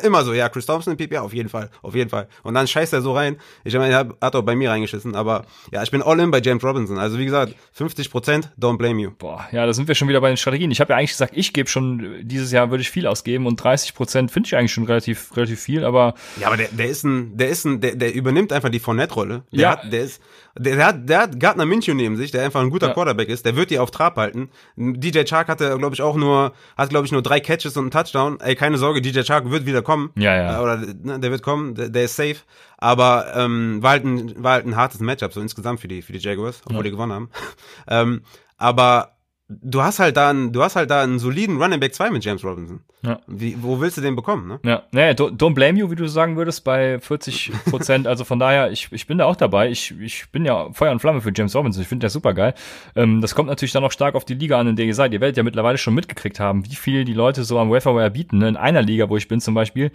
immer 0.02 0.24
so, 0.24 0.32
ja, 0.32 0.48
Chris 0.48 0.66
Thompson 0.66 0.96
im 0.96 0.96
PPA, 0.96 1.20
auf 1.20 1.32
jeden 1.32 1.48
Fall, 1.48 1.70
auf 1.82 1.94
jeden 1.94 2.10
Fall. 2.10 2.28
Und 2.42 2.54
dann 2.54 2.66
scheißt 2.66 2.92
er 2.92 3.02
so 3.02 3.12
rein. 3.12 3.38
Ich 3.64 3.74
meine, 3.74 3.92
er 3.92 4.16
hat 4.20 4.36
auch 4.36 4.42
bei 4.42 4.54
mir 4.54 4.70
reingeschissen, 4.70 5.16
aber 5.16 5.44
ja, 5.72 5.82
ich 5.82 5.90
bin 5.90 6.02
all 6.02 6.20
in 6.20 6.30
bei 6.30 6.40
James 6.40 6.62
Robinson. 6.62 6.98
Also 6.98 7.18
wie 7.18 7.24
gesagt, 7.24 7.54
50 7.72 8.10
Prozent, 8.10 8.50
don't 8.58 8.78
blame 8.78 9.00
you. 9.00 9.10
Boah, 9.18 9.46
ja, 9.52 9.66
da 9.66 9.72
sind 9.72 9.88
wir 9.88 9.94
schon 9.94 10.08
wieder 10.08 10.20
bei 10.20 10.28
den 10.28 10.36
Strategien. 10.36 10.70
Ich 10.70 10.80
habe 10.80 10.92
ja 10.92 10.98
eigentlich 10.98 11.12
gesagt, 11.12 11.32
ich 11.36 11.52
gebe 11.52 11.68
schon, 11.68 12.20
dieses 12.22 12.52
Jahr 12.52 12.70
würde 12.70 12.82
ich 12.82 12.90
viel 12.90 13.06
ausgeben 13.06 13.46
und 13.46 13.56
30 13.56 13.94
Prozent 13.94 14.30
finde 14.30 14.46
ich 14.46 14.56
eigentlich 14.56 14.72
schon 14.72 14.84
relativ, 14.84 15.36
relativ 15.36 15.60
viel, 15.60 15.84
aber. 15.84 16.14
Ja, 16.40 16.46
aber 16.46 16.56
der, 16.56 16.68
der 16.68 16.88
ist 16.88 17.04
ein, 17.04 17.36
der 17.36 17.48
ist 17.48 17.64
ein, 17.64 17.80
der, 17.80 17.96
der 17.96 18.14
übernimmt 18.14 18.52
einfach 18.52 18.68
die 18.68 18.80
Fournette-Rolle. 18.80 19.42
Ja. 19.50 19.72
Hat, 19.72 19.92
der 19.92 20.02
ist, 20.02 20.22
der, 20.58 20.76
der 20.76 20.86
hat, 20.86 21.08
der 21.08 21.18
hat 21.20 21.40
Gardner 21.40 21.66
Minshew 21.66 21.94
neben 21.94 22.16
sich, 22.16 22.30
der 22.30 22.44
einfach 22.44 22.60
ein 22.60 22.70
guter 22.70 22.88
ja. 22.88 22.94
Quarterback 22.94 23.28
ist, 23.28 23.46
der 23.46 23.56
wird 23.56 23.70
die 23.70 23.78
auf 23.78 23.90
Trab 23.90 24.16
halten. 24.16 24.50
DJ 24.76 25.24
Chark 25.24 25.48
hatte, 25.48 25.76
glaube 25.78 25.94
ich, 25.94 26.02
auch 26.02 26.16
nur, 26.16 26.52
hat, 26.76 26.90
glaube 26.90 27.06
ich, 27.06 27.12
nur 27.12 27.22
drei 27.22 27.40
Catches 27.40 27.76
und 27.76 27.84
einen 27.84 27.90
Touchdown. 27.90 28.38
Ey, 28.40 28.54
keine 28.54 28.78
Sorge, 28.78 29.00
DJ 29.00 29.22
Chark 29.22 29.50
wird 29.50 29.66
wieder 29.66 29.82
kommen. 29.82 30.10
Ja, 30.16 30.36
ja. 30.36 30.58
Äh, 30.58 30.62
oder, 30.62 30.76
ne, 30.76 31.20
der 31.20 31.30
wird 31.30 31.42
kommen, 31.42 31.74
der, 31.74 31.88
der 31.88 32.04
ist 32.04 32.16
safe. 32.16 32.36
Aber, 32.78 33.32
ähm, 33.34 33.82
war 33.82 33.90
halt 33.92 34.04
ein, 34.04 34.42
war 34.42 34.52
halt 34.52 34.66
ein 34.66 34.76
hartes 34.76 35.00
Matchup, 35.00 35.32
so 35.32 35.40
insgesamt 35.40 35.80
für 35.80 35.88
die, 35.88 36.02
für 36.02 36.12
die 36.12 36.18
Jaguars, 36.18 36.60
obwohl 36.64 36.78
ja. 36.78 36.82
die 36.84 36.90
gewonnen 36.90 37.12
haben. 37.12 37.30
ähm, 37.88 38.22
aber, 38.58 39.11
du 39.60 39.82
hast 39.82 39.98
halt 39.98 40.16
da 40.16 40.30
einen, 40.30 40.52
du 40.52 40.62
hast 40.62 40.76
halt 40.76 40.90
da 40.90 41.02
einen 41.02 41.18
soliden 41.18 41.60
Running 41.60 41.80
Back 41.80 41.94
2 41.94 42.10
mit 42.10 42.24
James 42.24 42.44
Robinson. 42.44 42.80
Ja. 43.04 43.20
Wie, 43.26 43.56
wo 43.60 43.80
willst 43.80 43.96
du 43.96 44.00
den 44.00 44.14
bekommen, 44.14 44.46
ne? 44.46 44.60
Ja, 44.64 44.84
naja, 44.92 45.12
don't 45.12 45.54
blame 45.54 45.78
you, 45.78 45.90
wie 45.90 45.96
du 45.96 46.06
sagen 46.06 46.36
würdest, 46.36 46.64
bei 46.64 47.00
40 47.00 47.52
Prozent. 47.70 48.06
also 48.06 48.24
von 48.24 48.38
daher, 48.38 48.70
ich, 48.70 48.88
ich 48.92 49.06
bin 49.06 49.18
da 49.18 49.24
auch 49.24 49.36
dabei. 49.36 49.70
Ich, 49.70 49.94
ich 50.00 50.30
bin 50.30 50.44
ja 50.44 50.72
Feuer 50.72 50.92
und 50.92 51.00
Flamme 51.00 51.20
für 51.20 51.32
James 51.34 51.54
Robinson. 51.54 51.82
Ich 51.82 51.88
finde 51.88 52.04
der 52.04 52.10
super 52.10 52.34
geil. 52.34 52.54
Ähm, 52.94 53.20
das 53.20 53.34
kommt 53.34 53.48
natürlich 53.48 53.72
dann 53.72 53.84
auch 53.84 53.92
stark 53.92 54.14
auf 54.14 54.24
die 54.24 54.34
Liga 54.34 54.58
an, 54.58 54.68
in 54.68 54.76
der 54.76 54.86
ihr 54.86 54.94
seid. 54.94 55.12
Ihr 55.12 55.20
werdet 55.20 55.36
ja 55.36 55.42
mittlerweile 55.42 55.78
schon 55.78 55.94
mitgekriegt 55.94 56.40
haben, 56.40 56.64
wie 56.64 56.74
viel 56.74 57.04
die 57.04 57.14
Leute 57.14 57.44
so 57.44 57.58
am 57.58 57.70
Waferwire 57.70 58.10
bieten. 58.10 58.38
Ne? 58.38 58.48
In 58.48 58.56
einer 58.56 58.82
Liga, 58.82 59.08
wo 59.08 59.16
ich 59.16 59.28
bin 59.28 59.40
zum 59.40 59.54
Beispiel, 59.54 59.90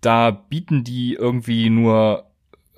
da 0.00 0.30
bieten 0.30 0.84
die 0.84 1.14
irgendwie 1.14 1.70
nur 1.70 2.24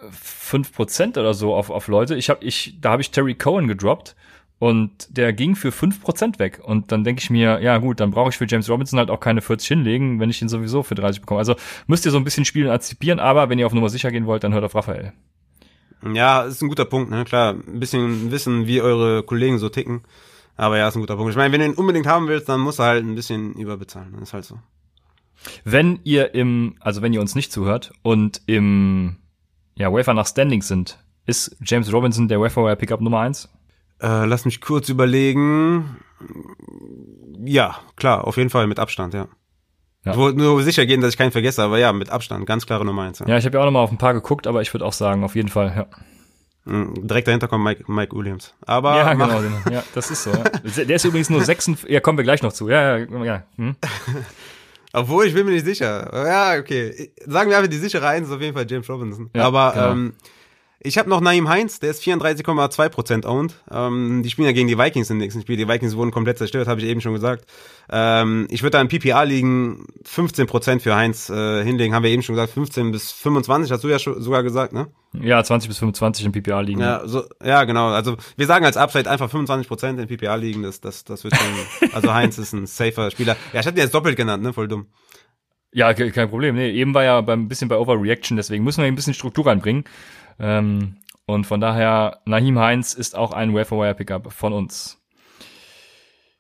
5% 0.09 1.19
oder 1.19 1.35
so 1.35 1.55
auf, 1.55 1.71
auf 1.71 1.89
Leute. 1.89 2.17
Ich 2.17 2.31
hab, 2.31 2.43
ich, 2.43 2.79
da 2.81 2.93
habe 2.93 3.03
ich 3.03 3.11
Terry 3.11 3.35
Cohen 3.35 3.69
gedroppt 3.69 4.17
und 4.61 5.17
der 5.17 5.33
ging 5.33 5.57
für 5.57 5.73
fünf 5.73 6.03
Prozent 6.03 6.39
weg. 6.39 6.61
Und 6.63 6.93
dann 6.93 7.03
denke 7.03 7.23
ich 7.23 7.31
mir, 7.31 7.63
ja 7.63 7.79
gut, 7.79 7.99
dann 7.99 8.11
brauche 8.11 8.29
ich 8.29 8.37
für 8.37 8.47
James 8.47 8.69
Robinson 8.69 8.99
halt 8.99 9.11
auch 9.11 9.19
keine 9.19 9.41
40 9.41 9.67
hinlegen, 9.67 10.21
wenn 10.21 10.29
ich 10.29 10.43
ihn 10.43 10.51
sowieso 10.51 10.83
für 10.83 10.95
30 10.95 11.23
bekomme. 11.23 11.39
Also 11.39 11.57
müsst 11.87 12.05
ihr 12.05 12.13
so 12.13 12.19
ein 12.19 12.25
bisschen 12.25 12.45
spielen 12.45 12.69
antizipieren, 12.69 13.21
aber 13.21 13.49
wenn 13.49 13.59
ihr 13.59 13.65
auf 13.65 13.73
Nummer 13.73 13.89
sicher 13.89 14.11
gehen 14.11 14.27
wollt, 14.27 14.45
dann 14.45 14.53
hört 14.53 14.63
auf 14.63 14.75
Raphael. 14.75 15.15
Ja, 16.13 16.43
ist 16.43 16.61
ein 16.63 16.69
guter 16.69 16.85
Punkt, 16.85 17.11
ne? 17.11 17.25
Klar, 17.25 17.55
ein 17.55 17.81
bisschen 17.81 18.31
wissen, 18.31 18.67
wie 18.67 18.83
eure 18.83 19.23
Kollegen 19.23 19.59
so 19.59 19.71
ticken. 19.71 20.03
Aber 20.57 20.77
ja, 20.77 20.89
ist 20.89 20.95
ein 20.95 21.01
guter 21.01 21.17
Punkt. 21.17 21.31
Ich 21.31 21.39
meine, 21.39 21.53
wenn 21.53 21.61
du 21.61 21.67
ihn 21.67 21.75
unbedingt 21.75 22.07
haben 22.07 22.29
willst, 22.29 22.51
dann 22.51 22.61
musst 22.61 22.81
du 22.81 22.83
halt 22.83 23.03
ein 23.03 23.15
bisschen 23.15 23.55
überbezahlen. 23.55 24.13
Das 24.13 24.29
ist 24.29 24.35
halt 24.35 24.45
so. 24.45 24.59
Wenn 25.65 26.01
ihr 26.05 26.35
im, 26.35 26.77
also 26.81 27.01
wenn 27.01 27.15
ihr 27.15 27.23
uns 27.23 27.35
nicht 27.35 27.51
zuhört 27.51 27.93
und 28.03 28.43
im 28.45 29.17
ja, 29.75 29.91
Wafer 29.91 30.13
nach 30.13 30.27
Standings 30.27 30.69
sind, 30.69 30.99
ist 31.25 31.57
James 31.65 31.91
Robinson 31.91 32.29
der 32.29 32.43
Wafer 32.43 32.77
Pickup 32.77 33.01
Nummer 33.01 33.21
eins? 33.21 33.49
Äh, 34.01 34.27
lass 34.27 34.45
mich 34.45 34.61
kurz 34.61 34.89
überlegen. 34.89 35.97
Ja, 37.45 37.79
klar, 37.97 38.27
auf 38.27 38.37
jeden 38.37 38.51
Fall 38.51 38.67
mit 38.67 38.79
Abstand, 38.79 39.15
ja. 39.15 39.29
ja. 40.05 40.13
Ich 40.13 40.19
wollte 40.19 40.39
nur 40.39 40.63
sicher 40.63 40.87
gehen, 40.87 41.01
dass 41.01 41.13
ich 41.13 41.19
keinen 41.19 41.33
vergesse, 41.33 41.63
aber 41.63 41.79
ja, 41.79 41.93
mit 41.93 42.11
Abstand, 42.11 42.47
ganz 42.47 42.67
klare 42.67 42.85
Nummer 42.85 43.03
eins. 43.03 43.19
Ja, 43.21 43.29
ja 43.29 43.39
ich 43.39 43.45
habe 43.45 43.57
ja 43.57 43.63
auch 43.63 43.67
noch 43.67 43.73
mal 43.73 43.81
auf 43.81 43.91
ein 43.91 43.99
paar 43.99 44.15
geguckt, 44.15 44.47
aber 44.47 44.63
ich 44.63 44.73
würde 44.73 44.85
auch 44.85 44.93
sagen, 44.93 45.25
auf 45.25 45.35
jeden 45.37 45.49
Fall, 45.49 45.73
ja. 45.77 45.87
Mhm, 46.65 47.07
direkt 47.07 47.27
dahinter 47.27 47.49
kommt 47.49 47.65
Mike, 47.65 47.85
Mike 47.91 48.15
Williams. 48.15 48.55
Aber 48.67 48.97
ja, 48.97 49.13
genau, 49.15 49.41
genau. 49.41 49.57
Ja, 49.71 49.83
das 49.95 50.11
ist 50.11 50.25
so. 50.25 50.31
Ja. 50.31 50.85
Der 50.85 50.97
ist 50.97 51.05
übrigens 51.05 51.31
nur 51.31 51.43
6, 51.43 51.71
ja, 51.89 52.01
kommen 52.01 52.19
wir 52.19 52.25
gleich 52.25 52.43
noch 52.43 52.53
zu. 52.53 52.69
Ja, 52.69 52.99
ja, 52.99 53.25
ja. 53.25 53.43
Hm. 53.57 53.77
Obwohl, 54.93 55.27
ich 55.27 55.35
bin 55.35 55.47
mir 55.47 55.53
nicht 55.53 55.65
sicher. 55.65 56.11
Ja, 56.13 56.59
okay. 56.59 57.13
Sagen 57.27 57.49
wir 57.49 57.57
einfach, 57.57 57.71
die 57.71 57.79
sichere 57.79 58.07
Eins 58.09 58.29
ist 58.29 58.35
auf 58.35 58.41
jeden 58.41 58.55
Fall 58.55 58.67
James 58.69 58.89
Robinson. 58.89 59.31
Ja, 59.35 59.45
Aber 59.45 59.73
genau. 59.73 59.93
ähm, 59.93 60.13
ich 60.83 60.97
habe 60.97 61.11
noch 61.11 61.21
Naim 61.21 61.47
Heinz, 61.49 61.79
der 61.79 61.91
ist 61.91 62.03
34,2% 62.03 63.27
owned. 63.27 63.55
Ähm, 63.71 64.23
die 64.23 64.31
spielen 64.31 64.47
ja 64.47 64.53
gegen 64.53 64.67
die 64.67 64.79
Vikings 64.79 65.11
im 65.11 65.19
nächsten 65.19 65.43
Spiel. 65.43 65.59
Die 65.59 65.69
Vikings 65.69 65.95
wurden 65.95 66.11
komplett 66.11 66.39
zerstört, 66.39 66.69
habe 66.69 66.81
ich 66.81 66.87
eben 66.87 67.03
schon 67.03 67.13
gesagt. 67.13 67.45
Ähm, 67.91 68.47
ich 68.51 68.63
würde 68.63 68.79
da 68.79 68.81
in 68.81 68.89
PPA 68.89 69.25
liegen 69.25 69.85
15% 70.09 70.81
für 70.81 70.97
Heinz 70.97 71.29
äh, 71.29 71.63
hinlegen, 71.63 71.95
haben 71.95 72.03
wir 72.03 72.11
eben 72.11 72.23
schon 72.23 72.35
gesagt. 72.35 72.55
15 72.55 72.93
bis 72.93 73.13
25, 73.13 73.71
hast 73.71 73.85
du 73.85 73.89
ja 73.89 73.99
schon, 73.99 74.23
sogar 74.23 74.43
gesagt, 74.43 74.73
ne? 74.73 74.87
Ja, 75.13 75.45
20 75.45 75.69
bis 75.69 75.79
25 75.79 76.25
in 76.25 76.33
PPA 76.33 76.61
liegen. 76.61 76.81
Ja, 76.81 77.03
so, 77.07 77.25
ja, 77.45 77.65
genau. 77.65 77.89
Also 77.89 78.17
wir 78.39 78.47
sagen 78.47 78.65
als 78.65 78.79
Upside 78.79 79.11
einfach 79.11 79.31
25% 79.31 80.01
in 80.01 80.07
PPA 80.07 80.37
liegen. 80.37 80.63
Das, 80.63 80.81
das, 80.81 81.05
das 81.05 81.25
wird 81.25 81.37
schon. 81.37 81.91
also 81.93 82.15
Heinz 82.15 82.39
ist 82.39 82.55
ein 82.55 82.67
safer 82.67 83.11
Spieler. 83.11 83.37
Ja, 83.53 83.61
ich 83.61 83.67
hatte 83.67 83.77
ihn 83.77 83.83
jetzt 83.83 83.95
doppelt 83.95 84.17
genannt, 84.17 84.43
ne? 84.43 84.55
Voll 84.55 84.69
dumm. 84.69 84.87
Ja, 85.73 85.93
kein 85.95 86.29
Problem. 86.29 86.57
Nee, 86.57 86.71
eben 86.71 86.95
war 86.95 87.05
ja 87.05 87.21
beim 87.21 87.47
bisschen 87.47 87.69
bei 87.69 87.77
Overreaction, 87.77 88.37
deswegen 88.37 88.65
müssen 88.65 88.83
wir 88.83 88.89
ein 88.89 88.97
bisschen 88.97 89.15
Struktur 89.15 89.47
reinbringen. 89.47 89.85
Ähm, 90.41 90.97
und 91.27 91.47
von 91.47 91.61
daher, 91.61 92.21
Nahim 92.25 92.59
Heinz 92.59 92.95
ist 92.95 93.17
auch 93.17 93.33
ein 93.33 93.55
Waferwire-Pickup 93.55 94.33
von 94.33 94.53
uns. 94.53 94.99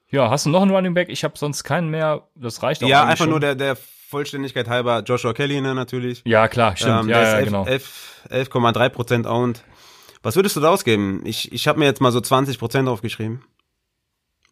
Ja, 0.08 0.28
hast 0.30 0.46
du 0.46 0.50
noch 0.50 0.62
einen 0.62 0.72
Running 0.72 0.94
Back? 0.94 1.08
Ich 1.08 1.22
habe 1.22 1.38
sonst 1.38 1.62
keinen 1.62 1.88
mehr. 1.88 2.26
Das 2.34 2.62
reicht 2.62 2.82
auch. 2.82 2.88
Ja, 2.88 3.04
einfach 3.04 3.18
schon. 3.18 3.30
nur 3.30 3.40
der, 3.40 3.54
der 3.54 3.76
Vollständigkeit 3.76 4.68
halber 4.68 5.02
Joshua 5.06 5.32
Kelly 5.32 5.60
ne, 5.60 5.74
natürlich. 5.74 6.22
Ja, 6.24 6.48
klar, 6.48 6.76
stimmt. 6.76 7.04
Ähm, 7.04 7.08
ja, 7.08 7.22
ja, 7.22 7.38
11, 7.38 7.44
genau. 7.44 7.64
11,3 8.28 8.88
Prozent 8.88 9.26
owned. 9.26 9.62
Was 10.22 10.34
würdest 10.34 10.56
du 10.56 10.60
da 10.60 10.70
ausgeben? 10.70 11.22
Ich, 11.24 11.52
ich 11.52 11.68
habe 11.68 11.78
mir 11.78 11.84
jetzt 11.84 12.00
mal 12.00 12.10
so 12.10 12.20
20 12.20 12.58
Prozent 12.58 12.88
aufgeschrieben. 12.88 13.42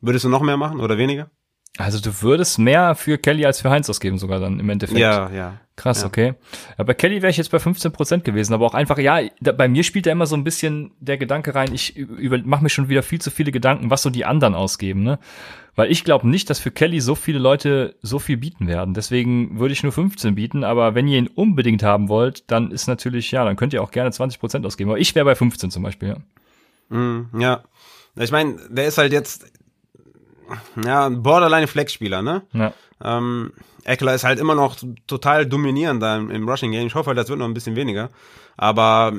Würdest 0.00 0.24
du 0.24 0.28
noch 0.28 0.42
mehr 0.42 0.56
machen 0.56 0.80
oder 0.80 0.96
weniger? 0.96 1.30
Also 1.78 2.00
du 2.00 2.22
würdest 2.22 2.58
mehr 2.58 2.96
für 2.96 3.18
Kelly 3.18 3.46
als 3.46 3.60
für 3.60 3.70
Heinz 3.70 3.88
ausgeben 3.88 4.18
sogar 4.18 4.40
dann 4.40 4.58
im 4.58 4.68
Endeffekt. 4.68 4.98
Ja, 4.98 5.30
ja. 5.30 5.60
Krass, 5.76 6.00
ja. 6.00 6.08
okay. 6.08 6.34
Ja, 6.76 6.82
bei 6.82 6.92
Kelly 6.92 7.22
wäre 7.22 7.30
ich 7.30 7.36
jetzt 7.36 7.52
bei 7.52 7.60
15 7.60 7.92
Prozent 7.92 8.24
gewesen, 8.24 8.52
aber 8.52 8.66
auch 8.66 8.74
einfach, 8.74 8.98
ja, 8.98 9.20
da, 9.40 9.52
bei 9.52 9.68
mir 9.68 9.84
spielt 9.84 10.06
da 10.06 10.10
immer 10.10 10.26
so 10.26 10.34
ein 10.34 10.42
bisschen 10.42 10.90
der 10.98 11.18
Gedanke 11.18 11.54
rein, 11.54 11.72
ich 11.72 11.94
mache 12.44 12.64
mir 12.64 12.68
schon 12.68 12.88
wieder 12.88 13.04
viel 13.04 13.20
zu 13.20 13.30
viele 13.30 13.52
Gedanken, 13.52 13.90
was 13.90 14.02
so 14.02 14.10
die 14.10 14.24
anderen 14.24 14.56
ausgeben, 14.56 15.04
ne? 15.04 15.20
Weil 15.76 15.92
ich 15.92 16.02
glaube 16.02 16.28
nicht, 16.28 16.50
dass 16.50 16.58
für 16.58 16.72
Kelly 16.72 17.00
so 17.00 17.14
viele 17.14 17.38
Leute 17.38 17.94
so 18.02 18.18
viel 18.18 18.36
bieten 18.36 18.66
werden. 18.66 18.94
Deswegen 18.94 19.60
würde 19.60 19.72
ich 19.72 19.84
nur 19.84 19.92
15 19.92 20.34
bieten, 20.34 20.64
aber 20.64 20.96
wenn 20.96 21.06
ihr 21.06 21.18
ihn 21.18 21.28
unbedingt 21.28 21.84
haben 21.84 22.08
wollt, 22.08 22.50
dann 22.50 22.72
ist 22.72 22.88
natürlich, 22.88 23.30
ja, 23.30 23.44
dann 23.44 23.54
könnt 23.54 23.72
ihr 23.72 23.80
auch 23.80 23.92
gerne 23.92 24.10
20 24.10 24.40
Prozent 24.40 24.66
ausgeben. 24.66 24.90
Aber 24.90 24.98
ich 24.98 25.14
wäre 25.14 25.24
bei 25.24 25.36
15 25.36 25.70
zum 25.70 25.84
Beispiel, 25.84 26.08
ja. 26.08 26.96
Mm, 26.96 27.40
ja. 27.40 27.62
Ich 28.16 28.32
meine, 28.32 28.56
der 28.68 28.86
ist 28.86 28.98
halt 28.98 29.12
jetzt, 29.12 29.46
ja, 30.84 31.06
ein 31.06 31.22
Borderline-Flex-Spieler, 31.22 32.22
ne? 32.22 32.42
Ja. 32.52 32.72
Ähm, 33.02 33.52
Eckler 33.84 34.14
ist 34.14 34.24
halt 34.24 34.38
immer 34.38 34.54
noch 34.54 34.76
total 35.06 35.46
dominierend 35.46 36.02
da 36.02 36.16
im, 36.16 36.48
Rushing 36.48 36.72
Game. 36.72 36.86
Ich 36.86 36.94
hoffe 36.94 37.08
halt, 37.08 37.18
das 37.18 37.28
wird 37.28 37.38
noch 37.38 37.46
ein 37.46 37.54
bisschen 37.54 37.76
weniger. 37.76 38.10
Aber 38.56 39.12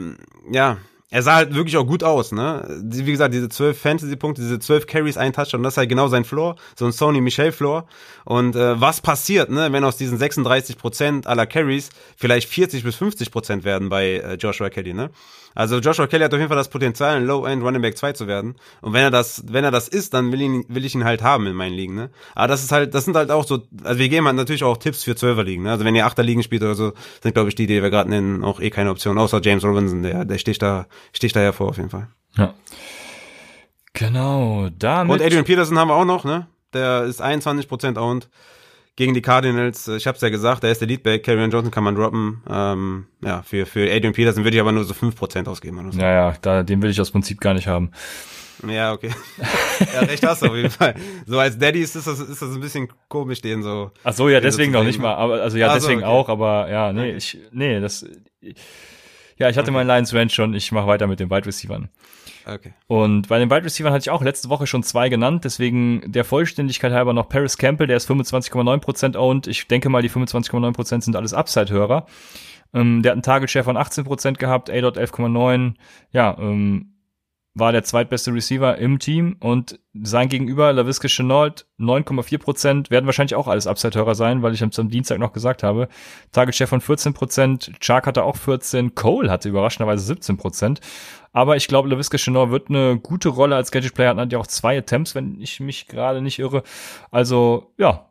ja, 0.52 0.78
er 1.12 1.24
sah 1.24 1.36
halt 1.36 1.56
wirklich 1.56 1.76
auch 1.78 1.88
gut 1.88 2.04
aus, 2.04 2.32
ne? 2.32 2.64
Wie 2.84 3.12
gesagt, 3.12 3.34
diese 3.34 3.50
zwölf 3.50 3.80
Fantasy-Punkte, 3.82 4.42
diese 4.44 4.60
zwölf 4.60 4.86
Carries, 4.86 5.18
ein 5.18 5.34
Touchdown, 5.34 5.64
das 5.64 5.74
ist 5.74 5.78
halt 5.78 5.90
genau 5.90 6.08
sein 6.08 6.24
Floor, 6.24 6.56
so 6.78 6.86
ein 6.86 6.92
Sony 6.92 7.20
Michel 7.20 7.52
Floor. 7.52 7.88
Und 8.26 8.56
äh, 8.56 8.80
was 8.80 9.02
passiert, 9.02 9.50
ne, 9.50 9.72
wenn 9.72 9.84
aus 9.84 9.98
diesen 9.98 10.20
36 10.20 10.78
Prozent 10.78 11.26
aller 11.26 11.48
Carries 11.48 11.90
vielleicht 12.16 12.48
40 12.50 12.84
bis 12.84 12.96
50 12.96 13.32
Prozent 13.32 13.64
werden 13.64 13.90
bei 13.90 14.18
äh, 14.18 14.36
Joshua 14.36 14.70
Kelly, 14.70 14.94
ne? 14.94 15.10
Also 15.56 15.80
Joshua 15.80 16.08
Kelly 16.08 16.24
hat 16.24 16.34
auf 16.34 16.40
jeden 16.40 16.50
Fall 16.50 16.58
das 16.58 16.70
Potenzial, 16.70 17.16
ein 17.16 17.26
Low-End 17.26 17.64
Running 17.64 17.82
Back 17.82 17.98
2 17.98 18.14
zu 18.14 18.28
werden. 18.28 18.56
Und 18.82 18.94
wenn 18.94 19.02
er 19.02 19.12
das, 19.12 19.44
wenn 19.48 19.64
er 19.64 19.72
das 19.72 19.88
ist, 19.88 20.14
dann 20.14 20.32
will, 20.32 20.42
ihn, 20.42 20.66
will 20.68 20.86
ich 20.86 20.96
ihn 20.96 21.04
halt 21.04 21.22
haben 21.22 21.48
in 21.48 21.56
meinen 21.56 21.74
Ligen, 21.74 21.96
ne? 21.96 22.10
Aber 22.36 22.48
das 22.48 22.64
ist 22.64 22.72
halt, 22.72 22.94
das 22.94 23.06
sind 23.06 23.16
halt 23.16 23.32
auch 23.32 23.46
so, 23.46 23.64
also 23.84 24.00
wir 24.00 24.10
geben 24.10 24.26
halt 24.26 24.36
natürlich 24.36 24.64
auch 24.64 24.78
Tipps 24.78 25.04
für 25.04 25.16
Zwölfer 25.16 25.44
Ligen, 25.44 25.64
ne? 25.64 25.72
Also 25.72 25.86
wenn 25.86 25.96
ihr 25.96 26.06
Achter 26.06 26.24
Ligen 26.24 26.44
spielt 26.44 26.64
oder 26.64 26.76
so, 26.76 26.94
sind 27.22 27.34
glaube 27.34 27.50
ich 27.50 27.56
die, 27.56 27.68
die 27.68 27.82
wir 27.82 27.90
gerade 27.90 28.10
nennen, 28.10 28.44
auch 28.44 28.60
eh 28.60 28.70
keine 28.70 28.92
Option, 28.92 29.18
außer 29.18 29.42
James 29.42 29.64
Robinson, 29.64 30.04
der, 30.04 30.26
der 30.26 30.38
sticht 30.38 30.62
da, 30.62 30.88
sticht 31.14 31.36
da 31.36 31.40
hervor 31.40 31.70
auf 31.70 31.78
jeden 31.78 31.90
Fall. 31.90 32.08
Ja. 32.38 32.54
Genau, 33.94 34.70
damit. 34.78 35.14
Und 35.14 35.26
Adrian 35.26 35.46
Peterson 35.46 35.78
haben 35.78 35.90
wir 35.90 35.96
auch 35.96 36.06
noch, 36.06 36.24
ne? 36.24 36.48
Der 36.74 37.04
ist 37.04 37.22
21% 37.22 37.98
owned 37.98 38.30
gegen 39.00 39.14
die 39.14 39.22
Cardinals. 39.22 39.88
Ich 39.88 40.06
habe 40.08 40.18
es 40.18 40.22
ja 40.22 40.28
gesagt, 40.28 40.62
der 40.62 40.72
ist 40.72 40.82
der 40.82 40.88
Leadback. 40.90 41.24
Carrion 41.24 41.50
Johnson 41.50 41.72
kann 41.72 41.86
man 41.86 41.96
droppen. 41.96 42.44
Ähm, 42.50 43.06
ja, 43.24 43.42
für, 43.44 43.66
für 43.66 43.90
Adrian 43.90 44.12
Peterson 44.12 44.44
würde 44.44 44.58
ich 44.58 44.62
aber 44.62 44.74
nur 44.74 44.84
so 44.84 44.94
5% 44.94 45.48
ausgeben. 45.48 45.80
Oder 45.80 45.94
so. 45.94 46.00
Ja, 46.02 46.12
ja, 46.12 46.34
da, 46.42 46.64
den 46.64 46.82
will 46.82 46.90
ich 46.90 47.00
aus 47.00 47.10
Prinzip 47.10 47.40
gar 47.40 47.54
nicht 47.54 47.66
haben. 47.66 47.92
Ja, 48.68 48.92
okay. 48.92 49.12
ja, 49.94 50.02
recht 50.02 50.28
hast 50.28 50.42
du 50.42 50.48
auf 50.48 50.56
jeden 50.56 50.70
Fall. 50.70 50.96
So 51.26 51.40
als 51.40 51.58
Daddy 51.58 51.80
ist 51.80 51.96
das, 51.96 52.08
ist 52.08 52.42
das 52.42 52.54
ein 52.54 52.60
bisschen 52.60 52.90
komisch, 53.08 53.42
den 53.42 53.64
so. 53.64 53.92
Ach 54.04 54.12
so, 54.12 54.28
ja, 54.28 54.42
deswegen 54.42 54.74
noch 54.74 54.84
nicht 54.84 55.00
mal. 55.00 55.16
Aber, 55.16 55.42
also 55.42 55.58
ja, 55.58 55.68
also, 55.68 55.88
deswegen 55.88 56.04
okay. 56.04 56.12
auch, 56.12 56.28
aber 56.28 56.70
ja, 56.70 56.92
nee, 56.92 57.08
okay. 57.08 57.16
ich, 57.16 57.38
nee, 57.54 57.80
das, 57.80 58.06
ja, 58.42 59.48
ich 59.48 59.58
hatte 59.58 59.72
okay. 59.72 59.72
meinen 59.72 59.88
Lions 59.88 60.14
Ranch 60.14 60.34
schon. 60.34 60.54
Ich 60.54 60.74
mache 60.74 60.88
weiter 60.88 61.08
mit 61.08 61.22
den 61.22 61.30
Wide 61.30 61.46
Receivers. 61.46 61.84
Okay. 62.54 62.74
Und 62.88 63.28
bei 63.28 63.40
den 63.40 63.50
Wide 63.50 63.64
Receivers 63.64 63.94
hatte 63.94 64.02
ich 64.02 64.10
auch 64.10 64.22
letzte 64.22 64.50
Woche 64.50 64.68
schon 64.68 64.84
zwei 64.84 65.10
genannt, 65.10 65.46
deswegen 65.46 66.12
der 66.12 66.24
Vollständigkeit 66.24 66.92
halber 66.92 67.14
noch 67.14 67.30
Paris 67.30 67.58
Campbell, 67.58 67.88
der 67.88 67.98
ist 67.98 68.10
25,9% 68.10 69.18
owned. 69.18 69.48
Ich 69.48 69.68
denke 69.68 69.90
mal, 69.90 70.02
die 70.02 70.10
25,9% 70.10 71.04
sind 71.04 71.16
alles 71.16 71.34
Upside-Hörer. 71.34 72.06
Ähm, 72.74 73.02
der 73.02 73.12
hat 73.12 73.16
einen 73.16 73.24
Target 73.24 73.50
Share 73.50 73.66
von 73.66 73.78
18% 73.78 74.34
gehabt, 74.38 74.70
A-Dot 74.70 74.98
11,9. 74.98 75.74
Ja, 76.12 76.36
ähm, 76.40 76.94
war 77.60 77.72
der 77.72 77.84
zweitbeste 77.84 78.34
Receiver 78.34 78.78
im 78.78 79.00
Team 79.00 79.36
und 79.40 79.80
sein 79.94 80.30
Gegenüber, 80.30 80.72
LaVisca 80.72 81.08
Chenault, 81.08 81.66
9,4% 81.80 82.90
werden 82.90 83.06
wahrscheinlich 83.06 83.36
auch 83.36 83.48
alles 83.48 83.68
Upside-Hörer 83.68 84.16
sein, 84.16 84.42
weil 84.42 84.54
ich 84.54 84.64
am 84.64 84.90
Dienstag 84.90 85.20
noch 85.20 85.34
gesagt 85.34 85.64
habe. 85.64 85.90
Target 86.32 86.56
Share 86.56 86.68
von 86.68 86.82
14% 86.82 87.80
Chark 87.80 88.08
hatte 88.08 88.24
auch 88.24 88.38
14, 88.38 88.96
Cole 88.96 89.30
hatte 89.30 89.50
überraschenderweise 89.50 90.14
17% 90.14 90.80
aber 91.32 91.56
ich 91.56 91.68
glaube, 91.68 91.90
LaVisca 91.90 92.18
Chenault 92.18 92.52
wird 92.52 92.70
eine 92.70 92.98
gute 92.98 93.30
Rolle 93.30 93.56
als 93.56 93.72
Gadget 93.72 93.94
Player, 93.94 94.16
hat 94.16 94.32
ja 94.32 94.40
auch 94.40 94.48
zwei 94.48 94.78
Attempts, 94.78 95.16
wenn 95.16 95.40
ich 95.40 95.60
mich 95.60 95.88
gerade 95.88 96.22
nicht 96.22 96.40
irre. 96.40 96.64
Also, 97.12 97.72
ja, 97.78 98.09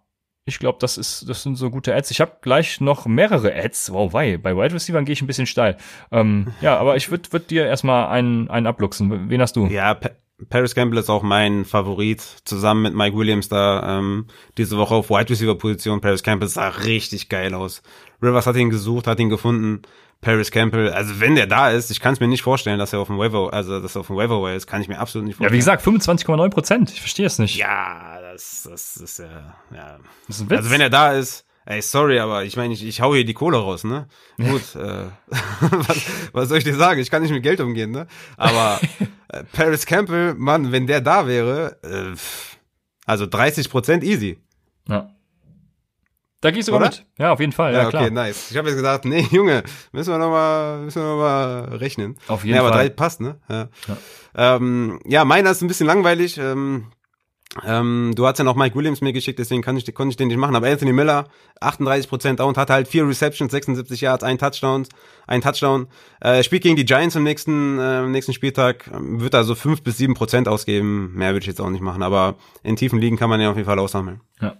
ich 0.49 0.59
glaube, 0.59 0.79
das 0.81 0.97
ist, 0.97 1.29
das 1.29 1.43
sind 1.43 1.57
so 1.57 1.71
gute 1.71 1.95
Ads. 1.95 2.11
Ich 2.11 2.21
habe 2.21 2.39
gleich 2.41 2.81
noch 2.81 3.07
mehrere 3.07 3.55
Ads. 3.55 3.93
Wow, 3.93 4.15
wei. 4.15 4.39
Bei 4.39 4.57
Wide 4.57 4.75
Receivers 4.75 5.05
gehe 5.05 5.13
ich 5.13 5.23
ein 5.23 5.27
bisschen 5.27 5.47
steil. 5.47 5.77
Ähm, 6.11 6.49
ja, 6.63 6.79
aber 6.79 6.97
ich 6.97 7.11
würde 7.11 7.31
würd 7.31 7.51
dir 7.51 7.67
erstmal 7.67 8.09
einen, 8.09 8.49
einen 8.49 8.67
abluchsen. 8.67 9.29
Wen 9.29 9.41
hast 9.41 9.57
du? 9.57 9.67
Ja, 9.67 9.95
pa 9.95 10.11
Paris 10.51 10.77
Campbell 10.77 11.01
ist 11.01 11.11
auch 11.11 11.25
mein 11.25 11.65
Favorit, 11.65 12.21
zusammen 12.45 12.83
mit 12.83 12.95
Mike 12.95 13.17
Williams 13.17 13.49
da 13.49 13.99
ähm, 13.99 14.27
diese 14.57 14.79
Woche 14.79 14.95
auf 14.95 15.11
Wide 15.11 15.31
Receiver 15.31 15.57
Position. 15.57 16.01
Paris 16.01 16.23
Campbell 16.23 16.49
sah 16.49 16.69
richtig 16.69 17.29
geil 17.29 17.55
aus. 17.55 17.83
Rivers 18.23 18.47
hat 18.47 18.55
ihn 18.55 18.71
gesucht, 18.71 19.09
hat 19.09 19.19
ihn 19.19 19.31
gefunden. 19.31 19.83
Paris 20.21 20.51
Campbell, 20.51 20.91
also 20.91 21.21
wenn 21.21 21.37
der 21.37 21.47
da 21.47 21.71
ist, 21.71 21.91
ich 21.91 22.01
kann 22.01 22.13
es 22.13 22.21
mir 22.21 22.27
nicht 22.27 22.43
vorstellen, 22.43 22.79
dass 22.79 22.93
er 22.93 22.99
auf 22.99 23.07
dem 23.07 23.19
Waiver, 23.19 23.53
also 23.53 23.81
dass 23.81 23.95
er 23.95 24.01
auf 24.01 24.09
dem 24.09 24.17
Waiver 24.17 24.53
ist, 24.53 24.67
kann 24.67 24.83
ich 24.83 24.89
mir 24.89 24.99
absolut 24.99 25.27
nicht 25.27 25.37
vorstellen. 25.37 25.53
Ja, 25.53 25.55
wie 25.55 25.59
gesagt, 25.59 25.87
25,9 25.87 26.51
Prozent. 26.51 26.91
Ich 26.91 27.01
verstehe 27.01 27.27
es 27.27 27.39
nicht. 27.39 27.57
Ja, 27.57 28.19
das, 28.21 28.67
das 28.69 28.97
ist 28.97 29.19
ja, 29.21 29.55
ja. 29.73 29.99
Das 30.27 30.37
ist 30.37 30.43
ein 30.43 30.51
Witz. 30.51 30.59
Also 30.59 30.71
wenn 30.71 30.81
er 30.81 30.91
da 30.91 31.13
ist, 31.13 31.45
ey, 31.67 31.81
sorry, 31.83 32.19
aber 32.19 32.45
ich 32.45 32.57
meine, 32.57 32.75
ich, 32.75 32.85
ich 32.85 33.01
hau 33.01 33.15
hier 33.15 33.25
die 33.25 33.35
Kohle 33.35 33.59
raus, 33.59 33.85
ne? 33.85 34.09
Gut, 34.39 34.75
äh, 34.75 35.05
was, 35.61 36.03
was 36.33 36.49
soll 36.49 36.59
ich 36.59 36.65
dir 36.65 36.75
sagen? 36.75 37.01
Ich 37.01 37.11
kann 37.11 37.23
nicht 37.23 37.31
mit 37.31 37.45
Geld 37.45 37.61
umgehen, 37.61 37.93
ne? 37.93 38.09
Aber 38.37 38.81
äh, 39.29 39.45
Paris 39.53 39.87
Campbell, 39.87 40.35
Mann, 40.35 40.73
wenn 40.73 40.89
der 40.89 41.01
da 41.01 41.29
wäre, 41.29 41.79
äh, 41.85 42.17
also 43.07 43.27
30 43.27 43.71
Prozent 43.71 44.03
easy. 44.03 44.43
Ja. 44.89 45.11
Da 46.41 46.53
gehst 46.53 46.69
du 46.69 46.75
Oder? 46.75 46.87
mit. 46.87 47.05
Ja, 47.19 47.33
auf 47.33 47.41
jeden 47.41 47.53
Fall. 47.53 47.73
Ja, 47.73 47.83
ja 47.83 47.91
klar. 47.91 48.03
okay, 48.05 48.13
nice. 48.13 48.51
Ich 48.51 48.57
habe 48.57 48.69
jetzt 48.69 48.77
gesagt, 48.77 49.05
nee, 49.05 49.27
Junge, 49.31 49.65
müssen 49.93 50.13
wir 50.13 50.19
noch 50.19 50.31
mal, 50.31 50.83
müssen 50.83 51.03
wir 51.03 51.09
noch 51.09 51.19
mal 51.19 51.77
rechnen. 51.77 52.17
Auf 52.29 52.45
jeden 52.45 52.57
ja, 52.57 52.63
Fall. 52.63 52.73
aber 52.73 52.81
drei 52.81 52.89
passt, 52.91 53.21
ne? 53.21 53.41
Ja. 53.49 53.69
Ja, 53.89 54.57
ähm, 54.57 55.01
ja 55.05 55.25
meiner 55.25 55.51
ist 55.51 55.63
ein 55.63 55.69
bisschen 55.69 55.89
langweilig. 55.89 56.39
Ähm, 56.39 56.93
ähm, 57.65 58.13
du 58.15 58.27
hast 58.27 58.39
ja 58.39 58.45
noch 58.45 58.57
Mike 58.57 58.77
Williams 58.77 59.01
mir 59.01 59.13
geschickt, 59.13 59.39
deswegen 59.39 59.63
kann 59.63 59.77
ich, 59.77 59.93
konnte 59.95 60.11
ich 60.11 60.17
den 60.17 60.29
nicht 60.29 60.37
machen. 60.37 60.55
Aber 60.55 60.69
Anthony 60.69 60.93
Miller, 60.93 61.25
38% 61.61 62.37
down, 62.37 62.55
hat 62.57 62.71
halt 62.71 62.87
vier 62.87 63.09
Receptions, 63.09 63.51
76 63.51 64.01
Yards, 64.01 64.23
ein 64.23 64.39
Touchdown, 64.39 64.87
ein 65.27 65.41
Touchdown. 65.41 65.89
Äh, 66.21 66.43
spielt 66.45 66.63
gegen 66.63 66.77
die 66.77 66.85
Giants 66.85 67.17
am 67.17 67.25
nächsten, 67.25 67.79
äh, 67.79 68.07
nächsten 68.07 68.33
Spieltag, 68.33 68.91
wird 68.93 69.35
also 69.35 69.55
fünf 69.55 69.83
bis 69.83 69.97
sieben 69.97 70.15
Prozent 70.15 70.47
ausgeben. 70.47 71.15
Mehr 71.15 71.33
würde 71.33 71.41
ich 71.41 71.47
jetzt 71.47 71.61
auch 71.61 71.71
nicht 71.71 71.83
machen, 71.83 72.03
aber 72.03 72.37
in 72.63 72.77
tiefen 72.77 73.01
Ligen 73.01 73.17
kann 73.17 73.31
man 73.31 73.41
ja 73.41 73.51
auf 73.51 73.57
jeden 73.57 73.67
Fall 73.67 73.79
aussammeln. 73.79 74.21
Ja. 74.41 74.57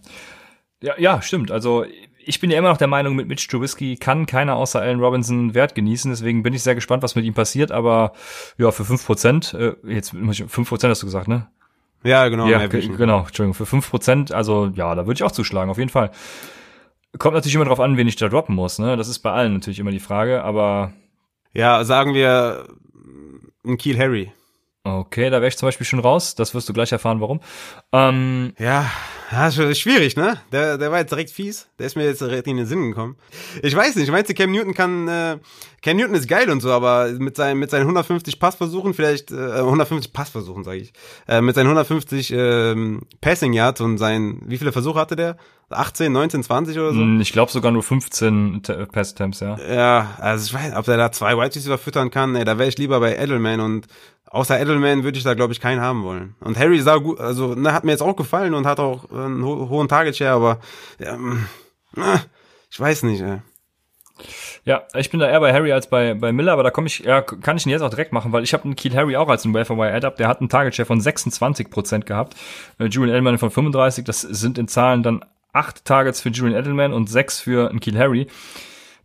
Ja, 0.83 0.95
ja, 0.99 1.23
stimmt. 1.23 1.51
Also 1.51 1.85
ich 2.25 2.41
bin 2.41 2.51
ja 2.51 2.59
immer 2.59 2.69
noch 2.69 2.77
der 2.77 2.89
Meinung, 2.89 3.17
mit 3.17 3.27
Mitch 3.27 3.49
Trubisky 3.49 3.97
kann 3.97 4.27
keiner 4.27 4.57
außer 4.57 4.81
Allen 4.81 5.01
Robinson 5.01 5.55
Wert 5.55 5.75
genießen. 5.75 6.11
Deswegen 6.11 6.43
bin 6.43 6.53
ich 6.53 6.63
sehr 6.63 6.75
gespannt, 6.75 7.03
was 7.03 7.15
mit 7.15 7.25
ihm 7.25 7.35
passiert. 7.35 7.73
Aber 7.73 8.13
ja, 8.59 8.71
für 8.71 8.85
fünf 8.85 9.05
Prozent, 9.05 9.55
äh, 9.55 9.75
jetzt 9.87 10.11
fünf 10.11 10.69
Prozent 10.69 10.91
hast 10.91 11.03
du 11.03 11.07
gesagt, 11.07 11.27
ne? 11.29 11.49
Ja, 12.05 12.29
genau. 12.29 12.47
Ja, 12.47 12.67
genau, 12.67 13.21
Entschuldigung, 13.21 13.55
für 13.55 13.67
fünf 13.67 13.91
Prozent, 13.91 14.31
also 14.31 14.71
ja, 14.75 14.95
da 14.95 15.07
würde 15.07 15.19
ich 15.19 15.25
auch 15.25 15.33
zuschlagen, 15.33 15.71
auf 15.71 15.79
jeden 15.79 15.91
Fall. 15.91 16.13
Kommt 17.19 17.35
natürlich 17.35 17.57
immer 17.57 17.65
drauf 17.65 17.81
an, 17.81 17.97
wen 17.97 18.07
ich 18.07 18.17
da 18.17 18.29
droppen 18.29 18.55
muss, 18.55 18.79
ne? 18.79 18.97
Das 18.97 19.09
ist 19.09 19.19
bei 19.21 19.33
allen 19.33 19.55
natürlich 19.55 19.81
immer 19.81 19.91
die 19.91 19.99
Frage, 19.99 20.45
aber. 20.45 20.93
Ja, 21.55 21.83
sagen 21.83 22.15
wir 22.15 22.69
ein 23.65 23.79
Kiel 23.79 23.99
Harry. 23.99 24.33
Okay, 24.89 25.31
da 25.31 25.37
wäre 25.37 25.49
ich 25.49 25.57
zum 25.57 25.67
Beispiel 25.67 25.87
schon 25.87 26.01
raus. 26.01 26.35
Das 26.35 26.55
wirst 26.55 26.69
du 26.69 26.73
gleich 26.73 26.93
erfahren, 26.93 27.21
warum. 27.21 27.41
Ähm, 27.93 28.53
ja, 28.59 28.91
schwierig, 29.51 30.17
ne? 30.17 30.39
Der, 30.53 30.79
der 30.79 30.91
war 30.91 30.99
jetzt 30.99 31.11
direkt 31.11 31.31
fies. 31.31 31.69
Der 31.79 31.87
ist 31.87 31.97
mir 31.97 32.05
jetzt 32.05 32.21
direkt 32.21 32.47
in 32.47 32.57
den 32.57 32.67
Sinn 32.67 32.89
gekommen. 32.89 33.17
Ich 33.63 33.75
weiß 33.75 33.97
nicht, 33.97 34.11
meinst 34.11 34.31
du, 34.31 34.35
Cam 34.35 34.51
Newton 34.51 34.75
kann, 34.75 35.09
äh, 35.09 35.39
Cam 35.83 35.97
Newton 35.97 36.15
ist 36.15 36.29
geil 36.29 36.51
und 36.51 36.61
so, 36.61 36.73
aber 36.73 37.09
mit 37.19 37.37
seinen, 37.37 37.59
mit 37.59 37.71
seinen 37.71 37.83
150 37.83 38.41
Passversuchen, 38.41 38.95
vielleicht, 38.95 39.31
äh, 39.31 39.59
150 39.59 40.13
Passversuchen, 40.13 40.65
sage 40.65 40.79
ich, 40.79 40.93
äh, 41.29 41.41
mit 41.41 41.55
seinen 41.55 41.67
150 41.67 42.33
äh, 42.33 42.99
Passing 43.21 43.53
Yards 43.53 43.81
und 43.81 43.99
seinen, 43.99 44.43
wie 44.47 44.59
viele 44.59 44.73
Versuche 44.73 44.99
hatte 44.99 45.17
der? 45.17 45.37
18, 45.71 46.11
19, 46.11 46.43
20 46.43 46.79
oder 46.79 46.95
so? 46.95 47.05
Ich 47.21 47.33
glaube 47.33 47.53
sogar 47.53 47.71
nur 47.71 47.83
15 47.83 48.63
Pass 48.91 49.13
Attempts, 49.13 49.41
ja. 49.41 49.59
Ja, 49.59 50.15
also 50.19 50.47
ich 50.47 50.55
weiß, 50.55 50.75
ob 50.75 50.87
der 50.87 50.97
da 50.97 51.13
zwei 51.13 51.37
White 51.37 51.57
Receiver 51.57 51.77
füttern 51.77 52.11
kann, 52.11 52.35
ey, 52.37 52.45
da 52.47 52.59
wäre 52.59 52.71
ich 52.71 52.79
lieber 52.79 53.01
bei 53.01 53.17
Edelman 53.17 53.61
und 53.61 53.87
Außer 54.31 54.61
Edelman 54.61 55.05
würde 55.05 55.17
ich 55.17 55.25
da, 55.25 55.35
glaube 55.35 55.53
ich, 55.53 55.61
keinen 55.61 55.81
haben 55.81 56.03
wollen. 56.03 56.35
Und 56.41 56.59
Harry 56.59 56.81
sah 56.81 56.97
gut, 56.97 57.19
also 57.19 57.55
ne, 57.55 57.73
hat 57.73 57.85
mir 57.85 57.93
jetzt 57.93 58.03
auch 58.03 58.17
gefallen 58.17 58.55
und 58.55 58.67
hat 58.67 58.79
auch 58.79 59.11
einen 59.11 59.43
ho 59.43 59.69
hohen 59.71 59.89
Target 59.89 60.17
Share, 60.17 60.35
aber 60.35 60.61
ähm, 61.01 61.47
äh, 61.97 62.19
ich 62.71 62.79
weiß 62.79 63.05
nicht. 63.05 63.23
Äh. 63.23 63.39
Ja, 64.65 64.83
ich 64.95 65.11
bin 65.11 65.21
da 65.21 65.29
eher 65.29 65.41
bei 65.41 65.53
Harry 65.53 65.73
als 65.73 65.89
bei, 65.89 66.13
bei 66.13 66.33
Miller, 66.33 66.53
aber 66.53 66.63
da 66.63 66.71
komme 66.71 66.89
ich, 66.89 67.01
ja, 67.01 67.23
kann 67.23 67.57
ich 67.57 67.65
ihn 67.65 67.71
jetzt 67.71 67.81
auch 67.81 67.91
direkt 67.91 68.13
machen, 68.13 68.33
weil 68.33 68.45
ich 68.45 68.53
habe 68.53 68.65
einen 68.65 68.77
Kiel 68.77 68.95
Harry 68.95 69.17
auch 69.17 69.29
als 69.29 69.45
einen 69.45 69.55
Wire 69.55 69.95
Add-Up, 69.95 70.17
der 70.17 70.29
hat 70.29 70.41
einen 70.41 70.51
Target 70.51 70.75
Share 70.75 70.87
von 70.87 71.01
26% 71.01 72.05
gehabt, 72.05 72.37
äh, 72.79 72.87
Julian 72.87 73.15
Edelman 73.15 73.39
von 73.39 73.51
35, 73.51 74.05
das 74.05 74.21
sind 74.21 74.59
in 74.59 74.69
Zahlen 74.69 75.03
dann 75.03 75.25
acht 75.55 75.85
Targets 75.87 76.21
für 76.21 76.29
Julian 76.29 76.59
Edelman 76.59 76.93
und 76.93 77.09
sechs 77.09 77.41
für 77.41 77.71
einen 77.71 77.81
Kiel 77.81 77.99
Harry. 77.99 78.27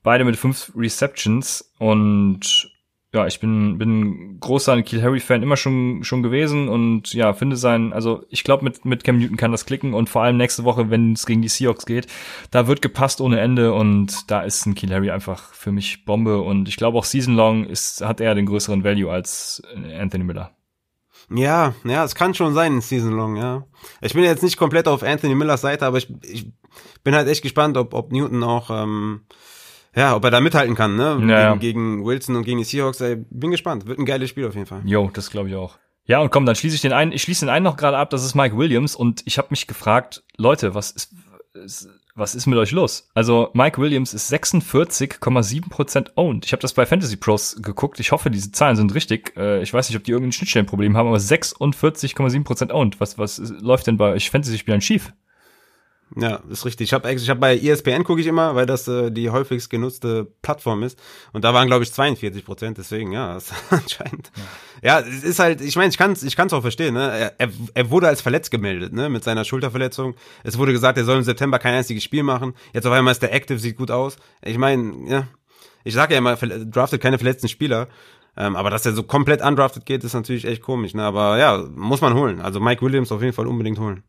Beide 0.01 0.25
mit 0.25 0.35
fünf 0.35 0.71
Receptions 0.75 1.71
und 1.79 2.72
ja, 3.13 3.27
ich 3.27 3.39
bin, 3.39 3.77
bin 3.77 4.39
großer 4.39 4.81
Kiel 4.81 5.03
Harry-Fan 5.03 5.43
immer 5.43 5.55
schon, 5.55 6.03
schon 6.03 6.23
gewesen 6.23 6.67
und 6.67 7.13
ja, 7.13 7.33
finde 7.33 7.57
sein, 7.57 7.93
also 7.93 8.25
ich 8.29 8.43
glaube, 8.43 8.63
mit, 8.63 8.85
mit 8.85 9.03
Cam 9.03 9.19
Newton 9.19 9.37
kann 9.37 9.51
das 9.51 9.67
klicken 9.67 9.93
und 9.93 10.09
vor 10.09 10.23
allem 10.23 10.37
nächste 10.37 10.63
Woche, 10.63 10.89
wenn 10.89 11.13
es 11.13 11.27
gegen 11.27 11.43
die 11.43 11.47
Seahawks 11.47 11.85
geht, 11.85 12.07
da 12.49 12.65
wird 12.65 12.81
gepasst 12.81 13.21
ohne 13.21 13.39
Ende 13.39 13.73
und 13.73 14.31
da 14.31 14.41
ist 14.41 14.65
ein 14.65 14.73
Kiel 14.73 14.91
Harry 14.91 15.11
einfach 15.11 15.53
für 15.53 15.71
mich 15.71 16.05
Bombe 16.05 16.41
und 16.41 16.67
ich 16.67 16.75
glaube 16.75 16.97
auch 16.97 17.05
Season 17.05 17.35
Long 17.35 17.65
ist, 17.65 18.01
hat 18.01 18.19
er 18.19 18.33
den 18.33 18.47
größeren 18.47 18.83
Value 18.83 19.11
als 19.11 19.61
Anthony 19.75 20.23
Miller. 20.23 20.51
Ja, 21.29 21.75
ja, 21.83 22.03
es 22.03 22.15
kann 22.15 22.33
schon 22.33 22.55
sein, 22.55 22.81
Season 22.81 23.13
Long, 23.13 23.35
ja. 23.37 23.65
Ich 24.01 24.13
bin 24.13 24.23
jetzt 24.23 24.43
nicht 24.43 24.57
komplett 24.57 24.87
auf 24.87 25.03
Anthony 25.03 25.35
Millers 25.35 25.61
Seite, 25.61 25.85
aber 25.85 25.99
ich, 25.99 26.11
ich 26.23 26.51
bin 27.03 27.13
halt 27.13 27.27
echt 27.27 27.43
gespannt, 27.43 27.77
ob, 27.77 27.93
ob 27.93 28.11
Newton 28.11 28.43
auch, 28.43 28.71
ähm, 28.71 29.21
ja, 29.95 30.15
ob 30.15 30.23
er 30.23 30.31
da 30.31 30.41
mithalten 30.41 30.75
kann, 30.75 30.95
ne? 30.95 31.23
Ja, 31.27 31.55
gegen, 31.55 31.59
gegen, 31.59 32.05
Wilson 32.05 32.35
und 32.35 32.43
gegen 32.43 32.57
die 32.57 32.63
Seahawks. 32.63 33.01
Ey, 33.01 33.17
bin 33.29 33.51
gespannt. 33.51 33.85
Wird 33.85 33.99
ein 33.99 34.05
geiles 34.05 34.29
Spiel 34.29 34.47
auf 34.47 34.55
jeden 34.55 34.65
Fall. 34.65 34.81
Jo, 34.85 35.09
das 35.13 35.29
glaube 35.29 35.49
ich 35.49 35.55
auch. 35.55 35.77
Ja, 36.05 36.19
und 36.19 36.31
komm, 36.31 36.45
dann 36.45 36.55
schließe 36.55 36.75
ich 36.75 36.81
den 36.81 36.93
einen, 36.93 37.11
ich 37.11 37.21
schließe 37.21 37.45
den 37.45 37.53
einen 37.53 37.63
noch 37.63 37.77
gerade 37.77 37.97
ab, 37.97 38.09
das 38.09 38.25
ist 38.25 38.35
Mike 38.35 38.57
Williams 38.57 38.95
und 38.95 39.21
ich 39.25 39.37
habe 39.37 39.47
mich 39.51 39.67
gefragt, 39.67 40.23
Leute, 40.35 40.75
was 40.75 40.91
ist, 40.91 41.15
was 42.15 42.35
ist 42.35 42.45
mit 42.45 42.59
euch 42.59 42.71
los? 42.71 43.09
Also 43.13 43.49
Mike 43.53 43.81
Williams 43.81 44.13
ist 44.13 44.31
46,7% 44.31 46.11
owned. 46.15 46.45
Ich 46.45 46.51
habe 46.51 46.61
das 46.61 46.73
bei 46.73 46.85
Fantasy 46.85 47.15
Pros 47.15 47.55
geguckt. 47.61 47.99
Ich 47.99 48.11
hoffe, 48.11 48.29
diese 48.29 48.51
Zahlen 48.51 48.75
sind 48.75 48.93
richtig. 48.93 49.35
Äh, 49.37 49.61
ich 49.63 49.73
weiß 49.73 49.89
nicht, 49.89 49.97
ob 49.97 50.03
die 50.03 50.11
irgendein 50.11 50.33
Schnittstellenproblem 50.33 50.97
haben, 50.97 51.07
aber 51.07 51.17
46,7% 51.17 52.71
owned. 52.71 52.99
Was, 52.99 53.17
was 53.17 53.39
läuft 53.39 53.87
denn 53.87 53.97
bei 53.97 54.11
euch 54.11 54.29
Fantasy-Spielern 54.29 54.81
schief? 54.81 55.13
Ja, 56.15 56.41
ist 56.49 56.65
richtig. 56.65 56.89
Ich 56.89 56.93
habe 56.93 57.11
ich 57.11 57.29
hab 57.29 57.39
bei 57.39 57.57
ESPN 57.57 58.03
gucke 58.03 58.21
ich 58.21 58.27
immer, 58.27 58.55
weil 58.55 58.65
das 58.65 58.87
äh, 58.87 59.11
die 59.11 59.29
häufigst 59.29 59.69
genutzte 59.69 60.25
Plattform 60.41 60.83
ist. 60.83 60.99
Und 61.31 61.43
da 61.43 61.53
waren, 61.53 61.67
glaube 61.67 61.83
ich, 61.83 61.91
42 61.91 62.45
Prozent. 62.45 62.77
Deswegen, 62.77 63.11
ja, 63.11 63.35
ist 63.37 63.53
anscheinend. 63.69 64.31
Ja. 64.81 64.99
ja, 64.99 65.07
es 65.07 65.23
ist 65.23 65.39
halt, 65.39 65.61
ich 65.61 65.75
meine, 65.75 65.89
ich 65.89 65.97
kann 65.97 66.11
es 66.11 66.23
ich 66.23 66.35
kann's 66.35 66.53
auch 66.53 66.61
verstehen. 66.61 66.93
Ne? 66.93 67.33
Er, 67.37 67.49
er 67.73 67.89
wurde 67.89 68.07
als 68.07 68.21
verletzt 68.21 68.51
gemeldet, 68.51 68.93
ne, 68.93 69.09
mit 69.09 69.23
seiner 69.23 69.43
Schulterverletzung. 69.43 70.15
Es 70.43 70.57
wurde 70.57 70.71
gesagt, 70.71 70.97
er 70.97 71.05
soll 71.05 71.17
im 71.17 71.23
September 71.23 71.57
kein 71.57 71.73
einziges 71.73 72.03
Spiel 72.03 72.23
machen. 72.23 72.53
Jetzt 72.73 72.85
auf 72.85 72.93
einmal 72.93 73.11
ist 73.11 73.21
der 73.21 73.33
Active, 73.33 73.57
sieht 73.59 73.77
gut 73.77 73.89
aus. 73.89 74.17
Ich 74.43 74.57
meine, 74.57 74.93
ja, 75.07 75.27
ich 75.83 75.93
sage 75.93 76.13
ja 76.13 76.19
immer, 76.19 76.35
draftet 76.35 77.01
keine 77.01 77.17
verletzten 77.17 77.47
Spieler. 77.47 77.87
Ähm, 78.35 78.55
aber 78.55 78.69
dass 78.71 78.85
er 78.85 78.93
so 78.93 79.03
komplett 79.03 79.43
undrafted 79.43 79.85
geht, 79.85 80.03
ist 80.03 80.13
natürlich 80.13 80.45
echt 80.45 80.61
komisch. 80.61 80.93
Ne? 80.93 81.03
Aber 81.03 81.37
ja, 81.37 81.63
muss 81.75 82.01
man 82.01 82.15
holen. 82.15 82.41
Also 82.41 82.59
Mike 82.59 82.83
Williams 82.83 83.11
auf 83.11 83.21
jeden 83.21 83.33
Fall 83.33 83.47
unbedingt 83.47 83.79
holen. 83.79 84.03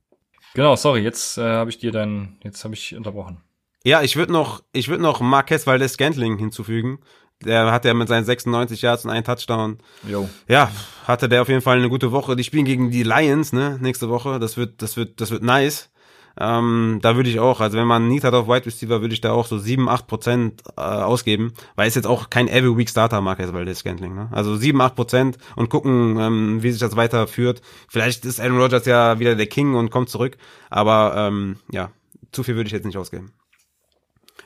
Genau, 0.55 0.77
sorry, 0.77 1.01
jetzt 1.01 1.37
äh, 1.37 1.43
habe 1.43 1.71
ich 1.71 1.79
dir 1.79 1.93
dein, 1.93 2.37
jetzt 2.43 2.65
habe 2.65 2.75
ich 2.75 2.95
unterbrochen. 2.95 3.39
Ja, 3.85 4.03
ich 4.03 4.17
würde 4.17 4.33
noch, 4.33 4.63
ich 4.73 4.89
würde 4.89 5.03
noch 5.03 5.21
Marquez 5.21 5.67
Valdez 5.67 5.93
Scantling 5.93 6.39
hinzufügen. 6.39 7.01
Der 7.45 7.71
hat 7.73 7.85
ja 7.85 7.93
mit 7.93 8.09
seinen 8.09 8.25
96 8.25 8.81
Yards 8.81 9.05
und 9.05 9.11
einen 9.11 9.25
Touchdown. 9.25 9.79
Jo. 10.09 10.29
Ja, 10.49 10.71
hatte 11.07 11.29
der 11.29 11.43
auf 11.43 11.49
jeden 11.49 11.61
Fall 11.61 11.79
eine 11.79 11.91
gute 11.91 12.13
Woche. 12.13 12.37
Die 12.37 12.45
spielen 12.45 12.65
gegen 12.65 12.91
die 12.91 13.03
Lions, 13.03 13.53
ne, 13.53 13.79
nächste 13.81 14.09
Woche. 14.09 14.39
Das 14.39 14.57
wird, 14.57 14.81
das 14.81 14.97
wird, 14.97 15.21
das 15.21 15.31
wird 15.31 15.43
nice. 15.43 15.91
Ähm, 16.39 16.99
da 17.03 17.17
würde 17.17 17.31
ich 17.31 17.39
auch, 17.39 17.61
also 17.61 17.79
wenn 17.79 17.87
man 17.87 18.09
Need 18.09 18.25
hat 18.25 18.35
auf 18.35 18.49
Wide 18.49 18.67
Receiver, 18.67 19.01
würde 19.01 19.15
ich 19.15 19.21
da 19.21 19.33
auch 19.33 19.47
so 19.47 19.59
7, 19.59 19.89
8 19.89 20.07
Prozent 20.07 20.63
äh, 20.77 20.81
ausgeben, 20.81 21.53
weil 21.77 21.89
es 21.89 21.95
jetzt 21.95 22.07
auch 22.07 22.31
kein 22.31 22.49
Every 22.49 22.77
Week 22.77 22.89
Starter 22.89 23.21
Market 23.21 23.47
ist, 23.47 23.55
weil 23.55 23.65
der 23.65 23.75
Scantling, 23.75 24.15
ne? 24.15 24.29
Also 24.33 24.57
7, 24.57 24.81
8 24.81 24.95
Prozent 24.97 25.39
und 25.57 25.71
gucken, 25.71 26.19
ähm, 26.19 26.63
wie 26.63 26.71
sich 26.71 26.81
das 26.81 26.97
weiterführt. 26.97 27.63
Vielleicht 27.89 28.25
ist 28.25 28.41
Aaron 28.41 28.59
Rodgers 28.59 28.87
ja 28.87 29.19
wieder 29.19 29.37
der 29.37 29.47
King 29.47 29.75
und 29.75 29.91
kommt 29.91 30.09
zurück, 30.09 30.37
aber 30.71 31.15
ähm, 31.17 31.57
ja, 31.71 31.91
zu 32.33 32.43
viel 32.43 32.57
würde 32.57 32.67
ich 32.67 32.73
jetzt 32.73 32.87
nicht 32.87 32.99
ausgeben. 32.99 33.33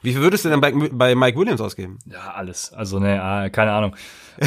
Wie 0.03 0.13
viel 0.13 0.23
würdest 0.23 0.45
du 0.45 0.49
denn 0.49 0.61
bei, 0.61 0.73
bei 0.73 1.15
Mike 1.15 1.39
Williams 1.39 1.61
ausgeben? 1.61 1.99
Ja, 2.07 2.33
alles. 2.33 2.73
Also, 2.73 2.99
ne, 3.01 3.21
ah, 3.23 3.49
keine 3.49 3.73
Ahnung. 3.73 3.97
Äh, 4.39 4.47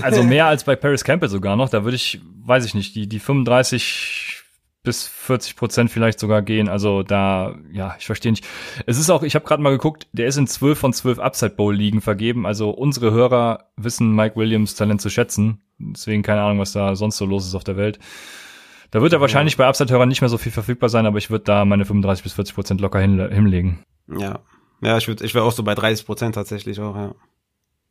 also 0.00 0.22
mehr 0.22 0.46
als 0.46 0.64
bei 0.64 0.76
Paris 0.76 1.04
Campbell 1.04 1.28
sogar 1.28 1.56
noch. 1.56 1.68
Da 1.68 1.84
würde 1.84 1.96
ich, 1.96 2.20
weiß 2.44 2.64
ich 2.64 2.74
nicht, 2.74 2.94
die, 2.94 3.06
die 3.06 3.18
35 3.18 4.29
bis 4.82 5.06
40 5.06 5.56
Prozent 5.56 5.90
vielleicht 5.90 6.18
sogar 6.18 6.42
gehen. 6.42 6.68
Also 6.68 7.02
da, 7.02 7.56
ja, 7.70 7.94
ich 7.98 8.06
verstehe 8.06 8.32
nicht. 8.32 8.46
Es 8.86 8.98
ist 8.98 9.10
auch, 9.10 9.22
ich 9.22 9.34
habe 9.34 9.44
gerade 9.44 9.62
mal 9.62 9.70
geguckt, 9.70 10.06
der 10.12 10.26
ist 10.26 10.38
in 10.38 10.46
12 10.46 10.78
von 10.78 10.92
12 10.92 11.18
Upside 11.18 11.54
Bowl 11.54 11.74
Ligen 11.74 12.00
vergeben. 12.00 12.46
Also 12.46 12.70
unsere 12.70 13.10
Hörer 13.10 13.70
wissen 13.76 14.14
Mike 14.14 14.36
Williams 14.36 14.74
Talent 14.74 15.00
zu 15.02 15.10
schätzen. 15.10 15.60
Deswegen 15.78 16.22
keine 16.22 16.42
Ahnung, 16.42 16.58
was 16.58 16.72
da 16.72 16.96
sonst 16.96 17.18
so 17.18 17.26
los 17.26 17.46
ist 17.46 17.54
auf 17.54 17.64
der 17.64 17.76
Welt. 17.76 17.98
Da 18.90 19.02
wird 19.02 19.12
er 19.12 19.20
wahrscheinlich 19.20 19.56
bei 19.56 19.66
Upside-Hörern 19.66 20.08
nicht 20.08 20.20
mehr 20.20 20.30
so 20.30 20.38
viel 20.38 20.50
verfügbar 20.50 20.88
sein, 20.88 21.06
aber 21.06 21.18
ich 21.18 21.30
würde 21.30 21.44
da 21.44 21.64
meine 21.64 21.84
35 21.84 22.24
bis 22.24 22.32
40 22.32 22.54
Prozent 22.54 22.80
locker 22.80 22.98
hin, 22.98 23.30
hinlegen. 23.30 23.84
Ja. 24.08 24.40
Ja, 24.82 24.96
ich 24.96 25.06
würde, 25.06 25.24
ich 25.24 25.34
wäre 25.34 25.44
auch 25.44 25.52
so 25.52 25.62
bei 25.62 25.74
30 25.74 26.06
Prozent 26.06 26.34
tatsächlich 26.34 26.80
auch, 26.80 26.96
ja. 26.96 27.14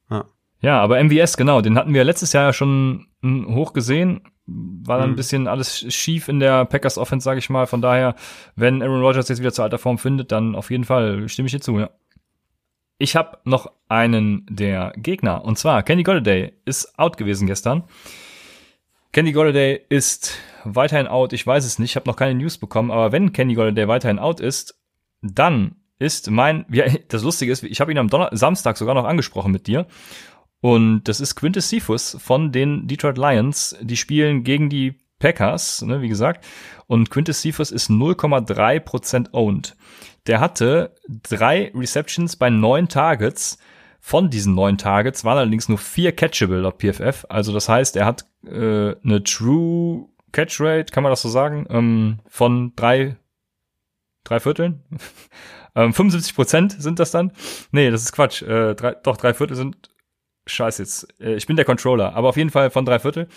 Ja. 0.09 0.25
Ja, 0.61 0.81
aber 0.81 1.01
MVS, 1.01 1.37
genau, 1.37 1.61
den 1.61 1.77
hatten 1.77 1.93
wir 1.93 2.03
letztes 2.03 2.33
Jahr 2.33 2.45
ja 2.45 2.53
schon 2.53 3.07
hoch 3.23 3.73
gesehen 3.73 4.21
war 4.51 4.97
dann 4.97 5.09
ein 5.09 5.11
mhm. 5.11 5.17
bisschen 5.17 5.47
alles 5.47 5.93
schief 5.93 6.27
in 6.27 6.39
der 6.39 6.65
Packers 6.65 6.97
Offense, 6.97 7.23
sage 7.23 7.39
ich 7.39 7.49
mal. 7.49 7.67
Von 7.67 7.81
daher, 7.81 8.15
wenn 8.55 8.81
Aaron 8.81 9.01
Rodgers 9.01 9.29
jetzt 9.29 9.39
wieder 9.39 9.53
zur 9.53 9.65
alter 9.65 9.77
Form 9.77 9.97
findet, 9.97 10.31
dann 10.31 10.55
auf 10.55 10.71
jeden 10.71 10.83
Fall 10.83 11.27
stimme 11.29 11.47
ich 11.47 11.51
dir 11.51 11.61
zu, 11.61 11.79
ja. 11.79 11.89
Ich 12.97 13.15
habe 13.15 13.37
noch 13.45 13.71
einen 13.87 14.45
der 14.49 14.91
Gegner 14.97 15.45
und 15.45 15.57
zwar 15.57 15.83
Kenny 15.83 16.03
Golladay 16.03 16.53
ist 16.65 16.99
out 16.99 17.15
gewesen 17.15 17.47
gestern. 17.47 17.83
Kenny 19.13 19.31
Golladay 19.31 19.79
ist 19.87 20.37
weiterhin 20.65 21.07
out, 21.07 21.31
ich 21.31 21.47
weiß 21.47 21.65
es 21.65 21.79
nicht, 21.79 21.91
ich 21.91 21.95
habe 21.95 22.09
noch 22.09 22.17
keine 22.17 22.35
News 22.35 22.57
bekommen, 22.57 22.91
aber 22.91 23.13
wenn 23.13 23.31
Kenny 23.31 23.53
Golladay 23.53 23.87
weiterhin 23.87 24.19
out 24.19 24.41
ist, 24.41 24.77
dann 25.21 25.75
ist 25.97 26.29
mein, 26.29 26.65
ja, 26.69 26.85
das 27.07 27.23
Lustige 27.23 27.51
ist, 27.53 27.63
ich 27.63 27.79
habe 27.79 27.91
ihn 27.91 27.97
am 27.97 28.09
Donner 28.09 28.29
Samstag 28.33 28.77
sogar 28.77 28.95
noch 28.95 29.05
angesprochen 29.05 29.53
mit 29.53 29.67
dir 29.67 29.87
und 30.61 31.03
das 31.05 31.21
ist 31.21 31.35
Quintus 31.35 31.69
Cephus 31.69 32.17
von 32.19 32.51
den 32.51 32.87
Detroit 32.87 33.17
Lions. 33.17 33.75
Die 33.81 33.97
spielen 33.97 34.43
gegen 34.43 34.69
die 34.69 34.99
Packers, 35.19 35.81
ne, 35.81 36.01
wie 36.01 36.09
gesagt. 36.09 36.45
Und 36.87 37.09
Quintus 37.09 37.41
Cephus 37.41 37.71
ist 37.71 37.89
0,3% 37.89 39.33
owned. 39.33 39.75
Der 40.27 40.39
hatte 40.39 40.95
drei 41.07 41.71
Receptions 41.75 42.35
bei 42.35 42.49
neun 42.49 42.87
Targets. 42.87 43.57
Von 44.01 44.29
diesen 44.29 44.55
neun 44.55 44.77
Targets 44.77 45.25
waren 45.25 45.37
allerdings 45.37 45.67
nur 45.69 45.77
vier 45.77 46.13
catchable 46.13 46.65
auf 46.65 46.77
PFF. 46.77 47.25
Also 47.29 47.53
das 47.53 47.67
heißt, 47.67 47.95
er 47.95 48.05
hat 48.05 48.25
äh, 48.45 48.95
eine 49.03 49.23
True 49.23 50.07
Catch 50.31 50.61
Rate, 50.61 50.91
kann 50.91 51.03
man 51.03 51.11
das 51.11 51.21
so 51.21 51.29
sagen, 51.29 51.65
ähm, 51.69 52.19
von 52.27 52.73
drei, 52.75 53.17
drei 54.23 54.39
Vierteln. 54.39 54.83
ähm, 55.75 55.93
75 55.93 56.35
Prozent 56.35 56.81
sind 56.81 56.99
das 56.99 57.11
dann. 57.11 57.31
Nee, 57.71 57.91
das 57.91 58.03
ist 58.03 58.13
Quatsch. 58.13 58.41
Äh, 58.41 58.75
drei, 58.75 58.93
doch, 58.93 59.17
drei 59.17 59.33
Viertel 59.33 59.55
sind 59.55 59.89
scheiße 60.49 60.81
jetzt, 60.81 61.07
äh, 61.19 61.35
ich 61.35 61.47
bin 61.47 61.55
der 61.55 61.65
Controller, 61.65 62.15
aber 62.15 62.29
auf 62.29 62.37
jeden 62.37 62.49
Fall 62.49 62.69
von 62.69 62.85
drei 62.85 62.99
Viertel. 62.99 63.27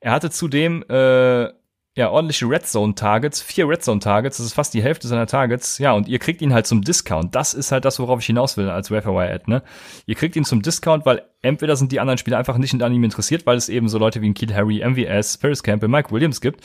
Er 0.00 0.12
hatte 0.12 0.30
zudem, 0.30 0.84
äh, 0.88 1.48
ja, 1.96 2.10
ordentliche 2.10 2.48
Red 2.48 2.64
Zone 2.64 2.94
Targets, 2.94 3.42
vier 3.42 3.68
Red 3.68 3.82
Zone 3.82 3.98
Targets, 3.98 4.36
das 4.36 4.46
ist 4.46 4.52
fast 4.52 4.72
die 4.72 4.82
Hälfte 4.82 5.08
seiner 5.08 5.26
Targets, 5.26 5.78
ja, 5.78 5.92
und 5.92 6.06
ihr 6.06 6.20
kriegt 6.20 6.40
ihn 6.40 6.54
halt 6.54 6.66
zum 6.66 6.82
Discount. 6.82 7.34
Das 7.34 7.54
ist 7.54 7.72
halt 7.72 7.84
das, 7.84 7.98
worauf 7.98 8.20
ich 8.20 8.26
hinaus 8.26 8.56
will 8.56 8.70
als 8.70 8.92
Waferwire 8.92 9.32
Ad, 9.32 9.44
ne? 9.48 9.64
Ihr 10.06 10.14
kriegt 10.14 10.36
ihn 10.36 10.44
zum 10.44 10.62
Discount, 10.62 11.04
weil 11.06 11.22
entweder 11.42 11.74
sind 11.74 11.90
die 11.90 11.98
anderen 11.98 12.18
Spieler 12.18 12.38
einfach 12.38 12.56
nicht 12.56 12.80
an 12.80 12.94
ihm 12.94 13.02
interessiert, 13.02 13.46
weil 13.46 13.56
es 13.56 13.68
eben 13.68 13.88
so 13.88 13.98
Leute 13.98 14.22
wie 14.22 14.28
ein 14.28 14.34
Kiel 14.34 14.54
Harry, 14.54 14.80
MVS, 14.88 15.38
Paris 15.38 15.64
Campbell, 15.64 15.88
Mike 15.88 16.12
Williams 16.12 16.40
gibt 16.40 16.64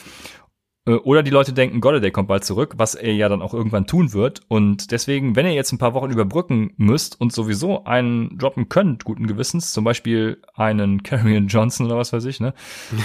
oder 0.86 1.24
die 1.24 1.32
Leute 1.32 1.54
denken, 1.54 1.80
Golladay 1.80 2.12
kommt 2.12 2.28
bald 2.28 2.44
zurück, 2.44 2.74
was 2.78 2.94
er 2.94 3.14
ja 3.14 3.30
dann 3.30 3.42
auch 3.42 3.54
irgendwann 3.54 3.88
tun 3.88 4.12
wird. 4.12 4.42
Und 4.50 4.92
deswegen, 4.92 5.36
wenn 5.36 5.46
ihr 5.46 5.54
jetzt 5.54 5.72
ein 5.72 5.78
paar 5.78 5.94
Wochen 5.94 6.12
überbrücken 6.12 6.74
müsst 6.76 7.20
und 7.22 7.32
sowieso 7.32 7.86
einen 7.86 8.38
droppen 8.38 8.68
könnt, 8.68 9.06
guten 9.06 9.26
Gewissens, 9.28 9.72
zum 9.72 9.86
Beispiel 9.86 10.42
einen 10.56 11.02
Carrion 11.04 11.48
Johnson 11.48 11.86
oder 11.86 11.98
was 11.98 12.12
weiß 12.12 12.26
ich, 12.26 12.42
ne? 12.42 12.54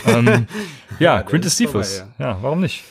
ähm, 0.06 0.26
ja, 0.98 1.16
ja 1.16 1.22
Quintus 1.22 1.56
Cephas. 1.56 2.04
Ja. 2.18 2.30
ja, 2.30 2.38
warum 2.42 2.60
nicht? 2.60 2.84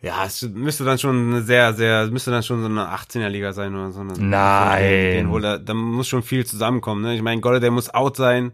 Ja, 0.00 0.24
es 0.24 0.40
müsste 0.42 0.84
dann 0.84 0.98
schon 0.98 1.32
eine 1.32 1.42
sehr, 1.42 1.74
sehr, 1.74 2.06
müsste 2.06 2.30
dann 2.30 2.42
schon 2.42 2.60
so 2.60 2.66
eine 2.66 2.94
18er-Liga 2.94 3.52
sein 3.52 3.74
oder 3.74 3.90
so. 3.90 4.00
Eine, 4.00 4.12
Nein. 4.14 5.30
Den, 5.30 5.32
den 5.32 5.64
da 5.64 5.74
muss 5.74 6.08
schon 6.08 6.22
viel 6.22 6.46
zusammenkommen, 6.46 7.02
ne? 7.02 7.14
Ich 7.14 7.22
meine, 7.22 7.40
Golladay 7.40 7.70
muss 7.70 7.92
out 7.92 8.16
sein. 8.16 8.52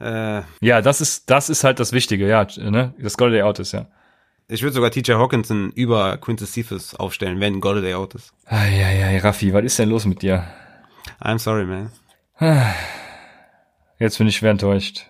Äh, 0.00 0.42
ja, 0.60 0.82
das 0.82 1.00
ist, 1.00 1.30
das 1.30 1.48
ist 1.48 1.64
halt 1.64 1.80
das 1.80 1.92
Wichtige, 1.92 2.28
ja, 2.28 2.46
ne? 2.58 2.94
Das 2.98 3.16
Golladay 3.16 3.42
out 3.42 3.58
ist, 3.58 3.72
ja. 3.72 3.86
Ich 4.48 4.62
würde 4.62 4.74
sogar 4.74 4.90
TJ 4.90 5.12
Hawkinson 5.12 5.72
über 5.72 6.16
Quintus 6.18 6.52
Cephas 6.52 6.94
aufstellen, 6.94 7.40
wenn 7.40 7.60
Golladay 7.60 7.94
out 7.94 8.14
ist. 8.14 8.32
Eieiei, 8.46 9.18
Raffi, 9.18 9.52
was 9.52 9.64
ist 9.64 9.78
denn 9.78 9.88
los 9.88 10.04
mit 10.04 10.22
dir? 10.22 10.46
I'm 11.20 11.38
sorry, 11.38 11.64
man. 11.64 11.90
Jetzt 13.98 14.18
bin 14.18 14.26
ich 14.26 14.36
schwer 14.36 14.50
enttäuscht. 14.50 15.06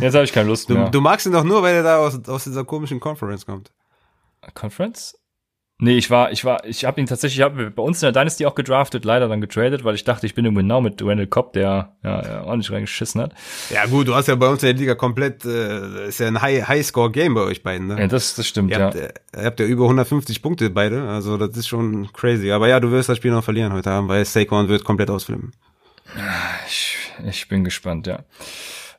Jetzt 0.00 0.14
habe 0.14 0.24
ich 0.24 0.32
keine 0.32 0.48
Lust 0.48 0.68
du, 0.68 0.74
mehr. 0.74 0.90
Du 0.90 1.00
magst 1.00 1.26
ihn 1.26 1.32
doch 1.32 1.44
nur, 1.44 1.62
weil 1.62 1.76
er 1.76 1.82
da 1.82 1.98
aus, 1.98 2.28
aus 2.28 2.44
dieser 2.44 2.64
komischen 2.64 3.00
Conference 3.00 3.46
kommt. 3.46 3.72
Conference? 4.54 5.16
Nee, 5.84 5.96
ich 5.96 6.10
war, 6.10 6.30
ich 6.30 6.44
war, 6.44 6.64
ich 6.64 6.84
habe 6.84 7.00
ihn 7.00 7.08
tatsächlich, 7.08 7.40
ich 7.40 7.44
habe 7.44 7.72
bei 7.72 7.82
uns 7.82 8.00
in 8.00 8.06
der 8.06 8.12
Dynasty 8.12 8.46
auch 8.46 8.54
gedraftet, 8.54 9.04
leider 9.04 9.26
dann 9.26 9.40
getradet, 9.40 9.82
weil 9.82 9.96
ich 9.96 10.04
dachte, 10.04 10.26
ich 10.26 10.34
bin 10.36 10.44
irgendwo 10.44 10.60
genau 10.60 10.80
mit 10.80 11.02
Randall 11.02 11.26
Cobb, 11.26 11.54
der 11.54 11.96
ja 12.04 12.44
ordentlich 12.44 12.70
reingeschissen 12.70 13.20
hat. 13.20 13.34
Ja 13.68 13.86
gut, 13.86 14.06
du 14.06 14.14
hast 14.14 14.28
ja 14.28 14.36
bei 14.36 14.46
uns 14.46 14.62
in 14.62 14.68
der 14.68 14.76
Liga 14.76 14.94
komplett, 14.94 15.44
äh, 15.44 16.06
ist 16.06 16.20
ja 16.20 16.28
ein 16.28 16.40
High, 16.40 16.68
High-Score-Game 16.68 17.34
bei 17.34 17.40
euch 17.40 17.64
beiden, 17.64 17.88
ne? 17.88 17.98
Ja, 17.98 18.06
das, 18.06 18.36
das 18.36 18.46
stimmt, 18.46 18.70
ihr 18.70 18.78
ja. 18.78 18.84
Habt, 18.84 18.94
ihr 18.94 19.12
habt 19.44 19.58
ja 19.58 19.66
über 19.66 19.82
150 19.82 20.40
Punkte 20.40 20.70
beide, 20.70 21.02
also 21.08 21.36
das 21.36 21.56
ist 21.56 21.66
schon 21.66 22.12
crazy. 22.12 22.52
Aber 22.52 22.68
ja, 22.68 22.78
du 22.78 22.92
wirst 22.92 23.08
das 23.08 23.16
Spiel 23.16 23.32
noch 23.32 23.42
verlieren 23.42 23.72
heute 23.72 23.90
Abend, 23.90 24.08
weil 24.08 24.24
Saquon 24.24 24.68
wird 24.68 24.84
komplett 24.84 25.10
ausflippen. 25.10 25.50
Ich, 26.68 26.96
ich 27.26 27.48
bin 27.48 27.64
gespannt, 27.64 28.06
ja. 28.06 28.20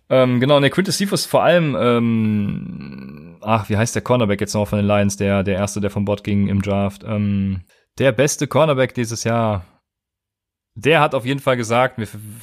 Ähm, 0.10 0.42
genau, 0.42 0.60
ne, 0.60 0.70
Quintus 0.70 0.98
Cephas 0.98 1.26
vor 1.26 1.44
allem, 1.44 1.78
ähm, 1.80 3.33
ach, 3.44 3.70
wie 3.70 3.78
heißt 3.78 3.96
der 3.96 4.02
Cornerback 4.02 4.42
jetzt 4.42 4.54
noch 4.54 4.68
von 4.68 4.80
den 4.80 4.88
Lions, 4.88 5.18
der, 5.18 5.44
der 5.44 5.56
erste, 5.56 5.82
der 5.82 5.90
vom 5.90 6.06
Bord 6.06 6.24
ging 6.24 6.48
im 6.48 6.62
Draft, 6.62 7.04
ähm, 7.06 7.62
der 8.00 8.12
beste 8.12 8.48
Cornerback 8.48 8.94
dieses 8.94 9.24
Jahr. 9.24 9.66
Der 10.76 11.02
hat 11.02 11.14
auf 11.14 11.26
jeden 11.26 11.40
Fall 11.40 11.56
gesagt, 11.56 12.00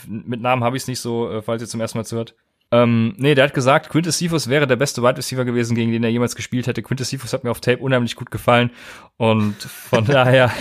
mit 0.06 0.40
Namen 0.40 0.62
habe 0.62 0.76
ich 0.76 0.84
es 0.84 0.88
nicht 0.88 1.00
so, 1.00 1.30
äh, 1.30 1.42
falls 1.42 1.62
ihr 1.62 1.68
zum 1.68 1.80
ersten 1.80 1.98
Mal 1.98 2.04
zuhört. 2.04 2.36
Ähm, 2.72 3.14
nee, 3.16 3.34
der 3.34 3.44
hat 3.44 3.54
gesagt, 3.54 3.88
Quintus 3.88 4.18
Cephas 4.18 4.48
wäre 4.48 4.68
der 4.68 4.76
beste 4.76 5.02
Wide 5.02 5.16
Receiver 5.16 5.44
gewesen, 5.44 5.74
gegen 5.74 5.90
den 5.90 6.04
er 6.04 6.10
jemals 6.10 6.36
gespielt 6.36 6.68
hätte. 6.68 6.82
Quintus 6.82 7.08
Cephas 7.08 7.32
hat 7.32 7.42
mir 7.42 7.50
auf 7.50 7.60
Tape 7.60 7.78
unheimlich 7.78 8.14
gut 8.14 8.30
gefallen 8.30 8.70
und 9.16 9.60
von 9.60 10.04
daher, 10.06 10.52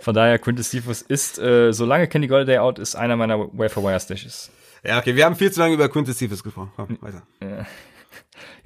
von 0.00 0.14
daher 0.14 0.40
Quintus 0.40 0.70
Cephas 0.70 1.02
ist, 1.02 1.38
äh, 1.38 1.72
solange 1.72 2.08
Kenny 2.08 2.26
Golladay 2.26 2.58
out 2.58 2.80
ist, 2.80 2.96
einer 2.96 3.14
meiner 3.14 3.38
Wafer 3.38 3.84
Wire 3.84 4.00
Stashes. 4.00 4.50
Ja, 4.82 4.98
okay, 4.98 5.14
wir 5.14 5.24
haben 5.24 5.36
viel 5.36 5.52
zu 5.52 5.60
lange 5.60 5.74
über 5.74 5.88
Quintus 5.88 6.18
Cephas 6.18 6.42
gesprochen. 6.42 6.72
Komm, 6.74 6.98
weiter. 7.00 7.22
Ja, 7.40 7.64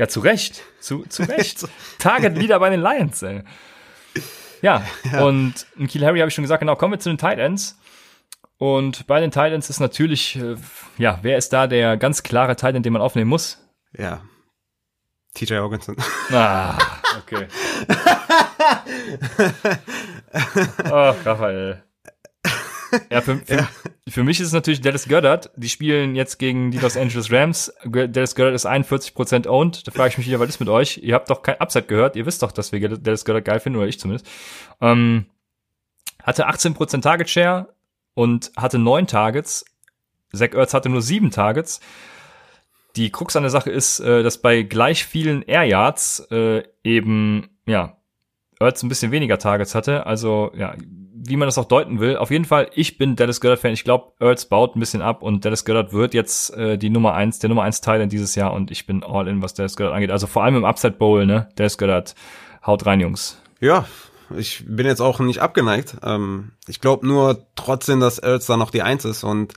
zu 0.08 0.20
Recht. 0.20 0.62
Zu, 0.80 1.04
zu 1.08 1.22
Recht. 1.28 1.66
Target 1.98 2.36
Leader 2.36 2.58
bei 2.58 2.70
den 2.70 2.80
Lions, 2.80 3.22
ey. 3.22 3.42
Ja, 4.62 4.82
ja. 5.12 5.24
und 5.24 5.66
Kiel 5.88 6.04
Harry 6.04 6.18
habe 6.18 6.28
ich 6.28 6.34
schon 6.34 6.42
gesagt, 6.42 6.60
genau, 6.60 6.76
kommen 6.76 6.94
wir 6.94 7.00
zu 7.00 7.10
den 7.10 7.18
Tight 7.18 7.38
Ends. 7.38 7.78
Und 8.58 9.06
bei 9.06 9.20
den 9.20 9.30
Tight 9.30 9.52
Ends 9.52 9.70
ist 9.70 9.78
natürlich, 9.78 10.36
äh, 10.36 10.56
ja, 10.96 11.18
wer 11.22 11.38
ist 11.38 11.52
da 11.52 11.66
der 11.66 11.96
ganz 11.96 12.22
klare 12.22 12.56
Tight 12.56 12.74
End, 12.74 12.84
den 12.84 12.92
man 12.92 13.02
aufnehmen 13.02 13.30
muss? 13.30 13.64
Ja. 13.96 14.22
TJ 15.34 15.54
Hawkinson. 15.54 15.96
Ah, 16.32 16.76
okay. 17.18 17.46
oh, 20.90 21.14
Raphael. 21.24 21.84
Ja, 23.10 23.20
für, 23.20 23.36
für, 23.36 23.54
ja. 23.54 23.68
für 24.08 24.24
mich 24.24 24.40
ist 24.40 24.48
es 24.48 24.52
natürlich 24.52 24.80
Dallas 24.80 25.08
Goddard. 25.08 25.50
Die 25.56 25.68
spielen 25.68 26.14
jetzt 26.14 26.38
gegen 26.38 26.70
die 26.70 26.78
Los 26.78 26.96
Angeles 26.96 27.30
Rams. 27.30 27.72
Dallas 27.84 28.34
Goddard 28.34 28.54
ist 28.54 28.66
41% 28.66 29.46
owned. 29.46 29.86
Da 29.86 29.92
frage 29.92 30.10
ich 30.10 30.18
mich 30.18 30.26
wieder, 30.26 30.40
was 30.40 30.48
ist 30.48 30.60
mit 30.60 30.68
euch? 30.68 30.98
Ihr 31.02 31.14
habt 31.14 31.30
doch 31.30 31.42
kein 31.42 31.60
Upside 31.60 31.86
gehört. 31.86 32.16
Ihr 32.16 32.26
wisst 32.26 32.42
doch, 32.42 32.52
dass 32.52 32.72
wir 32.72 32.80
Dallas 32.88 33.24
Goddard 33.24 33.44
geil 33.44 33.60
finden, 33.60 33.78
oder 33.78 33.88
ich 33.88 34.00
zumindest. 34.00 34.26
Ähm, 34.80 35.26
hatte 36.22 36.48
18% 36.48 37.02
Target 37.02 37.28
Share 37.28 37.74
und 38.14 38.52
hatte 38.56 38.78
neun 38.78 39.06
Targets. 39.06 39.64
Zach 40.32 40.52
Ertz 40.52 40.74
hatte 40.74 40.88
nur 40.88 41.02
sieben 41.02 41.30
Targets. 41.30 41.80
Die 42.96 43.10
Krux 43.10 43.36
an 43.36 43.44
der 43.44 43.50
Sache 43.50 43.70
ist, 43.70 44.00
äh, 44.00 44.22
dass 44.22 44.38
bei 44.38 44.62
gleich 44.62 45.04
vielen 45.04 45.42
Air 45.42 45.64
Yards 45.64 46.26
äh, 46.30 46.64
eben, 46.82 47.48
ja, 47.66 47.96
Ertz 48.60 48.82
ein 48.82 48.88
bisschen 48.88 49.12
weniger 49.12 49.38
Targets 49.38 49.74
hatte. 49.74 50.06
Also, 50.06 50.52
ja, 50.56 50.74
wie 51.28 51.36
man 51.36 51.48
das 51.48 51.58
auch 51.58 51.66
deuten 51.66 52.00
will. 52.00 52.16
Auf 52.16 52.30
jeden 52.30 52.44
Fall, 52.44 52.70
ich 52.74 52.98
bin 52.98 53.16
Dallas 53.16 53.40
Goddard-Fan. 53.40 53.72
Ich 53.72 53.84
glaube, 53.84 54.12
Ertz 54.20 54.46
baut 54.46 54.76
ein 54.76 54.80
bisschen 54.80 55.02
ab 55.02 55.22
und 55.22 55.44
Dallas 55.44 55.64
Goddard 55.64 55.92
wird 55.92 56.14
jetzt 56.14 56.54
äh, 56.54 56.78
die 56.78 56.90
Nummer 56.90 57.14
eins, 57.14 57.38
der 57.38 57.48
Nummer 57.48 57.62
eins 57.62 57.80
Teil 57.80 58.00
in 58.00 58.08
dieses 58.08 58.34
Jahr 58.34 58.52
und 58.52 58.70
ich 58.70 58.86
bin 58.86 59.02
all 59.02 59.28
in, 59.28 59.42
was 59.42 59.54
Dallas 59.54 59.76
Goddard 59.76 59.94
angeht. 59.94 60.10
Also 60.10 60.26
vor 60.26 60.44
allem 60.44 60.56
im 60.56 60.64
Upside 60.64 60.94
Bowl, 60.94 61.26
ne? 61.26 61.48
Dallas 61.56 61.78
Goddard, 61.78 62.14
haut 62.66 62.86
rein, 62.86 63.00
Jungs. 63.00 63.40
Ja, 63.60 63.86
ich 64.36 64.64
bin 64.66 64.86
jetzt 64.86 65.00
auch 65.00 65.20
nicht 65.20 65.40
abgeneigt. 65.40 65.96
Ähm, 66.02 66.52
ich 66.66 66.80
glaube 66.80 67.06
nur 67.06 67.46
trotzdem, 67.54 68.00
dass 68.00 68.18
Ertz 68.18 68.46
da 68.46 68.56
noch 68.56 68.70
die 68.70 68.82
Eins 68.82 69.04
ist 69.04 69.24
und 69.24 69.54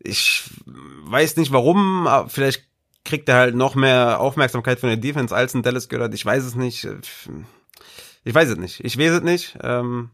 ich 0.00 0.44
weiß 0.66 1.36
nicht 1.36 1.52
warum, 1.52 2.08
vielleicht 2.28 2.64
kriegt 3.04 3.28
er 3.28 3.36
halt 3.36 3.54
noch 3.54 3.74
mehr 3.74 4.20
Aufmerksamkeit 4.20 4.80
von 4.80 4.88
der 4.88 4.96
Defense 4.96 5.34
als 5.34 5.54
ein 5.54 5.62
Dallas 5.62 5.88
Goddard. 5.88 6.14
Ich 6.14 6.24
weiß 6.24 6.44
es 6.44 6.54
nicht. 6.54 6.88
Ich 8.24 8.34
weiß 8.34 8.48
es 8.48 8.56
nicht. 8.56 8.80
Ich 8.82 8.98
weiß 8.98 9.12
es 9.12 9.22
nicht. 9.22 9.58
Ähm, 9.62 10.10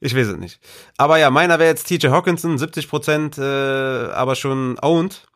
ich 0.00 0.14
weiß 0.14 0.28
es 0.28 0.36
nicht. 0.36 0.60
Aber 0.96 1.18
ja, 1.18 1.30
meiner 1.30 1.58
wäre 1.58 1.70
jetzt 1.70 1.88
TJ 1.88 2.08
Hawkinson, 2.08 2.58
70 2.58 2.88
Prozent, 2.88 3.38
äh, 3.38 3.42
aber 3.42 4.34
schon 4.34 4.78
owned. 4.80 5.26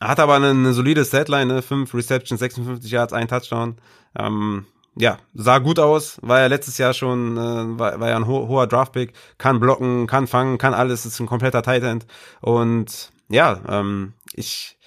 Hat 0.00 0.20
aber 0.20 0.34
eine, 0.34 0.50
eine 0.50 0.72
solide 0.74 1.04
Setline, 1.04 1.46
ne? 1.46 1.62
5 1.62 1.92
Receptions, 1.94 2.40
56 2.40 2.90
Yards, 2.90 3.12
ein 3.12 3.28
Touchdown. 3.28 3.76
Ähm, 4.18 4.66
ja, 4.98 5.18
sah 5.34 5.58
gut 5.58 5.78
aus, 5.78 6.18
war 6.22 6.40
ja 6.40 6.46
letztes 6.46 6.78
Jahr 6.78 6.94
schon, 6.94 7.36
äh, 7.36 7.78
war, 7.78 8.00
war 8.00 8.08
ja 8.08 8.16
ein 8.16 8.26
ho 8.26 8.48
hoher 8.48 8.66
Draftpick, 8.66 9.12
kann 9.38 9.60
blocken, 9.60 10.06
kann 10.06 10.26
fangen, 10.26 10.58
kann 10.58 10.74
alles, 10.74 11.04
ist 11.04 11.20
ein 11.20 11.26
kompletter 11.26 11.62
Tight 11.62 11.82
End. 11.82 12.06
Und 12.40 13.10
ja, 13.28 13.60
ähm, 13.68 14.14
ich, 14.32 14.78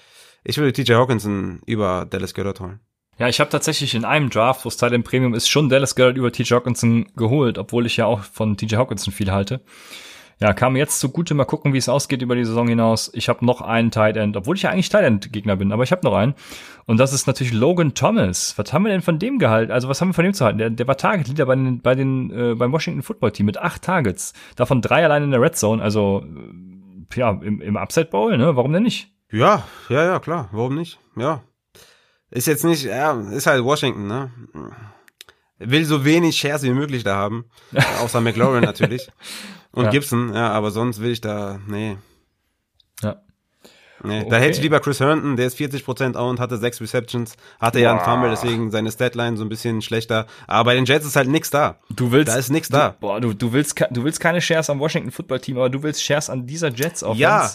ich 0.44 0.58
würde 0.58 0.72
TJ 0.72 0.94
Hawkinson 0.94 1.60
über 1.66 2.06
Dallas 2.08 2.34
Goddard 2.34 2.60
holen. 2.60 2.80
Ja, 3.20 3.28
ich 3.28 3.38
habe 3.38 3.50
tatsächlich 3.50 3.94
in 3.94 4.06
einem 4.06 4.30
Draft, 4.30 4.64
wo 4.64 4.70
es 4.70 4.78
Teil 4.78 4.94
im 4.94 5.02
Premium 5.02 5.34
ist, 5.34 5.46
schon 5.46 5.68
Dallas 5.68 5.94
Goddard 5.94 6.16
über 6.16 6.32
TJ 6.32 6.54
Hawkinson 6.54 7.04
geholt, 7.16 7.58
obwohl 7.58 7.84
ich 7.84 7.98
ja 7.98 8.06
auch 8.06 8.20
von 8.20 8.56
TJ 8.56 8.76
Hawkinson 8.76 9.12
viel 9.12 9.30
halte. 9.30 9.60
Ja, 10.40 10.54
kam 10.54 10.74
jetzt 10.74 11.00
zugute, 11.00 11.34
mal 11.34 11.44
gucken, 11.44 11.74
wie 11.74 11.78
es 11.78 11.90
ausgeht 11.90 12.22
über 12.22 12.34
die 12.34 12.46
Saison 12.46 12.66
hinaus. 12.66 13.10
Ich 13.12 13.28
habe 13.28 13.44
noch 13.44 13.60
einen 13.60 13.90
Tight 13.90 14.16
End, 14.16 14.38
obwohl 14.38 14.56
ich 14.56 14.62
ja 14.62 14.70
eigentlich 14.70 14.88
Tight 14.88 15.04
End 15.04 15.34
Gegner 15.34 15.56
bin, 15.56 15.70
aber 15.70 15.82
ich 15.82 15.92
habe 15.92 16.00
noch 16.02 16.14
einen. 16.14 16.34
Und 16.86 16.98
das 16.98 17.12
ist 17.12 17.26
natürlich 17.26 17.52
Logan 17.52 17.92
Thomas. 17.92 18.54
Was 18.56 18.72
haben 18.72 18.84
wir 18.84 18.90
denn 18.90 19.02
von 19.02 19.18
dem 19.18 19.38
gehalten? 19.38 19.70
Also 19.70 19.90
was 19.90 20.00
haben 20.00 20.08
wir 20.08 20.14
von 20.14 20.24
dem 20.24 20.32
zu 20.32 20.46
halten? 20.46 20.56
Der, 20.56 20.70
der 20.70 20.88
war 20.88 20.96
Target 20.96 21.28
Leader 21.28 21.44
bei 21.44 21.56
den, 21.56 21.82
bei 21.82 21.94
den 21.94 22.30
äh, 22.30 22.54
beim 22.54 22.72
Washington 22.72 23.02
Football 23.02 23.32
Team 23.32 23.44
mit 23.44 23.58
acht 23.58 23.82
Targets, 23.82 24.32
davon 24.56 24.80
drei 24.80 25.04
allein 25.04 25.24
in 25.24 25.30
der 25.30 25.42
Red 25.42 25.58
Zone. 25.58 25.82
Also 25.82 26.24
äh, 26.24 27.18
ja 27.18 27.32
im, 27.32 27.60
im 27.60 27.76
Upside 27.76 28.06
Bowl, 28.06 28.38
ne? 28.38 28.56
Warum 28.56 28.72
denn 28.72 28.84
nicht? 28.84 29.12
Ja, 29.30 29.64
ja, 29.90 30.04
ja, 30.06 30.18
klar. 30.20 30.48
Warum 30.52 30.74
nicht? 30.74 30.98
Ja, 31.16 31.42
ist 32.30 32.46
jetzt 32.46 32.64
nicht, 32.64 32.84
ja, 32.84 33.12
ist 33.30 33.46
halt 33.46 33.64
Washington, 33.64 34.06
ne? 34.06 34.30
Will 35.58 35.84
so 35.84 36.04
wenig 36.04 36.36
Shares 36.36 36.62
wie 36.62 36.70
möglich 36.70 37.04
da 37.04 37.16
haben. 37.16 37.44
außer 38.00 38.20
McLaurin 38.20 38.62
natürlich. 38.62 39.08
Und 39.72 39.84
ja. 39.84 39.90
Gibson, 39.90 40.32
ja, 40.34 40.50
aber 40.50 40.70
sonst 40.70 41.00
will 41.00 41.10
ich 41.10 41.20
da, 41.20 41.60
nee. 41.66 41.96
Ja. 43.02 43.20
Nee, 44.02 44.20
okay. 44.20 44.30
da 44.30 44.36
hätte 44.38 44.56
ich 44.56 44.62
lieber 44.62 44.80
Chris 44.80 44.98
Herndon, 45.00 45.36
der 45.36 45.46
ist 45.46 45.58
40% 45.58 46.16
owned, 46.16 46.40
hatte 46.40 46.56
sechs 46.56 46.80
Receptions, 46.80 47.36
hatte 47.58 47.78
wow. 47.78 47.82
ja 47.82 47.90
einen 47.90 48.00
Fumble, 48.00 48.30
deswegen 48.30 48.70
seine 48.70 48.90
Statline 48.90 49.36
so 49.36 49.44
ein 49.44 49.50
bisschen 49.50 49.82
schlechter. 49.82 50.26
Aber 50.46 50.70
bei 50.70 50.74
den 50.74 50.86
Jets 50.86 51.04
ist 51.04 51.16
halt 51.16 51.28
nix 51.28 51.50
da. 51.50 51.76
Du 51.90 52.10
willst, 52.10 52.32
da 52.32 52.38
ist 52.38 52.50
nix 52.50 52.70
da. 52.70 52.96
Boah, 52.98 53.20
du, 53.20 53.34
du 53.34 53.52
willst, 53.52 53.78
du 53.90 54.04
willst 54.04 54.18
keine 54.18 54.40
Shares 54.40 54.70
am 54.70 54.80
Washington 54.80 55.10
Football 55.10 55.40
Team, 55.40 55.58
aber 55.58 55.68
du 55.68 55.82
willst 55.82 56.02
Shares 56.02 56.30
an 56.30 56.46
dieser 56.46 56.70
Jets 56.70 57.02
Offense. 57.02 57.20
Ja, 57.20 57.50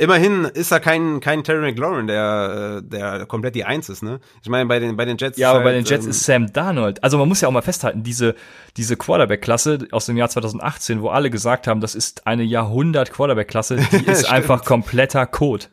immerhin 0.00 0.46
ist 0.46 0.72
er 0.72 0.80
kein, 0.80 1.20
kein 1.20 1.44
Terry 1.44 1.60
McLaurin, 1.60 2.06
der, 2.06 2.80
der 2.80 3.26
komplett 3.26 3.54
die 3.54 3.64
Eins 3.64 3.88
ist, 3.88 4.02
ne? 4.02 4.20
Ich 4.42 4.48
meine, 4.48 4.66
bei 4.66 4.78
den, 4.78 4.96
bei 4.96 5.04
den 5.04 5.18
Jets. 5.18 5.38
Ja, 5.38 5.50
aber 5.50 5.58
halt, 5.58 5.66
bei 5.66 5.72
den 5.72 5.84
Jets 5.84 6.04
ähm, 6.06 6.10
ist 6.10 6.24
Sam 6.24 6.52
Darnold. 6.52 7.04
Also 7.04 7.18
man 7.18 7.28
muss 7.28 7.40
ja 7.42 7.48
auch 7.48 7.52
mal 7.52 7.62
festhalten, 7.62 8.02
diese, 8.02 8.34
diese 8.76 8.96
Quarterback-Klasse 8.96 9.88
aus 9.92 10.06
dem 10.06 10.16
Jahr 10.16 10.30
2018, 10.30 11.02
wo 11.02 11.10
alle 11.10 11.30
gesagt 11.30 11.66
haben, 11.66 11.80
das 11.80 11.94
ist 11.94 12.26
eine 12.26 12.42
Jahrhundert-Quarterback-Klasse, 12.42 13.76
die 13.76 14.06
ist 14.10 14.30
einfach 14.30 14.64
kompletter 14.64 15.26
Code. 15.26 15.66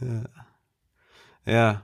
Ja. 0.00 1.52
ja. 1.52 1.82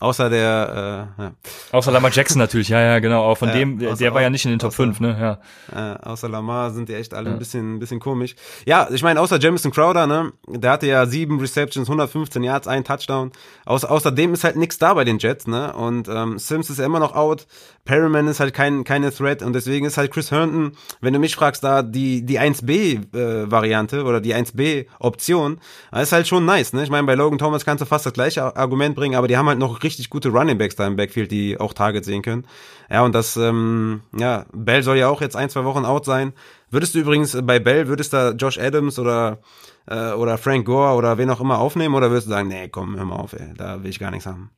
Außer 0.00 0.30
der, 0.30 1.08
äh, 1.18 1.22
ja. 1.22 1.32
Außer 1.72 1.90
Lamar 1.90 2.10
Jackson 2.12 2.38
natürlich, 2.38 2.68
ja, 2.68 2.80
ja, 2.80 2.98
genau. 2.98 3.24
Auch 3.24 3.36
von 3.38 3.48
Ja, 3.48 3.54
dem, 3.54 3.78
der, 3.78 3.90
außer- 3.92 3.98
der 3.98 4.14
war 4.14 4.22
ja 4.22 4.30
nicht 4.30 4.44
in 4.44 4.50
den 4.50 4.58
Top 4.58 4.68
außer- 4.70 4.76
5, 4.84 5.00
ne? 5.00 5.38
Ja. 5.72 5.94
Äh, 5.94 5.98
außer 6.04 6.28
Lamar 6.28 6.70
sind 6.70 6.88
die 6.88 6.94
echt 6.94 7.14
alle 7.14 7.30
ein 7.30 7.38
bisschen, 7.38 7.76
ein 7.76 7.78
bisschen 7.78 8.00
komisch. 8.00 8.34
Ja, 8.66 8.88
ich 8.90 9.02
meine, 9.02 9.20
außer 9.20 9.38
Jamison 9.38 9.72
Crowder, 9.72 10.06
ne, 10.06 10.32
der 10.48 10.70
hatte 10.72 10.86
ja 10.86 11.06
sieben 11.06 11.40
Receptions, 11.40 11.88
115 11.88 12.42
Yards, 12.42 12.68
ein 12.68 12.84
Touchdown. 12.84 13.32
Aus, 13.64 13.84
außerdem 13.84 14.34
ist 14.34 14.44
halt 14.44 14.56
nichts 14.56 14.78
da 14.78 14.94
bei 14.94 15.04
den 15.04 15.18
Jets, 15.18 15.46
ne, 15.46 15.72
und 15.72 16.08
ähm, 16.08 16.38
Sims 16.38 16.70
ist 16.70 16.78
ja 16.78 16.86
immer 16.86 17.00
noch 17.00 17.14
out. 17.14 17.46
Perryman 17.88 18.28
ist 18.28 18.38
halt 18.38 18.52
kein, 18.52 18.84
keine 18.84 19.10
Threat 19.10 19.42
und 19.42 19.54
deswegen 19.54 19.86
ist 19.86 19.96
halt 19.96 20.12
Chris 20.12 20.30
Herndon, 20.30 20.72
wenn 21.00 21.14
du 21.14 21.18
mich 21.18 21.34
fragst, 21.34 21.64
da 21.64 21.82
die, 21.82 22.20
die 22.20 22.38
1B-Variante 22.38 24.04
oder 24.04 24.20
die 24.20 24.34
1B-Option, 24.34 25.58
ist 25.98 26.12
halt 26.12 26.28
schon 26.28 26.44
nice, 26.44 26.74
ne. 26.74 26.82
Ich 26.82 26.90
meine, 26.90 27.06
bei 27.06 27.14
Logan 27.14 27.38
Thomas 27.38 27.64
kannst 27.64 27.80
du 27.80 27.86
fast 27.86 28.04
das 28.04 28.12
gleiche 28.12 28.54
Argument 28.54 28.94
bringen, 28.94 29.14
aber 29.14 29.26
die 29.26 29.38
haben 29.38 29.48
halt 29.48 29.58
noch 29.58 29.82
richtig 29.82 30.10
gute 30.10 30.28
Running 30.28 30.58
Backs 30.58 30.76
da 30.76 30.86
im 30.86 30.96
Backfield, 30.96 31.30
die 31.30 31.58
auch 31.58 31.72
Targets 31.72 32.06
sehen 32.06 32.20
können. 32.20 32.46
Ja, 32.90 33.06
und 33.06 33.14
das, 33.14 33.38
ähm, 33.38 34.02
ja, 34.14 34.44
Bell 34.52 34.82
soll 34.82 34.98
ja 34.98 35.08
auch 35.08 35.22
jetzt 35.22 35.34
ein, 35.34 35.48
zwei 35.48 35.64
Wochen 35.64 35.86
out 35.86 36.04
sein. 36.04 36.34
Würdest 36.70 36.94
du 36.94 36.98
übrigens 36.98 37.34
äh, 37.34 37.40
bei 37.40 37.58
Bell, 37.58 37.88
würdest 37.88 38.12
da 38.12 38.32
Josh 38.32 38.58
Adams 38.58 38.98
oder, 38.98 39.38
äh, 39.86 40.12
oder 40.12 40.36
Frank 40.36 40.66
Gore 40.66 40.92
oder 40.92 41.16
wen 41.16 41.30
auch 41.30 41.40
immer 41.40 41.58
aufnehmen 41.58 41.94
oder 41.94 42.10
würdest 42.10 42.26
du 42.26 42.32
sagen, 42.32 42.48
nee, 42.48 42.68
komm, 42.68 42.98
hör 42.98 43.06
mal 43.06 43.16
auf, 43.16 43.32
ey, 43.32 43.54
da 43.56 43.82
will 43.82 43.88
ich 43.88 43.98
gar 43.98 44.10
nichts 44.10 44.26
haben. 44.26 44.50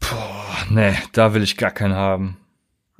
Boah, 0.00 0.66
nee, 0.68 0.98
da 1.12 1.32
will 1.32 1.42
ich 1.42 1.56
gar 1.56 1.70
keinen 1.70 1.94
haben. 1.94 2.43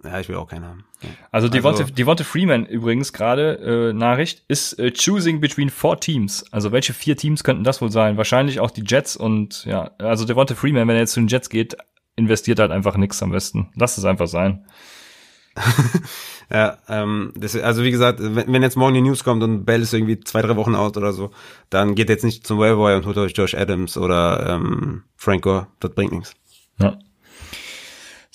Ja, 0.05 0.20
ich 0.20 0.28
will 0.28 0.36
auch 0.36 0.47
keinen 0.48 0.64
haben. 0.66 0.85
Ja. 1.02 1.09
Also 1.32 1.48
Devonta, 1.48 1.82
Also- 1.82 1.94
Devonta 1.94 2.24
Freeman 2.24 2.66
übrigens 2.66 3.12
gerade, 3.12 3.90
äh, 3.90 3.93
Nachricht, 3.93 4.44
ist 4.48 4.78
äh, 4.78 4.93
choosing 4.93 5.40
between 5.40 5.70
four 5.70 5.98
teams. 5.98 6.44
Also 6.52 6.72
welche 6.72 6.93
vier 6.93 7.16
Teams 7.16 7.43
könnten 7.43 7.64
das 7.64 7.81
wohl 7.81 7.90
sein? 7.90 8.16
Wahrscheinlich 8.16 8.60
auch 8.60 8.70
die 8.70 8.85
Jets 8.86 9.16
und 9.16 9.64
ja, 9.64 9.90
also 9.98 10.24
Devonta 10.24 10.55
Freeman, 10.55 10.86
wenn 10.86 10.97
er 10.97 11.01
jetzt 11.01 11.12
zu 11.14 11.20
den 11.20 11.28
Jets 11.28 11.48
geht, 11.48 11.76
investiert 12.16 12.60
halt 12.60 12.70
einfach 12.70 12.97
nix 12.97 13.22
am 13.22 13.31
besten. 13.31 13.70
Lass 13.74 13.98
es 13.98 14.05
einfach 14.05 14.28
sein. 14.28 14.64
Ja, 16.51 16.76
ähm, 16.89 17.32
das, 17.36 17.56
also 17.56 17.82
wie 17.85 17.90
gesagt, 17.90 18.18
wenn, 18.20 18.52
wenn 18.52 18.62
jetzt 18.62 18.76
morgen 18.76 18.93
die 18.94 19.01
News 19.01 19.24
kommt 19.24 19.43
und 19.43 19.64
Bell 19.64 19.81
ist 19.81 19.94
irgendwie 19.94 20.20
zwei, 20.20 20.43
drei 20.43 20.56
Wochen 20.56 20.74
out 20.74 20.98
oder 20.98 21.14
so, 21.14 21.31
dann 21.70 21.94
geht 21.94 22.10
jetzt 22.10 22.22
nicht 22.22 22.47
zum 22.47 22.60
Wellboy 22.60 22.94
und 22.97 23.06
holt 23.06 23.16
euch 23.16 23.32
Josh 23.35 23.55
Adams 23.55 23.97
oder 23.97 24.47
ähm, 24.51 25.05
Frank 25.16 25.43
Gore. 25.43 25.68
Das 25.81 25.93
bringt 25.94 26.12
nichts. 26.12 26.35
Ja. 26.78 26.98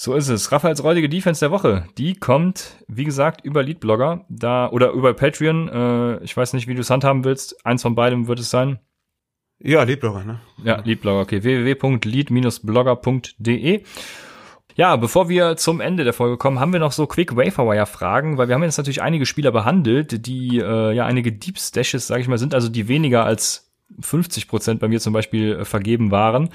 So 0.01 0.15
ist 0.15 0.30
es. 0.30 0.53
Raphaels 0.53 0.81
räudige 0.81 1.09
Defense 1.09 1.41
der 1.41 1.51
Woche. 1.51 1.85
Die 1.97 2.13
kommt, 2.13 2.77
wie 2.88 3.03
gesagt, 3.03 3.43
über 3.43 3.63
Leadblogger 3.63 4.23
da 4.30 4.69
oder 4.69 4.91
über 4.91 5.13
Patreon. 5.13 5.67
Äh, 5.67 6.23
ich 6.23 6.38
weiß 6.38 6.53
nicht, 6.53 6.69
wie 6.69 6.73
du 6.73 6.80
es 6.80 6.89
handhaben 6.89 7.26
willst. 7.26 7.65
Eins 7.65 7.81
von 7.81 7.95
beidem 7.95 8.30
wird 8.30 8.39
es 8.39 8.49
sein. 8.49 8.80
Ja, 9.59 9.84
Lieblocker, 9.84 10.23
ne? 10.23 10.39
Ja, 10.63 10.80
Leadblogger, 10.80 11.19
okay. 11.19 11.43
www.lead-blogger.de. 11.43 13.84
Ja, 14.76 14.95
bevor 14.95 15.27
wir 15.27 15.57
zum 15.57 15.81
Ende 15.81 16.05
der 16.05 16.13
Folge 16.13 16.38
kommen, 16.38 16.61
haben 16.61 16.71
wir 16.71 16.80
noch 16.80 16.93
so 16.93 17.05
Quick 17.05 17.35
Waferwire 17.35 17.85
Fragen, 17.85 18.38
weil 18.38 18.47
wir 18.47 18.55
haben 18.55 18.63
jetzt 18.63 18.77
natürlich 18.77 19.01
einige 19.01 19.26
Spieler 19.26 19.51
behandelt, 19.51 20.26
die 20.26 20.59
äh, 20.59 20.93
ja 20.93 21.07
einige 21.07 21.34
Deep 21.34 21.59
Stashes, 21.59 22.07
sage 22.07 22.21
ich 22.21 22.30
mal, 22.30 22.38
sind, 22.38 22.53
also 22.53 22.69
die 22.69 22.88
weniger 22.88 23.26
als 23.26 23.69
50 23.99 24.47
Prozent 24.47 24.80
bei 24.80 24.88
mir 24.88 25.01
zum 25.01 25.11
Beispiel 25.11 25.57
äh, 25.57 25.65
vergeben 25.65 26.09
waren. 26.09 26.51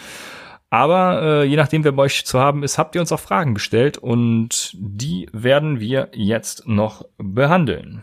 Aber 0.70 1.22
äh, 1.22 1.44
je 1.44 1.56
nachdem, 1.56 1.84
wer 1.84 1.92
bei 1.92 2.04
euch 2.04 2.24
zu 2.24 2.40
haben 2.40 2.62
ist, 2.62 2.78
habt 2.78 2.94
ihr 2.94 3.00
uns 3.00 3.12
auch 3.12 3.20
Fragen 3.20 3.54
gestellt 3.54 3.98
und 3.98 4.72
die 4.74 5.28
werden 5.32 5.78
wir 5.78 6.08
jetzt 6.12 6.66
noch 6.66 7.04
behandeln. 7.16 8.02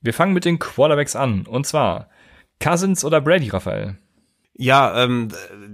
Wir 0.00 0.12
fangen 0.12 0.34
mit 0.34 0.44
den 0.44 0.58
Quarterbacks 0.58 1.16
an 1.16 1.46
und 1.46 1.66
zwar 1.66 2.08
Cousins 2.60 3.04
oder 3.04 3.20
Brady, 3.20 3.48
Raphael? 3.48 3.96
Ja, 4.56 5.02
ähm, 5.02 5.28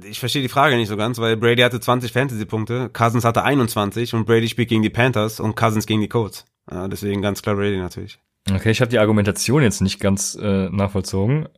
ich 0.09 0.21
verstehe 0.21 0.43
die 0.43 0.49
Frage 0.49 0.77
nicht 0.77 0.89
so 0.89 0.97
ganz, 0.97 1.19
weil 1.19 1.37
Brady 1.37 1.63
hatte 1.63 1.81
20 1.81 2.13
Fantasy-Punkte, 2.13 2.89
Cousins 2.91 3.25
hatte 3.25 3.43
21 3.43 4.15
und 4.15 4.25
Brady 4.25 4.49
spielt 4.49 4.69
gegen 4.69 4.83
die 4.83 4.91
Panthers 4.91 5.41
und 5.41 5.55
Cousins 5.55 5.87
gegen 5.87 6.01
die 6.01 6.09
Colts. 6.09 6.47
Ja, 6.71 6.89
deswegen 6.89 7.21
ganz 7.21 7.43
klar 7.43 7.57
Brady 7.57 7.77
natürlich. 7.77 8.19
Okay, 8.51 8.71
ich 8.71 8.81
habe 8.81 8.91
die 8.91 8.99
Argumentation 8.99 9.63
jetzt 9.63 9.83
nicht 9.83 10.01
ganz 10.01 10.35
äh, 10.41 10.71
nachvollzogen. 10.71 11.49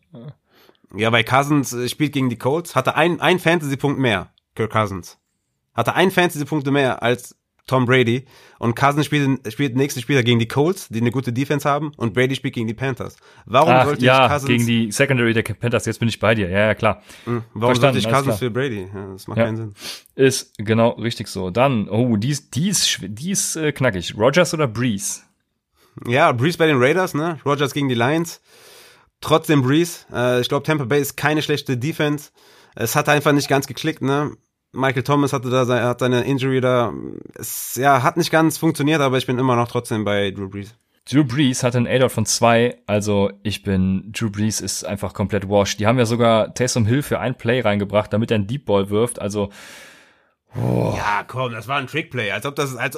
Ja, 0.95 1.13
weil 1.13 1.25
Cousins 1.25 1.73
äh, 1.73 1.89
spielt 1.89 2.13
gegen 2.13 2.29
die 2.29 2.39
Colts, 2.39 2.75
hatte 2.77 2.95
ein, 2.97 3.21
ein 3.21 3.39
Fantasy-Punkt 3.39 3.99
mehr, 3.99 4.33
Kirk 4.55 4.73
Cousins. 4.73 5.19
Hatte 5.75 5.95
ein 5.95 6.11
Fantasy-Punkt 6.11 6.71
mehr 6.71 7.03
als 7.03 7.37
Tom 7.67 7.87
Brady 7.87 8.27
und 8.59 8.75
Cousins 8.75 9.07
spielt, 9.07 9.53
spielt 9.53 9.77
nächsten 9.77 10.01
Spieler 10.01 10.23
gegen 10.23 10.39
die 10.41 10.49
Colts, 10.49 10.89
die 10.89 11.01
eine 11.01 11.13
gute 11.13 11.33
Defense 11.33 11.69
haben 11.69 11.93
und 11.97 12.13
Brady 12.13 12.35
spielt 12.35 12.55
gegen 12.55 12.67
die 12.67 12.75
Panthers. 12.75 13.17
Warum 13.47 13.71
Ach, 13.71 13.85
sollte 13.85 14.05
ja, 14.05 14.27
ich 14.27 14.33
Cousins, 14.33 14.49
gegen 14.49 14.67
die 14.67 14.91
Secondary 14.91 15.33
der 15.33 15.43
Panthers, 15.43 15.87
jetzt 15.87 16.01
bin 16.01 16.09
ich 16.09 16.19
bei 16.19 16.35
dir. 16.35 16.49
Ja, 16.51 16.59
ja, 16.67 16.75
klar. 16.75 17.03
Mh, 17.25 17.45
warum 17.55 17.75
Verstanden, 17.77 18.01
sollte 18.01 18.09
ich 18.09 18.15
Cousins 18.15 18.39
für 18.41 18.51
Brady? 18.51 18.89
Ja, 18.93 19.13
das 19.13 19.29
macht 19.29 19.39
Ja. 19.39 19.45
keinen 19.45 19.57
Sinn. 19.57 19.75
Ist 20.17 20.53
genau 20.59 20.91
richtig 20.91 21.29
so. 21.29 21.51
Dann, 21.51 21.89
oh, 21.89 22.17
die 22.17 22.31
ist, 22.31 22.55
die 22.57 22.69
ist, 22.69 22.99
die 23.01 23.31
ist 23.31 23.57
äh, 23.57 23.71
knackig. 23.73 24.17
Rogers 24.19 24.53
oder 24.53 24.67
Breeze? 24.67 25.21
Ja, 26.07 26.33
Breeze 26.33 26.59
bei 26.59 26.67
den 26.67 26.79
Raiders, 26.79 27.15
ne? 27.15 27.39
Rogers 27.47 27.73
gegen 27.73 27.89
die 27.89 27.95
Lions. 27.95 28.41
Trotzdem 29.23 29.63
Breeze. 29.63 30.05
Äh, 30.13 30.43
ich 30.43 30.49
glaube, 30.49 30.65
Tampa 30.65 30.85
Bay 30.85 31.01
ist 31.01 31.17
keine 31.17 31.41
schlechte 31.41 31.79
Defense. 31.79 32.31
Es 32.75 32.95
hat 32.95 33.09
einfach 33.09 33.33
nicht 33.33 33.49
ganz 33.49 33.67
geklickt, 33.67 34.03
ne? 34.03 34.37
Michael 34.73 35.03
Thomas 35.03 35.33
hatte 35.33 35.51
da 35.51 35.65
sein, 35.65 35.85
hat 35.85 36.01
seine 36.01 36.23
Injury 36.25 36.61
da. 36.61 36.93
Es 37.35 37.77
ja, 37.77 38.03
hat 38.03 38.17
nicht 38.17 38.31
ganz 38.31 38.59
funktioniert, 38.59 39.01
aber 39.01 39.19
ich 39.19 39.27
bin 39.27 39.39
immer 39.39 39.57
noch 39.57 39.69
trotzdem 39.69 40.05
bei 40.05 40.31
Drew 40.31 40.49
Brees. 40.49 40.75
Drew 41.11 41.25
Brees 41.25 41.63
hatte 41.63 41.79
ein 41.79 41.87
A-Dot 41.87 42.13
von 42.13 42.27
zwei, 42.27 42.79
also 42.87 43.31
ich 43.43 43.63
bin, 43.63 44.13
Drew 44.13 44.31
Brees 44.31 44.61
ist 44.61 44.85
einfach 44.85 45.15
komplett 45.15 45.49
washed. 45.49 45.81
Die 45.81 45.87
haben 45.87 45.99
ja 45.99 46.07
sogar 46.07 46.55
Taysom 46.55 46.87
Hill 46.87 47.03
für 47.03 47.19
ein 47.19 47.37
Play 47.37 47.61
reingebracht, 47.61 48.13
damit 48.13 48.31
er 48.31 48.37
einen 48.37 48.47
Deep 48.47 48.67
Ball 48.67 48.89
wirft, 48.89 49.21
also 49.21 49.51
Ja, 50.55 51.25
komm, 51.27 51.53
das 51.53 51.67
war 51.67 51.79
ein 51.79 51.89
Trickplay, 51.89 52.31
als 52.31 52.47
ob 52.47 52.55
das 52.55 52.77
als, 52.77 52.97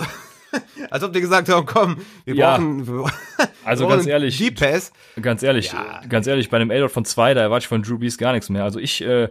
als 0.90 1.02
ob 1.04 1.12
die 1.12 1.20
gesagt 1.20 1.48
haben, 1.48 1.66
komm, 1.66 1.96
wir 2.24 2.34
Ja. 2.34 2.56
brauchen 2.56 2.86
wir, 2.86 3.04
Also 3.64 3.84
wir 3.84 3.88
ganz 3.90 4.02
brauchen 4.02 4.10
ehrlich, 4.10 4.38
Deep 4.38 4.58
Pass. 4.60 4.92
Ganz 5.20 5.42
ehrlich, 5.42 5.72
Ja. 5.72 6.00
ganz 6.08 6.26
ehrlich, 6.26 6.50
bei 6.50 6.56
einem 6.56 6.70
A-Dot 6.70 6.90
von 6.90 7.04
zwei, 7.04 7.34
da 7.34 7.40
erwarte 7.42 7.64
ich 7.64 7.68
von 7.68 7.82
Drew 7.82 7.98
Brees 7.98 8.18
gar 8.18 8.32
nichts 8.32 8.48
mehr. 8.50 8.64
Also 8.64 8.78
ich, 8.78 9.02
äh, 9.02 9.28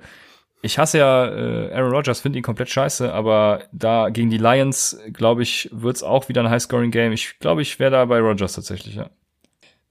ich 0.62 0.80
hasse 0.80 0.98
ja 0.98 1.26
äh, 1.28 1.74
Aaron 1.74 1.92
Rodgers, 1.94 2.22
finde 2.22 2.40
ihn 2.40 2.44
komplett 2.44 2.70
scheiße, 2.70 3.12
aber 3.14 3.64
da 3.74 4.10
gegen 4.10 4.30
die 4.30 4.38
Lions, 4.38 4.98
glaube 5.12 5.44
ich, 5.44 5.70
wird's 5.74 6.04
auch 6.04 6.30
wieder 6.30 6.42
ein 6.42 6.50
High-Scoring-Game. 6.50 7.12
Ich 7.12 7.38
glaube, 7.40 7.62
ich 7.62 7.80
wäre 7.80 7.92
da 7.92 8.06
bei 8.06 8.20
Rodgers 8.20 8.54
tatsächlich, 8.54 8.96
ja. 8.96 9.10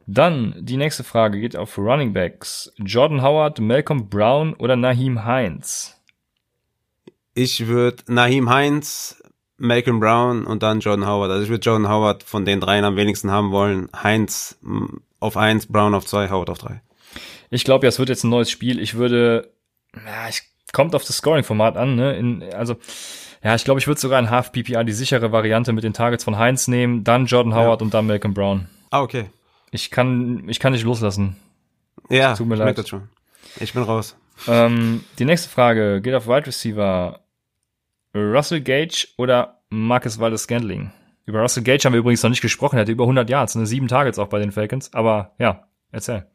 Dann, 0.07 0.55
die 0.59 0.77
nächste 0.79 1.05
Frage 1.05 1.39
geht 1.41 1.57
auf 1.57 1.79
Running 1.79 2.13
Backs. 2.13 2.73
Jordan 2.79 3.23
Howard, 3.23 3.61
Malcolm 3.61 4.09
Brown 4.09 4.55
oder 4.55 4.75
Naheem 4.75 5.25
Hines? 5.27 6.01
Ich 7.35 7.67
würde 7.69 8.03
Naheem 8.09 8.51
Heinz, 8.51 9.22
Malcolm 9.63 10.01
Brown 10.01 10.45
und 10.45 10.65
dann 10.65 10.81
Jordan 10.81 11.07
Howard. 11.07 11.31
Also 11.31 11.45
ich 11.45 11.49
würde 11.49 11.65
Jordan 11.65 11.89
Howard 11.89 12.25
von 12.25 12.45
den 12.45 12.61
dreien 12.61 12.85
am 12.85 12.97
wenigsten 12.97 13.31
haben 13.31 13.53
wollen. 13.53 13.89
Heinz 13.95 14.59
auf 15.21 15.37
eins, 15.37 15.67
Brown 15.67 15.95
auf 15.95 16.05
zwei, 16.05 16.31
Howard 16.31 16.51
auf 16.51 16.59
drei. 16.59 16.83
Ich 17.49 17.63
glaube 17.63 17.87
ja, 17.87 17.89
es 17.89 18.01
wird 18.01 18.09
jetzt 18.09 18.25
ein 18.25 18.31
neues 18.31 18.51
Spiel. 18.51 18.81
Ich 18.81 18.95
würde, 18.95 19.53
ja, 19.95 20.29
ich, 20.29 20.43
kommt 20.73 20.97
auf 20.97 21.05
das 21.05 21.19
Scoring-Format 21.19 21.77
an, 21.77 21.95
ne? 21.95 22.17
In, 22.17 22.43
also, 22.55 22.75
ja, 23.45 23.55
ich 23.55 23.65
glaube, 23.65 23.79
ich 23.79 23.87
würde 23.87 24.01
sogar 24.01 24.19
in 24.19 24.31
Half 24.31 24.51
PPR 24.51 24.83
die 24.83 24.93
sichere 24.93 25.31
Variante 25.31 25.73
mit 25.73 25.85
den 25.85 25.93
Targets 25.93 26.25
von 26.25 26.39
Heinz 26.39 26.67
nehmen, 26.67 27.05
dann 27.05 27.27
Jordan 27.27 27.55
Howard 27.55 27.83
und 27.83 27.95
dann 27.95 28.07
Malcolm 28.09 28.35
Brown. 28.35 28.69
Ah, 28.91 29.03
okay. 29.03 29.27
Ich 29.71 29.93
kann, 29.93 30.49
ich 30.49 30.59
kann 30.59 30.73
nicht 30.73 30.85
loslassen. 30.85 31.37
Ja, 32.11 32.35
Tut 32.35 32.49
mir 32.49 32.55
ich 32.55 32.61
leid. 32.61 32.89
schon. 32.89 33.09
Ich 33.61 33.75
bin 33.75 33.85
raus. 33.85 34.17
Ähm, 34.49 35.05
die 35.21 35.25
nächste 35.25 35.49
Frage 35.49 36.01
geht 36.01 36.15
auf 36.15 36.27
Wide 36.27 36.47
Receiver. 36.47 37.21
Russell 38.15 38.61
Gage 38.61 39.09
oder 39.17 39.61
Marcus 39.71 40.19
Valdes 40.19 40.43
Scantling? 40.43 40.93
Über 41.25 41.41
Russell 41.41 41.63
Gage 41.63 41.85
haben 41.85 41.93
wir 41.93 42.01
übrigens 42.01 42.23
noch 42.23 42.31
nicht 42.31 42.43
gesprochen. 42.43 42.77
Er 42.77 42.83
hatte 42.83 42.93
über 42.93 43.05
100 43.05 43.29
Yards, 43.31 43.55
ne? 43.55 43.67
Sieben 43.67 43.89
Targets 43.89 44.19
auch 44.19 44.29
bei 44.29 44.39
den 44.39 44.53
Falcons. 44.53 44.93
Aber 44.93 45.33
ja, 45.39 45.67
erzähl. 45.93 46.27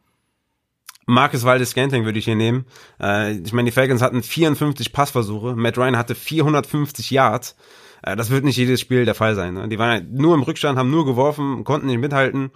Marcus 1.06 1.44
Waldes 1.46 1.70
Scantling 1.70 2.04
würde 2.04 2.20
ich 2.20 2.26
hier 2.26 2.36
nehmen. 2.36 2.66
Äh, 3.02 3.34
ich 3.38 3.54
meine, 3.54 3.68
die 3.68 3.72
Falcons 3.72 4.02
hatten 4.02 4.24
54 4.24 4.92
Passversuche. 4.92 5.56
Matt 5.56 5.78
Ryan 5.78 5.98
hatte 5.98 6.16
450 6.16 7.12
Yards. 7.12 7.56
Äh, 8.02 8.16
das 8.16 8.30
wird 8.30 8.44
nicht 8.44 8.58
jedes 8.58 8.82
Spiel 8.82 9.06
der 9.06 9.16
Fall 9.16 9.36
sein. 9.36 9.54
Ne? 9.54 9.68
Die 9.70 9.80
waren 9.80 9.92
halt 9.92 10.12
nur 10.12 10.36
im 10.36 10.44
Rückstand, 10.44 10.78
haben 10.78 10.92
nur 10.92 11.06
geworfen, 11.06 11.64
konnten 11.64 11.88
nicht 11.88 12.00
mithalten. 12.00 12.52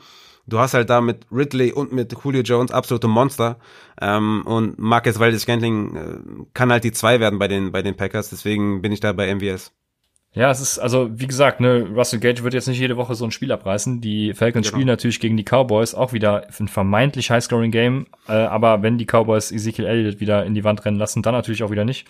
Du 0.47 0.59
hast 0.59 0.73
halt 0.73 0.89
da 0.89 1.01
mit 1.01 1.25
Ridley 1.31 1.71
und 1.71 1.91
mit 1.93 2.15
Julio 2.23 2.41
Jones 2.41 2.71
absolute 2.71 3.07
Monster. 3.07 3.57
Ähm, 4.01 4.43
und 4.45 4.79
Marcus 4.79 5.19
Waldes 5.19 5.43
Scantling 5.43 5.95
äh, 5.95 6.45
kann 6.53 6.71
halt 6.71 6.83
die 6.83 6.91
zwei 6.91 7.19
werden 7.19 7.39
bei 7.39 7.47
den, 7.47 7.71
bei 7.71 7.81
den 7.81 7.95
Packers. 7.95 8.29
Deswegen 8.29 8.81
bin 8.81 8.91
ich 8.91 8.99
da 8.99 9.13
bei 9.13 9.33
MVS. 9.33 9.71
Ja, 10.33 10.49
es 10.49 10.61
ist, 10.61 10.79
also, 10.79 11.09
wie 11.11 11.27
gesagt, 11.27 11.59
ne, 11.59 11.89
Russell 11.93 12.19
Gage 12.19 12.43
wird 12.43 12.53
jetzt 12.53 12.67
nicht 12.67 12.79
jede 12.79 12.95
Woche 12.95 13.15
so 13.15 13.25
ein 13.25 13.31
Spiel 13.31 13.51
abreißen. 13.51 13.99
Die 13.99 14.33
Falcons 14.33 14.67
Genau. 14.67 14.77
spielen 14.77 14.87
natürlich 14.87 15.19
gegen 15.19 15.35
die 15.35 15.43
Cowboys 15.43 15.93
auch 15.93 16.13
wieder 16.13 16.47
ein 16.57 16.69
vermeintlich 16.69 17.29
High-Scoring-Game. 17.31 18.07
Äh, 18.29 18.31
aber 18.33 18.81
wenn 18.81 18.97
die 18.97 19.05
Cowboys 19.05 19.51
Ezekiel 19.51 19.85
Elliott 19.85 20.21
wieder 20.21 20.45
in 20.45 20.53
die 20.55 20.63
Wand 20.63 20.85
rennen 20.85 20.97
lassen, 20.97 21.21
dann 21.21 21.33
natürlich 21.33 21.63
auch 21.63 21.71
wieder 21.71 21.83
nicht. 21.83 22.07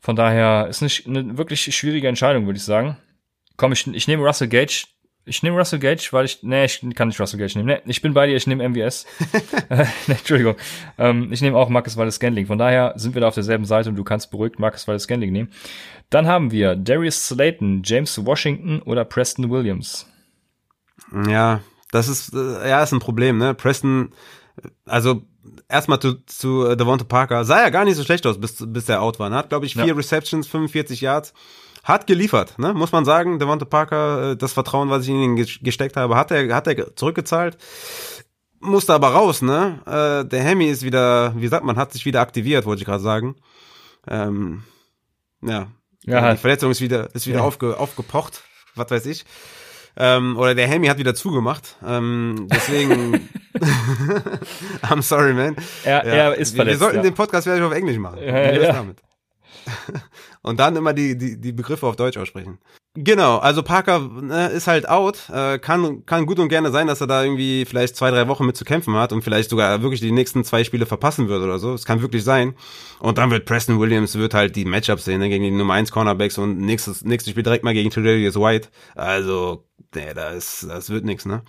Von 0.00 0.14
daher 0.14 0.68
ist 0.68 0.82
nicht 0.82 1.08
eine 1.08 1.36
wirklich 1.36 1.62
schwierige 1.74 2.06
Entscheidung, 2.06 2.46
würde 2.46 2.58
ich 2.58 2.64
sagen. 2.64 2.96
Komm, 3.56 3.72
ich, 3.72 3.88
ich 3.88 4.06
nehme 4.06 4.22
Russell 4.24 4.46
Gage 4.48 4.84
Ich 5.28 5.42
nehme 5.42 5.58
Russell 5.58 5.80
Gage, 5.80 6.08
weil 6.12 6.24
ich, 6.24 6.42
nee, 6.42 6.64
ich 6.64 6.80
kann 6.94 7.08
nicht 7.08 7.20
Russell 7.20 7.40
Gage 7.40 7.58
nehmen. 7.58 7.66
Nee, 7.66 7.90
ich 7.90 8.00
bin 8.00 8.14
bei 8.14 8.26
dir, 8.26 8.36
ich 8.36 8.46
nehme 8.46 8.68
MVS. 8.68 9.06
äh, 9.68 9.84
nee, 10.06 10.14
Entschuldigung. 10.14 10.54
Ähm, 10.98 11.32
ich 11.32 11.42
nehme 11.42 11.58
auch 11.58 11.68
Marcus 11.68 11.96
Wallace 11.96 12.14
Scandling. 12.14 12.46
Von 12.46 12.58
daher 12.58 12.94
sind 12.96 13.14
wir 13.14 13.20
da 13.20 13.28
auf 13.28 13.34
derselben 13.34 13.64
Seite 13.64 13.88
und 13.88 13.96
du 13.96 14.04
kannst 14.04 14.30
beruhigt 14.30 14.60
Marcus 14.60 14.86
Wallace 14.86 15.02
Scandling 15.02 15.32
nehmen. 15.32 15.50
Dann 16.10 16.28
haben 16.28 16.52
wir 16.52 16.76
Darius 16.76 17.26
Slayton, 17.26 17.82
James 17.84 18.24
Washington 18.24 18.80
oder 18.82 19.04
Preston 19.04 19.50
Williams. 19.50 20.06
Ja, 21.28 21.60
das 21.90 22.08
ist, 22.08 22.32
äh, 22.32 22.68
ja, 22.68 22.82
ist 22.82 22.92
ein 22.92 23.00
Problem, 23.00 23.38
ne? 23.38 23.52
Preston, 23.54 24.12
also 24.84 25.22
erstmal 25.68 26.00
zu, 26.00 26.24
zu 26.26 26.66
äh, 26.66 26.76
Devonta 26.76 27.04
Parker, 27.04 27.44
sah 27.44 27.62
ja 27.62 27.70
gar 27.70 27.84
nicht 27.84 27.96
so 27.96 28.04
schlecht 28.04 28.26
aus, 28.26 28.40
bis, 28.40 28.64
bis 28.66 28.86
der 28.86 29.02
out 29.02 29.18
war. 29.18 29.30
Ne? 29.30 29.36
Hat, 29.36 29.48
glaube 29.48 29.66
ich, 29.66 29.74
vier 29.74 29.86
ja. 29.86 29.94
Receptions, 29.94 30.46
45 30.46 31.00
Yards. 31.00 31.34
Hat 31.86 32.08
geliefert, 32.08 32.58
ne? 32.58 32.74
muss 32.74 32.90
man 32.90 33.04
sagen. 33.04 33.38
Devonta 33.38 33.64
Parker, 33.64 34.32
äh, 34.32 34.36
das 34.36 34.52
Vertrauen, 34.52 34.90
was 34.90 35.04
ich 35.04 35.10
in 35.10 35.22
ihn 35.22 35.36
gesteckt 35.36 35.96
habe, 35.96 36.16
hat 36.16 36.32
er, 36.32 36.52
hat 36.52 36.66
er 36.66 36.96
zurückgezahlt. 36.96 37.56
Musste 38.58 38.92
aber 38.92 39.10
raus, 39.10 39.40
ne? 39.40 39.78
Äh, 39.86 40.28
der 40.28 40.42
Hemi 40.42 40.66
ist 40.66 40.82
wieder, 40.82 41.32
wie 41.36 41.46
sagt 41.46 41.64
man, 41.64 41.76
hat 41.76 41.92
sich 41.92 42.04
wieder 42.04 42.22
aktiviert, 42.22 42.66
wollte 42.66 42.82
ich 42.82 42.86
gerade 42.86 43.04
sagen. 43.04 43.36
Ähm, 44.08 44.64
ja. 45.42 45.68
ja. 46.02 46.32
Die 46.32 46.38
Verletzung 46.38 46.72
ist 46.72 46.80
wieder, 46.80 47.14
ist 47.14 47.28
wieder 47.28 47.38
ja. 47.38 47.44
aufge, 47.44 47.78
aufgepocht, 47.78 48.42
was 48.74 48.90
weiß 48.90 49.06
ich. 49.06 49.24
Ähm, 49.96 50.36
oder 50.36 50.56
der 50.56 50.66
Hemi 50.66 50.88
hat 50.88 50.98
wieder 50.98 51.14
zugemacht. 51.14 51.76
Ähm, 51.86 52.48
deswegen. 52.50 53.28
I'm 54.82 55.02
sorry, 55.02 55.34
man. 55.34 55.54
Er, 55.84 56.04
ja. 56.04 56.12
er 56.12 56.34
ist 56.34 56.56
verletzt. 56.56 56.80
Wir 56.80 56.84
sollten 56.84 56.96
ja. 56.96 57.02
den 57.04 57.14
Podcast 57.14 57.46
vielleicht 57.46 57.62
auf 57.62 57.72
Englisch 57.72 57.98
machen. 57.98 58.18
Ja, 58.18 58.50
ja. 58.50 58.72
damit. 58.72 58.98
Und 60.46 60.60
dann 60.60 60.76
immer 60.76 60.92
die, 60.92 61.18
die, 61.18 61.40
die 61.40 61.50
Begriffe 61.50 61.88
auf 61.88 61.96
Deutsch 61.96 62.16
aussprechen. 62.16 62.58
Genau, 62.94 63.38
also 63.38 63.64
Parker 63.64 63.98
ne, 63.98 64.46
ist 64.46 64.68
halt 64.68 64.88
out. 64.88 65.28
Äh, 65.28 65.58
kann, 65.58 66.06
kann 66.06 66.24
gut 66.24 66.38
und 66.38 66.48
gerne 66.48 66.70
sein, 66.70 66.86
dass 66.86 67.00
er 67.00 67.08
da 67.08 67.24
irgendwie 67.24 67.64
vielleicht 67.64 67.96
zwei, 67.96 68.12
drei 68.12 68.28
Wochen 68.28 68.46
mit 68.46 68.56
zu 68.56 68.64
kämpfen 68.64 68.94
hat 68.94 69.12
und 69.12 69.22
vielleicht 69.22 69.50
sogar 69.50 69.82
wirklich 69.82 70.00
die 70.00 70.12
nächsten 70.12 70.44
zwei 70.44 70.62
Spiele 70.62 70.86
verpassen 70.86 71.26
wird 71.28 71.42
oder 71.42 71.58
so. 71.58 71.74
Es 71.74 71.84
kann 71.84 72.00
wirklich 72.00 72.22
sein. 72.22 72.54
Und 73.00 73.18
dann 73.18 73.32
wird 73.32 73.44
Preston 73.44 73.80
Williams 73.80 74.14
wird 74.14 74.34
halt 74.34 74.54
die 74.54 74.64
Matchups 74.64 75.04
sehen 75.04 75.18
ne, 75.18 75.28
gegen 75.28 75.42
die 75.42 75.50
Nummer 75.50 75.74
1 75.74 75.90
Cornerbacks 75.90 76.38
und 76.38 76.58
nächstes, 76.58 77.04
nächstes 77.04 77.32
Spiel 77.32 77.42
direkt 77.42 77.64
mal 77.64 77.74
gegen 77.74 77.90
Tredarius 77.90 78.36
White. 78.36 78.68
Also, 78.94 79.64
nee, 79.96 80.14
das, 80.14 80.64
das 80.68 80.88
wird 80.90 81.04
nix, 81.04 81.26
ne? 81.26 81.42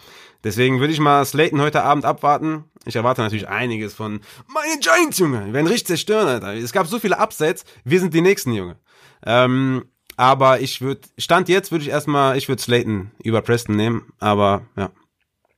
Deswegen 0.44 0.80
würde 0.80 0.94
ich 0.94 1.00
mal 1.00 1.24
Slayton 1.24 1.62
heute 1.62 1.84
Abend 1.84 2.04
abwarten. 2.04 2.64
Ich 2.86 2.96
erwarte 2.96 3.22
natürlich 3.22 3.48
einiges 3.48 3.94
von 3.94 4.22
meine 4.48 4.80
Giants, 4.80 5.20
Junge. 5.20 5.46
Die 5.46 5.54
werden 5.54 5.68
richtig 5.68 5.88
zerstören, 5.88 6.28
Alter. 6.28 6.56
Es 6.56 6.72
gab 6.72 6.88
so 6.88 7.00
viele 7.00 7.20
Upsets. 7.20 7.64
Wir 7.84 8.00
sind 8.00 8.14
die 8.14 8.22
Nächsten, 8.22 8.54
Junge. 8.54 8.78
Ähm, 9.26 9.86
aber 10.16 10.62
ich 10.62 10.82
würde, 10.82 11.02
Stand 11.18 11.48
jetzt 11.48 11.72
würde 11.72 11.84
ich 11.84 11.92
erstmal, 11.92 12.38
ich 12.38 12.50
würde 12.50 12.62
Slayton 12.62 13.12
über 13.24 13.42
Preston 13.42 13.76
nehmen. 13.76 14.14
Aber 14.20 14.64
ja. 14.76 14.90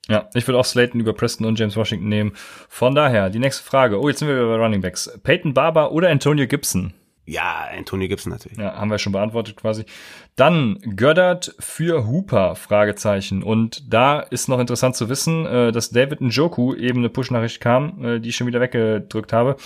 Ja, 0.07 0.27
ich 0.33 0.47
würde 0.47 0.57
auch 0.57 0.65
Slayton 0.65 0.99
über 0.99 1.13
Preston 1.13 1.45
und 1.45 1.59
James 1.59 1.75
Washington 1.75 2.09
nehmen. 2.09 2.33
Von 2.67 2.95
daher, 2.95 3.29
die 3.29 3.39
nächste 3.39 3.63
Frage. 3.63 4.01
Oh, 4.01 4.09
jetzt 4.09 4.19
sind 4.19 4.27
wir 4.27 4.35
bei 4.35 4.55
Running 4.55 4.81
Backs. 4.81 5.19
Peyton 5.23 5.53
Barber 5.53 5.91
oder 5.91 6.09
Antonio 6.09 6.47
Gibson? 6.47 6.93
Ja, 7.29 7.67
Antonio 7.77 8.07
Gibson 8.07 8.31
natürlich. 8.31 8.57
Ja, 8.57 8.75
haben 8.75 8.89
wir 8.89 8.97
schon 8.97 9.13
beantwortet 9.13 9.55
quasi. 9.55 9.85
Dann 10.35 10.79
Göttert 10.95 11.53
für 11.59 12.07
Hooper, 12.07 12.55
Fragezeichen. 12.55 13.43
Und 13.43 13.93
da 13.93 14.19
ist 14.19 14.49
noch 14.49 14.59
interessant 14.59 14.95
zu 14.95 15.09
wissen, 15.09 15.45
äh, 15.45 15.71
dass 15.71 15.91
David 15.91 16.21
Njoku 16.21 16.73
eben 16.73 16.99
eine 16.99 17.09
Push-Nachricht 17.09 17.61
kam, 17.61 18.03
äh, 18.03 18.19
die 18.19 18.29
ich 18.29 18.35
schon 18.35 18.47
wieder 18.47 18.61
weggedrückt 18.61 19.31
habe. 19.31 19.57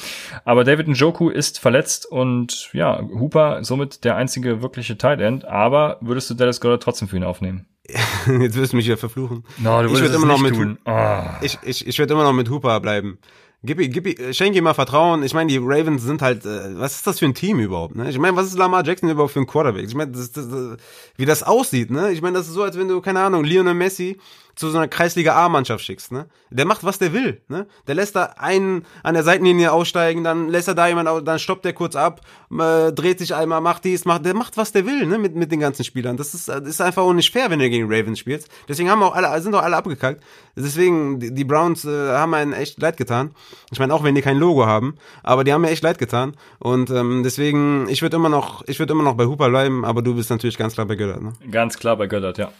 Aber 0.43 0.65
David 0.65 0.89
Njoku 0.89 1.29
ist 1.29 1.57
verletzt 1.59 2.05
und 2.05 2.69
ja, 2.73 3.01
Hooper 3.01 3.63
somit 3.63 4.03
der 4.03 4.17
einzige 4.17 4.61
wirkliche 4.61 4.97
Tight 4.97 5.21
End. 5.21 5.45
Aber 5.45 5.97
würdest 6.01 6.29
du 6.29 6.33
Dallas 6.33 6.59
Goddard 6.59 6.83
trotzdem 6.83 7.07
für 7.07 7.15
ihn 7.15 7.23
aufnehmen? 7.23 7.65
Jetzt 8.27 8.55
wirst 8.57 8.73
du 8.73 8.77
mich 8.77 8.85
wieder 8.85 8.97
verfluchen. 8.97 9.43
No, 9.57 9.81
du 9.81 9.93
ich 9.93 10.01
würde 10.01 10.15
immer 10.15 10.25
noch 10.25 10.39
mit 10.39 10.55
tun. 10.55 10.79
Oh. 10.85 11.19
Ich, 11.41 11.59
ich, 11.63 11.87
ich 11.87 11.99
würde 11.99 12.13
immer 12.13 12.23
noch 12.23 12.33
mit 12.33 12.49
Hooper 12.49 12.79
bleiben. 12.79 13.19
Gib, 13.65 13.77
gib, 13.77 14.35
schenk 14.35 14.57
ihm 14.57 14.65
mal 14.65 14.73
Vertrauen. 14.73 15.23
Ich 15.23 15.33
meine, 15.33 15.49
die 15.49 15.57
Ravens 15.57 16.03
sind 16.03 16.21
halt, 16.21 16.45
äh, 16.45 16.77
was 16.77 16.95
ist 16.95 17.07
das 17.07 17.19
für 17.19 17.25
ein 17.25 17.33
Team 17.33 17.61
überhaupt? 17.61 17.95
Ne? 17.95 18.09
Ich 18.09 18.19
meine, 18.19 18.35
was 18.35 18.47
ist 18.47 18.57
Lamar 18.57 18.85
Jackson 18.85 19.09
überhaupt 19.09 19.31
für 19.31 19.39
ein 19.39 19.47
Quarterback? 19.47 19.85
Ich 19.85 19.95
meine, 19.95 20.11
das, 20.11 20.33
das, 20.33 20.49
das, 20.49 20.77
wie 21.15 21.25
das 21.25 21.43
aussieht, 21.43 21.89
ne? 21.89 22.11
Ich 22.11 22.21
meine, 22.21 22.37
das 22.37 22.47
ist 22.47 22.55
so, 22.55 22.63
als 22.63 22.77
wenn 22.77 22.89
du, 22.89 22.99
keine 22.99 23.21
Ahnung, 23.21 23.45
Lionel 23.45 23.73
Messi 23.73 24.17
zu 24.55 24.69
so 24.69 24.77
einer 24.77 24.87
Kreisliga 24.87 25.35
A-Mannschaft 25.35 25.83
schickst, 25.83 26.11
ne? 26.11 26.27
Der 26.49 26.65
macht, 26.65 26.83
was 26.83 26.99
der 26.99 27.13
will, 27.13 27.41
ne? 27.47 27.65
Der 27.87 27.95
lässt 27.95 28.15
da 28.15 28.35
einen 28.37 28.85
an 29.01 29.15
der 29.15 29.23
Seitenlinie 29.23 29.71
aussteigen, 29.71 30.23
dann 30.23 30.49
lässt 30.49 30.67
er 30.67 30.75
da 30.75 30.87
jemand, 30.87 31.27
dann 31.27 31.39
stoppt 31.39 31.65
der 31.65 31.73
kurz 31.73 31.95
ab, 31.95 32.21
äh, 32.51 32.91
dreht 32.91 33.19
sich 33.19 33.33
einmal, 33.33 33.61
macht 33.61 33.83
dies, 33.83 34.05
macht, 34.05 34.25
der 34.25 34.35
macht, 34.35 34.57
was 34.57 34.71
der 34.71 34.85
will, 34.85 35.05
ne? 35.05 35.17
Mit, 35.17 35.35
mit 35.35 35.51
den 35.51 35.59
ganzen 35.59 35.83
Spielern. 35.83 36.17
Das 36.17 36.33
ist, 36.33 36.47
das 36.47 36.61
ist 36.61 36.81
einfach 36.81 37.03
auch 37.03 37.13
nicht 37.13 37.31
fair, 37.31 37.49
wenn 37.49 37.59
du 37.59 37.69
gegen 37.69 37.91
Ravens 37.91 38.19
spielst. 38.19 38.49
Deswegen 38.67 38.89
haben 38.89 39.01
auch 39.01 39.15
alle, 39.15 39.41
sind 39.41 39.55
auch 39.55 39.63
alle 39.63 39.75
abgekackt. 39.75 40.23
Deswegen, 40.55 41.19
die, 41.19 41.33
die 41.33 41.43
Browns 41.43 41.85
äh, 41.85 42.11
haben 42.11 42.33
einen 42.33 42.53
echt 42.53 42.79
leid 42.79 42.97
getan. 42.97 43.31
Ich 43.71 43.79
meine, 43.79 43.93
auch 43.93 44.03
wenn 44.03 44.13
die 44.15 44.21
kein 44.21 44.37
Logo 44.37 44.65
haben, 44.65 44.95
aber 45.23 45.43
die 45.43 45.51
haben 45.51 45.61
mir 45.61 45.71
echt 45.71 45.83
leid 45.83 45.97
getan. 45.97 46.35
Und 46.59 46.91
ähm, 46.91 47.23
deswegen, 47.23 47.87
ich 47.89 48.01
würde 48.01 48.17
immer 48.17 48.29
noch, 48.29 48.63
ich 48.67 48.79
würde 48.79 48.93
immer 48.93 49.03
noch 49.03 49.15
bei 49.15 49.25
Hooper 49.25 49.49
bleiben, 49.49 49.83
aber 49.83 50.01
du 50.01 50.15
bist 50.15 50.29
natürlich 50.29 50.57
ganz 50.57 50.73
klar 50.73 50.85
bei 50.85 50.95
Göttert, 50.95 51.21
ne? 51.21 51.33
Ganz 51.49 51.77
klar 51.77 51.97
bei 51.97 52.07
Göttert, 52.07 52.37
ja. 52.37 52.51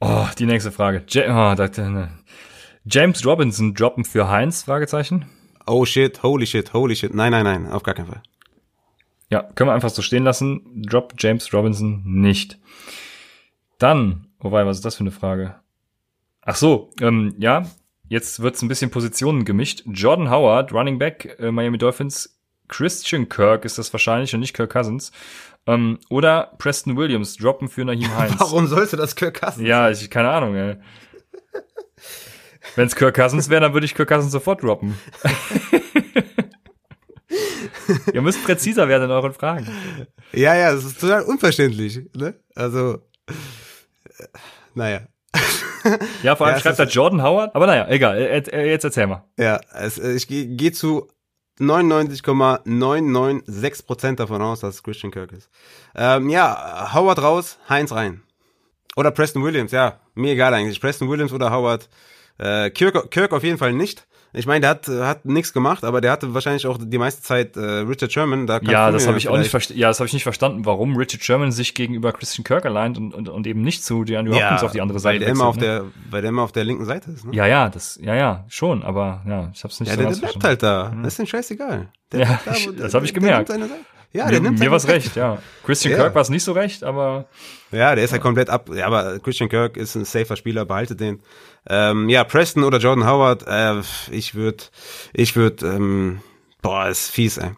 Oh, 0.00 0.26
die 0.38 0.46
nächste 0.46 0.72
Frage. 0.72 1.04
Ja, 1.08 1.52
oh, 1.52 1.54
das, 1.54 1.76
ne. 1.76 2.10
James 2.84 3.24
Robinson 3.24 3.74
droppen 3.74 4.04
für 4.04 4.28
Heinz? 4.28 4.64
Fragezeichen. 4.64 5.26
Oh 5.66 5.84
shit, 5.86 6.22
holy 6.22 6.46
shit, 6.46 6.72
holy 6.72 6.94
shit. 6.94 7.14
Nein, 7.14 7.32
nein, 7.32 7.44
nein, 7.44 7.66
auf 7.70 7.82
gar 7.82 7.94
keinen 7.94 8.08
Fall. 8.08 8.22
Ja, 9.30 9.42
können 9.54 9.70
wir 9.70 9.74
einfach 9.74 9.90
so 9.90 10.02
stehen 10.02 10.24
lassen. 10.24 10.82
Drop 10.86 11.14
James 11.18 11.52
Robinson 11.52 12.02
nicht. 12.04 12.58
Dann, 13.78 14.26
wobei, 14.38 14.66
was 14.66 14.76
ist 14.76 14.84
das 14.84 14.96
für 14.96 15.00
eine 15.00 15.10
Frage? 15.10 15.56
Ach 16.42 16.56
so, 16.56 16.90
ähm, 17.00 17.34
ja, 17.38 17.66
jetzt 18.08 18.40
wird's 18.40 18.60
ein 18.60 18.68
bisschen 18.68 18.90
Positionen 18.90 19.44
gemischt. 19.44 19.82
Jordan 19.86 20.30
Howard, 20.30 20.72
Running 20.72 20.98
Back, 20.98 21.36
äh, 21.38 21.50
Miami 21.50 21.78
Dolphins. 21.78 22.38
Christian 22.68 23.28
Kirk 23.28 23.64
ist 23.64 23.78
das 23.78 23.92
wahrscheinlich 23.92 24.34
und 24.34 24.40
nicht 24.40 24.54
Kirk 24.54 24.72
Cousins. 24.72 25.12
Ähm, 25.66 25.98
oder 26.10 26.52
Preston 26.58 26.96
Williams 26.96 27.36
droppen 27.36 27.68
für 27.68 27.84
Naheem 27.84 28.14
Heinz. 28.16 28.34
Warum 28.38 28.66
sollte 28.66 28.96
das 28.96 29.16
Kirk 29.16 29.40
Cousins? 29.40 29.66
Ja, 29.66 29.90
ich, 29.90 30.10
keine 30.10 30.30
Ahnung, 30.30 30.54
ey. 30.54 30.76
Wenn 32.76 32.86
es 32.86 32.96
Kirk 32.96 33.14
Cousins 33.14 33.50
wäre, 33.50 33.60
dann 33.60 33.74
würde 33.74 33.86
ich 33.86 33.94
Kirk 33.94 34.08
Cousins 34.08 34.32
sofort 34.32 34.62
droppen. 34.62 34.98
Ihr 38.12 38.22
müsst 38.22 38.42
präziser 38.44 38.88
werden 38.88 39.04
in 39.04 39.10
euren 39.10 39.34
Fragen. 39.34 39.68
Ja, 40.32 40.54
ja, 40.54 40.72
das 40.72 40.84
ist 40.84 41.00
total 41.00 41.22
unverständlich. 41.22 42.00
Ne? 42.14 42.34
Also, 42.54 43.02
äh, 43.26 43.32
naja. 44.74 45.00
Ja, 46.22 46.34
vor 46.34 46.46
allem 46.46 46.56
ja, 46.56 46.62
schreibt 46.62 46.78
da 46.78 46.84
Jordan 46.84 47.22
Howard. 47.22 47.54
Aber 47.54 47.66
naja, 47.66 47.86
egal. 47.88 48.18
Jetzt 48.18 48.84
erzähl 48.84 49.06
mal. 49.06 49.24
Ja, 49.38 49.60
es, 49.74 49.98
ich 49.98 50.26
gehe 50.26 50.46
geh 50.46 50.72
zu 50.72 51.08
99,996% 51.60 54.16
davon 54.16 54.42
aus, 54.42 54.60
dass 54.60 54.74
es 54.76 54.82
Christian 54.82 55.12
Kirk 55.12 55.32
ist. 55.32 55.48
Ähm, 55.94 56.28
ja, 56.28 56.92
Howard 56.94 57.22
raus, 57.22 57.58
Heinz 57.68 57.92
rein. 57.92 58.22
Oder 58.96 59.10
Preston 59.10 59.44
Williams, 59.44 59.72
ja. 59.72 60.00
Mir 60.14 60.32
egal 60.32 60.54
eigentlich. 60.54 60.80
Preston 60.80 61.08
Williams 61.08 61.32
oder 61.32 61.50
Howard. 61.50 61.88
Äh, 62.38 62.70
Kirk, 62.70 63.10
Kirk 63.10 63.32
auf 63.32 63.44
jeden 63.44 63.58
Fall 63.58 63.72
nicht. 63.72 64.06
Ich 64.36 64.46
meine, 64.46 64.60
der 64.60 64.70
hat, 64.70 64.88
hat 64.88 65.24
nichts 65.24 65.52
gemacht, 65.52 65.84
aber 65.84 66.00
der 66.00 66.10
hatte 66.10 66.34
wahrscheinlich 66.34 66.66
auch 66.66 66.76
die 66.80 66.98
meiste 66.98 67.22
Zeit 67.22 67.56
äh, 67.56 67.60
Richard 67.60 68.12
Sherman. 68.12 68.46
Da 68.48 68.60
ja, 68.62 68.90
das 68.90 69.06
habe 69.06 69.16
ich 69.16 69.28
auch 69.28 69.38
nicht 69.38 69.50
verstanden. 69.50 69.80
Ja, 69.80 69.88
das 69.88 70.00
habe 70.00 70.08
ich 70.08 70.12
nicht 70.12 70.24
verstanden, 70.24 70.66
warum 70.66 70.96
Richard 70.96 71.22
Sherman 71.22 71.52
sich 71.52 71.74
gegenüber 71.74 72.12
Christian 72.12 72.42
Kirk 72.42 72.66
allein 72.66 72.96
und, 72.96 73.14
und, 73.14 73.28
und 73.28 73.46
eben 73.46 73.62
nicht 73.62 73.84
zu 73.84 74.02
DeAndre 74.02 74.34
Hopkins 74.34 74.60
ja, 74.60 74.66
auf 74.66 74.72
die 74.72 74.80
andere 74.80 74.98
Seite 74.98 75.20
weil 75.20 75.26
der 75.26 75.28
immer 75.28 75.46
auf 75.46 75.56
ne? 75.56 75.62
der, 75.62 75.84
weil 76.10 76.22
der 76.22 76.30
immer 76.30 76.42
auf 76.42 76.52
der 76.52 76.64
linken 76.64 76.84
Seite 76.84 77.12
ist. 77.12 77.24
Ne? 77.24 77.34
Ja, 77.34 77.46
ja, 77.46 77.68
das, 77.68 77.98
ja, 78.02 78.14
ja, 78.16 78.44
schon, 78.48 78.82
aber 78.82 79.22
ja, 79.26 79.50
ich 79.54 79.62
hab's 79.62 79.78
nicht 79.78 79.90
ja, 79.90 79.94
so 79.94 80.02
der, 80.02 80.10
der 80.10 80.16
bleibt 80.16 80.44
halt 80.44 80.62
da. 80.62 80.92
Das 81.02 81.12
ist 81.12 81.18
ihm 81.20 81.26
scheißegal. 81.26 81.88
Der 82.10 82.20
ja, 82.20 82.40
da, 82.44 82.52
ich, 82.52 82.68
das 82.76 82.94
habe 82.94 83.04
ich 83.04 83.14
gemerkt. 83.14 83.50
Ja, 84.14 84.30
der 84.30 84.40
mir, 84.40 84.50
nimmt 84.50 84.60
mir 84.60 84.70
was 84.70 84.86
recht, 84.86 85.16
ja. 85.16 85.42
Christian 85.64 85.92
ja. 85.92 85.98
Kirk 85.98 86.14
war 86.14 86.22
es 86.22 86.28
nicht 86.30 86.44
so 86.44 86.52
recht, 86.52 86.84
aber. 86.84 87.26
Ja, 87.72 87.96
der 87.96 88.04
ist 88.04 88.10
ja. 88.10 88.14
halt 88.14 88.22
komplett 88.22 88.48
ab. 88.48 88.70
Ja, 88.72 88.86
aber 88.86 89.18
Christian 89.18 89.48
Kirk 89.48 89.76
ist 89.76 89.96
ein 89.96 90.04
safer 90.04 90.36
Spieler, 90.36 90.64
behaltet 90.64 91.00
den. 91.00 91.20
Ähm, 91.68 92.08
ja, 92.08 92.22
Preston 92.22 92.62
oder 92.62 92.78
Jordan 92.78 93.08
Howard, 93.08 93.44
äh, 93.48 93.82
ich 94.12 94.36
würde, 94.36 94.64
ich 95.12 95.34
würde, 95.34 95.66
ähm, 95.66 96.20
boah, 96.62 96.88
ist 96.88 97.10
fies, 97.10 97.38
ey. 97.38 97.50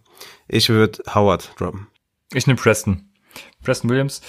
Ich 0.48 0.70
würde 0.70 1.02
Howard 1.14 1.52
droppen. 1.58 1.88
Ich 2.32 2.46
nehme 2.46 2.58
Preston. 2.58 3.10
Preston 3.62 3.90
Williams. 3.90 4.22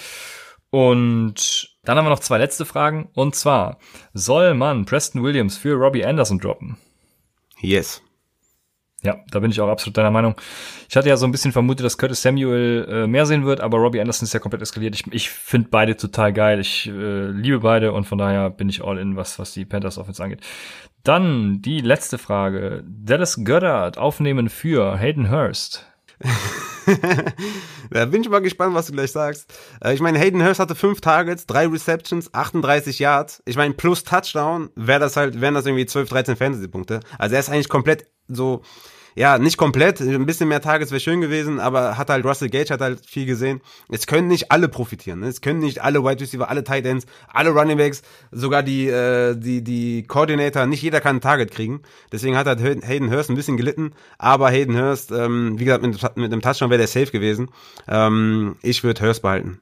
Und 0.69 1.69
dann 1.85 1.97
haben 1.97 2.05
wir 2.05 2.09
noch 2.09 2.19
zwei 2.19 2.39
letzte 2.39 2.65
Fragen. 2.65 3.09
Und 3.13 3.35
zwar, 3.35 3.79
soll 4.13 4.53
man 4.53 4.85
Preston 4.85 5.23
Williams 5.23 5.57
für 5.57 5.75
Robbie 5.75 6.03
Anderson 6.03 6.39
droppen? 6.39 6.77
Yes. 7.61 8.01
Ja, 9.07 9.23
da 9.31 9.39
bin 9.39 9.51
ich 9.51 9.61
auch 9.61 9.69
absolut 9.69 9.95
deiner 9.95 10.11
Meinung. 10.11 10.35
Ich 10.89 10.97
hatte 10.97 11.07
ja 11.07 11.15
so 11.15 11.25
ein 11.25 11.31
bisschen 11.31 11.53
vermutet, 11.53 11.85
dass 11.85 11.97
Curtis 11.97 12.21
Samuel 12.21 12.85
äh, 12.91 13.07
mehr 13.07 13.25
sehen 13.25 13.45
wird, 13.45 13.61
aber 13.61 13.77
Robbie 13.77 14.01
Anderson 14.01 14.25
ist 14.25 14.33
ja 14.33 14.41
komplett 14.41 14.61
eskaliert. 14.61 14.95
Ich, 14.95 15.07
ich 15.13 15.29
finde 15.29 15.69
beide 15.71 15.95
total 15.95 16.33
geil. 16.33 16.59
Ich 16.59 16.87
äh, 16.87 17.27
liebe 17.27 17.59
beide 17.59 17.93
und 17.93 18.03
von 18.03 18.17
daher 18.17 18.49
bin 18.49 18.67
ich 18.67 18.83
all 18.83 18.97
in, 18.97 19.15
was, 19.15 19.39
was 19.39 19.53
die 19.53 19.63
Panthers 19.63 19.97
Offense 19.97 20.21
angeht. 20.21 20.41
Dann 21.03 21.61
die 21.61 21.79
letzte 21.79 22.17
Frage. 22.17 22.83
Dallas 22.85 23.45
Goddard 23.45 23.97
aufnehmen 23.97 24.49
für 24.49 24.97
Hayden 24.97 25.31
Hurst. 25.31 25.85
da 27.91 28.05
bin 28.07 28.23
ich 28.23 28.29
mal 28.29 28.41
gespannt, 28.41 28.75
was 28.75 28.87
du 28.87 28.91
gleich 28.91 29.13
sagst. 29.13 29.53
Äh, 29.81 29.93
ich 29.93 30.01
meine, 30.01 30.19
Hayden 30.19 30.43
Hurst 30.43 30.59
hatte 30.59 30.75
fünf 30.75 30.99
Targets, 30.99 31.45
drei 31.45 31.65
Receptions, 31.65 32.33
38 32.33 32.99
Yards. 32.99 33.41
Ich 33.45 33.55
meine, 33.55 33.73
plus 33.73 34.03
Touchdown 34.03 34.69
wäre 34.75 34.99
das 34.99 35.15
halt, 35.15 35.39
wären 35.39 35.53
das 35.53 35.65
irgendwie 35.65 35.85
12, 35.85 36.09
13 36.09 36.35
Fantasy-Punkte. 36.35 36.99
Also 37.17 37.35
er 37.35 37.39
ist 37.39 37.49
eigentlich 37.49 37.69
komplett 37.69 38.07
so 38.27 38.63
ja, 39.17 39.39
nicht 39.39 39.57
komplett, 39.57 39.99
ein 39.99 40.27
bisschen 40.27 40.47
mehr 40.47 40.61
Tages 40.61 40.91
wäre 40.91 40.99
schön 40.99 41.21
gewesen, 41.21 41.59
aber 41.59 41.97
hat 41.97 42.11
halt 42.11 42.23
Russell 42.23 42.49
Gage 42.49 42.71
hat 42.71 42.81
halt 42.81 43.03
viel 43.03 43.25
gesehen. 43.25 43.61
Es 43.89 44.05
können 44.05 44.27
nicht 44.27 44.51
alle 44.51 44.67
profitieren, 44.67 45.21
ne? 45.21 45.27
es 45.27 45.41
können 45.41 45.57
nicht 45.57 45.81
alle 45.81 46.03
Wide 46.03 46.21
Receiver, 46.21 46.47
alle 46.47 46.63
Tight 46.63 46.85
Ends, 46.85 47.07
alle 47.27 47.49
Running 47.49 47.77
Backs, 47.79 48.03
sogar 48.31 48.61
die 48.61 48.87
äh, 48.87 49.35
die 49.35 49.63
die 49.63 50.03
Coordinator, 50.03 50.67
nicht 50.67 50.83
jeder 50.83 51.01
kann 51.01 51.15
ein 51.15 51.21
Target 51.21 51.49
kriegen. 51.49 51.81
Deswegen 52.11 52.37
hat 52.37 52.45
halt 52.45 52.61
Hayden 52.61 53.09
Hurst 53.09 53.31
ein 53.31 53.35
bisschen 53.35 53.57
gelitten, 53.57 53.93
aber 54.19 54.51
Hayden 54.51 54.77
Hurst, 54.79 55.11
ähm, 55.11 55.57
wie 55.57 55.65
gesagt, 55.65 55.81
mit, 55.81 55.99
mit 56.15 56.31
einem 56.31 56.41
Touchdown 56.43 56.69
wäre 56.69 56.77
der 56.77 56.87
safe 56.87 57.11
gewesen. 57.11 57.49
Ähm, 57.87 58.57
ich 58.61 58.83
würde 58.83 59.01
Hurst 59.01 59.23
behalten. 59.23 59.61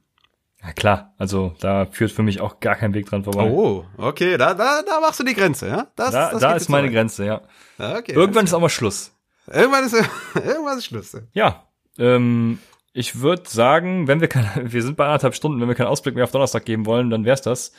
Ja 0.61 0.73
klar, 0.73 1.13
also 1.17 1.53
da 1.61 1.85
führt 1.85 2.11
für 2.11 2.23
mich 2.23 2.41
auch 2.41 2.59
gar 2.59 2.75
kein 2.75 2.93
Weg 2.93 3.05
dran 3.05 3.23
vorbei. 3.23 3.49
Oh, 3.49 3.85
okay, 3.95 4.35
da, 4.35 4.53
da, 4.53 4.81
da 4.85 4.99
machst 4.99 5.21
du 5.21 5.23
die 5.23 5.35
Grenze, 5.35 5.69
ja? 5.69 5.87
Das, 5.95 6.11
da 6.11 6.31
das 6.31 6.41
da 6.41 6.55
ist 6.55 6.69
meine 6.69 6.91
Grenze, 6.91 7.23
ja. 7.25 7.41
Okay, 7.77 8.11
Irgendwann 8.11 8.43
ist 8.43 8.53
auch 8.53 8.59
mal 8.59 8.67
Schluss. 8.67 9.14
Irgendwann 9.47 9.85
ist, 9.85 9.93
irgendwann 10.35 10.77
ist 10.77 10.85
Schluss. 10.85 11.17
Ja, 11.33 11.67
ähm, 11.97 12.59
ich 12.93 13.19
würde 13.19 13.43
sagen, 13.47 14.07
wenn 14.07 14.21
wir 14.21 14.27
keine, 14.27 14.71
wir 14.71 14.81
sind 14.81 14.97
bei 14.97 15.05
anderthalb 15.05 15.35
Stunden, 15.35 15.59
wenn 15.61 15.67
wir 15.67 15.75
keinen 15.75 15.87
Ausblick 15.87 16.15
mehr 16.15 16.23
auf 16.23 16.31
Donnerstag 16.31 16.65
geben 16.65 16.85
wollen, 16.85 17.09
dann 17.09 17.25
wär's 17.25 17.41
das. 17.41 17.73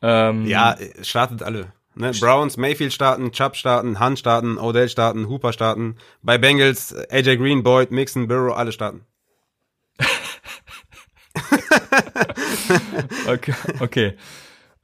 Ähm, 0.00 0.46
ja, 0.46 0.76
startet 1.02 1.42
alle. 1.42 1.72
Ne? 1.94 2.12
Browns, 2.18 2.56
Mayfield 2.56 2.92
starten, 2.92 3.32
Chubb 3.32 3.56
starten, 3.56 4.00
Hunt 4.00 4.18
starten, 4.18 4.56
Odell 4.58 4.88
starten, 4.88 5.28
Hooper 5.28 5.52
starten. 5.52 5.96
Bei 6.22 6.38
Bengals, 6.38 6.94
AJ 7.10 7.36
Green, 7.36 7.62
Boyd, 7.62 7.90
Mixon, 7.90 8.26
Burrow, 8.26 8.56
alle 8.56 8.72
starten. 8.72 9.04
okay. 13.28 13.54
okay. 13.80 14.16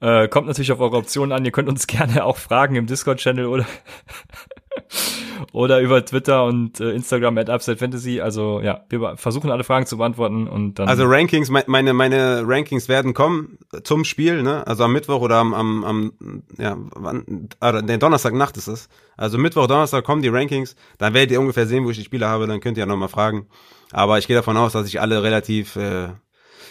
Äh, 0.01 0.29
kommt 0.29 0.47
natürlich 0.47 0.70
auf 0.70 0.81
eure 0.81 0.99
Optionen 0.99 1.33
an. 1.33 1.45
Ihr 1.45 1.51
könnt 1.51 1.69
uns 1.69 1.87
gerne 1.87 2.25
auch 2.25 2.37
fragen 2.37 2.77
im 2.77 2.87
Discord-Channel 2.87 3.47
oder 3.47 3.66
oder 5.52 5.81
über 5.81 6.05
Twitter 6.05 6.44
und 6.44 6.81
äh, 6.81 6.90
Instagram 6.90 7.39
at 7.39 7.51
Upside 7.51 7.77
Fantasy. 7.77 8.20
Also 8.20 8.60
ja, 8.60 8.85
wir 8.89 9.16
versuchen 9.16 9.51
alle 9.51 9.65
Fragen 9.65 9.86
zu 9.86 9.98
beantworten 9.98 10.48
und 10.48 10.78
dann. 10.78 10.89
Also 10.89 11.05
Rankings, 11.06 11.51
meine 11.51 11.93
meine 11.93 12.43
Rankings 12.47 12.89
werden 12.89 13.15
kommen 13.15 13.59
zum 13.85 14.05
Spiel, 14.05 14.43
ne? 14.43 14.66
Also 14.66 14.85
am 14.85 14.93
Mittwoch 14.93 15.20
oder 15.20 15.36
am 15.36 15.55
am, 15.55 15.85
am 15.85 16.12
ja, 16.59 16.77
wann, 16.94 17.48
ah, 17.60 17.81
nee, 17.82 17.98
Donnerstagnacht 17.98 18.56
ist 18.56 18.69
es. 18.69 18.89
Also 19.16 19.39
Mittwoch, 19.39 19.66
Donnerstag 19.66 20.05
kommen 20.05 20.23
die 20.23 20.28
Rankings. 20.28 20.77
Dann 20.98 21.15
werdet 21.15 21.32
ihr 21.32 21.40
ungefähr 21.40 21.66
sehen, 21.66 21.85
wo 21.85 21.90
ich 21.90 21.98
die 21.98 22.05
Spiele 22.05 22.28
habe. 22.28 22.47
Dann 22.47 22.60
könnt 22.60 22.77
ihr 22.77 22.82
ja 22.82 22.86
nochmal 22.86 23.09
fragen. 23.09 23.47
Aber 23.90 24.19
ich 24.19 24.27
gehe 24.27 24.36
davon 24.36 24.56
aus, 24.56 24.73
dass 24.73 24.86
ich 24.86 25.01
alle 25.01 25.23
relativ 25.23 25.77
äh, 25.77 26.09